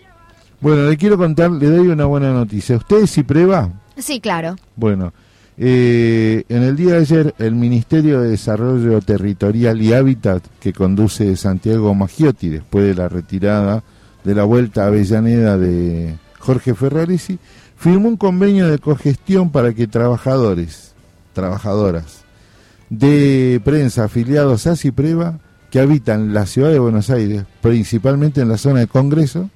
Bueno, 0.61 0.89
le 0.89 0.97
quiero 0.97 1.19
contar, 1.19 1.51
le 1.51 1.67
doy 1.67 1.89
una 1.89 2.07
buena 2.07 2.33
noticia. 2.33 2.77
¿Usted 2.77 3.07
si 3.07 3.23
prueba? 3.23 3.71
Sí, 3.99 4.21
claro. 4.21 4.57
Bueno, 4.77 5.13
eh, 5.59 6.45
en 6.49 6.63
el 6.63 6.77
día 6.77 6.95
de 6.95 6.99
ayer 7.01 7.35
el 7.39 7.55
Ministerio 7.55 8.21
de 8.21 8.31
Desarrollo 8.31 9.01
Territorial 9.01 9.83
y 9.83 9.93
Hábitat 9.93 10.43
que 10.61 10.73
conduce 10.73 11.37
Santiago 11.37 11.95
Maggiotti 11.95 12.49
después 12.49 12.87
de 12.87 12.95
la 12.95 13.09
retirada 13.09 13.83
de 14.23 14.35
la 14.35 14.45
vuelta 14.45 14.85
a 14.85 14.87
Avellaneda 14.87 15.59
de 15.59 16.15
Jorge 16.39 16.75
Ferraresi, 16.75 17.39
firmó 17.77 18.09
un 18.09 18.17
convenio 18.17 18.69
de 18.69 18.79
cogestión 18.79 19.51
para 19.51 19.75
que 19.75 19.87
trabajadores, 19.87 20.95
trabajadoras 21.35 22.24
de 22.99 23.61
prensa 23.65 24.05
afiliados 24.05 24.67
a 24.67 24.77
Cipreva 24.77 25.39
que 25.71 25.81
habitan 25.81 26.33
la 26.33 26.47
ciudad 26.47 26.71
de 26.71 26.79
Buenos 26.79 27.11
Aires, 27.11 27.45
principalmente 27.61 28.41
en 28.41 28.49
la 28.49 28.59
zona 28.59 28.81
de 28.81 28.87
Congreso, 28.87 29.51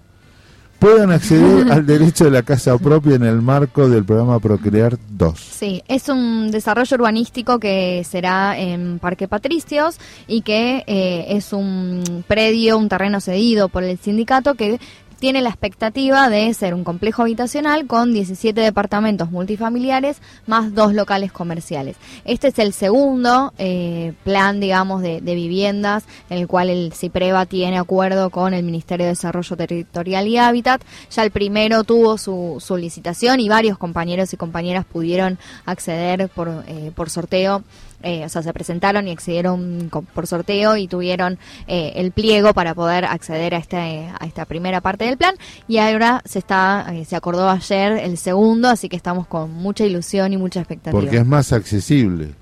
puedan 0.78 1.12
acceder 1.12 1.70
al 1.72 1.86
derecho 1.86 2.24
de 2.24 2.30
la 2.30 2.42
casa 2.42 2.76
propia 2.78 3.16
en 3.16 3.24
el 3.24 3.40
marco 3.42 3.88
del 3.88 4.04
programa 4.04 4.40
Procrear 4.40 4.98
2. 5.10 5.38
Sí, 5.38 5.82
es 5.88 6.08
un 6.08 6.50
desarrollo 6.50 6.96
urbanístico 6.96 7.58
que 7.58 8.02
será 8.04 8.58
en 8.58 8.98
Parque 8.98 9.28
Patricios 9.28 9.98
y 10.26 10.42
que 10.42 10.84
eh, 10.86 11.26
es 11.28 11.52
un 11.52 12.24
predio, 12.26 12.78
un 12.78 12.88
terreno 12.88 13.20
cedido 13.20 13.68
por 13.68 13.84
el 13.84 13.98
sindicato 13.98 14.54
que 14.54 14.80
tiene 15.18 15.42
la 15.42 15.50
expectativa 15.50 16.28
de 16.28 16.52
ser 16.54 16.74
un 16.74 16.84
complejo 16.84 17.22
habitacional 17.22 17.86
con 17.86 18.12
17 18.12 18.60
departamentos 18.60 19.30
multifamiliares 19.30 20.20
más 20.46 20.74
dos 20.74 20.94
locales 20.94 21.32
comerciales. 21.32 21.96
Este 22.24 22.48
es 22.48 22.58
el 22.58 22.72
segundo 22.72 23.52
eh, 23.58 24.12
plan, 24.24 24.60
digamos, 24.60 25.02
de, 25.02 25.20
de 25.20 25.34
viviendas 25.34 26.04
en 26.30 26.38
el 26.38 26.46
cual 26.46 26.70
el 26.70 26.92
CIPREVA 26.92 27.46
tiene 27.46 27.78
acuerdo 27.78 28.30
con 28.30 28.54
el 28.54 28.62
Ministerio 28.62 29.06
de 29.06 29.12
Desarrollo 29.12 29.56
Territorial 29.56 30.26
y 30.28 30.38
Hábitat. 30.38 30.82
Ya 31.10 31.24
el 31.24 31.30
primero 31.30 31.84
tuvo 31.84 32.18
su, 32.18 32.56
su 32.60 32.76
licitación 32.76 33.40
y 33.40 33.48
varios 33.48 33.78
compañeros 33.78 34.32
y 34.32 34.36
compañeras 34.36 34.84
pudieron 34.84 35.38
acceder 35.66 36.28
por, 36.28 36.64
eh, 36.66 36.92
por 36.94 37.10
sorteo 37.10 37.62
eh, 38.02 38.24
o 38.24 38.28
sea, 38.28 38.42
se 38.42 38.52
presentaron 38.52 39.08
y 39.08 39.10
accedieron 39.10 39.90
por 39.90 40.26
sorteo 40.26 40.76
y 40.76 40.86
tuvieron 40.86 41.38
eh, 41.66 41.92
el 41.96 42.12
pliego 42.12 42.54
para 42.54 42.74
poder 42.74 43.04
acceder 43.04 43.54
a, 43.54 43.58
este, 43.58 43.76
a 43.76 44.24
esta 44.26 44.44
primera 44.44 44.80
parte 44.80 45.04
del 45.04 45.16
plan. 45.16 45.34
Y 45.66 45.78
ahora 45.78 46.22
se 46.24 46.38
está, 46.38 46.86
eh, 46.92 47.04
se 47.04 47.16
acordó 47.16 47.48
ayer 47.48 47.92
el 47.92 48.16
segundo, 48.18 48.68
así 48.68 48.88
que 48.88 48.96
estamos 48.96 49.26
con 49.26 49.52
mucha 49.52 49.84
ilusión 49.84 50.32
y 50.32 50.36
mucha 50.36 50.60
expectativa. 50.60 50.98
Porque 50.98 51.18
es 51.18 51.26
más 51.26 51.52
accesible. 51.52 52.34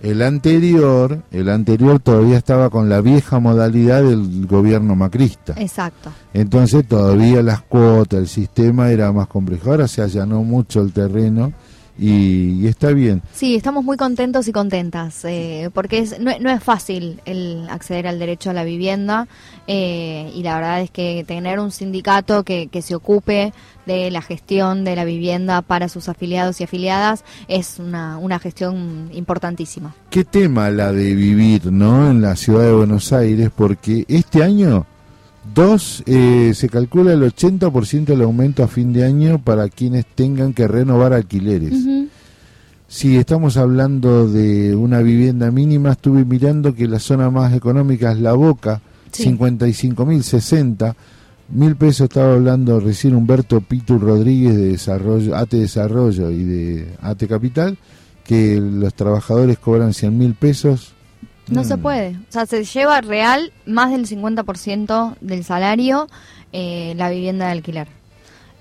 El 0.00 0.20
anterior, 0.20 1.22
el 1.30 1.48
anterior 1.48 1.98
todavía 1.98 2.36
estaba 2.36 2.68
con 2.68 2.90
la 2.90 3.00
vieja 3.00 3.38
modalidad 3.38 4.02
del 4.02 4.46
gobierno 4.46 4.94
macrista. 4.94 5.54
Exacto. 5.56 6.12
Entonces 6.34 6.86
todavía 6.86 7.42
las 7.42 7.62
cuotas, 7.62 8.20
el 8.20 8.28
sistema 8.28 8.90
era 8.90 9.10
más 9.12 9.28
complejo. 9.28 9.70
Ahora 9.70 9.88
se 9.88 10.02
allanó 10.02 10.42
mucho 10.42 10.82
el 10.82 10.92
terreno 10.92 11.54
y, 11.98 12.62
y 12.62 12.66
está 12.66 12.88
bien. 12.88 13.22
Sí, 13.32 13.54
estamos 13.54 13.84
muy 13.84 13.96
contentos 13.96 14.48
y 14.48 14.52
contentas, 14.52 15.24
eh, 15.24 15.70
porque 15.72 15.98
es, 15.98 16.18
no, 16.18 16.32
no 16.40 16.50
es 16.50 16.62
fácil 16.62 17.20
el 17.24 17.66
acceder 17.70 18.06
al 18.06 18.18
derecho 18.18 18.50
a 18.50 18.52
la 18.52 18.64
vivienda 18.64 19.28
eh, 19.66 20.30
y 20.34 20.42
la 20.42 20.56
verdad 20.56 20.80
es 20.80 20.90
que 20.90 21.24
tener 21.26 21.60
un 21.60 21.70
sindicato 21.70 22.42
que, 22.44 22.68
que 22.68 22.82
se 22.82 22.94
ocupe 22.94 23.52
de 23.86 24.10
la 24.10 24.22
gestión 24.22 24.84
de 24.84 24.96
la 24.96 25.04
vivienda 25.04 25.62
para 25.62 25.88
sus 25.88 26.08
afiliados 26.08 26.60
y 26.60 26.64
afiliadas 26.64 27.24
es 27.48 27.78
una, 27.78 28.18
una 28.18 28.38
gestión 28.38 29.10
importantísima. 29.12 29.94
Qué 30.10 30.24
tema 30.24 30.70
la 30.70 30.92
de 30.92 31.14
vivir, 31.14 31.70
¿no? 31.70 32.10
En 32.10 32.22
la 32.22 32.36
ciudad 32.36 32.64
de 32.64 32.72
Buenos 32.72 33.12
Aires, 33.12 33.50
porque 33.54 34.04
este 34.08 34.42
año 34.42 34.86
dos 35.52 36.02
eh, 36.06 36.52
se 36.54 36.68
calcula 36.68 37.12
el 37.12 37.22
80% 37.22 38.04
del 38.06 38.22
aumento 38.22 38.62
a 38.62 38.68
fin 38.68 38.92
de 38.92 39.04
año 39.04 39.38
para 39.42 39.68
quienes 39.68 40.06
tengan 40.06 40.52
que 40.54 40.68
renovar 40.68 41.12
alquileres. 41.12 41.74
Si 42.88 43.16
estamos 43.16 43.56
hablando 43.56 44.28
de 44.28 44.76
una 44.76 45.00
vivienda 45.00 45.50
mínima, 45.50 45.92
estuve 45.92 46.24
mirando 46.24 46.74
que 46.74 46.86
la 46.86 47.00
zona 47.00 47.30
más 47.30 47.52
económica 47.52 48.12
es 48.12 48.20
La 48.20 48.32
Boca, 48.34 48.80
Sí. 49.10 49.24
55 49.24 50.06
mil, 50.06 50.24
60 50.24 50.96
mil 51.50 51.76
pesos. 51.76 52.06
Estaba 52.06 52.34
hablando 52.34 52.80
recién 52.80 53.14
Humberto 53.14 53.60
Pitu 53.60 53.98
Rodríguez 53.98 54.56
de 54.56 54.70
Desarrollo, 54.72 55.36
ATE 55.36 55.58
Desarrollo 55.58 56.30
y 56.32 56.42
de 56.42 56.88
ATE 57.00 57.28
Capital, 57.28 57.78
que 58.24 58.60
los 58.60 58.92
trabajadores 58.94 59.58
cobran 59.58 59.94
100 59.94 60.18
mil 60.18 60.34
pesos. 60.34 60.94
No 61.48 61.62
Mm. 61.62 61.64
se 61.64 61.76
puede. 61.78 62.08
O 62.16 62.32
sea, 62.32 62.46
se 62.46 62.64
lleva 62.64 63.00
real 63.00 63.52
más 63.66 63.90
del 63.90 64.06
50% 64.06 65.16
del 65.20 65.44
salario 65.44 66.08
eh, 66.52 66.94
la 66.96 67.10
vivienda 67.10 67.46
de 67.46 67.52
alquiler. 67.52 67.88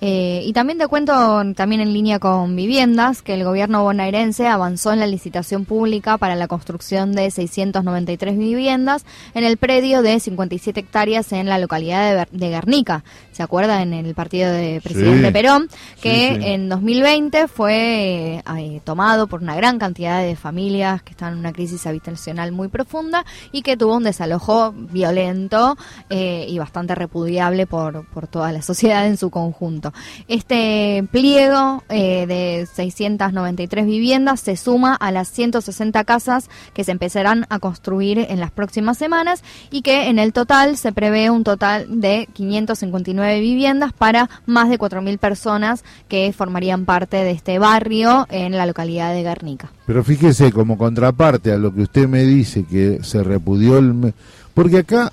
Eh, 0.01 0.41
y 0.43 0.51
también 0.51 0.77
te 0.77 0.87
cuento, 0.87 1.13
también 1.55 1.79
en 1.79 1.93
línea 1.93 2.19
con 2.19 2.55
viviendas, 2.57 3.21
que 3.21 3.35
el 3.35 3.45
gobierno 3.45 3.83
bonaerense 3.83 4.47
avanzó 4.47 4.91
en 4.91 4.99
la 4.99 5.07
licitación 5.07 5.63
pública 5.63 6.17
para 6.17 6.35
la 6.35 6.49
construcción 6.49 7.13
de 7.13 7.31
693 7.31 8.37
viviendas 8.37 9.05
en 9.33 9.45
el 9.45 9.55
predio 9.55 10.01
de 10.01 10.19
57 10.19 10.81
hectáreas 10.81 11.31
en 11.31 11.47
la 11.47 11.57
localidad 11.57 12.27
de, 12.29 12.49
Guernica. 12.49 13.05
¿Se 13.31 13.43
acuerda? 13.43 13.81
En 13.81 13.93
el 13.93 14.13
partido 14.13 14.51
de 14.51 14.81
presidente 14.83 15.27
Sí. 15.27 15.33
Perón, 15.33 15.69
que 16.01 16.33
Sí, 16.35 16.41
sí. 16.41 16.47
en 16.49 16.69
2020 16.69 17.47
fue 17.47 18.43
eh, 18.57 18.81
tomado 18.83 19.27
por 19.27 19.41
una 19.41 19.55
gran 19.55 19.79
cantidad 19.79 20.21
de 20.21 20.35
familias 20.35 21.01
que 21.01 21.11
están 21.11 21.33
en 21.33 21.39
una 21.39 21.53
crisis 21.53 21.87
habitacional 21.87 22.51
muy 22.51 22.67
profunda 22.67 23.25
y 23.51 23.61
que 23.61 23.77
tuvo 23.77 23.95
un 23.95 24.03
desalojo 24.03 24.73
violento 24.73 25.77
eh, 26.09 26.45
y 26.49 26.59
bastante 26.59 26.93
repudiable 26.93 27.67
por, 27.67 28.05
por 28.07 28.27
toda 28.27 28.51
la 28.51 28.61
sociedad 28.73 29.07
en 29.07 29.15
su 29.17 29.29
conjunto. 29.29 29.92
Este 30.27 31.07
pliego 31.11 31.83
eh, 31.89 32.25
de 32.27 32.67
693 32.73 33.85
viviendas 33.85 34.39
se 34.39 34.57
suma 34.57 34.95
a 34.95 35.11
las 35.11 35.29
160 35.29 36.03
casas 36.03 36.49
que 36.73 36.83
se 36.83 36.91
empezarán 36.91 37.45
a 37.49 37.59
construir 37.59 38.19
en 38.29 38.39
las 38.39 38.51
próximas 38.51 38.97
semanas 38.97 39.43
y 39.71 39.81
que 39.81 40.09
en 40.09 40.19
el 40.19 40.33
total 40.33 40.77
se 40.77 40.91
prevé 40.91 41.29
un 41.29 41.43
total 41.43 42.01
de 42.01 42.27
559 42.33 43.39
viviendas 43.39 43.93
para 43.93 44.29
más 44.45 44.69
de 44.69 44.79
4.000 44.79 45.17
personas 45.17 45.83
que 46.07 46.33
formarían 46.33 46.85
parte 46.85 47.17
de 47.17 47.31
este 47.31 47.59
barrio 47.59 48.27
en 48.29 48.57
la 48.57 48.65
localidad 48.65 49.13
de 49.13 49.23
Guernica. 49.23 49.71
Pero 49.85 50.03
fíjese, 50.03 50.51
como 50.51 50.77
contraparte 50.77 51.51
a 51.51 51.57
lo 51.57 51.73
que 51.73 51.81
usted 51.81 52.07
me 52.07 52.23
dice, 52.23 52.63
que 52.63 52.99
se 53.03 53.23
repudió 53.23 53.77
el... 53.77 54.13
Porque 54.53 54.79
acá 54.79 55.11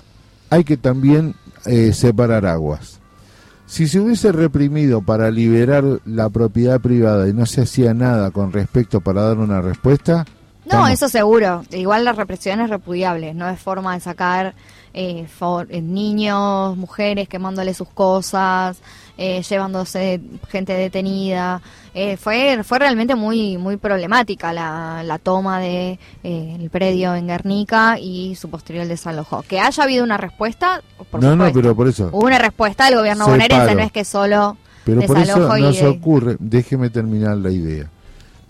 hay 0.49 0.63
que 0.63 0.77
también 0.77 1.35
eh, 1.65 1.93
separar 1.93 2.45
aguas. 2.45 3.00
Si 3.71 3.87
se 3.87 4.01
hubiese 4.01 4.33
reprimido 4.33 5.01
para 5.01 5.31
liberar 5.31 5.85
la 6.05 6.29
propiedad 6.29 6.81
privada 6.81 7.29
y 7.29 7.33
no 7.33 7.45
se 7.45 7.61
hacía 7.61 7.93
nada 7.93 8.29
con 8.31 8.51
respecto 8.51 8.99
para 8.99 9.21
dar 9.21 9.37
una 9.37 9.61
respuesta, 9.61 10.25
No, 10.65 10.79
vamos. 10.79 10.89
eso 10.91 11.07
seguro. 11.07 11.63
Igual 11.71 12.03
la 12.03 12.11
represión 12.11 12.59
es 12.59 12.69
repudiable. 12.69 13.33
No 13.33 13.47
es 13.49 13.57
forma 13.61 13.93
de 13.93 14.01
sacar 14.01 14.55
eh, 14.93 15.25
for- 15.25 15.67
eh, 15.69 15.81
niños, 15.81 16.75
mujeres 16.75 17.29
quemándole 17.29 17.73
sus 17.73 17.87
cosas, 17.87 18.81
eh, 19.21 19.43
llevándose 19.47 20.19
gente 20.49 20.73
detenida. 20.73 21.61
Eh, 21.93 22.17
fue 22.17 22.63
fue 22.63 22.79
realmente 22.79 23.13
muy 23.13 23.55
muy 23.57 23.77
problemática 23.77 24.51
la, 24.51 25.03
la 25.05 25.19
toma 25.19 25.59
de 25.59 25.99
eh, 26.23 26.57
el 26.59 26.69
predio 26.71 27.13
en 27.13 27.27
Guernica 27.27 27.99
y 27.99 28.33
su 28.35 28.49
posterior 28.49 28.87
desalojo. 28.87 29.43
Que 29.43 29.59
haya 29.59 29.83
habido 29.83 30.03
una 30.03 30.17
respuesta, 30.17 30.81
por 31.11 31.21
no, 31.21 31.35
no, 31.35 31.45
supuesto. 31.45 31.59
pero 31.61 31.75
por 31.75 31.87
eso. 31.87 32.09
Hubo 32.11 32.25
una 32.25 32.39
respuesta 32.39 32.85
del 32.85 32.95
gobierno 32.95 33.25
Separo. 33.25 33.43
bonaerense, 33.43 33.75
no 33.75 33.81
es 33.83 33.91
que 33.91 34.05
solo 34.05 34.57
Pero 34.85 35.01
por 35.03 35.19
eso 35.19 35.57
y... 35.57 35.61
nos 35.61 35.81
ocurre, 35.83 36.37
déjeme 36.39 36.89
terminar 36.89 37.37
la 37.37 37.51
idea. 37.51 37.91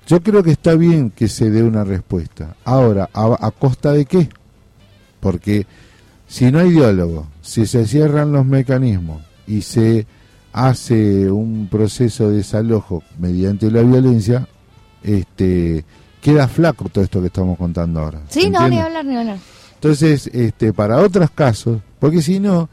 Yo 0.08 0.24
creo 0.24 0.42
que 0.42 0.52
está 0.52 0.76
bien 0.76 1.12
que 1.12 1.28
se 1.28 1.50
dé 1.50 1.64
una 1.64 1.84
respuesta. 1.84 2.56
Ahora, 2.64 3.10
¿a, 3.14 3.38
a 3.46 3.52
costa 3.52 3.92
de 3.92 4.06
qué? 4.06 4.30
Porque 5.20 5.66
si 6.28 6.50
no 6.50 6.60
hay 6.60 6.70
diálogo, 6.70 7.28
si 7.42 7.66
se 7.66 7.86
cierran 7.86 8.32
los 8.32 8.46
mecanismos 8.46 9.22
y 9.48 9.64
se 9.64 10.08
hace 10.54 11.32
un 11.32 11.68
proceso 11.70 12.30
de 12.30 12.38
desalojo 12.38 13.04
mediante 13.20 13.72
la 13.72 13.82
violencia, 13.82 14.48
este 15.04 15.86
queda 16.22 16.48
flaco 16.48 16.88
todo 16.90 17.04
esto 17.04 17.20
que 17.20 17.28
estamos 17.28 17.58
contando 17.58 18.00
ahora. 18.00 18.22
Sí, 18.30 18.42
¿se 18.44 18.50
no, 18.50 18.68
ni 18.70 18.78
hablar, 18.78 19.04
ni 19.04 19.18
hablar. 19.18 19.38
Entonces, 19.76 20.30
este, 20.32 20.74
para 20.74 21.00
otros 21.00 21.32
casos, 21.32 21.82
porque 22.00 22.22
si 22.22 22.40
no, 22.40 22.70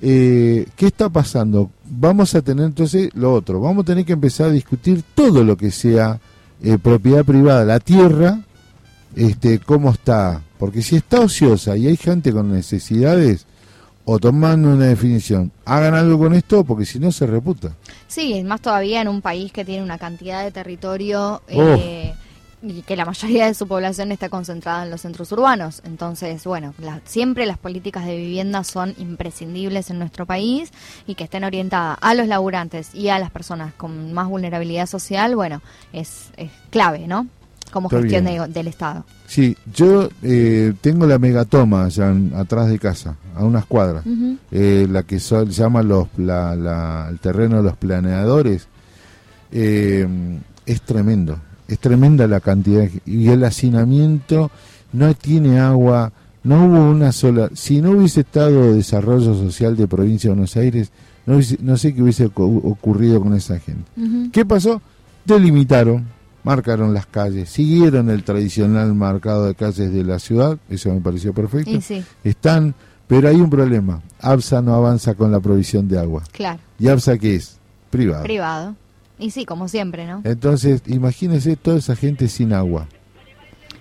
eh, 0.00 0.66
¿qué 0.76 0.86
está 0.86 1.08
pasando? 1.08 1.70
Vamos 1.84 2.34
a 2.34 2.42
tener 2.42 2.66
entonces 2.66 3.10
lo 3.14 3.32
otro, 3.32 3.60
vamos 3.60 3.82
a 3.82 3.86
tener 3.86 4.04
que 4.04 4.12
empezar 4.12 4.48
a 4.48 4.52
discutir 4.52 5.02
todo 5.14 5.42
lo 5.42 5.56
que 5.56 5.72
sea 5.72 6.20
eh, 6.62 6.78
propiedad 6.78 7.24
privada, 7.24 7.64
la 7.64 7.80
tierra, 7.80 8.40
este, 9.16 9.58
cómo 9.58 9.90
está, 9.90 10.42
porque 10.58 10.82
si 10.82 10.96
está 10.96 11.20
ociosa 11.20 11.76
y 11.76 11.88
hay 11.88 11.96
gente 11.96 12.32
con 12.32 12.52
necesidades, 12.52 13.46
o 14.04 14.18
tomando 14.18 14.68
una 14.70 14.86
definición, 14.86 15.50
hagan 15.64 15.94
algo 15.94 16.18
con 16.18 16.34
esto, 16.34 16.64
porque 16.64 16.84
si 16.84 16.98
no 16.98 17.10
se 17.12 17.26
reputa. 17.26 17.74
Sí, 18.06 18.42
más 18.44 18.60
todavía 18.60 19.00
en 19.00 19.08
un 19.08 19.22
país 19.22 19.52
que 19.52 19.64
tiene 19.64 19.82
una 19.82 19.98
cantidad 19.98 20.44
de 20.44 20.50
territorio 20.52 21.42
eh, 21.48 22.14
y 22.62 22.82
que 22.82 22.96
la 22.96 23.04
mayoría 23.04 23.46
de 23.46 23.54
su 23.54 23.66
población 23.66 24.12
está 24.12 24.28
concentrada 24.28 24.84
en 24.84 24.90
los 24.90 25.00
centros 25.02 25.30
urbanos. 25.32 25.82
Entonces, 25.84 26.44
bueno, 26.44 26.74
la- 26.78 27.00
siempre 27.04 27.44
las 27.46 27.58
políticas 27.58 28.06
de 28.06 28.16
vivienda 28.16 28.62
son 28.64 28.94
imprescindibles 28.98 29.90
en 29.90 29.98
nuestro 29.98 30.26
país 30.26 30.70
y 31.06 31.14
que 31.14 31.24
estén 31.24 31.44
orientadas 31.44 31.98
a 32.00 32.14
los 32.14 32.26
laburantes 32.26 32.94
y 32.94 33.08
a 33.08 33.18
las 33.18 33.30
personas 33.30 33.74
con 33.74 34.12
más 34.12 34.28
vulnerabilidad 34.28 34.86
social, 34.86 35.34
bueno, 35.36 35.62
es, 35.92 36.30
es 36.36 36.50
clave, 36.70 37.06
¿no? 37.06 37.26
Como 37.74 37.88
Está 37.88 38.00
gestión 38.00 38.24
de- 38.24 38.48
del 38.54 38.68
Estado. 38.68 39.04
Sí, 39.26 39.56
yo 39.74 40.08
eh, 40.22 40.72
tengo 40.80 41.06
la 41.06 41.18
megatoma 41.18 41.84
allá 41.86 42.08
en- 42.10 42.32
atrás 42.34 42.68
de 42.70 42.78
casa, 42.78 43.16
a 43.34 43.44
unas 43.44 43.66
cuadras. 43.66 44.04
Eh, 44.52 44.86
la 44.88 45.02
que 45.02 45.18
se 45.18 45.44
llama 45.46 45.82
los, 45.82 46.06
la- 46.16 46.54
la- 46.54 47.08
el 47.10 47.18
terreno 47.18 47.56
de 47.56 47.62
los 47.64 47.76
planeadores, 47.76 48.68
eh, 49.52 50.06
es 50.66 50.82
tremendo. 50.82 51.38
Es 51.68 51.78
tremenda 51.78 52.26
la 52.26 52.40
cantidad. 52.40 52.86
Y 53.06 53.28
el 53.28 53.42
hacinamiento 53.44 54.50
no 54.92 55.12
tiene 55.14 55.58
agua, 55.58 56.12
no 56.44 56.66
hubo 56.66 56.90
una 56.90 57.10
sola. 57.10 57.50
Si 57.54 57.80
no 57.80 57.90
hubiese 57.92 58.20
estado 58.20 58.74
desarrollo 58.74 59.34
social 59.34 59.76
de 59.76 59.88
provincia 59.88 60.28
de 60.30 60.34
Buenos 60.36 60.56
Aires, 60.56 60.92
no, 61.26 61.34
hubiese- 61.36 61.58
no 61.60 61.76
sé 61.76 61.94
qué 61.94 62.02
hubiese 62.02 62.30
ocu- 62.30 62.60
ocurrido 62.64 63.20
con 63.20 63.34
esa 63.34 63.58
gente. 63.58 63.90
¿Qué 64.32 64.44
pasó? 64.44 64.80
Delimitaron, 65.24 66.04
marcaron 66.44 66.94
las 66.94 67.06
calles, 67.06 67.48
siguieron 67.48 68.10
el 68.10 68.22
tradicional 68.22 68.94
marcado 68.94 69.46
de 69.46 69.54
calles 69.54 69.92
de 69.92 70.04
la 70.04 70.18
ciudad, 70.18 70.58
eso 70.68 70.92
me 70.92 71.00
pareció 71.00 71.32
perfecto. 71.32 71.70
Y 71.70 71.80
sí. 71.80 72.04
Están, 72.22 72.74
pero 73.06 73.28
hay 73.28 73.36
un 73.36 73.50
problema. 73.50 74.02
ABSA 74.20 74.62
no 74.62 74.74
avanza 74.74 75.14
con 75.14 75.32
la 75.32 75.40
provisión 75.40 75.88
de 75.88 75.98
agua. 75.98 76.22
Claro, 76.30 76.60
¿Y 76.78 76.88
ABSA 76.88 77.18
qué 77.18 77.36
es? 77.36 77.58
Privado. 77.90 78.22
privado. 78.22 78.76
Y 79.18 79.30
sí, 79.30 79.44
como 79.44 79.68
siempre, 79.68 80.06
¿no? 80.06 80.20
Entonces, 80.24 80.82
imagínese 80.86 81.56
toda 81.56 81.78
esa 81.78 81.94
gente 81.96 82.28
sin 82.28 82.52
agua. 82.52 82.88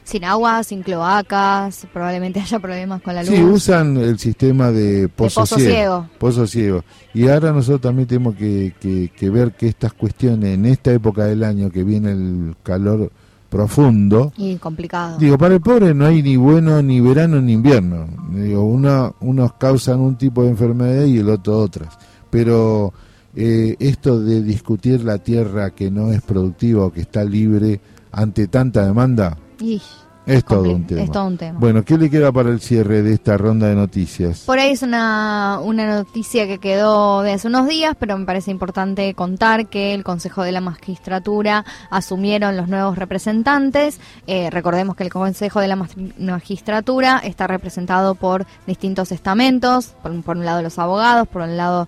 Sin 0.04 0.26
agua, 0.26 0.64
sin 0.64 0.84
cloacas, 0.84 1.88
probablemente 1.94 2.40
haya 2.42 2.60
problemas 2.60 3.02
con 3.02 3.16
la 3.16 3.24
luz. 3.24 3.34
Sí, 3.36 3.42
usan 3.44 3.98
el 3.98 4.20
sistema 4.20 4.72
de 4.72 5.08
pozo, 5.10 5.42
pozo 5.42 5.58
ciego. 5.58 6.08
Pozo 6.18 6.46
ciego. 6.48 6.84
Y 7.14 7.28
ahora 7.30 7.52
nosotros 7.52 7.82
también 7.82 8.08
tenemos 8.08 8.36
que, 8.36 8.74
que- 8.80 9.12
que 9.16 9.30
ver 9.30 9.54
que 9.54 9.68
estas 9.68 9.94
cuestiones, 9.94 10.56
en 10.56 10.66
esta 10.66 10.92
época 10.92 11.26
del 11.26 11.44
año 11.44 11.70
que 11.72 11.84
viene 11.84 12.12
el 12.12 12.56
calor 12.64 13.12
profundo, 13.50 14.34
Y 14.36 14.56
complicado. 14.56 15.18
Digo, 15.20 15.38
para 15.38 15.54
el 15.54 15.62
pobre 15.62 15.94
no 15.94 16.06
hay 16.08 16.24
ni 16.24 16.36
bueno 16.38 16.82
ni 16.82 17.00
verano 17.00 17.40
ni 17.40 17.54
invierno. 17.54 18.08
Digo, 18.32 18.66
una, 18.66 19.12
unos 19.22 19.54
causan 19.54 20.00
un 20.00 20.18
tipo 20.18 20.44
de 20.44 20.50
enfermedad 20.50 21.06
y 21.06 21.20
el 21.20 21.30
otro 21.30 21.60
otras. 21.60 21.96
Pero 22.32 22.92
eh, 23.36 23.76
esto 23.80 24.20
de 24.20 24.42
discutir 24.42 25.04
la 25.04 25.20
tierra 25.20 25.70
que 25.70 25.92
no 25.92 26.12
es 26.12 26.22
productiva 26.24 26.86
o 26.86 26.92
que 26.92 27.02
está 27.02 27.24
libre 27.24 27.80
ante 28.12 28.48
tanta 28.48 28.86
demanda, 28.88 29.38
gì? 29.64 29.82
Es 30.26 30.44
todo 30.46 30.72
un 30.72 30.86
tema. 30.88 31.02
es 31.02 31.12
todo 31.12 31.26
un 31.28 31.38
tema. 31.38 31.60
Bueno, 31.60 31.84
¿qué 31.84 31.98
le 31.98 32.10
queda 32.10 32.32
para 32.32 32.50
el 32.50 32.60
cierre 32.62 33.02
de 33.02 33.14
esta 33.14 33.38
ronda 33.38 33.68
de 33.68 33.76
noticias? 33.76 34.40
Por 34.46 34.60
ahí 34.60 34.72
es 34.72 34.82
una, 34.82 35.60
una 35.62 35.86
noticia 35.96 36.48
que 36.48 36.60
quedó 36.60 37.22
de 37.22 37.34
hace 37.34 37.48
unos 37.48 37.68
días, 37.68 37.96
pero 38.00 38.18
me 38.18 38.26
parece 38.26 38.52
importante 38.52 39.14
contar 39.14 39.68
que 39.68 39.94
el 39.94 40.04
Consejo 40.04 40.44
de 40.44 40.52
la 40.52 40.62
Magistratura 40.62 41.66
asumieron 41.90 42.56
los 42.56 42.68
nuevos 42.70 42.98
representantes. 42.98 44.00
Eh, 44.28 44.50
recordemos 44.50 44.96
que 44.96 45.04
el 45.04 45.10
Consejo 45.10 45.60
de 45.60 45.68
la 45.68 45.76
Magistratura 46.18 47.20
está 47.24 47.48
representado 47.48 48.16
por 48.16 48.46
distintos 48.66 49.12
estamentos, 49.12 49.94
por, 50.02 50.12
un- 50.12 50.24
por 50.24 50.38
un 50.38 50.46
lado 50.46 50.62
los 50.62 50.80
abogados, 50.80 51.28
por 51.28 51.42
un 51.42 51.58
lado, 51.58 51.88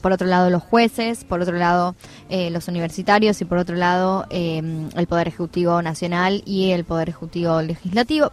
por 0.00 0.12
otro 0.12 0.26
lado 0.26 0.50
los 0.50 0.62
jueces, 0.62 1.24
por 1.24 1.40
otro 1.40 1.56
lado 1.56 1.94
eh, 2.28 2.50
los 2.50 2.68
universitarios 2.68 3.40
y 3.40 3.44
por 3.44 3.58
otro 3.58 3.76
lado 3.76 4.26
eh, 4.30 4.62
el 4.94 5.06
Poder 5.06 5.28
Ejecutivo 5.28 5.80
Nacional 5.82 6.42
y 6.44 6.70
el 6.72 6.84
Poder 6.84 7.08
Ejecutivo 7.10 7.60
Legislativo, 7.62 7.75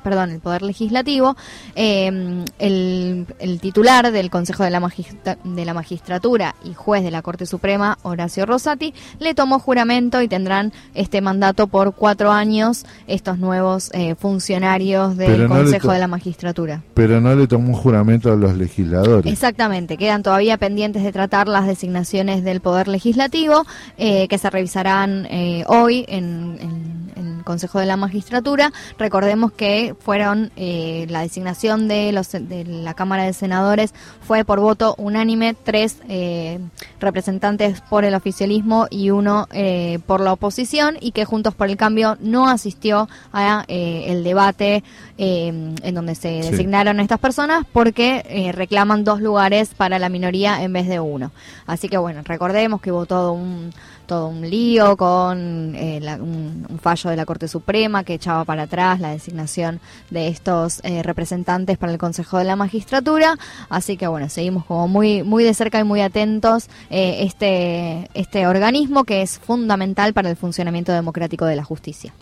perdón, 0.03 0.32
el 0.32 0.40
Poder 0.40 0.61
Legislativo. 0.61 1.36
Eh, 1.76 2.44
el, 2.60 3.26
el 3.40 3.60
titular 3.60 4.11
del 4.11 4.30
Consejo 4.30 4.64
de 4.64 4.70
la, 4.70 4.80
Magistra- 4.80 5.38
de 5.44 5.65
la 5.65 5.74
Magistratura 5.74 6.56
y 6.64 6.74
juez 6.74 7.03
de 7.03 7.11
la 7.11 7.22
Corte 7.22 7.45
Suprema, 7.45 7.98
Horacio 8.03 8.45
Rosati, 8.45 8.94
le 9.20 9.34
tomó 9.34 9.60
juramento 9.60 10.22
y 10.22 10.28
tendrán 10.28 10.72
este 10.94 11.22
mandato 11.22 11.68
por 11.68 11.94
cuatro 11.95 12.32
años 12.32 12.86
estos 13.07 13.38
nuevos 13.40 13.90
eh, 13.94 14.15
funcionarios 14.15 15.18
del 15.18 15.44
no 15.44 15.49
Consejo 15.49 15.91
de 15.91 15.99
la 15.99 16.07
Magistratura. 16.07 16.82
Pero 16.94 17.22
no 17.22 17.36
le 17.36 17.48
tomó 17.48 17.70
un 17.70 17.74
juramento 17.76 18.32
a 18.32 18.36
los 18.36 18.56
legisladores. 18.57 19.32
Exactamente, 19.32 19.98
quedan 19.98 20.24
todavía 20.24 20.57
pendientes 20.57 21.03
de 21.03 21.11
tratar 21.11 21.48
las 21.48 21.65
designaciones 21.68 22.44
del 22.44 22.61
Poder 22.61 22.88
Legislativo 22.88 23.65
eh, 23.98 24.28
que 24.28 24.38
se 24.38 24.49
revisarán 24.49 25.26
eh, 25.30 25.64
hoy 25.68 26.06
en, 26.07 26.57
en- 26.60 27.14
Consejo 27.44 27.80
de 27.80 27.86
la 27.86 27.98
Magistratura. 27.98 28.72
Recordemos 28.98 29.52
que 29.52 29.95
fueron 29.99 30.52
eh, 30.56 31.06
la 31.10 31.22
designación 31.22 31.88
de, 31.88 32.11
los, 32.11 32.32
de 32.32 32.64
la 32.65 32.94
Cámara 32.94 33.24
de 33.24 33.34
Senadores 33.34 33.94
fue 34.22 34.44
por 34.45 34.60
voto 34.60 34.95
unánime, 34.98 35.53
tres 35.53 35.98
eh, 36.10 36.60
representantes 36.99 37.82
por 37.82 38.06
el 38.06 38.15
oficialismo 38.15 38.88
y 38.90 39.10
uno 39.10 39.48
eh, 39.52 39.99
por 40.07 40.22
la 40.22 40.34
oposición 40.34 40.98
y 40.99 41.11
que 41.11 41.26
Juntos 41.26 41.53
por 41.56 41.70
el 41.70 41.78
Cambio 41.78 42.18
no 42.22 42.48
asistió 42.49 43.07
a 43.32 43.65
eh, 43.68 44.06
el 44.07 44.24
debate 44.24 44.84
eh, 45.18 45.48
en 45.48 45.95
donde 45.95 46.15
se 46.15 46.41
Sí. 46.44 46.52
designaron 46.52 46.99
estas 46.99 47.20
personas 47.20 47.65
porque 47.72 48.24
eh, 48.28 48.52
reclaman 48.53 49.03
dos 49.03 49.22
lugares 49.22 49.70
para 49.76 49.99
la 49.99 50.10
minoría 50.10 50.64
en 50.64 50.74
vez 50.74 50.88
de 50.88 50.99
uno. 50.99 51.32
Así 51.68 51.90
que 51.90 51.98
bueno, 51.98 52.22
recordemos 52.24 52.82
que 52.82 52.91
hubo 52.91 53.06
todo 53.06 53.34
un 53.34 53.72
todo 54.06 54.28
un 54.28 54.50
lío 54.50 54.96
con 54.98 55.74
eh, 55.76 56.00
la- 56.02 56.16
un, 56.16 56.66
un 56.70 56.80
fallo 56.80 57.10
de 57.10 57.16
la 57.16 57.26
Corte 57.26 57.48
Suprema 57.48 58.04
que 58.04 58.14
echaba 58.16 58.46
para 58.46 58.64
atrás 58.64 59.00
la 59.00 59.10
designación 59.12 59.80
de 60.10 60.28
estos 60.28 60.80
eh, 60.84 61.04
representantes 61.04 61.78
para 61.78 61.92
el 61.92 61.98
Consejo 61.98 62.38
de 62.38 62.44
la 62.44 62.56
Magistratura. 62.56 63.36
Así 63.70 63.98
que 63.98 64.08
bueno, 64.08 64.30
seguimos 64.30 64.66
como 64.66 64.88
muy 64.88 65.24
muy 65.24 65.44
de 65.44 65.54
cerca 65.54 65.80
y 65.80 65.84
muy 65.84 66.02
atentos 66.02 66.68
eh, 66.90 67.18
este 67.22 68.10
este 68.14 68.46
organismo 68.48 69.04
que 69.04 69.22
es 69.22 69.40
fundamental 69.40 70.14
para 70.14 70.30
el 70.30 70.36
funcionamiento 70.36 70.92
democrático 70.92 71.46
de 71.46 71.56
la 71.56 71.64
justicia. 71.64 72.14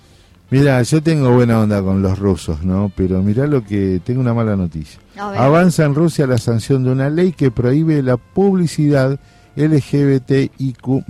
Mira, 0.50 0.82
yo 0.84 1.02
tengo 1.02 1.32
buena 1.34 1.62
onda 1.62 1.82
con 1.82 2.02
los 2.02 2.20
rusos, 2.20 2.62
¿no? 2.64 2.92
Pero 2.94 3.22
mira 3.24 3.48
lo 3.48 3.64
que 3.64 4.02
tengo 4.04 4.20
una 4.20 4.34
mala 4.34 4.58
noticia. 4.58 5.00
Avanza 5.40 5.86
en 5.86 5.96
Rusia 5.96 6.28
la 6.28 6.38
sanción 6.38 6.84
de 6.84 6.92
una 6.92 7.10
ley 7.10 7.32
que 7.32 7.52
prohíbe 7.52 8.04
la 8.04 8.18
publicidad 8.18 9.18
LGBTIQ+. 9.56 11.04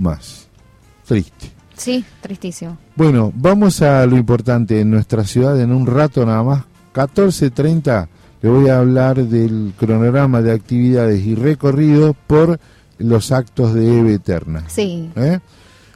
Triste. 1.06 1.50
Sí, 1.76 2.04
tristísimo. 2.20 2.76
Bueno, 2.94 3.32
vamos 3.34 3.82
a 3.82 4.06
lo 4.06 4.16
importante 4.16 4.80
en 4.80 4.90
nuestra 4.90 5.24
ciudad 5.24 5.60
en 5.60 5.72
un 5.72 5.86
rato 5.86 6.24
nada 6.24 6.42
más. 6.42 6.64
14.30 6.94 8.08
le 8.42 8.48
voy 8.48 8.68
a 8.68 8.78
hablar 8.78 9.16
del 9.24 9.72
cronograma 9.78 10.42
de 10.42 10.52
actividades 10.52 11.24
y 11.24 11.34
recorrido 11.34 12.14
por 12.26 12.58
los 12.98 13.32
actos 13.32 13.72
de 13.74 13.98
Eve 14.00 14.14
Eterna. 14.14 14.64
Sí. 14.68 15.10
¿eh? 15.16 15.40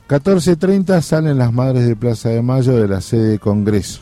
14.30 0.09 1.01
salen 1.03 1.39
las 1.39 1.53
madres 1.53 1.87
de 1.87 1.97
Plaza 1.97 2.29
de 2.31 2.41
Mayo 2.43 2.77
de 2.77 2.89
la 2.89 3.01
sede 3.01 3.31
de 3.31 3.39
Congreso. 3.39 4.01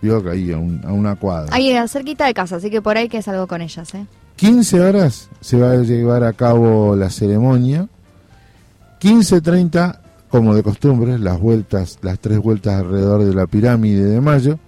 Vio 0.00 0.22
que 0.22 0.30
ahí 0.30 0.52
a, 0.52 0.58
un- 0.58 0.80
a 0.84 0.92
una 0.92 1.16
cuadra. 1.16 1.54
Ahí 1.54 1.74
cerquita 1.88 2.26
de 2.26 2.34
casa, 2.34 2.56
así 2.56 2.70
que 2.70 2.80
por 2.82 2.96
ahí 2.96 3.08
que 3.08 3.22
salgo 3.22 3.46
con 3.46 3.60
ellas, 3.62 3.94
¿eh? 3.94 4.06
15 4.36 4.80
horas 4.80 5.28
se 5.40 5.56
va 5.58 5.72
a 5.72 5.76
llevar 5.76 6.22
a 6.24 6.32
cabo 6.34 6.94
la 6.94 7.10
ceremonia. 7.10 7.88
15.30, 9.00 9.98
como 10.36 10.54
de 10.54 10.62
costumbre, 10.62 11.18
las 11.18 11.40
vueltas, 11.40 11.98
las 12.02 12.18
tres 12.18 12.38
vueltas 12.38 12.74
alrededor 12.74 13.24
de 13.24 13.34
la 13.34 13.46
pirámide 13.46 14.04
de 14.04 14.20
Mayo. 14.20 14.58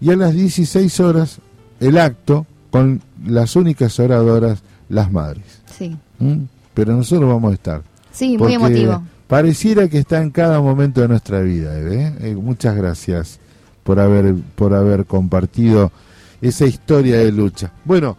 Y 0.00 0.10
a 0.10 0.16
las 0.16 0.34
16 0.34 0.98
horas, 0.98 1.38
el 1.78 1.96
acto 1.96 2.44
con 2.72 3.00
las 3.24 3.54
únicas 3.54 4.00
oradoras, 4.00 4.64
las 4.88 5.12
madres. 5.12 5.44
Sí. 5.78 5.96
¿Mm? 6.18 6.44
Pero 6.74 6.96
nosotros 6.96 7.28
vamos 7.28 7.52
a 7.52 7.54
estar. 7.54 7.82
Sí, 8.10 8.36
muy 8.36 8.54
emotivo. 8.54 9.00
Pareciera 9.28 9.86
que 9.88 9.98
está 9.98 10.20
en 10.20 10.30
cada 10.30 10.60
momento 10.60 11.00
de 11.00 11.08
nuestra 11.08 11.40
vida. 11.40 11.78
¿eh? 11.78 12.12
Eh, 12.20 12.34
muchas 12.34 12.74
gracias 12.74 13.38
por 13.84 14.00
haber, 14.00 14.34
por 14.56 14.74
haber 14.74 15.06
compartido 15.06 15.92
esa 16.40 16.66
historia 16.66 17.18
de 17.18 17.30
lucha. 17.30 17.72
Bueno, 17.84 18.16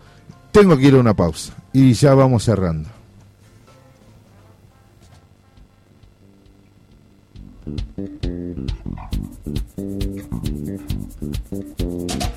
tengo 0.53 0.77
que 0.77 0.87
ir 0.87 0.95
a 0.95 0.99
una 0.99 1.13
pausa 1.13 1.53
y 1.73 1.91
ya 1.91 2.13
vamos 2.13 2.45
cerrando. 2.45 2.87
thank 7.65 7.95
you 11.79 12.32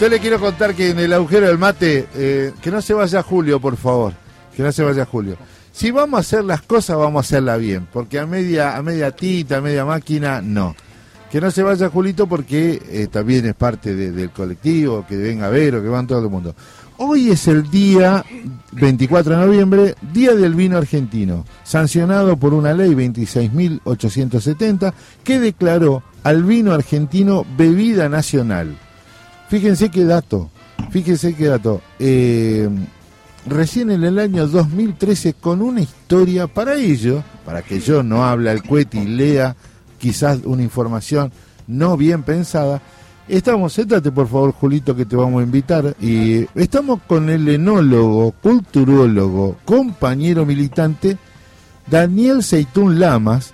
Yo 0.00 0.08
le 0.08 0.18
quiero 0.18 0.40
contar 0.40 0.74
que 0.74 0.90
en 0.90 0.98
el 0.98 1.12
agujero 1.12 1.46
del 1.46 1.58
mate, 1.58 2.06
eh, 2.14 2.52
que 2.62 2.70
no 2.70 2.80
se 2.80 2.94
vaya 2.94 3.22
Julio, 3.22 3.60
por 3.60 3.76
favor. 3.76 4.14
Que 4.56 4.62
no 4.62 4.72
se 4.72 4.82
vaya 4.82 5.04
Julio. 5.04 5.36
Si 5.72 5.90
vamos 5.90 6.16
a 6.18 6.20
hacer 6.20 6.42
las 6.44 6.62
cosas, 6.62 6.96
vamos 6.96 7.18
a 7.18 7.20
hacerlas 7.26 7.60
bien. 7.60 7.86
Porque 7.92 8.18
a 8.18 8.26
media, 8.26 8.76
a 8.76 8.82
media 8.82 9.10
tita, 9.10 9.58
a 9.58 9.60
media 9.60 9.84
máquina, 9.84 10.40
no. 10.40 10.74
Que 11.30 11.38
no 11.40 11.50
se 11.50 11.62
vaya 11.62 11.90
Julito 11.90 12.26
porque 12.26 12.80
eh, 12.88 13.08
también 13.12 13.44
es 13.46 13.54
parte 13.54 13.94
de- 13.94 14.10
del 14.10 14.30
colectivo, 14.30 15.04
que 15.06 15.16
venga 15.16 15.46
a 15.46 15.50
ver 15.50 15.76
o 15.76 15.82
que 15.82 15.88
van 15.88 16.06
todo 16.06 16.24
el 16.24 16.30
mundo. 16.30 16.54
Hoy 16.96 17.30
es 17.30 17.46
el 17.46 17.70
día 17.70 18.24
24 18.72 19.38
de 19.38 19.46
noviembre, 19.46 19.94
Día 20.12 20.34
del 20.34 20.54
Vino 20.54 20.76
Argentino, 20.78 21.44
sancionado 21.62 22.36
por 22.36 22.52
una 22.54 22.72
ley 22.74 22.94
26.870 22.94 24.92
que 25.24 25.38
declaró 25.40 26.02
al 26.24 26.42
vino 26.42 26.72
argentino 26.72 27.46
bebida 27.56 28.08
nacional. 28.08 28.76
Fíjense 29.50 29.90
qué 29.90 30.04
dato, 30.04 30.48
fíjense 30.90 31.34
qué 31.34 31.46
dato. 31.46 31.82
Eh, 31.98 32.68
recién 33.46 33.90
en 33.90 34.04
el 34.04 34.20
año 34.20 34.46
2013 34.46 35.34
con 35.34 35.60
una 35.60 35.80
historia 35.80 36.46
para 36.46 36.76
ello, 36.76 37.24
para 37.44 37.60
que 37.60 37.80
yo 37.80 38.04
no 38.04 38.24
hable 38.24 38.48
al 38.48 38.62
cohete 38.62 38.98
y 38.98 39.06
lea 39.06 39.56
quizás 39.98 40.38
una 40.44 40.62
información 40.62 41.32
no 41.66 41.96
bien 41.96 42.22
pensada. 42.22 42.80
Estamos, 43.26 43.72
séntate 43.72 44.12
por 44.12 44.28
favor, 44.28 44.52
Julito, 44.52 44.94
que 44.94 45.04
te 45.04 45.16
vamos 45.16 45.40
a 45.40 45.44
invitar. 45.44 45.96
Y 46.00 46.46
estamos 46.54 47.00
con 47.08 47.28
el 47.28 47.48
enólogo, 47.48 48.30
culturólogo, 48.40 49.56
compañero 49.64 50.46
militante, 50.46 51.18
Daniel 51.88 52.44
Seitún 52.44 53.00
Lamas. 53.00 53.52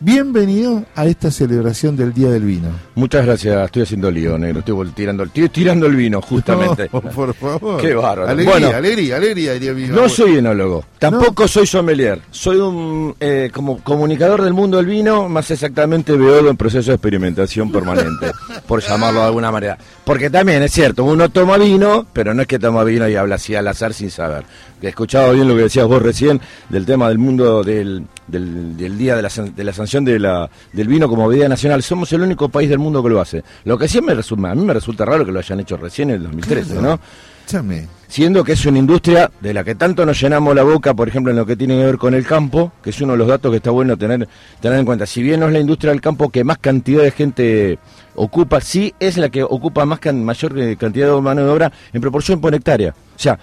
Bienvenido 0.00 0.84
a 0.94 1.06
esta 1.06 1.28
celebración 1.28 1.96
del 1.96 2.14
Día 2.14 2.30
del 2.30 2.44
Vino. 2.44 2.68
Muchas 2.94 3.26
gracias, 3.26 3.64
estoy 3.64 3.82
haciendo 3.82 4.08
lío, 4.12 4.38
negro. 4.38 4.60
Estoy 4.60 4.88
tirando, 4.90 5.24
estoy 5.24 5.48
tirando 5.48 5.86
el 5.86 5.96
vino, 5.96 6.22
justamente. 6.22 6.88
No, 6.98 7.00
por 7.00 7.34
favor. 7.34 7.80
Qué 7.80 7.94
bárbaro. 7.94 8.28
Alegría, 8.28 8.50
Bueno, 8.52 8.76
alegría, 8.76 9.16
alegría, 9.16 9.52
diría 9.54 9.72
mi 9.72 9.88
No 9.88 10.08
soy 10.08 10.36
enólogo, 10.36 10.84
tampoco 11.00 11.48
soy 11.48 11.66
sommelier. 11.66 12.20
Soy 12.30 12.58
un 12.58 13.14
eh, 13.18 13.50
como 13.52 13.82
comunicador 13.82 14.42
del 14.42 14.52
mundo 14.52 14.76
del 14.76 14.86
vino, 14.86 15.28
más 15.28 15.50
exactamente 15.50 16.16
biólogo 16.16 16.50
en 16.50 16.56
proceso 16.56 16.90
de 16.92 16.94
experimentación 16.94 17.72
permanente, 17.72 18.30
por 18.68 18.80
llamarlo 18.80 19.20
de 19.20 19.26
alguna 19.26 19.50
manera. 19.50 19.78
Porque 20.04 20.30
también 20.30 20.62
es 20.62 20.72
cierto, 20.72 21.04
uno 21.04 21.28
toma 21.28 21.58
vino, 21.58 22.06
pero 22.12 22.34
no 22.34 22.42
es 22.42 22.48
que 22.48 22.60
toma 22.60 22.84
vino 22.84 23.08
y 23.08 23.16
habla 23.16 23.34
así 23.34 23.56
al 23.56 23.66
azar 23.66 23.92
sin 23.92 24.10
saber. 24.10 24.44
Escuchado 24.80 25.32
bien 25.32 25.48
lo 25.48 25.56
que 25.56 25.62
decías 25.62 25.86
vos 25.86 26.00
recién 26.02 26.40
del 26.68 26.86
tema 26.86 27.08
del 27.08 27.18
mundo 27.18 27.62
del, 27.64 28.04
del, 28.26 28.76
del 28.76 28.96
día 28.98 29.16
de 29.16 29.22
la, 29.22 29.28
de 29.28 29.64
la 29.64 29.72
sanción 29.72 30.04
de 30.04 30.18
la, 30.18 30.48
del 30.72 30.86
vino 30.88 31.08
como 31.08 31.26
bebida 31.28 31.48
nacional. 31.48 31.82
Somos 31.82 32.12
el 32.12 32.22
único 32.22 32.48
país 32.48 32.68
del 32.70 32.78
mundo 32.78 33.02
que 33.02 33.08
lo 33.08 33.20
hace. 33.20 33.42
Lo 33.64 33.76
que 33.76 33.88
sí 33.88 34.00
me 34.00 34.14
resulta, 34.14 34.50
a 34.50 34.54
mí 34.54 34.64
me 34.64 34.74
resulta 34.74 35.04
raro 35.04 35.24
que 35.26 35.32
lo 35.32 35.38
hayan 35.40 35.60
hecho 35.60 35.76
recién 35.76 36.10
en 36.10 36.16
el 36.16 36.22
2013, 36.24 36.72
Claro. 36.74 36.82
¿no? 36.82 37.00
Escúchame. 37.46 37.88
siendo 38.08 38.44
que 38.44 38.52
es 38.52 38.66
una 38.66 38.78
industria 38.78 39.30
de 39.40 39.54
la 39.54 39.64
que 39.64 39.74
tanto 39.74 40.04
nos 40.04 40.20
llenamos 40.20 40.54
la 40.54 40.62
boca, 40.64 40.92
por 40.92 41.08
ejemplo, 41.08 41.30
en 41.30 41.38
lo 41.38 41.46
que 41.46 41.56
tiene 41.56 41.78
que 41.78 41.84
ver 41.86 41.96
con 41.96 42.12
el 42.12 42.26
campo, 42.26 42.72
que 42.82 42.90
es 42.90 43.00
uno 43.00 43.12
de 43.14 43.18
los 43.18 43.26
datos 43.26 43.50
que 43.50 43.56
está 43.56 43.70
bueno 43.70 43.96
tener, 43.96 44.28
tener 44.60 44.78
en 44.78 44.84
cuenta. 44.84 45.06
Si 45.06 45.22
bien 45.22 45.40
no 45.40 45.46
es 45.46 45.52
la 45.54 45.58
industria 45.60 45.90
del 45.92 46.02
campo 46.02 46.28
que 46.28 46.44
más 46.44 46.58
cantidad 46.58 47.02
de 47.02 47.10
gente 47.10 47.78
ocupa, 48.16 48.60
sí 48.60 48.92
es 49.00 49.16
la 49.16 49.30
que 49.30 49.42
ocupa 49.42 49.86
más 49.86 49.98
can- 49.98 50.22
mayor 50.24 50.58
eh, 50.58 50.76
cantidad 50.76 51.14
de 51.14 51.20
mano 51.22 51.42
de 51.42 51.48
obra 51.50 51.72
en 51.92 52.00
proporción 52.02 52.38
por 52.38 52.54
hectárea. 52.54 52.90
O 52.90 53.18
sea, 53.18 53.38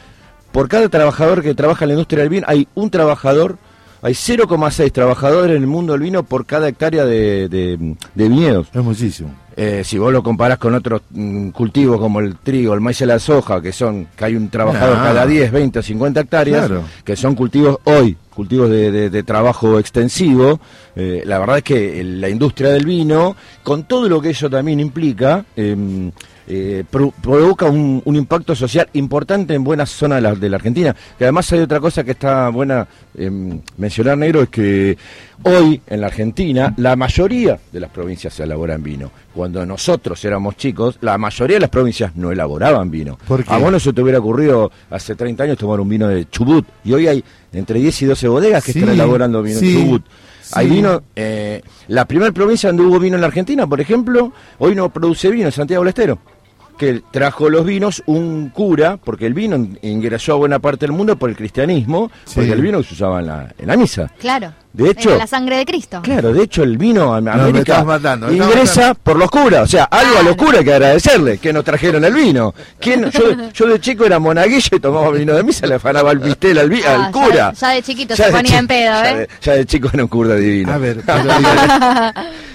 por 0.56 0.69
cada 0.69 0.88
trabajador 0.88 1.44
que 1.44 1.53
trabaja 1.53 1.84
en 1.84 1.90
la 1.90 1.94
industria 1.95 2.22
del 2.22 2.30
vino, 2.30 2.45
hay 2.48 2.65
un 2.76 2.90
trabajador, 2.90 3.57
hay 4.02 4.14
0,6 4.14 4.90
trabajadores 4.94 5.57
en 5.57 5.64
el 5.64 5.68
mundo 5.68 5.91
del 5.91 6.02
vino 6.03 6.23
por 6.23 6.45
cada 6.45 6.69
hectárea 6.69 7.03
de, 7.03 7.49
de- 7.49 7.95
de 8.15 8.30
viñedos. 8.30 8.68
Es 8.73 8.82
muchísimo. 8.82 9.32
Eh, 9.57 9.82
si 9.84 9.98
vos 9.98 10.14
lo 10.14 10.23
comparás 10.23 10.57
con 10.57 10.73
otros 10.73 11.02
mm, 11.11 11.49
cultivos 11.49 11.99
como 11.99 12.22
el 12.22 12.38
trigo, 12.38 12.73
el 12.73 12.80
maíz 12.80 13.02
y 13.02 13.06
la 13.06 13.19
soja, 13.19 13.61
que 13.61 13.73
son 13.73 14.07
que 14.15 14.23
hay 14.26 14.36
un 14.38 14.49
trabajador 14.49 14.98
Ah. 14.99 15.03
cada 15.03 15.26
10, 15.26 15.52
20 15.52 15.80
o 15.80 15.84
50 15.84 16.22
hectáreas, 16.22 16.68
Claro. 16.68 16.84
que 17.03 17.15
son 17.18 17.36
cultivos 17.36 17.77
hoy, 17.84 18.15
cultivos 18.34 18.69
de, 18.69 18.91
de- 18.91 19.10
de 19.10 19.23
trabajo 19.23 19.77
extensivo, 19.77 20.60
eh, 20.95 21.22
la 21.26 21.40
verdad 21.40 21.57
es 21.57 21.64
que 21.64 22.02
la 22.03 22.30
industria 22.30 22.69
del 22.69 22.86
vino, 22.86 23.36
con 23.64 23.84
todo 23.84 24.07
lo 24.07 24.22
que 24.22 24.30
eso 24.30 24.49
también 24.49 24.80
implica, 24.80 25.44
em, 25.57 26.11
eh, 26.47 26.84
pro- 26.89 27.13
provoca 27.22 27.65
un, 27.65 28.01
un 28.05 28.15
impacto 28.15 28.55
social 28.55 28.88
importante 28.93 29.53
en 29.53 29.63
buenas 29.63 29.89
zonas 29.89 30.17
de 30.17 30.22
la, 30.22 30.35
de 30.35 30.49
la 30.49 30.57
Argentina. 30.57 30.95
Que 31.17 31.26
además 31.26 31.51
hay 31.53 31.59
otra 31.59 31.80
cosa 31.80 32.03
que 32.03 32.11
está 32.11 32.49
buena 32.49 32.88
em, 33.17 33.59
mencionar, 33.77 34.17
negro, 34.17 34.41
es 34.43 34.49
que 34.49 34.97
hoy 35.43 35.81
en 35.88 36.01
la 36.01 36.07
Argentina 36.07 36.73
la 36.77 36.95
mayoría 36.95 37.59
de 37.72 37.80
las 37.80 37.89
provincias 37.89 38.34
se 38.34 38.43
elaboran 38.43 38.81
vino. 38.84 39.11
Cuando 39.34 39.65
nosotros 39.65 40.23
éramos 40.23 40.55
chicos, 40.57 40.97
la 41.01 41.17
mayoría 41.17 41.55
de 41.57 41.61
las 41.61 41.69
provincias 41.69 42.15
no 42.15 42.31
elaboraban 42.31 42.89
vino. 42.91 43.17
A 43.47 43.57
vos 43.57 43.72
no 43.72 43.80
se 43.80 43.91
te 43.93 44.01
hubiera 44.01 44.19
ocurrido 44.19 44.72
hace 44.89 45.15
30 45.15 45.43
años 45.43 45.57
tomar 45.57 45.80
un 45.80 45.89
vino 45.89 46.07
de 46.07 46.30
Chubut. 46.30 46.65
Y 46.84 46.93
hoy 46.93 47.07
hay 47.07 47.23
entre 47.53 47.80
10 47.80 48.01
y 48.03 48.05
12 48.05 48.27
bodegas 48.27 48.63
que 48.63 48.72
Sí, 48.73 48.80
están 48.80 48.93
elaborando 48.93 49.41
vino 49.41 49.59
sí, 49.59 49.73
de 49.73 49.81
Chubut. 49.84 50.03
Hay 50.53 50.69
vino, 50.69 51.01
eh, 51.15 51.61
la 51.88 52.05
primera 52.05 52.31
provincia 52.31 52.69
donde 52.69 52.84
hubo 52.84 52.99
vino 52.99 53.15
en 53.15 53.22
la 53.22 53.27
Argentina, 53.27 53.65
por 53.65 53.81
ejemplo, 53.81 54.31
hoy 54.59 54.76
no 54.76 54.89
produce 54.89 55.31
vino, 55.31 55.49
Santiago 55.49 55.84
del 55.84 55.89
Estero. 55.89 56.19
Que 56.77 57.02
trajo 57.11 57.49
los 57.49 57.65
vinos 57.65 58.03
un 58.06 58.49
cura, 58.49 58.97
porque 58.97 59.26
el 59.26 59.34
vino 59.34 59.56
ingresó 59.81 60.34
a 60.34 60.35
buena 60.35 60.60
parte 60.60 60.85
del 60.85 60.91
mundo 60.91 61.18
por 61.18 61.30
el 61.30 61.35
cristianismo, 61.35 62.11
porque 62.34 62.52
el 62.52 62.61
vino 62.61 62.84
se 62.84 62.93
usaba 62.93 63.19
en 63.19 63.27
la, 63.27 63.53
en 63.57 63.68
la 63.68 63.77
misa. 63.77 64.11
Claro. 64.19 64.52
De 64.76 64.89
hecho- 64.91 65.10
Era 65.10 65.19
la 65.19 65.27
sangre 65.27 65.57
de 65.57 65.65
Cristo. 65.65 66.02
Claro, 66.03 66.34
de 66.34 66.43
hecho 66.43 66.64
el 66.64 66.77
vino 66.77 67.14
a 67.14 67.22
me 67.22 67.31
América 67.31 67.60
estás 67.73 67.85
matando, 67.85 68.27
me 68.27 68.34
estás 68.34 68.47
ingresa 68.49 68.81
matando. 68.81 68.99
por 69.03 69.18
los 69.18 69.31
curas, 69.31 69.64
o 69.64 69.68
sea, 69.68 69.84
algo 69.85 70.18
a 70.19 70.23
los 70.23 70.35
curas 70.35 70.60
hay 70.60 70.65
que 70.65 70.73
agradecerle, 70.73 71.38
que 71.38 71.53
nos 71.53 71.64
trajeron 71.64 72.03
el 72.06 72.14
vino. 72.14 72.53
¿Quién, 72.80 73.10
yo, 73.11 73.52
yo 73.53 73.68
de 73.68 73.80
chico 73.80 74.06
era 74.06 74.19
monaguillo 74.19 74.76
y 74.76 74.80
tomaba 74.80 75.11
vino 75.11 75.34
de 75.34 75.43
misa, 75.43 75.65
le 75.68 75.76
afanaba 75.76 76.11
el 76.11 76.19
pistel 76.19 76.57
al, 76.60 76.72
Ah, 76.85 76.95
al 76.95 77.02
ya- 77.06 77.11
cura. 77.11 77.53
Ya, 77.53 77.69
de 77.69 77.81
chiquito 77.84 78.15
Ya 78.15 78.26
se 78.26 78.31
de 78.31 78.35
ponía 78.38 78.52
chi- 78.52 78.57
en 78.57 78.68
pedo, 78.68 78.84
ya 78.93 79.11
¿eh? 79.11 79.18
de, 79.18 79.30
ya 79.41 79.53
de 79.53 79.65
chico 79.65 79.89
era 79.93 80.03
un 80.03 80.10
cura 80.10 80.35
divino. 80.35 80.73
A 80.73 80.77
ver, 80.77 81.02
pero, 81.06 81.23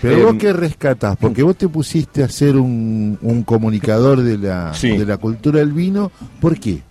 pero 0.03 0.25
vos 0.27 0.37
qué 0.39 0.53
rescatás, 0.53 1.17
porque 1.21 1.43
vos 1.43 1.57
te 1.57 1.69
pusiste 1.69 2.23
a 2.23 2.29
ser 2.29 2.57
un, 2.57 3.19
un 3.23 3.43
comunicador 3.45 4.23
de 4.23 4.39
la, 4.39 4.73
Sí. 4.75 4.97
de 4.97 5.05
la 5.07 5.17
cultura 5.17 5.59
del 5.61 5.73
vino, 5.73 6.11
¿por 6.41 6.59
qué? 6.59 6.83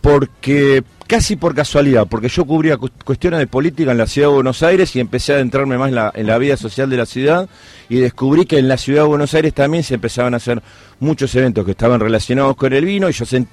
Porque 0.00 0.84
casi 1.06 1.36
por 1.36 1.54
casualidad, 1.54 2.06
porque 2.08 2.28
yo 2.28 2.44
cubría 2.44 2.76
cu- 2.76 2.90
cuestiones 3.04 3.40
de 3.40 3.46
política 3.46 3.90
en 3.92 3.98
la 3.98 4.06
ciudad 4.06 4.28
de 4.28 4.34
Buenos 4.34 4.62
Aires 4.62 4.94
y 4.96 5.00
empecé 5.00 5.32
a 5.32 5.36
adentrarme 5.36 5.78
más 5.78 5.88
en 5.88 5.94
la, 5.96 6.12
en 6.14 6.26
la 6.26 6.38
vida 6.38 6.56
social 6.56 6.88
de 6.90 6.96
la 6.96 7.06
ciudad 7.06 7.48
y 7.88 7.96
descubrí 7.96 8.44
que 8.44 8.58
en 8.58 8.68
la 8.68 8.76
ciudad 8.76 9.02
de 9.02 9.08
Buenos 9.08 9.34
Aires 9.34 9.54
también 9.54 9.82
se 9.84 9.94
empezaban 9.94 10.34
a 10.34 10.38
hacer 10.38 10.62
muchos 11.00 11.34
eventos 11.34 11.64
que 11.64 11.72
estaban 11.72 12.00
relacionados 12.00 12.56
con 12.56 12.72
el 12.72 12.84
vino 12.84 13.08
y 13.08 13.12
yo 13.12 13.24
sent- 13.24 13.48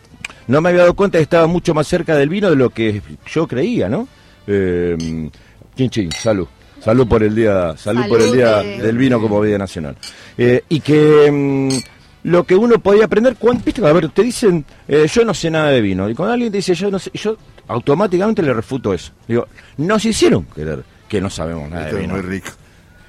no 0.47 0.61
me 0.61 0.69
había 0.69 0.81
dado 0.81 0.93
cuenta 0.93 1.17
que 1.17 1.23
estaba 1.23 1.47
mucho 1.47 1.73
más 1.73 1.87
cerca 1.87 2.15
del 2.15 2.29
vino 2.29 2.49
de 2.49 2.55
lo 2.55 2.69
que 2.69 3.01
yo 3.31 3.47
creía, 3.47 3.89
¿no? 3.89 4.07
Eh, 4.47 5.29
chin, 5.75 5.89
chin, 5.89 6.11
salud. 6.11 6.47
Salud 6.79 7.07
por 7.07 7.23
el 7.23 7.33
día, 7.33 7.75
salud, 7.77 8.05
por 8.09 8.19
el 8.21 8.33
día 8.33 8.61
eh. 8.61 8.81
del 8.81 8.97
vino 8.97 9.21
como 9.21 9.39
bebida 9.39 9.57
nacional. 9.57 9.95
Eh, 10.37 10.63
y 10.67 10.81
que 10.81 11.31
mm, 11.31 11.92
lo 12.23 12.45
que 12.45 12.55
uno 12.55 12.79
podía 12.79 13.05
aprender, 13.05 13.35
cuando, 13.37 13.63
viste, 13.63 13.85
a 13.85 13.91
ver, 13.93 14.09
te 14.09 14.23
dicen, 14.23 14.65
eh, 14.87 15.07
yo 15.11 15.25
no 15.25 15.33
sé 15.33 15.49
nada 15.51 15.69
de 15.69 15.81
vino, 15.81 16.09
y 16.09 16.15
cuando 16.15 16.33
alguien 16.33 16.51
te 16.51 16.57
dice, 16.57 16.73
yo 16.73 16.89
no 16.89 16.99
sé, 16.99 17.11
yo 17.13 17.37
automáticamente 17.67 18.41
le 18.41 18.53
refuto 18.53 18.93
eso. 18.93 19.11
Digo, 19.27 19.47
nos 19.77 20.03
hicieron 20.05 20.43
creer 20.43 20.83
que 21.07 21.19
no 21.21 21.29
sabemos 21.29 21.69
nada 21.69 21.83
Esto 21.85 21.95
de 21.97 22.01
es 22.03 22.07
vino. 22.07 22.21
muy 22.21 22.29
rico. 22.29 22.49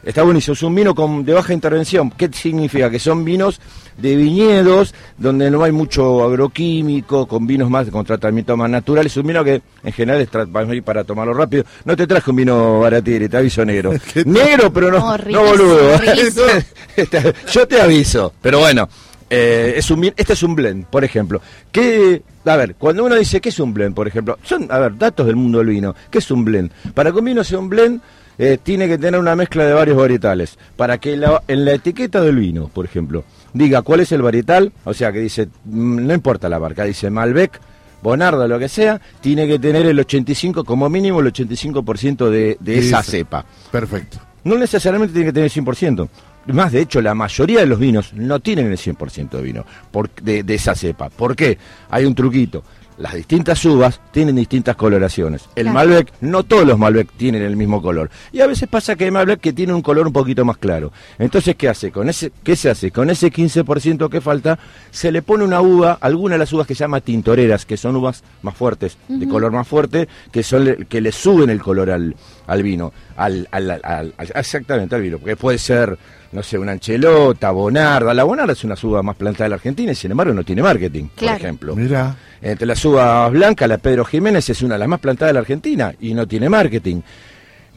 Está 0.04 0.22
buenísimo, 0.22 0.52
es 0.52 0.62
un 0.62 0.74
vino 0.74 0.94
con, 0.94 1.24
de 1.24 1.32
baja 1.32 1.52
intervención. 1.52 2.10
¿Qué 2.10 2.28
significa? 2.32 2.90
Que 2.90 2.98
son 2.98 3.24
vinos 3.24 3.60
de 3.96 4.16
viñedos, 4.16 4.94
donde 5.16 5.50
no 5.50 5.62
hay 5.64 5.72
mucho 5.72 6.22
agroquímico, 6.24 7.26
con 7.26 7.46
vinos 7.46 7.70
más 7.70 7.88
con 7.90 8.04
tratamiento 8.04 8.56
más 8.56 8.68
natural. 8.68 9.06
Es 9.06 9.16
un 9.16 9.26
vino 9.26 9.42
que 9.42 9.62
en 9.82 9.92
general 9.92 10.20
es 10.20 10.28
para 10.28 10.46
para 10.84 11.04
tomarlo 11.04 11.32
rápido. 11.34 11.64
No 11.84 11.96
te 11.96 12.06
traje 12.06 12.30
un 12.30 12.36
vino 12.36 12.80
baratiri, 12.80 13.28
te 13.28 13.36
aviso 13.38 13.64
negro. 13.64 13.92
negro, 14.26 14.72
pero 14.72 14.90
no, 14.90 15.16
No, 15.18 15.42
boludo. 15.44 15.98
riquísimo. 15.98 16.46
Este, 16.96 17.34
Yo 17.50 17.66
te 17.66 17.80
aviso, 17.80 18.32
pero 18.40 18.60
bueno. 18.60 18.88
eh, 19.28 19.74
es 19.76 19.90
un, 19.90 20.04
este 20.16 20.32
es 20.34 20.42
un 20.44 20.54
blend, 20.54 20.84
por 20.86 21.02
ejemplo. 21.02 21.40
¿Qué, 21.72 22.22
a 22.44 22.56
ver, 22.56 22.76
cuando 22.76 23.04
uno 23.04 23.16
dice 23.16 23.40
que 23.40 23.48
es 23.48 23.58
un 23.58 23.74
blend, 23.74 23.96
por 23.96 24.06
ejemplo, 24.06 24.38
son, 24.44 24.68
a 24.70 24.78
ver, 24.78 24.96
datos 24.96 25.26
del 25.26 25.34
mundo 25.34 25.58
del 25.58 25.68
vino. 25.68 25.92
¿Qué 26.08 26.18
es 26.18 26.30
un 26.30 26.44
blend? 26.44 26.70
Para 26.94 27.10
que 27.10 27.18
un 27.18 27.24
vino 27.24 27.42
sea 27.42 27.58
un 27.58 27.68
blend, 27.68 28.00
eh, 28.38 28.58
tiene 28.62 28.88
que 28.88 28.98
tener 28.98 29.18
una 29.20 29.36
mezcla 29.36 29.64
de 29.64 29.72
varios 29.72 29.96
varietales. 29.96 30.58
Para 30.76 30.98
que 30.98 31.16
la- 31.16 31.42
en 31.48 31.64
la 31.64 31.72
etiqueta 31.72 32.20
del 32.20 32.36
vino, 32.36 32.68
por 32.68 32.84
ejemplo, 32.84 33.24
diga 33.52 33.82
cuál 33.82 34.00
es 34.00 34.12
el 34.12 34.22
varietal, 34.22 34.72
o 34.84 34.92
sea, 34.94 35.12
que 35.12 35.20
dice, 35.20 35.48
mm, 35.64 36.06
no 36.06 36.14
importa 36.14 36.48
la 36.48 36.58
marca, 36.58 36.84
dice 36.84 37.10
Malbec, 37.10 37.60
Bonarda, 38.02 38.46
lo 38.46 38.58
que 38.58 38.68
sea, 38.68 39.00
tiene 39.22 39.46
que 39.48 39.58
tener 39.58 39.86
el 39.86 39.98
85, 39.98 40.62
como 40.64 40.90
mínimo 40.90 41.20
el 41.20 41.26
85% 41.32 42.28
de, 42.28 42.58
de 42.60 42.78
esa 42.78 43.02
cepa. 43.02 43.46
Perfecto. 43.72 44.18
No 44.44 44.58
necesariamente 44.58 45.14
tiene 45.14 45.28
que 45.28 45.32
tener 45.32 45.46
el 45.46 45.64
100%. 45.64 46.08
Más, 46.48 46.70
de 46.72 46.82
hecho, 46.82 47.00
la 47.00 47.14
mayoría 47.14 47.60
de 47.60 47.66
los 47.66 47.78
vinos 47.78 48.12
no 48.12 48.40
tienen 48.40 48.66
el 48.70 48.76
100% 48.76 49.30
de 49.38 49.42
vino 49.42 49.64
por- 49.90 50.10
de, 50.16 50.42
de 50.42 50.54
esa 50.54 50.74
cepa. 50.74 51.08
¿Por 51.08 51.34
qué? 51.34 51.56
Hay 51.88 52.04
un 52.04 52.14
truquito. 52.14 52.62
Las 52.98 53.14
distintas 53.14 53.64
uvas 53.64 54.00
tienen 54.12 54.36
distintas 54.36 54.76
coloraciones. 54.76 55.42
El 55.56 55.64
Claro. 55.64 55.74
Malbec, 55.74 56.12
no 56.20 56.44
todos 56.44 56.64
los 56.66 56.78
Malbec 56.78 57.10
tienen 57.16 57.42
el 57.42 57.56
mismo 57.56 57.82
color. 57.82 58.08
Y 58.32 58.40
a 58.40 58.46
veces 58.46 58.68
pasa 58.68 58.94
que 58.94 59.04
hay 59.04 59.10
Malbec 59.10 59.40
que 59.40 59.52
tiene 59.52 59.72
un 59.72 59.82
color 59.82 60.06
un 60.06 60.12
poquito 60.12 60.44
más 60.44 60.56
claro. 60.58 60.92
Entonces, 61.18 61.56
¿qué 61.56 61.68
hace? 61.68 61.90
Con 61.90 62.08
ese, 62.08 62.30
¿Qué 62.44 62.54
se 62.56 62.70
hace? 62.70 62.90
Con 62.92 63.10
ese 63.10 63.32
15% 63.32 64.08
que 64.08 64.20
falta, 64.20 64.58
se 64.90 65.10
le 65.10 65.22
pone 65.22 65.42
una 65.44 65.60
uva, 65.60 65.98
alguna 66.00 66.34
de 66.34 66.38
las 66.38 66.52
uvas 66.52 66.66
que 66.66 66.74
se 66.74 66.80
llama 66.84 67.00
tintoreras, 67.00 67.66
que 67.66 67.76
son 67.76 67.96
uvas 67.96 68.22
más 68.42 68.56
fuertes, 68.56 68.96
de 69.08 69.26
color 69.28 69.50
más 69.52 69.66
fuerte, 69.66 70.08
que 70.30 70.42
son 70.42 70.64
le- 70.64 70.76
que 70.86 71.00
le 71.00 71.10
suben 71.10 71.50
el 71.50 71.60
color 71.60 71.90
al, 71.90 72.14
al 72.46 72.62
vino, 72.62 72.92
al- 73.16 73.48
al- 73.50 74.14
exactamente 74.34 74.94
al 74.94 75.02
vino, 75.02 75.18
porque 75.18 75.36
puede 75.36 75.58
ser, 75.58 75.98
no 76.34 76.42
sé, 76.42 76.58
una 76.58 76.72
anchelota, 76.72 77.50
bonarda. 77.52 78.12
La 78.12 78.24
bonarda 78.24 78.52
es 78.52 78.64
una 78.64 78.74
uva 78.82 79.02
más 79.02 79.16
plantada 79.16 79.44
de 79.44 79.50
la 79.50 79.54
Argentina 79.56 79.92
y 79.92 79.94
sin 79.94 80.10
embargo 80.10 80.34
no 80.34 80.42
tiene 80.44 80.62
marketing, 80.62 81.04
Claro. 81.16 81.38
por 81.38 81.44
ejemplo. 81.46 81.76
Mira. 81.76 82.14
Entre 82.42 82.66
las 82.66 82.84
uvas 82.84 83.30
blancas, 83.32 83.68
la 83.68 83.78
Pedro 83.78 84.04
Jiménez 84.04 84.50
es 84.50 84.60
una 84.62 84.74
de 84.74 84.80
las 84.80 84.88
más 84.88 85.00
plantadas 85.00 85.30
de 85.30 85.34
la 85.34 85.40
Argentina 85.40 85.94
y 86.00 86.12
no 86.12 86.26
tiene 86.28 86.48
marketing. 86.50 87.00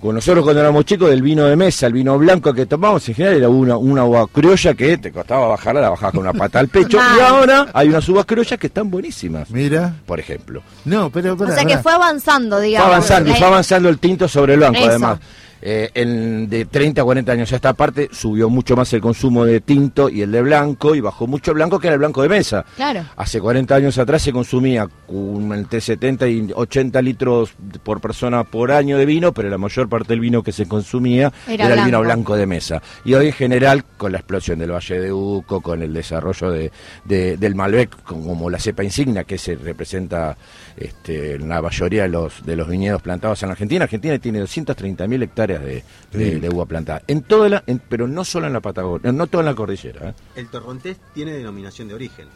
Con 0.02 0.14
nosotros 0.14 0.44
cuando 0.44 0.60
éramos 0.62 0.86
chicos, 0.86 1.10
del 1.10 1.24
vino 1.24 1.46
de 1.46 1.56
mesa, 1.56 1.88
el 1.88 1.94
vino 1.94 2.18
blanco 2.20 2.54
que 2.54 2.68
tomamos, 2.68 3.08
en 3.10 3.16
general 3.16 3.38
era 3.38 3.50
una, 3.50 3.78
una 3.78 4.04
uva 4.06 4.28
criolla 4.28 4.76
que 4.76 4.98
te 5.00 5.12
costaba 5.12 5.48
bajarla, 5.48 5.82
la 5.82 5.90
bajabas 5.90 6.12
con 6.14 6.22
una 6.22 6.34
pata 6.34 6.60
al 6.60 6.68
pecho. 6.68 7.00
y 7.18 7.20
ahora 7.20 7.68
hay 7.74 7.90
unas 7.90 8.08
uvas 8.08 8.26
criollas 8.26 8.60
que 8.60 8.68
están 8.68 8.92
buenísimas. 8.92 9.50
Mira. 9.50 9.94
Por 10.06 10.20
ejemplo. 10.20 10.62
No, 10.86 11.10
pero... 11.10 11.34
O 11.34 11.48
sea 11.52 11.66
que 11.66 11.80
fue 11.80 11.94
avanzando, 11.94 12.58
Fue 12.58 12.66
digamos. 12.68 12.90
avanzando, 12.90 13.32
y 13.32 13.34
fue 13.34 13.48
avanzando 13.48 13.90
el 13.90 13.98
tinto 13.98 14.28
sobre 14.28 14.54
el 14.54 14.60
blanco, 14.60 14.78
Eso. 14.80 14.90
además. 14.90 15.20
Eh, 15.62 15.90
en- 15.96 16.50
de 16.50 16.66
30 16.66 17.02
a 17.02 17.04
40 17.04 17.32
años 17.32 17.52
a 17.52 17.56
esta 17.56 17.74
parte 17.74 18.10
subió 18.12 18.50
mucho 18.50 18.76
más 18.76 18.94
el 18.94 19.02
consumo 19.02 19.44
de 19.44 19.60
tinto 19.60 20.08
y 20.10 20.22
el 20.22 20.32
de 20.32 20.42
blanco, 20.42 20.94
y 20.96 21.02
bajó 21.02 21.26
mucho 21.28 21.52
el 21.52 21.56
blanco 21.56 21.80
que 21.80 21.88
era 21.88 21.94
el 21.96 22.00
blanco 22.00 22.22
de 22.22 22.30
mesa. 22.30 22.64
Claro. 22.76 23.04
Hace 23.16 23.42
40 23.42 23.76
años 23.76 23.98
atrás 23.98 24.22
se 24.22 24.32
consumía 24.32 24.88
un- 25.08 25.54
entre 25.54 25.82
70 25.82 26.28
y 26.28 26.52
80 26.54 27.02
litros 27.02 27.54
por 27.84 28.00
persona 28.02 28.44
por 28.44 28.72
año 28.72 28.98
de 28.98 29.06
vino, 29.06 29.32
pero 29.34 29.50
la 29.50 29.58
mayor 29.58 29.90
parte 29.90 30.10
del 30.10 30.20
vino 30.20 30.44
que 30.44 30.52
se 30.52 30.68
consumía 30.68 31.32
Era 31.48 31.66
era, 31.66 31.74
el 31.76 31.86
vino 31.86 32.02
blanco. 32.02 32.36
de 32.36 32.46
mesa. 32.46 32.82
Y 33.04 33.14
hoy 33.16 33.28
en 33.28 33.34
general, 33.34 33.84
con 33.98 34.12
la 34.12 34.20
explosión 34.20 34.60
del 34.60 34.72
Valle 34.72 35.00
de 35.00 35.12
Uco, 35.12 35.62
con 35.62 35.82
el 35.82 35.94
desarrollo 35.94 36.52
de, 36.52 36.72
de- 37.06 37.38
del 37.38 37.56
Malbec 37.56 38.04
como 38.04 38.50
la 38.50 38.60
cepa 38.60 38.84
insignia 38.84 39.24
que 39.24 39.38
se 39.38 39.56
representa 39.56 40.38
este, 40.76 41.40
la 41.40 41.62
mayoría 41.62 42.04
de 42.04 42.10
los, 42.10 42.46
de 42.46 42.56
los 42.56 42.68
viñedos 42.68 43.02
plantados 43.02 43.42
en 43.42 43.48
la 43.50 43.54
Argentina. 43.54 43.86
Argentina 43.86 44.20
tiene 44.20 44.40
230.000 44.42 45.24
hectáreas 45.24 45.47
de, 45.48 45.60
de- 45.60 45.84
Sí. 46.34 46.40
de 46.40 46.50
uva 46.50 46.66
plantada, 46.66 47.02
en 47.08 47.22
toda 47.22 47.50
la, 47.50 47.64
en- 47.68 47.80
pero 47.90 48.08
no 48.08 48.24
solo 48.24 48.48
en 48.48 48.54
la 48.54 48.60
Patagonia, 48.62 49.12
no 49.12 49.28
toda 49.28 49.42
en 49.42 49.46
la 49.48 49.56
cordillera. 49.56 50.10
¿eh? 50.10 50.14
El 50.36 50.48
torrontés 50.48 50.98
tiene 51.14 51.34
denominación 51.34 51.88
de 51.88 51.94
origen. 51.96 52.28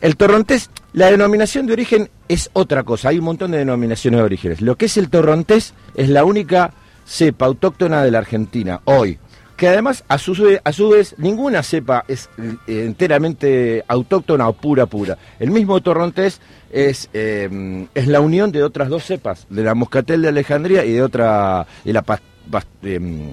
El 0.00 0.16
torrontés, 0.16 0.70
la 0.94 1.10
denominación 1.10 1.66
de 1.66 1.74
origen 1.74 2.08
es 2.28 2.48
otra 2.54 2.82
cosa, 2.84 3.10
hay 3.10 3.18
un 3.18 3.24
montón 3.26 3.50
de 3.50 3.58
denominaciones 3.58 4.18
de 4.18 4.24
orígenes. 4.24 4.60
Lo 4.62 4.76
que 4.76 4.86
es 4.86 4.96
el 4.96 5.10
torrontés 5.10 5.74
es 5.94 6.08
la 6.08 6.24
única 6.24 6.72
cepa 7.06 7.44
autóctona 7.46 8.02
de 8.02 8.10
la 8.10 8.18
Argentina 8.18 8.80
hoy, 8.84 9.18
que 9.58 9.68
además 9.68 10.04
a 10.08 10.16
su, 10.16 10.32
vez- 10.32 10.60
a 10.64 10.72
su 10.72 10.88
vez 10.88 11.14
ninguna 11.18 11.62
cepa 11.62 12.04
es 12.08 12.30
eh, 12.66 12.84
enteramente 12.86 13.84
autóctona 13.88 14.48
o 14.48 14.54
pura 14.54 14.86
pura. 14.86 15.18
El 15.38 15.50
mismo 15.50 15.80
torrontés 15.82 16.40
es, 16.72 17.10
eh, 17.12 17.86
es 17.94 18.06
la 18.08 18.20
unión 18.20 18.52
de 18.52 18.62
otras 18.62 18.88
dos 18.88 19.04
cepas, 19.04 19.46
de 19.50 19.62
la 19.64 19.74
moscatel 19.74 20.22
de 20.22 20.28
Alejandría 20.28 20.84
y 20.86 20.92
de 20.92 21.02
otra, 21.02 21.66
y 21.84 21.92
la 21.92 22.00
em, 22.82 23.30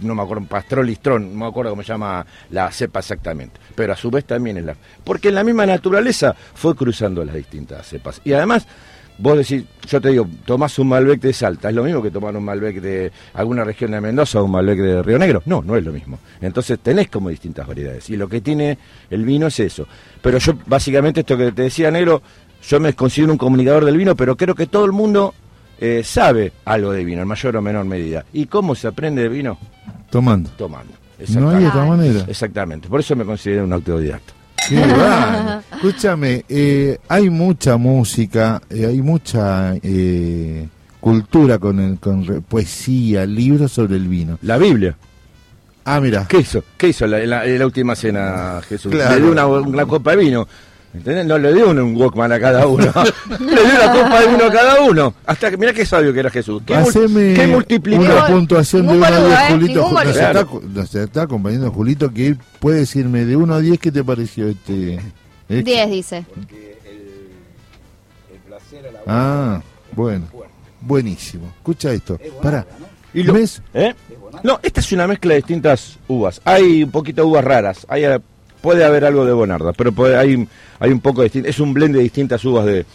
no 0.00 0.14
me 0.14 0.22
acuerdo, 0.22 0.44
Pastrol 0.46 0.86
Listrón, 0.86 1.32
no 1.32 1.44
me 1.44 1.46
acuerdo 1.46 1.70
cómo 1.70 1.82
se 1.82 1.88
llama 1.88 2.24
la 2.50 2.70
cepa 2.70 3.00
exactamente, 3.00 3.60
pero 3.74 3.92
a 3.92 3.96
su 3.96 4.10
vez 4.10 4.24
también 4.24 4.58
es 4.58 4.64
la... 4.64 4.76
Porque 5.04 5.28
en 5.28 5.34
la 5.34 5.44
misma 5.44 5.66
naturaleza 5.66 6.34
fue 6.54 6.74
cruzando 6.74 7.24
las 7.24 7.34
distintas 7.34 7.86
cepas. 7.86 8.20
Y 8.24 8.32
además, 8.32 8.66
vos 9.18 9.38
decís, 9.38 9.64
yo 9.88 10.00
te 10.00 10.10
digo, 10.10 10.28
tomás 10.44 10.78
un 10.78 10.88
Malbec 10.88 11.20
de 11.20 11.32
Salta, 11.32 11.68
¿es 11.68 11.74
lo 11.74 11.84
mismo 11.84 12.02
que 12.02 12.10
tomar 12.10 12.36
un 12.36 12.44
Malbec 12.44 12.80
de 12.80 13.12
alguna 13.34 13.64
región 13.64 13.92
de 13.92 14.00
Mendoza 14.00 14.40
o 14.40 14.44
un 14.44 14.50
Malbec 14.50 14.78
de 14.78 15.02
Río 15.02 15.18
Negro? 15.18 15.42
No, 15.46 15.62
no 15.62 15.76
es 15.76 15.84
lo 15.84 15.92
mismo. 15.92 16.18
Entonces 16.40 16.78
tenés 16.80 17.08
como 17.08 17.28
distintas 17.28 17.66
variedades. 17.66 18.08
Y 18.10 18.16
lo 18.16 18.28
que 18.28 18.40
tiene 18.40 18.78
el 19.10 19.24
vino 19.24 19.46
es 19.46 19.60
eso. 19.60 19.86
Pero 20.20 20.38
yo, 20.38 20.54
básicamente, 20.66 21.20
esto 21.20 21.36
que 21.36 21.52
te 21.52 21.62
decía, 21.62 21.90
Negro, 21.90 22.22
yo 22.62 22.80
me 22.80 22.94
considero 22.94 23.32
un 23.32 23.38
comunicador 23.38 23.84
del 23.84 23.96
vino, 23.96 24.14
pero 24.16 24.36
creo 24.36 24.54
que 24.54 24.66
todo 24.66 24.84
el 24.84 24.92
mundo 24.92 25.34
eh, 25.80 26.02
sabe 26.04 26.52
algo 26.64 26.92
de 26.92 27.04
vino, 27.04 27.22
en 27.22 27.28
mayor 27.28 27.56
o 27.56 27.62
menor 27.62 27.84
medida. 27.84 28.24
¿Y 28.32 28.46
cómo 28.46 28.74
se 28.74 28.88
aprende 28.88 29.22
de 29.22 29.28
vino? 29.28 29.58
Tomando. 30.10 30.50
Tomando. 30.50 30.92
No 31.30 31.50
hay 31.50 31.64
otra 31.64 31.84
manera. 31.84 32.24
Exactamente. 32.28 32.88
Por 32.88 33.00
eso 33.00 33.14
me 33.16 33.24
considero 33.24 33.64
un 33.64 33.72
autodidacta. 33.72 34.32
Qué. 34.68 34.80
Escúchame, 35.74 36.44
eh, 36.48 36.98
hay 37.08 37.30
mucha 37.30 37.76
música, 37.76 38.60
eh, 38.70 38.86
hay 38.86 39.02
mucha 39.02 39.74
eh, 39.82 40.68
cultura 41.00 41.58
con, 41.58 41.80
el, 41.80 41.98
con 41.98 42.24
poesía, 42.48 43.26
libros 43.26 43.72
sobre 43.72 43.96
el 43.96 44.08
vino. 44.08 44.38
La 44.42 44.58
Biblia. 44.58 44.96
Ah, 45.84 46.00
mira. 46.00 46.26
¿Qué 46.28 46.38
hizo? 46.38 46.62
¿Qué 46.76 46.88
hizo 46.90 47.06
la, 47.08 47.18
la- 47.26 47.44
la 47.44 47.66
última 47.66 47.96
cena 47.96 48.60
Jesús? 48.68 48.92
Claro. 48.92 49.14
Le 49.16 49.20
dio 49.22 49.32
una, 49.32 49.46
una 49.46 49.86
copa 49.86 50.12
de 50.12 50.16
vino. 50.24 50.46
¿Entendés? 50.94 51.24
No 51.24 51.38
le 51.38 51.54
dio 51.54 51.70
un, 51.70 51.78
un 51.78 51.96
Walkman 51.96 52.32
a 52.32 52.38
cada 52.40 52.66
uno. 52.66 52.84
le 53.40 53.46
dio 53.46 53.62
una 53.64 53.92
copa 53.92 54.20
de 54.20 54.26
vino 54.28 54.44
a 54.44 54.52
cada 54.52 54.80
uno. 54.82 55.14
Hasta 55.24 55.50
que, 55.50 55.56
mirá 55.56 55.72
qué 55.72 55.86
sabio 55.86 56.12
que 56.12 56.20
era 56.20 56.28
Jesús. 56.30 56.62
¿Qué, 56.66 56.74
Haceme 56.74 57.32
qué 57.34 57.46
multiplicó? 57.46 58.02
una 58.02 58.26
puntuación 58.26 58.86
de 58.86 58.92
Ningún 58.92 59.08
1 59.08 59.16
a 59.16 59.20
boludo, 59.20 59.28
10, 59.28 59.40
¿eh? 59.40 59.52
Julito. 59.52 59.80
Ningún 59.80 59.94
Nos 59.94 60.16
está, 60.16 60.46
nos 60.74 60.94
está 60.94 61.22
acompañando 61.22 61.70
Julito, 61.72 62.12
que 62.12 62.26
él 62.28 62.38
puede 62.60 62.80
decirme 62.80 63.24
de 63.24 63.36
1 63.36 63.54
a 63.54 63.60
10 63.60 63.78
qué 63.78 63.90
te 63.90 64.04
pareció 64.04 64.48
este... 64.48 64.96
este? 65.48 65.62
10 65.62 65.90
dice. 65.90 66.26
Ah, 69.06 69.62
bueno. 69.94 70.26
Buenísimo. 70.80 71.52
Escucha 71.56 71.92
esto. 71.92 72.18
Para. 72.42 72.66
Y 73.14 73.22
lo- 73.22 73.36
¿Eh? 73.74 73.94
No, 74.42 74.58
esta 74.62 74.80
es 74.80 74.92
una 74.92 75.06
mezcla 75.06 75.30
de 75.30 75.36
distintas 75.36 75.98
uvas. 76.08 76.40
Hay 76.44 76.82
un 76.82 76.90
poquito 76.90 77.22
de 77.22 77.28
uvas 77.28 77.44
raras. 77.44 77.86
Hay, 77.88 78.04
eh, 78.04 78.20
puede 78.62 78.84
haber 78.84 79.04
algo 79.04 79.24
de 79.26 79.32
Bonarda, 79.32 79.72
pero 79.72 79.92
puede- 79.92 80.16
hay, 80.16 80.46
hay 80.78 80.90
un 80.90 81.00
poco 81.00 81.22
de 81.22 81.30
Es 81.44 81.58
un 81.60 81.74
blend 81.74 81.94
de 81.96 82.02
distintas 82.02 82.44
uvas 82.44 82.64
de, 82.64 82.86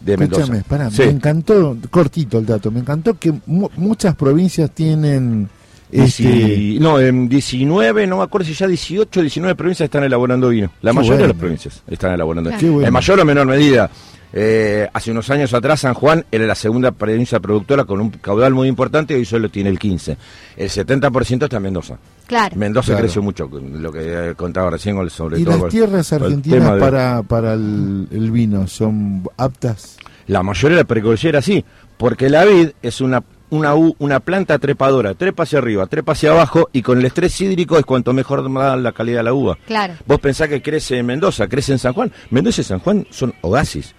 de 0.00 0.16
Mendoza. 0.16 0.42
Escúchame, 0.42 0.62
para, 0.68 0.90
Sí. 0.90 1.02
me 1.02 1.10
encantó, 1.10 1.76
cortito 1.90 2.38
el 2.38 2.46
dato, 2.46 2.70
me 2.70 2.80
encantó 2.80 3.18
que 3.18 3.32
mu- 3.46 3.70
muchas 3.76 4.14
provincias 4.14 4.70
tienen... 4.70 5.48
Este, 5.90 6.24
Dieci- 6.24 6.80
no, 6.80 6.98
en 6.98 7.28
19, 7.28 8.06
no 8.08 8.16
me 8.16 8.24
acuerdo 8.24 8.46
si 8.46 8.54
ya 8.54 8.66
18 8.66 9.20
o 9.20 9.22
19 9.22 9.54
provincias 9.54 9.84
están 9.86 10.02
elaborando 10.02 10.48
vino. 10.48 10.70
La 10.82 10.90
Qué 10.90 10.96
mayoría 10.96 11.22
de 11.22 11.28
las 11.28 11.36
provincias 11.36 11.82
están 11.88 12.12
elaborando 12.12 12.50
Qué 12.58 12.68
bueno. 12.68 12.88
En 12.88 12.92
mayor 12.92 13.20
o 13.20 13.24
menor 13.24 13.46
medida. 13.46 13.88
Eh, 14.36 14.88
hace 14.92 15.12
unos 15.12 15.30
años 15.30 15.54
atrás 15.54 15.80
San 15.80 15.94
Juan 15.94 16.24
era 16.32 16.44
la 16.44 16.56
segunda 16.56 16.90
provincia 16.90 17.38
productora 17.38 17.84
con 17.84 18.00
un 18.00 18.10
caudal 18.10 18.52
muy 18.52 18.66
importante 18.66 19.14
y 19.14 19.18
hoy 19.18 19.24
solo 19.24 19.48
tiene 19.48 19.70
el 19.70 19.78
15. 19.78 20.16
El 20.56 20.68
70% 20.68 21.44
está 21.44 21.56
en 21.58 21.62
Mendoza. 21.62 21.98
Claro. 22.26 22.56
Mendoza 22.56 22.88
Claro. 22.88 23.02
creció 23.02 23.22
mucho, 23.22 23.48
lo 23.48 23.92
que 23.92 24.30
eh, 24.30 24.34
contaba 24.34 24.70
recién 24.70 25.08
sobre 25.08 25.38
¿Y 25.38 25.44
todo. 25.44 25.52
las 25.52 25.60
con- 25.60 25.70
tierras 25.70 26.12
argentinas 26.12 26.74
de- 26.74 26.80
para, 26.80 27.22
para 27.22 27.54
el, 27.54 28.08
el 28.10 28.30
vino 28.32 28.66
son 28.66 29.22
aptas? 29.36 29.98
La 30.26 30.42
mayoría 30.42 30.78
de 30.78 30.82
la 30.82 30.88
precordillera 30.88 31.40
sí, 31.40 31.64
porque 31.96 32.28
la 32.28 32.44
vid 32.44 32.70
es 32.82 33.00
una, 33.02 33.22
una, 33.50 33.76
u- 33.76 33.94
una 33.98 34.18
planta 34.20 34.58
trepadora, 34.58 35.14
trepa 35.14 35.42
hacia 35.44 35.58
arriba, 35.58 35.86
trepa 35.86 36.12
hacia 36.12 36.30
abajo 36.32 36.70
y 36.72 36.82
con 36.82 36.98
el 36.98 37.04
estrés 37.04 37.38
hídrico 37.40 37.78
es 37.78 37.84
cuanto 37.84 38.12
mejor 38.14 38.42
da 38.52 38.74
la 38.76 38.92
calidad 38.92 39.18
de 39.18 39.24
la 39.24 39.32
uva. 39.34 39.58
Claro. 39.66 39.94
Vos 40.06 40.18
pensás 40.18 40.48
que 40.48 40.60
crece 40.62 40.98
en 40.98 41.06
Mendoza, 41.06 41.46
crece 41.46 41.72
en 41.72 41.78
San 41.78 41.92
Juan. 41.92 42.10
Mendoza 42.30 42.62
y 42.62 42.64
San 42.64 42.80
Juan 42.80 43.06
son 43.10 43.34
oasis. 43.42 43.94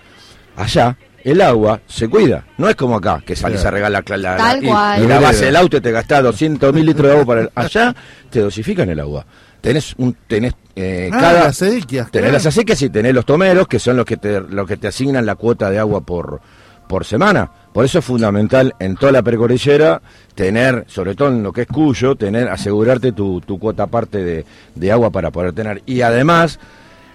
Allá 0.56 0.98
el 1.24 1.42
agua 1.42 1.80
se 1.88 2.08
cuida, 2.08 2.46
no 2.58 2.70
es 2.70 2.76
como 2.76 2.96
acá, 2.98 3.22
que 3.26 3.36
salís 3.36 3.62
Claro. 3.62 3.68
a 3.70 3.90
regar 3.90 3.92
la, 3.92 4.18
la- 4.18 4.38
Tal 4.38 4.64
y, 4.64 4.68
cual. 4.68 5.04
y 5.04 5.08
la 5.08 5.20
base 5.20 5.46
del 5.46 5.56
auto 5.56 5.78
y 5.78 5.82
te 5.82 5.92
gastás 5.92 6.22
200 6.24 6.72
mil 6.74 6.86
litros 6.86 7.08
de 7.08 7.14
agua 7.14 7.26
para 7.26 7.42
el- 7.42 7.50
allá 7.56 7.96
te 8.30 8.40
dosifican 8.42 8.90
el 8.90 9.00
agua. 9.00 9.26
Tenés 9.60 9.96
un 9.98 10.16
tenés 10.28 10.54
eh, 10.76 11.10
Ah, 11.12 11.18
cada 11.20 11.34
las 11.46 11.62
acequias, 11.62 12.12
tenés 12.12 12.26
claro. 12.26 12.34
las 12.34 12.46
acequias 12.46 12.80
y 12.84 12.90
tenés 12.90 13.14
los 13.16 13.26
tomeros 13.26 13.68
que 13.68 13.80
son 13.80 13.98
los 13.98 14.06
que 14.06 14.18
te 14.18 14.40
los 14.42 14.68
que 14.68 14.78
te 14.78 14.88
asignan 14.88 15.26
la 15.26 15.34
cuota 15.36 15.70
de 15.72 15.80
agua 15.80 16.02
por 16.02 16.40
por 16.88 17.04
semana. 17.04 17.50
Por 17.74 17.84
eso 17.84 17.98
es 17.98 18.06
fundamental 18.06 18.76
en 18.80 18.96
toda 18.96 19.12
la 19.12 19.24
precordillera 19.24 20.00
tener, 20.36 20.86
sobre 20.88 21.16
todo 21.16 21.30
en 21.30 21.42
lo 21.42 21.52
que 21.52 21.62
es 21.62 21.68
Cuyo, 21.68 22.16
tener, 22.16 22.48
asegurarte 22.48 23.12
tu, 23.12 23.42
tu 23.42 23.58
cuota 23.58 23.84
aparte 23.84 24.24
de, 24.24 24.46
de 24.76 24.92
agua 24.92 25.10
para 25.10 25.32
poder 25.32 25.52
tener. 25.54 25.82
Y 25.88 26.02
además, 26.02 26.60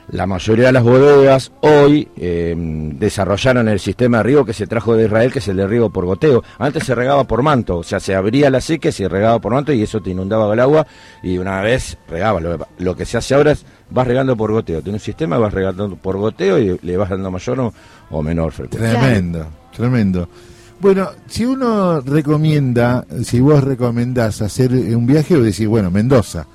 la 0.08 0.26
mayoría 0.26 0.66
de 0.66 0.72
las 0.72 0.82
bodegas 0.82 1.52
hoy 1.60 2.08
eh, 2.16 2.54
desarrollaron 2.56 3.68
el 3.68 3.78
sistema 3.78 4.18
de 4.18 4.22
riego 4.24 4.44
que 4.44 4.52
se 4.52 4.66
trajo 4.66 4.96
de 4.96 5.04
Israel, 5.04 5.32
que 5.32 5.38
es 5.38 5.48
el 5.48 5.56
de 5.56 5.66
riego 5.66 5.90
por 5.90 6.04
goteo. 6.06 6.42
Antes 6.58 6.84
se 6.84 6.94
regaba 6.94 7.24
por 7.24 7.42
manto, 7.42 7.78
o 7.78 7.82
sea, 7.82 8.00
se 8.00 8.14
abría 8.14 8.50
la 8.50 8.60
seque, 8.60 8.92
se 8.92 9.08
regaba 9.08 9.38
por 9.38 9.52
manto 9.52 9.72
y 9.72 9.82
eso 9.82 10.00
te 10.00 10.10
inundaba 10.10 10.52
el 10.52 10.60
agua 10.60 10.86
y 11.22 11.38
una 11.38 11.60
vez 11.60 11.96
regaba. 12.08 12.40
Lo, 12.40 12.58
lo 12.78 12.96
que 12.96 13.04
se 13.04 13.18
hace 13.18 13.34
ahora 13.34 13.52
es 13.52 13.64
vas 13.90 14.06
regando 14.06 14.36
por 14.36 14.50
goteo. 14.50 14.82
Tiene 14.82 14.96
un 14.96 15.00
sistema, 15.00 15.38
vas 15.38 15.54
regando 15.54 15.94
por 15.96 16.16
goteo 16.16 16.58
y 16.58 16.78
le 16.82 16.96
vas 16.96 17.10
dando 17.10 17.30
mayor 17.30 17.60
o, 17.60 17.74
o 18.10 18.22
menor 18.22 18.52
frecuencia. 18.52 18.98
Tremendo, 18.98 19.46
tremendo. 19.74 20.28
Bueno, 20.80 21.10
si 21.26 21.44
uno 21.44 22.00
recomienda, 22.00 23.04
si 23.22 23.38
vos 23.40 23.62
recomendás 23.62 24.40
hacer 24.40 24.72
un 24.72 25.06
viaje, 25.06 25.36
vos 25.36 25.44
decís, 25.44 25.68
bueno, 25.68 25.90
Mendoza. 25.90 26.46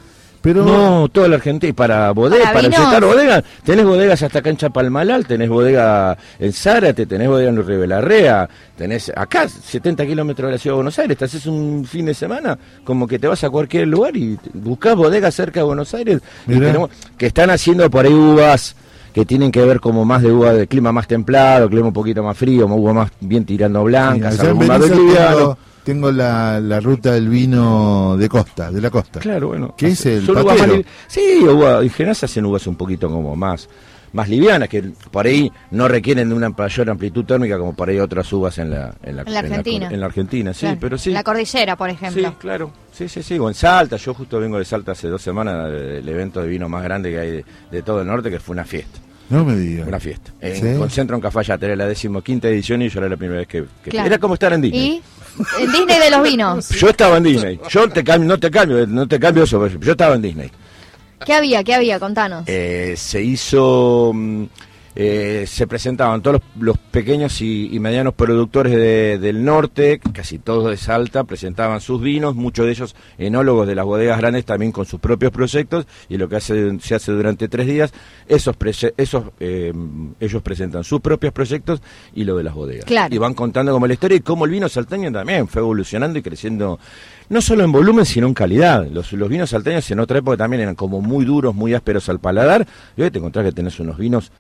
Pero 0.46 0.64
no, 0.64 1.10
toda 1.10 1.28
la 1.28 1.38
Argentina, 1.38 1.70
y 1.72 1.74
para 1.74 2.12
bodega, 2.12 2.44
Para 2.54 2.68
visitar 2.84 3.04
bodegas, 3.04 3.44
tenés 3.64 3.84
bodegas 3.86 4.22
hasta 4.22 4.40
acá 4.40 4.52
en 4.52 4.58
Chapalmalal, 4.58 5.26
tenés 5.26 5.50
bodega 5.50 6.16
en 6.38 6.54
Zárate, 6.54 7.08
tenés 7.08 7.28
bodega 7.28 7.50
en 7.50 7.66
Ribelarrea, 7.66 8.48
tenés 8.78 9.12
acá, 9.16 9.50
70 9.50 10.06
kilómetros 10.06 10.48
de 10.48 10.52
la 10.54 10.58
ciudad 10.60 10.74
de 10.74 10.78
Buenos 10.78 11.00
Aires, 11.00 11.18
te 11.18 11.26
haces 11.26 11.48
un 11.48 11.84
fin 11.84 12.06
de 12.06 12.14
semana, 12.14 12.60
como 12.84 13.08
que 13.08 13.18
te 13.18 13.28
vas 13.28 13.44
a 13.44 13.50
cualquier 13.50 13.88
lugar 13.88 14.16
y 14.16 14.38
buscás 14.54 14.96
bodegas 14.96 15.34
cerca 15.34 15.62
de 15.62 15.66
Buenos 15.66 15.92
Aires, 15.96 16.22
y 16.48 16.54
tenemos- 16.60 16.92
que 17.18 17.26
están 17.26 17.50
haciendo 17.50 17.90
por 17.90 18.06
ahí 18.06 18.14
uvas 18.14 18.76
que 19.14 19.26
tienen 19.26 19.52
que 19.52 19.66
ver 19.66 19.80
como 19.80 20.06
más 20.06 20.22
de 20.22 20.32
uva 20.32 20.54
de 20.54 20.68
clima 20.68 20.92
más 20.92 21.08
templado, 21.08 21.68
clima 21.70 21.88
un 21.88 21.94
poquito 21.94 22.22
más 22.22 22.38
frío, 22.38 22.68
uva 22.68 22.94
más 22.94 23.12
bien 23.20 23.46
tirando 23.46 23.84
blancas, 23.84 24.36
allá 24.44 24.54
tengo, 25.86 26.12
la, 26.12 26.60
la 26.60 26.82
ruta 26.82 27.14
del 27.14 27.30
vino 27.30 28.18
de 28.18 28.28
costa, 28.28 28.70
de 28.72 28.82
la 28.82 28.90
costa. 28.90 29.20
Claro, 29.22 29.48
bueno. 29.50 29.74
¿Qué 29.78 29.88
es 29.88 30.06
el 30.06 30.26
patero? 30.26 30.82
Sí, 31.08 31.22
uva, 31.44 31.82
en 31.82 31.90
general 31.90 32.16
se 32.16 32.26
hacen 32.26 32.46
uvas 32.46 32.68
un 32.68 32.76
poquito 32.76 33.10
como 33.10 33.36
más 33.36 33.70
más 34.14 34.30
livianas, 34.30 34.70
que 34.70 34.82
por 35.12 35.26
ahí 35.26 35.52
no 35.72 35.90
requieren 35.90 36.30
de 36.30 36.36
una 36.36 36.48
mayor 36.50 36.90
amplitud 36.90 37.26
térmica 37.26 37.58
como 37.58 37.74
por 37.76 37.90
ahí 37.90 38.00
otras 38.00 38.32
uvas 38.32 38.58
en 38.60 38.70
la, 38.70 38.94
en 39.04 39.18
la, 39.18 39.24
En 39.24 39.34
la 39.34 39.40
Argentina. 39.40 39.90
en 39.92 40.00
la 40.00 40.06
Argentina, 40.06 40.54
sí, 40.54 40.62
Claro. 40.62 40.78
pero 40.80 40.98
sí. 40.98 41.12
La 41.12 41.22
cordillera, 41.22 41.76
por 41.76 41.90
ejemplo. 41.90 42.30
Sí, 42.30 42.36
claro. 42.40 42.72
Sí, 42.94 43.10
sí, 43.10 43.22
sí. 43.22 43.38
O 43.38 43.50
en 43.50 43.54
Salta, 43.56 43.98
yo 43.98 44.14
justo 44.14 44.40
vengo 44.40 44.58
de 44.58 44.64
Salta 44.64 44.94
hace 44.94 45.10
dos 45.10 45.22
semanas, 45.22 45.70
del 45.70 46.08
evento 46.08 46.42
de 46.42 46.48
vino 46.48 46.70
más 46.70 46.82
grande 46.84 47.12
que 47.12 47.20
hay 47.20 47.32
de, 47.32 47.46
de 47.72 47.82
todo 47.82 48.00
el 48.00 48.08
norte, 48.08 48.30
que 48.32 48.40
fue 48.40 48.54
una 48.54 48.64
fiesta. 48.64 49.00
No 49.30 49.44
me 49.44 49.56
digas. 49.56 49.88
Una 49.88 50.00
fiesta. 50.00 50.32
En, 50.40 50.56
¿Sí? 50.56 50.78
Con 50.78 50.90
Centro 50.90 51.16
en 51.16 51.22
Cafayate, 51.22 51.66
era 51.66 51.76
la 51.76 51.88
decimoquinta 51.88 52.48
edición 52.48 52.82
y 52.82 52.90
yo 52.90 53.00
era 53.00 53.10
la 53.10 53.18
primera 53.18 53.40
vez 53.40 53.48
que... 53.48 53.64
que- 53.84 53.90
Claro. 53.90 54.08
Era 54.08 54.18
como 54.20 54.36
estar 54.36 54.54
en 54.54 54.62
Disney. 54.62 55.02
Y 55.60 55.64
en 55.64 55.72
Disney 55.72 56.00
de 56.00 56.10
los 56.12 56.24
vinos. 56.24 56.70
Yo 56.70 56.90
estaba 56.90 57.18
en 57.18 57.24
Disney. 57.24 57.60
Yo 57.70 57.90
te 57.90 58.04
cambio, 58.04 58.28
no 58.30 58.40
te 58.40 58.52
cambio, 58.52 58.86
no 58.88 59.08
te 59.08 59.20
cambio 59.20 59.44
eso. 59.44 59.68
Yo 59.68 59.92
estaba 59.92 60.16
en 60.16 60.22
Disney. 60.22 60.52
¿Qué 61.26 61.34
había? 61.34 61.64
¿Qué 61.64 61.74
había? 61.74 62.00
Contanos. 62.00 62.44
Eh, 62.48 62.94
se 62.98 63.22
hizo, 63.22 64.12
mm, 64.14 64.44
eh, 64.96 65.46
se 65.48 65.68
presentaban 65.68 66.22
todos 66.22 66.42
los, 66.56 66.64
los 66.64 66.78
pequeños 66.78 67.42
y, 67.42 67.70
y 67.74 67.80
medianos 67.80 68.14
productores 68.14 68.74
de- 68.74 69.18
del 69.20 69.44
norte, 69.44 70.00
casi 70.14 70.40
todos 70.40 70.70
de 70.70 70.78
Salta, 70.78 71.24
presentaban 71.26 71.82
sus 71.82 72.02
vinos, 72.02 72.36
muchos 72.36 72.66
de 72.66 72.72
ellos 72.72 72.96
enólogos 73.18 73.68
de 73.68 73.76
las 73.76 73.86
bodegas 73.86 74.18
grandes 74.18 74.46
también 74.46 74.72
con 74.72 74.86
sus 74.86 75.00
propios 75.00 75.32
proyectos, 75.32 75.86
y 76.10 76.18
lo 76.18 76.30
que 76.30 76.38
hace, 76.38 76.80
se 76.80 76.96
hace 76.96 77.12
durante 77.12 77.48
tres 77.48 77.68
días, 77.68 77.94
esos 78.28 78.56
eh, 79.40 79.74
ellos 80.20 80.42
presentan 80.42 80.84
sus 80.84 81.02
propios 81.02 81.34
proyectos 81.34 81.82
y 82.14 82.24
lo 82.24 82.38
de 82.38 82.44
las 82.44 82.54
bodegas. 82.54 82.86
Claro. 82.86 83.14
Y 83.14 83.18
van 83.18 83.34
contando 83.34 83.72
como 83.74 83.88
la 83.88 83.94
historia 83.94 84.18
y 84.18 84.22
cómo 84.22 84.46
el 84.46 84.52
vino 84.52 84.70
salteño 84.70 85.12
también 85.12 85.48
fue 85.48 85.62
evolucionando 85.62 86.18
y 86.20 86.22
creciendo 86.22 86.80
no 87.30 87.42
solo 87.42 87.64
en 87.64 87.72
volumen, 87.72 88.06
sino 88.06 88.28
en 88.28 88.34
calidad. 88.34 88.86
Los, 88.88 89.12
los 89.14 89.30
vinos 89.30 89.50
salteños 89.50 89.90
en 89.92 90.00
otra 90.00 90.20
época 90.20 90.38
también 90.38 90.62
eran 90.62 90.76
como 90.76 91.02
muy 91.02 91.26
duros, 91.26 91.54
muy 91.54 91.74
ásperos 91.74 92.08
al 92.10 92.20
paladar. 92.20 92.66
Y 92.96 93.02
hoy 93.02 93.12
te 93.12 93.18
encontrás 93.20 93.46
que 93.46 93.52
tenés 93.52 93.80
unos 93.80 93.98
vinos 93.98 94.32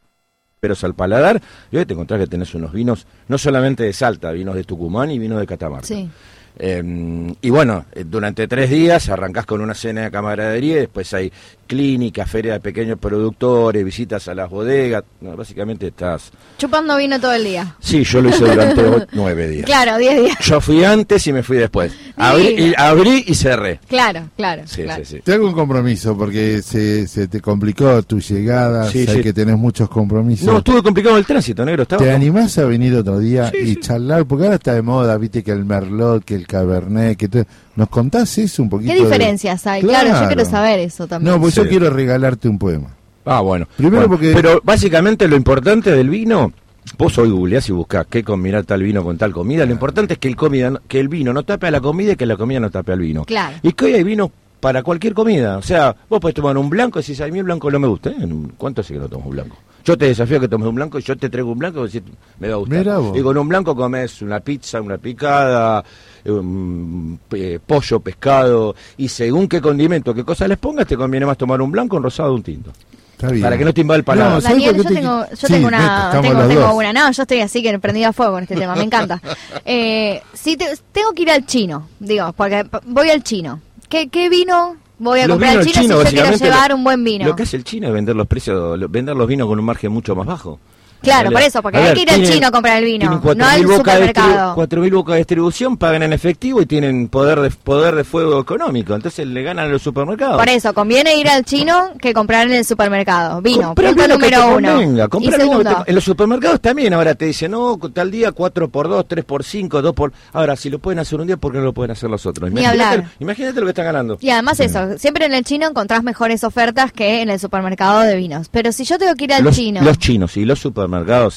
ásperos 0.65 0.83
al 0.83 0.95
paladar. 0.95 1.41
Y 1.71 1.77
hoy 1.77 1.85
te 1.85 1.93
encontrás 1.93 2.19
que 2.19 2.27
tenés 2.27 2.53
unos 2.55 2.73
vinos, 2.73 3.05
no 3.27 3.37
solamente 3.37 3.83
de 3.83 3.93
Salta, 3.93 4.31
vinos 4.31 4.55
de 4.55 4.63
Tucumán 4.63 5.11
y 5.11 5.19
vinos 5.19 5.39
de 5.39 5.47
Catamarca. 5.47 5.87
Sí. 5.87 6.09
Eh, 6.57 7.33
y 7.41 7.49
bueno, 7.49 7.85
eh, 7.91 8.05
durante 8.07 8.47
tres 8.47 8.69
días 8.69 9.09
arrancás 9.09 9.45
con 9.45 9.61
una 9.61 9.73
cena 9.73 10.03
de 10.03 10.11
camaradería, 10.11 10.77
y 10.77 10.79
después 10.79 11.13
hay 11.13 11.31
clínica, 11.67 12.25
feria 12.25 12.53
de 12.53 12.59
pequeños 12.59 12.97
productores, 12.99 13.83
visitas 13.83 14.27
a 14.27 14.35
las 14.35 14.49
bodegas. 14.49 15.03
No, 15.21 15.35
básicamente 15.35 15.87
estás... 15.87 16.31
Chupando 16.57 16.95
vino 16.97 17.19
todo 17.19 17.33
el 17.33 17.43
día. 17.43 17.75
Sí, 17.79 18.03
yo 18.03 18.21
lo 18.21 18.29
hice 18.29 18.45
durante 18.45 18.83
nueve 19.13 19.49
días. 19.49 19.65
Claro, 19.65 19.97
10 19.97 20.23
días. 20.23 20.37
Yo 20.41 20.61
fui 20.61 20.83
antes 20.83 21.25
y 21.27 21.33
me 21.33 21.43
fui 21.43 21.57
después. 21.57 21.91
Abrí 22.15 22.47
y, 22.47 22.73
abrí 22.77 23.23
y 23.27 23.35
cerré. 23.35 23.79
Claro, 23.87 24.29
claro. 24.37 24.63
Sí, 24.65 24.83
claro. 24.83 25.03
sí, 25.05 25.17
sí. 25.17 25.21
Te 25.23 25.33
hago 25.33 25.47
un 25.47 25.53
compromiso 25.53 26.17
porque 26.17 26.61
se, 26.61 27.07
se 27.07 27.27
te 27.27 27.41
complicó 27.41 28.01
tu 28.03 28.19
llegada, 28.19 28.89
Sí, 28.89 29.05
sé 29.05 29.15
sí. 29.15 29.21
que 29.21 29.33
tenés 29.33 29.57
muchos 29.57 29.89
compromisos. 29.89 30.45
No, 30.47 30.59
estuve 30.59 30.81
complicado 30.81 31.17
el 31.17 31.25
tránsito, 31.25 31.65
negro. 31.65 31.83
Estaba 31.83 31.99
¿Te 31.99 32.05
como- 32.05 32.15
animás 32.15 32.57
a 32.57 32.65
venir 32.65 32.95
otro 32.95 33.19
día 33.19 33.51
y 33.53 33.75
charlar? 33.79 34.25
Porque 34.25 34.45
ahora 34.45 34.55
está 34.55 34.73
de 34.73 34.81
moda, 34.81 35.17
viste 35.17 35.43
que 35.43 35.51
el 35.51 35.65
Merlot, 35.65 36.23
que 36.23 36.35
el 36.35 36.47
Cabernet, 36.47 37.17
que 37.17 37.27
todo. 37.27 37.45
¿Nos 37.75 37.89
contás 37.89 38.37
eso 38.37 38.63
un 38.63 38.69
poquito? 38.69 38.91
¿Qué 38.93 38.97
de- 38.99 39.03
diferencias 39.05 39.67
hay? 39.67 39.81
Claro, 39.81 40.21
yo 40.21 40.27
quiero 40.27 40.45
saber 40.45 40.79
eso 40.79 41.07
también. 41.07 41.33
No, 41.33 41.41
pues 41.41 41.55
yo 41.55 41.67
quiero 41.67 41.89
regalarte 41.89 42.47
un 42.47 42.57
poema. 42.57 42.87
Ah, 43.25 43.41
bueno. 43.41 43.67
Primero 43.75 44.07
Bueno, 44.07 44.09
porque- 44.09 44.33
Pero 44.33 44.61
básicamente 44.63 45.27
lo 45.27 45.35
importante 45.35 45.91
del 45.91 46.09
vino, 46.09 46.53
vos 46.97 47.17
hoy 47.17 47.29
googleás 47.31 47.67
y 47.69 47.71
buscás 47.73 48.05
qué 48.09 48.23
combinar 48.23 48.63
tal 48.63 48.83
vino 48.83 49.03
con 49.03 49.17
tal 49.17 49.31
comida. 49.33 49.65
Lo 49.65 49.71
importante 49.71 50.13
es 50.13 50.19
que 50.19 50.27
el, 50.27 50.35
comida, 50.35 50.69
no- 50.69 50.79
que 50.87 50.99
el 50.99 51.07
vino 51.09 51.33
no 51.33 51.43
tape 51.43 51.67
a 51.67 51.71
la 51.71 51.81
comida 51.81 52.13
y 52.13 52.15
que 52.15 52.25
la 52.25 52.37
comida 52.37 52.59
no 52.59 52.69
tape 52.69 52.91
al 52.93 52.99
vino. 52.99 53.25
Claro. 53.25 53.57
Y 53.63 53.73
que 53.73 53.85
hoy 53.85 53.93
hay 53.95 54.03
vino 54.03 54.31
para 54.59 54.81
cualquier 54.83 55.13
comida. 55.13 55.57
O 55.57 55.61
sea, 55.61 55.95
vos 56.09 56.19
podés 56.19 56.35
tomar 56.35 56.57
un 56.57 56.69
blanco 56.69 56.99
y 56.99 57.01
decís, 57.01 57.19
a 57.21 57.27
mí 57.27 57.39
el 57.39 57.45
blanco 57.45 57.69
no 57.71 57.79
me 57.79 57.87
gusta. 57.87 58.09
¿eh? 58.11 58.27
¿Cuánto 58.57 58.81
hace 58.81 58.93
que 58.93 58.99
no 58.99 59.09
tomas 59.09 59.25
un 59.25 59.31
blanco? 59.33 59.57
Yo 59.83 59.95
te 59.97 60.05
desafío 60.05 60.37
a 60.37 60.39
que 60.39 60.47
tomes 60.47 60.67
un 60.67 60.73
blanco 60.75 60.97
y 60.97 61.03
yo 61.03 61.15
te 61.15 61.29
traigo 61.29 61.51
un 61.51 61.59
blanco 61.59 61.85
y 61.85 61.89
decís, 61.91 62.01
me 62.39 62.47
va 62.47 62.55
a 62.55 62.57
gustar. 62.57 62.79
Mirá 62.79 62.97
vos. 62.99 63.15
Y 63.17 63.21
con 63.21 63.37
un 63.37 63.47
blanco 63.47 63.75
comes 63.75 64.21
una 64.23 64.39
pizza, 64.39 64.81
una 64.81 64.97
picada, 64.97 65.83
eh, 66.25 67.59
pollo, 67.65 67.99
pescado. 67.99 68.75
Y 68.97 69.07
según 69.07 69.47
qué 69.47 69.61
condimento, 69.61 70.13
qué 70.13 70.23
cosa 70.23 70.47
les 70.47 70.57
pongas, 70.57 70.87
te 70.87 70.97
conviene 70.97 71.25
más 71.25 71.37
tomar 71.37 71.61
un 71.61 71.71
blanco, 71.71 71.97
un 71.97 72.03
rosado 72.03 72.31
o 72.31 72.35
un 72.35 72.43
tinto. 72.43 72.71
Está 73.13 73.29
bien. 73.29 73.43
Para 73.43 73.57
que 73.57 73.63
no 73.63 73.73
te 73.73 73.79
invada 73.81 73.97
el 73.97 74.03
paladar. 74.03 74.33
No, 74.33 74.41
¿sabés 74.41 74.57
Daniel, 74.57 74.75
yo 74.75 74.83
te- 74.83 74.93
tengo, 74.95 75.25
yo 75.29 75.35
Sí, 75.47 75.53
tengo 75.53 75.67
una, 75.69 76.09
tengo, 76.21 76.47
tengo 76.47 76.73
una, 76.75 76.91
no, 76.91 77.11
yo 77.11 77.21
estoy 77.21 77.39
así 77.39 77.63
que 77.63 77.79
prendida 77.79 78.09
a 78.09 78.13
fuego 78.13 78.33
con 78.33 78.43
este 78.43 78.55
tema, 78.55 78.75
me 78.75 78.83
encanta. 78.83 79.21
Eh, 79.65 80.21
si 80.33 80.57
te- 80.57 80.77
tengo 80.91 81.13
que 81.13 81.21
ir 81.23 81.31
al 81.31 81.45
chino, 81.45 81.87
digo, 81.99 82.33
porque 82.33 82.65
voy 82.85 83.09
al 83.09 83.23
chino. 83.23 83.61
¿Qué, 83.87 84.09
qué 84.09 84.27
vino 84.29 84.75
voy 84.99 85.21
a 85.21 85.27
Los 85.27 85.35
comprar 85.35 85.57
al 85.57 85.63
vinos 85.65 85.73
chino, 85.81 85.83
si 85.83 85.89
yo 85.89 85.95
quiero 85.95 86.03
básicamente, 86.25 86.45
llevar 86.45 86.69
lo- 86.71 86.75
un 86.75 86.83
buen 86.83 87.03
vino? 87.03 87.25
Lo 87.25 87.35
que 87.35 87.43
hace 87.43 87.55
el 87.57 87.63
chino 87.63 87.87
es 87.87 87.93
vender 87.93 88.15
los 88.15 88.27
precios, 88.27 88.77
lo- 88.77 88.89
vender 88.89 89.15
los 89.15 89.27
vinos 89.27 89.47
con 89.47 89.57
un 89.59 89.65
margen 89.65 89.91
mucho 89.91 90.13
más 90.15 90.25
bajo. 90.27 90.59
Claro, 91.05 91.29
por 91.31 91.39
ver, 91.39 91.47
eso, 91.47 91.61
porque 91.61 91.77
a 91.77 91.81
hay 91.81 91.85
ver, 91.87 91.93
que 91.95 92.01
ir 92.01 92.09
al 92.11 92.23
chino 92.23 92.47
a 92.47 92.51
comprar 92.51 92.77
el 92.79 92.85
vino, 92.85 93.09
no 93.09 93.21
4.000 93.21 93.43
al 93.43 93.61
supermercado. 93.77 94.55
distribu- 94.55 94.67
4.000 94.67 94.93
bocas 94.93 95.13
de 95.13 95.17
distribución, 95.19 95.77
pagan 95.77 96.03
en 96.03 96.13
efectivo 96.13 96.61
y 96.61 96.65
tienen 96.65 97.07
poder 97.07 97.39
de, 97.39 97.49
poder 97.51 97.95
de 97.95 98.03
fuego 98.03 98.39
económico. 98.39 98.93
Entonces 98.95 99.25
le 99.27 99.43
ganan 99.43 99.65
a 99.67 99.69
los 99.69 99.81
supermercados. 99.81 100.37
Por 100.37 100.49
eso, 100.49 100.73
conviene 100.73 101.15
ir 101.17 101.29
al 101.29 101.45
chino 101.45 101.91
que 101.99 102.13
comprar 102.13 102.47
en 102.47 102.53
el 102.53 102.65
supermercado. 102.65 103.41
Vino, 103.41 103.67
Comprá 103.69 103.89
punto 103.89 104.03
vino 104.03 104.17
que 104.17 104.31
número 104.31 104.55
uno. 104.57 104.81
Y 105.21 105.31
segundo, 105.31 105.83
te- 105.83 105.89
en 105.89 105.95
los 105.95 106.03
supermercados 106.03 106.61
también 106.61 106.93
ahora 106.93 107.15
te 107.15 107.25
dicen, 107.25 107.51
no, 107.51 107.77
tal 107.93 108.11
día 108.11 108.31
4 108.31 108.69
por 108.69 108.87
2, 108.89 109.05
3 109.07 109.23
por 109.25 109.43
5, 109.43 109.81
2 109.81 109.93
por... 109.93 110.13
Ahora, 110.33 110.55
si 110.55 110.69
lo 110.69 110.79
pueden 110.79 110.99
hacer 110.99 111.19
un 111.19 111.27
día, 111.27 111.37
¿por 111.37 111.51
qué 111.51 111.59
no 111.59 111.65
lo 111.65 111.73
pueden 111.73 111.91
hacer 111.91 112.09
los 112.09 112.25
otros? 112.25 112.51
Ni 112.51 112.61
Imagínate, 112.61 112.93
hablar. 112.95 113.11
imagínate 113.19 113.59
lo 113.59 113.65
que 113.65 113.69
están 113.71 113.85
ganando. 113.85 114.17
Y 114.21 114.29
además 114.29 114.59
eso, 114.59 114.97
siempre 114.97 115.25
en 115.25 115.33
el 115.33 115.43
chino 115.43 115.67
encontrás 115.67 116.03
mejores 116.03 116.43
ofertas 116.43 116.91
que 116.91 117.21
en 117.21 117.29
el 117.29 117.39
supermercado 117.39 118.01
de 118.01 118.15
vinos. 118.15 118.47
Pero 118.49 118.71
si 118.71 118.83
yo 118.85 118.97
tengo 118.97 119.15
que 119.15 119.25
ir 119.25 119.33
al 119.33 119.43
los, 119.43 119.55
chino, 119.55 119.81
los 119.81 119.97
chinos 119.97 120.35
y 120.37 120.45
los 120.45 120.59
supermercados 120.59 120.94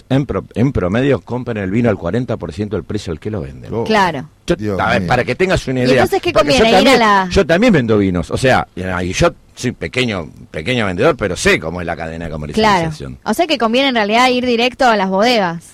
en, 0.09 0.27
pro- 0.27 0.45
en 0.55 0.73
promedio 0.73 1.21
compran 1.21 1.57
el 1.59 1.71
vino 1.71 1.89
al 1.91 1.97
40% 1.97 2.69
del 2.69 2.85
precio 2.85 3.13
al 3.13 3.19
que 3.21 3.31
lo 3.31 3.41
venden. 3.41 3.85
claro. 3.85 4.29
Yo- 4.47 4.81
a 4.81 4.91
ver, 4.93 5.07
para 5.07 5.25
que 5.25 5.35
tengas 5.35 5.67
una 5.69 5.81
¿Y 5.81 5.83
idea. 5.85 5.93
entonces 6.05 6.23
qué 6.23 6.33
conviene? 6.33 6.59
yo 6.61 6.65
¿Ir 6.67 6.73
también, 6.73 7.03
a 7.03 7.25
la- 7.25 7.29
yo 7.31 7.47
también 7.47 7.73
vendo 7.73 7.99
vinos. 7.99 8.31
O 8.31 8.37
sea, 8.39 8.67
y 8.77 9.13
yo 9.13 9.35
soy 9.55 9.73
pequeño 9.73 10.31
pequeño 10.51 10.87
vendedor, 10.87 11.17
pero 11.17 11.37
sé 11.37 11.59
cómo 11.61 11.81
es 11.81 11.87
la 11.87 11.97
cadena 11.97 12.25
de 12.27 12.31
claro. 12.31 12.41
comercialización. 12.41 13.19
O 13.25 13.35
sea 13.35 13.47
que 13.47 13.59
conviene 13.59 13.89
en 13.89 13.95
realidad 13.97 14.29
ir 14.31 14.47
directo 14.47 14.87
a 14.87 14.97
las 14.97 15.09
bodegas. 15.11 15.65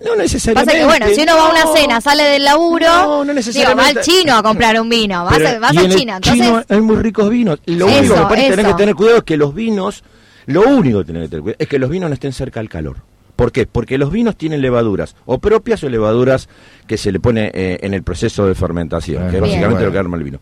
No 0.00 0.10
Pasa 0.10 0.22
necesariamente. 0.22 0.78
que 0.78 0.84
bueno, 0.84 1.06
si 1.14 1.22
uno 1.22 1.36
va 1.36 1.46
a 1.46 1.50
una 1.52 1.74
cena, 1.74 2.00
sale 2.02 2.22
del 2.24 2.44
laburo, 2.44 2.86
No, 2.86 3.24
no 3.24 3.32
digo, 3.34 3.74
va 3.76 3.86
al 3.86 4.00
chino 4.02 4.36
a 4.36 4.42
comprar 4.42 4.78
un 4.80 4.88
vino, 4.90 5.24
vas, 5.24 5.34
Pero- 5.38 5.48
a- 5.48 5.58
vas 5.58 5.72
y 5.74 5.78
al 5.78 5.84
en 5.86 5.90
el 5.92 5.96
chino, 5.98 6.16
entonces 6.16 6.42
chino 6.46 6.62
hay 6.68 6.80
muy 6.82 6.96
ricos 6.96 7.30
vinos. 7.30 7.60
Lo 7.66 7.88
Eso, 7.88 8.12
único 8.14 8.28
que 8.28 8.34
tenés 8.50 8.66
que 8.66 8.74
tener 8.74 8.94
cuidado 8.94 9.18
es 9.18 9.24
que 9.24 9.36
los 9.38 9.54
vinos, 9.54 10.04
lo 10.46 10.62
único 10.68 10.98
que 10.98 11.04
tenés 11.06 11.22
que 11.22 11.28
tener 11.28 11.42
cuidado 11.42 11.56
es 11.60 11.68
que 11.68 11.78
los 11.78 11.88
vinos 11.90 12.10
no 12.10 12.14
estén 12.14 12.32
cerca 12.32 12.60
al 12.60 12.68
calor. 12.68 12.96
¿Por 13.36 13.52
qué? 13.52 13.66
Porque 13.66 13.98
los 13.98 14.10
vinos 14.10 14.36
tienen 14.36 14.62
levaduras, 14.62 15.14
o 15.26 15.38
propias 15.38 15.84
o 15.84 15.88
levaduras 15.90 16.48
que 16.86 16.96
se 16.96 17.12
le 17.12 17.20
pone 17.20 17.50
eh, 17.54 17.78
en 17.82 17.92
el 17.94 18.02
proceso 18.02 18.46
de 18.46 18.54
fermentación, 18.54 19.24
Ah, 19.24 19.30
que 19.30 19.36
es 19.36 19.42
básicamente 19.42 19.74
Bueno. 19.74 19.86
lo 19.86 19.92
que 19.92 19.98
arma 19.98 20.16
el 20.16 20.24
vino. 20.24 20.40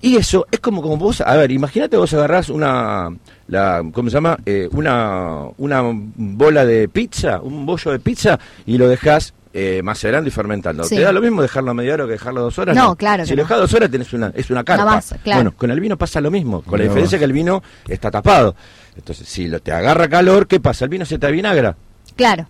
Y 0.00 0.16
eso 0.16 0.46
es 0.50 0.58
como, 0.60 0.82
como 0.82 0.96
vos, 0.96 1.20
a 1.20 1.36
ver, 1.36 1.52
imagínate 1.52 1.96
vos 1.96 2.12
agarrás 2.14 2.48
una, 2.48 3.08
la, 3.46 3.82
¿cómo 3.92 4.10
se 4.10 4.14
llama? 4.14 4.36
Eh, 4.44 4.68
una, 4.72 5.44
una 5.58 5.82
bola 5.84 6.64
de 6.64 6.88
pizza, 6.88 7.40
un 7.40 7.64
bollo 7.66 7.92
de 7.92 8.00
pizza, 8.00 8.36
y 8.66 8.78
lo 8.78 8.88
dejás 8.88 9.32
eh, 9.52 9.80
macerando 9.84 10.26
y 10.28 10.32
fermentando. 10.32 10.82
Sí. 10.84 10.96
¿Te 10.96 11.02
da 11.02 11.12
lo 11.12 11.20
mismo 11.20 11.40
dejarlo 11.40 11.70
a 11.70 11.74
media 11.74 11.94
hora 11.94 12.06
que 12.06 12.12
dejarlo 12.12 12.40
dos 12.40 12.58
horas? 12.58 12.74
No, 12.76 12.96
claro 12.96 13.24
Si 13.24 13.30
lo 13.30 13.36
no. 13.36 13.42
dejas 13.44 13.58
dos 13.60 13.74
horas 13.74 13.90
tenés 13.92 14.12
una, 14.12 14.32
es 14.34 14.50
una 14.50 14.64
carpa. 14.64 14.84
base, 14.86 15.18
claro. 15.22 15.38
Bueno, 15.42 15.56
con 15.56 15.70
el 15.70 15.78
vino 15.78 15.96
pasa 15.96 16.20
lo 16.20 16.30
mismo, 16.32 16.62
con 16.62 16.78
la 16.80 16.84
diferencia 16.84 17.16
que 17.18 17.24
el 17.24 17.32
vino 17.32 17.62
está 17.86 18.10
tapado. 18.10 18.56
Entonces, 18.96 19.28
si 19.28 19.46
lo, 19.46 19.60
te 19.60 19.70
agarra 19.72 20.08
calor, 20.08 20.48
¿qué 20.48 20.58
pasa? 20.58 20.84
El 20.84 20.88
vino 20.90 21.04
se 21.04 21.18
te 21.18 21.26
avinagra. 21.28 21.76
Claro. 22.16 22.46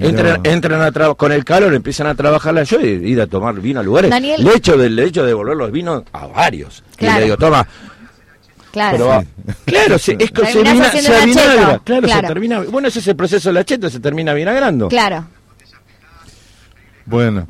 Entran, 0.00 0.82
a 0.82 0.92
tra- 0.92 1.16
con 1.16 1.32
el 1.32 1.44
calor, 1.44 1.74
empiezan 1.74 2.06
a 2.06 2.14
trabajar 2.14 2.62
yo 2.62 2.80
y 2.80 2.86
ir 3.10 3.20
a 3.20 3.26
tomar 3.26 3.60
vino 3.60 3.80
a 3.80 3.82
lugares. 3.82 4.08
Daniel- 4.10 4.44
Le 4.44 4.54
hecho 4.54 4.76
de, 4.76 4.88
le 4.88 5.04
hecho 5.04 5.22
de 5.22 5.28
devolver 5.28 5.56
los 5.56 5.72
vinos 5.72 6.04
a 6.12 6.26
varios. 6.28 6.84
Y 6.92 6.96
Claro. 6.98 7.18
le 7.18 7.24
digo, 7.24 7.36
toma, 7.36 7.66
Claro. 8.70 8.92
pero 8.96 9.06
va- 9.08 9.24
claro, 9.64 9.98
se, 9.98 10.12
es 10.16 10.30
que 10.30 10.46
se, 10.46 10.60
avinagra, 10.60 11.80
claro, 11.84 12.02
Claro. 12.06 12.20
se 12.20 12.26
termina, 12.28 12.60
bueno, 12.60 12.86
ese 12.86 13.00
es 13.00 13.08
el 13.08 13.16
proceso 13.16 13.48
del 13.48 13.56
acheto, 13.56 13.90
se 13.90 13.98
termina 13.98 14.32
vinagrando. 14.32 14.86
Claro. 14.88 15.26
Bueno, 17.06 17.48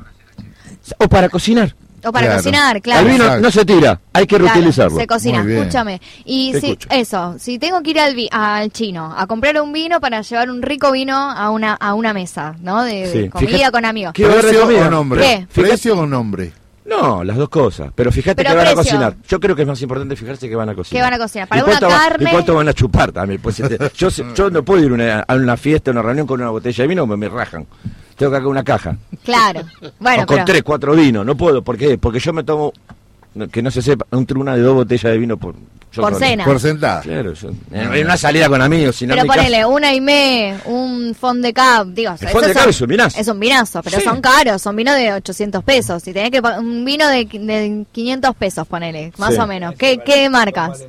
O 0.99 1.09
para 1.09 1.29
cocinar. 1.29 1.75
O 2.05 2.13
para 2.13 2.37
cocinar, 2.37 2.81
claro. 2.81 3.07
El 3.07 3.13
vino 3.13 3.37
no 3.41 3.51
se 3.51 3.65
tira, 3.65 4.01
hay 4.13 4.27
que 4.27 4.37
Claro, 4.37 4.53
reutilizarlo. 4.55 4.97
se 4.99 5.07
cocina, 5.07 5.45
escúchame. 5.47 6.01
Y 6.25 6.53
Te 6.53 6.61
si, 6.61 6.67
escucho. 6.73 6.89
eso, 6.91 7.35
si 7.39 7.59
tengo 7.59 7.83
que 7.83 7.91
ir 7.91 8.01
al, 8.01 8.15
vi- 8.15 8.29
al 8.33 8.71
chino 8.73 9.15
a 9.17 9.27
comprar 9.27 9.61
un 9.61 9.73
vino 9.73 10.01
para 10.01 10.23
llevar 10.23 10.51
un 10.51 10.63
rico 10.63 10.93
vino 10.93 11.15
a 11.17 11.51
una 11.51 11.75
a 11.75 11.95
una 11.95 12.13
mesa, 12.13 12.55
¿no? 12.61 12.83
De, 12.83 13.07
de 13.09 13.13
Sí, 13.25 13.29
comida 13.29 13.51
fíjate- 13.51 13.73
con 13.73 13.85
amigos. 13.85 14.13
¿Qué 14.15 14.27
de 14.27 14.35
¿Precio 14.41 14.67
o 14.67 14.91
nombre? 14.91 15.21
¿Qué? 15.21 15.47
¿Precio 15.61 15.99
o 15.99 16.07
nombre? 16.07 16.53
No, 16.87 17.23
las 17.23 17.37
dos 17.37 17.49
cosas. 17.51 17.93
Pero 17.95 18.11
fíjate 18.11 18.43
Pero 18.43 18.51
que 18.51 18.57
van 18.57 18.67
a 18.69 18.75
cocinar. 18.75 19.15
Yo 19.29 19.39
creo 19.39 19.55
que 19.55 19.63
es 19.63 19.69
más 19.69 19.81
importante 19.81 20.17
fijarse 20.17 20.49
que 20.49 20.57
van 20.57 20.71
a 20.71 20.75
cocinar. 20.75 20.99
¿Qué 20.99 21.03
van 21.11 21.15
a 21.15 21.23
cocinar? 21.23 21.47
Para 21.47 21.61
¿Y 21.61 21.65
una 21.65 21.79
va- 21.81 21.89
carne. 21.89 22.31
¿Y 22.31 22.33
cuánto 22.33 22.55
van 22.57 22.69
a 22.69 22.73
chupar 22.73 23.13
también? 23.13 23.41
Pues, 23.41 23.61
este, 23.61 23.79
yo, 23.97 24.11
sé- 24.11 24.25
yo 24.35 24.51
no 24.51 24.65
puedo 24.65 24.83
ir 24.83 24.91
a 24.91 24.95
una- 24.95 25.21
a 25.21 25.35
una 25.37 25.57
fiesta, 25.57 25.91
a 25.91 25.93
una 25.93 26.03
reunión 26.03 26.27
con 26.27 26.41
una 26.41 26.51
botella 26.51 26.83
de 26.83 26.89
vino, 26.89 27.07
me, 27.07 27.17
me 27.17 27.29
rajan. 27.29 27.65
Tengo 28.21 28.31
que 28.33 28.37
sacar 28.37 28.47
una 28.49 28.63
caja. 28.65 28.97
Claro. 29.25 29.63
Bueno, 29.99 30.23
o 30.23 30.27
con 30.27 30.37
pero- 30.37 30.45
tres, 30.45 30.63
cuatro 30.63 30.95
vinos. 30.95 31.25
No 31.27 31.37
puedo. 31.37 31.63
¿Por 31.63 31.77
qué? 31.77 31.99
Porque 31.99 32.21
yo 32.21 32.33
me 32.33 32.45
tomo, 32.45 32.73
que 33.51 33.63
no 33.63 33.71
se 33.71 33.83
sepa, 33.83 34.07
un 34.11 34.27
truna 34.27 34.55
de 34.55 34.63
dos 34.63 34.75
botellas 34.75 35.11
de 35.13 35.19
vino 35.19 35.37
por... 35.37 35.55
yo 35.55 36.03
Por 36.03 36.13
solo. 36.15 36.19
cena. 36.27 36.45
Por 36.45 36.61
sentada. 36.61 37.01
Claro, 37.01 37.33
yo- 37.33 37.49
en 37.73 37.95
en 37.95 38.05
una 38.05 38.17
salida 38.17 38.49
con 38.49 38.61
amigos. 38.61 38.97
Si 38.97 39.07
no 39.07 39.15
Pero 39.15 39.23
mi 39.25 39.29
casa- 39.31 39.41
ponele 39.41 39.65
una 39.65 39.95
y 39.95 40.01
me, 40.01 40.55
un 40.67 41.15
fond 41.19 41.43
de 41.43 41.53
cab, 41.53 41.89
digo, 41.95 42.13
El 42.21 42.29
fond 42.29 42.45
de 42.47 42.53
cab 42.55 42.69
es 42.69 42.81
un 42.81 42.89
vinazo. 42.89 43.19
Es 43.21 43.27
un 43.29 43.41
vinazo, 43.41 43.83
pero 43.83 43.99
Sí. 43.99 44.05
son 44.05 44.21
caros, 44.21 44.61
son 44.61 44.77
vinos 44.77 44.95
de 44.97 45.13
800 45.15 45.65
pesos. 45.65 46.03
Si 46.03 46.13
tenés 46.13 46.31
que 46.31 46.41
un 46.41 46.85
vino 46.85 47.09
de, 47.09 47.25
de 47.25 47.85
500 47.91 48.37
pesos, 48.37 48.67
ponele, 48.67 49.13
más 49.17 49.35
Sí. 49.35 49.41
o 49.41 49.47
menos. 49.47 49.75
¿Qué, 49.77 49.99
qué 50.05 50.29
marcas? 50.29 50.85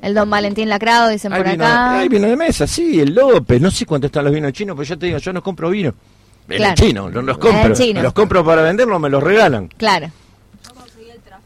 El 0.00 0.14
Don 0.14 0.30
Valentín 0.30 0.68
Lacrado, 0.68 1.08
dicen 1.10 1.32
Hay 1.32 1.42
por 1.42 1.50
vino, 1.52 1.64
acá. 1.64 1.98
hay 1.98 2.08
vino 2.08 2.26
de 2.28 2.36
mesa, 2.36 2.66
sí, 2.66 3.00
el 3.00 3.14
López. 3.14 3.60
No 3.60 3.70
sé 3.70 3.84
cuánto 3.84 4.06
están 4.06 4.24
los 4.24 4.32
vinos 4.32 4.52
chinos, 4.52 4.74
pero 4.76 4.88
yo 4.88 4.98
te 4.98 5.06
digo, 5.06 5.18
yo 5.18 5.32
no 5.32 5.42
compro 5.42 5.70
vino. 5.70 5.92
En 6.48 6.56
Claro. 6.56 6.70
el 6.70 6.74
chino, 6.88 7.10
no 7.10 7.22
los 7.22 7.38
compro. 7.38 7.74
Los 8.02 8.12
compro 8.14 8.44
para 8.44 8.62
venderlos, 8.62 8.98
me 9.00 9.10
los 9.10 9.22
regalan. 9.22 9.68
Claro, 9.76 10.10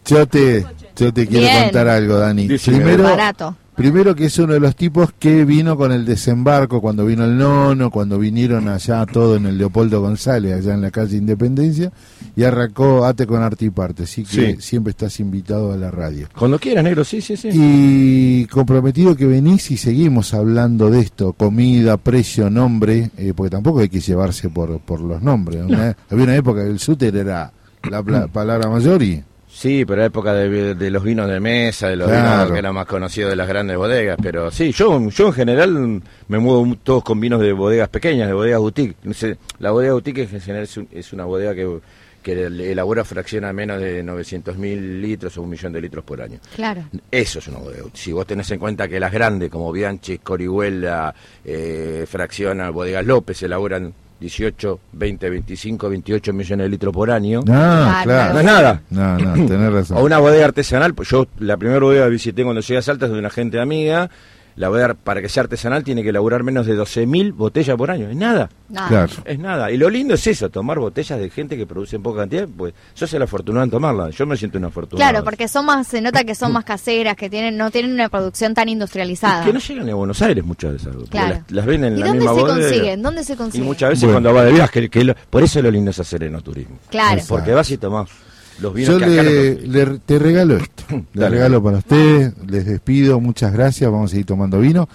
Yo 0.04 0.26
te, 0.26 0.64
yo 0.96 1.12
te 1.12 1.26
quiero 1.26 1.46
Bien. 1.46 1.62
contar 1.64 1.88
algo, 1.88 2.18
Dani. 2.18 2.46
Díseme. 2.48 2.78
Primero, 2.78 3.04
barato. 3.04 3.56
Primero 3.82 4.14
que 4.14 4.26
es 4.26 4.38
uno 4.38 4.52
de 4.54 4.60
los 4.60 4.76
tipos 4.76 5.12
que 5.18 5.44
vino 5.44 5.76
con 5.76 5.92
el 5.92 6.04
desembarco 6.04 6.80
cuando 6.80 7.04
vino 7.04 7.24
el 7.24 7.36
nono, 7.36 7.90
cuando 7.90 8.18
vinieron 8.18 8.68
allá 8.68 9.04
todo 9.06 9.36
en 9.36 9.46
el 9.46 9.58
Leopoldo 9.58 10.00
González, 10.00 10.54
allá 10.54 10.74
en 10.74 10.80
la 10.80 10.90
calle 10.90 11.16
Independencia, 11.16 11.92
y 12.36 12.44
arrancó 12.44 13.04
Ate 13.04 13.26
con 13.26 13.42
Arte 13.42 13.64
y 13.66 13.70
Parte. 13.70 14.04
Así 14.04 14.24
que 14.24 14.54
Sí. 14.54 14.56
siempre 14.60 14.90
estás 14.92 15.20
invitado 15.20 15.72
a 15.72 15.76
la 15.76 15.90
radio. 15.90 16.28
Cuando 16.38 16.58
quieras, 16.58 16.84
negro, 16.84 17.04
sí, 17.04 17.20
sí, 17.20 17.36
sí. 17.36 17.48
Y 17.52 18.46
comprometido 18.46 19.14
que 19.16 19.26
venís 19.26 19.70
y 19.70 19.76
seguimos 19.76 20.32
hablando 20.34 20.90
de 20.90 21.00
esto, 21.00 21.32
comida, 21.32 21.96
precio, 21.96 22.48
nombre, 22.50 23.10
eh, 23.16 23.32
porque 23.36 23.50
tampoco 23.50 23.80
hay 23.80 23.88
que 23.88 24.00
llevarse 24.00 24.48
por, 24.48 24.78
por 24.80 25.00
los 25.00 25.20
nombres. 25.22 25.62
Había 26.10 26.24
una 26.24 26.36
época 26.36 26.62
que 26.64 26.70
el 26.70 26.78
súter 26.78 27.16
era 27.16 27.52
la 27.90 28.26
palabra 28.28 28.68
mayor 28.70 29.02
y... 29.02 29.22
Sí, 29.54 29.84
pero 29.84 30.00
la 30.00 30.06
época 30.06 30.32
de, 30.32 30.74
de 30.74 30.90
los 30.90 31.04
vinos 31.04 31.28
de 31.28 31.38
mesa, 31.38 31.88
de 31.88 31.96
los 31.96 32.08
Claro. 32.08 32.30
vinos 32.38 32.52
que 32.52 32.58
eran 32.58 32.74
más 32.74 32.86
conocidos 32.86 33.30
de 33.30 33.36
las 33.36 33.46
grandes 33.46 33.76
bodegas. 33.76 34.16
Pero 34.22 34.50
sí, 34.50 34.72
yo, 34.72 35.08
yo 35.10 35.26
en 35.26 35.32
general 35.34 36.02
me 36.28 36.38
muevo 36.38 36.64
mu- 36.64 36.76
todos 36.76 37.04
con 37.04 37.20
vinos 37.20 37.40
de 37.40 37.52
bodegas 37.52 37.88
pequeñas, 37.90 38.28
de 38.28 38.34
bodegas 38.34 38.60
boutique. 38.60 38.96
No 39.04 39.12
sé, 39.14 39.36
la 39.58 39.70
bodega 39.70 39.92
boutique 39.92 40.22
en 40.22 40.40
general 40.40 40.64
es, 40.64 40.76
un- 40.78 40.88
es 40.90 41.12
una 41.12 41.26
bodega 41.26 41.54
que, 41.54 41.80
que 42.22 42.32
elabora 42.46 43.04
fracción 43.04 43.44
a 43.44 43.52
menos 43.52 43.78
de 43.80 44.02
900 44.02 44.56
mil 44.56 45.02
litros 45.02 45.36
o 45.36 45.42
un 45.42 45.50
millón 45.50 45.72
de 45.72 45.80
litros 45.82 46.02
por 46.04 46.22
año. 46.22 46.38
claro. 46.56 46.84
Eso 47.10 47.38
es 47.40 47.46
una 47.48 47.58
bodega. 47.58 47.84
Si 47.92 48.10
vos 48.10 48.26
tenés 48.26 48.50
en 48.52 48.58
cuenta 48.58 48.88
que 48.88 48.98
las 48.98 49.12
grandes, 49.12 49.50
como 49.50 49.70
Bianchi, 49.70 50.18
Corihuela, 50.18 51.14
eh, 51.44 52.04
Fracciona, 52.08 52.70
Bodegas 52.70 53.04
López, 53.04 53.42
elaboran 53.42 53.92
18, 54.22 54.80
20, 54.92 55.30
25, 55.30 55.88
28 55.90 56.32
millones 56.32 56.64
de 56.64 56.68
litros 56.70 56.94
por 56.94 57.10
año. 57.10 57.42
Ah, 57.48 58.00
claro. 58.04 58.34
No 58.34 58.40
es 58.40 58.46
nada. 58.46 58.82
No, 58.90 59.18
no, 59.18 59.34
tenés 59.46 59.72
razón. 59.72 59.98
O 59.98 60.04
una 60.04 60.18
bodega 60.18 60.44
artesanal, 60.46 60.94
pues 60.94 61.08
yo 61.10 61.26
la 61.40 61.56
primera 61.56 61.80
bodega 61.80 62.04
que 62.04 62.10
visité 62.12 62.44
cuando 62.44 62.60
llegué 62.60 62.78
a 62.78 62.82
Salta 62.82 63.06
es 63.06 63.12
de 63.12 63.18
una 63.18 63.30
gente 63.30 63.60
amiga. 63.60 64.08
La 64.56 64.68
bodega, 64.68 64.94
para 64.94 65.20
que 65.22 65.28
sea 65.28 65.44
artesanal, 65.44 65.82
tiene 65.82 66.02
que 66.02 66.10
elaborar 66.10 66.42
menos 66.42 66.66
de 66.66 66.76
12.000 66.76 67.32
botellas 67.34 67.76
por 67.76 67.90
año. 67.90 68.08
Es 68.10 68.16
nada. 68.16 68.50
Nada. 68.68 68.88
Claro. 68.88 69.12
Es 69.24 69.38
nada. 69.38 69.70
Y 69.70 69.76
lo 69.78 69.88
lindo 69.88 70.14
es 70.14 70.26
eso, 70.26 70.50
tomar 70.50 70.78
botellas 70.78 71.18
de 71.18 71.30
gente 71.30 71.56
que 71.56 71.66
produce 71.66 71.96
en 71.96 72.02
poca 72.02 72.20
cantidad. 72.20 72.46
Pues 72.56 72.74
yo 72.94 73.06
soy 73.06 73.16
el 73.16 73.22
afortunado 73.22 73.64
en 73.64 73.70
tomarla. 73.70 74.10
Yo 74.10 74.26
me 74.26 74.36
siento 74.36 74.58
un 74.58 74.64
afortunado. 74.66 75.10
Claro, 75.10 75.24
porque 75.24 75.48
son 75.48 75.64
más, 75.66 75.86
se 75.86 76.00
nota 76.00 76.24
que 76.24 76.34
son 76.34 76.52
más 76.52 76.64
caseras, 76.64 77.16
que 77.16 77.30
tienen, 77.30 77.56
no 77.56 77.70
tienen 77.70 77.92
una 77.92 78.08
producción 78.08 78.52
tan 78.54 78.68
industrializada. 78.68 79.44
Que 79.44 79.52
no 79.52 79.58
llegan 79.58 79.88
a 79.88 79.94
Buenos 79.94 80.20
Aires 80.22 80.44
muchas 80.44 80.72
veces. 80.72 80.88
Claro. 81.10 81.34
Las, 81.36 81.50
las 81.50 81.66
ven 81.66 81.84
en 81.84 81.96
¿Y 81.96 82.00
la 82.00 82.06
dónde 82.06 82.18
misma 82.20 82.34
se 82.34 82.40
bodega. 82.40 82.58
consiguen? 82.68 83.02
¿Dónde 83.02 83.24
se 83.24 83.32
Y 83.32 83.36
consiguen? 83.36 83.66
muchas 83.66 83.88
veces 83.90 84.04
Bueno. 84.04 84.14
cuando 84.20 84.34
va 84.34 84.44
de 84.44 84.52
viaje, 84.52 84.90
que 84.90 85.04
lo- 85.04 85.14
por 85.30 85.42
eso 85.42 85.62
lo 85.62 85.70
lindo 85.70 85.90
es 85.90 85.98
hacer 85.98 86.22
enoturismo. 86.24 86.78
Claro. 86.90 87.22
Porque 87.28 87.52
vas 87.52 87.70
y 87.70 87.78
tomás 87.78 88.10
los 88.62 88.74
vinos 88.74 88.94
Yo 88.94 88.98
que 88.98 89.04
acá 89.04 89.22
no 89.22 89.30
le, 89.72 89.98
te 89.98 90.18
regalo 90.18 90.56
esto. 90.56 90.84
le 90.90 91.20
Dale. 91.20 91.36
regalo 91.36 91.62
para 91.62 91.78
usted. 91.78 92.32
Les 92.46 92.64
despido. 92.64 93.20
Muchas 93.20 93.52
gracias. 93.52 93.90
Vamos 93.90 94.10
a 94.10 94.12
seguir 94.12 94.26
tomando 94.26 94.60
vino. 94.60 94.88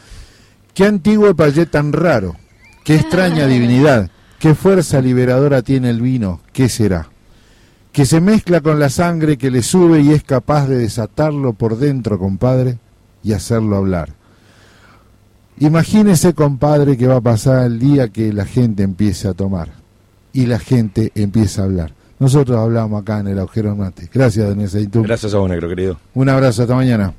Qué 0.73 0.85
antiguo 0.85 1.35
payet 1.35 1.69
tan 1.69 1.91
raro. 1.93 2.35
Qué 2.83 2.95
extraña 2.95 3.47
divinidad. 3.47 4.09
Qué 4.39 4.55
fuerza 4.55 5.01
liberadora 5.01 5.61
tiene 5.61 5.89
el 5.89 6.01
vino. 6.01 6.41
¿Qué 6.53 6.69
será? 6.69 7.09
Que 7.91 8.05
se 8.05 8.21
mezcla 8.21 8.61
con 8.61 8.79
la 8.79 8.89
sangre 8.89 9.37
que 9.37 9.49
le 9.49 9.63
sube 9.63 10.01
y 10.01 10.11
es 10.11 10.23
capaz 10.23 10.67
de 10.67 10.77
desatarlo 10.77 11.53
por 11.53 11.77
dentro, 11.77 12.19
compadre, 12.19 12.77
y 13.23 13.33
hacerlo 13.33 13.75
hablar. 13.75 14.13
Imagínese, 15.59 16.35
compadre, 16.35 16.97
que 16.97 17.07
va 17.07 17.15
a 17.15 17.21
pasar 17.21 17.65
el 17.65 17.79
día 17.79 18.09
que 18.09 18.31
la 18.31 18.45
gente 18.45 18.83
empiece 18.83 19.27
a 19.27 19.33
tomar 19.33 19.69
y 20.31 20.45
la 20.45 20.59
gente 20.59 21.11
empieza 21.15 21.63
a 21.63 21.65
hablar. 21.65 21.96
Nosotros 22.19 22.57
hablamos 22.57 23.01
acá 23.01 23.19
en 23.19 23.27
el 23.27 23.39
agujero 23.39 23.75
mate. 23.75 24.09
Gracias, 24.11 24.47
Daniel 24.47 24.69
Saitú. 24.69 25.03
Gracias 25.03 25.33
a 25.33 25.37
vos, 25.37 25.49
negro 25.49 25.69
querido. 25.69 25.97
Un 26.15 26.29
abrazo, 26.29 26.63
hasta 26.63 26.75
mañana. 26.75 27.13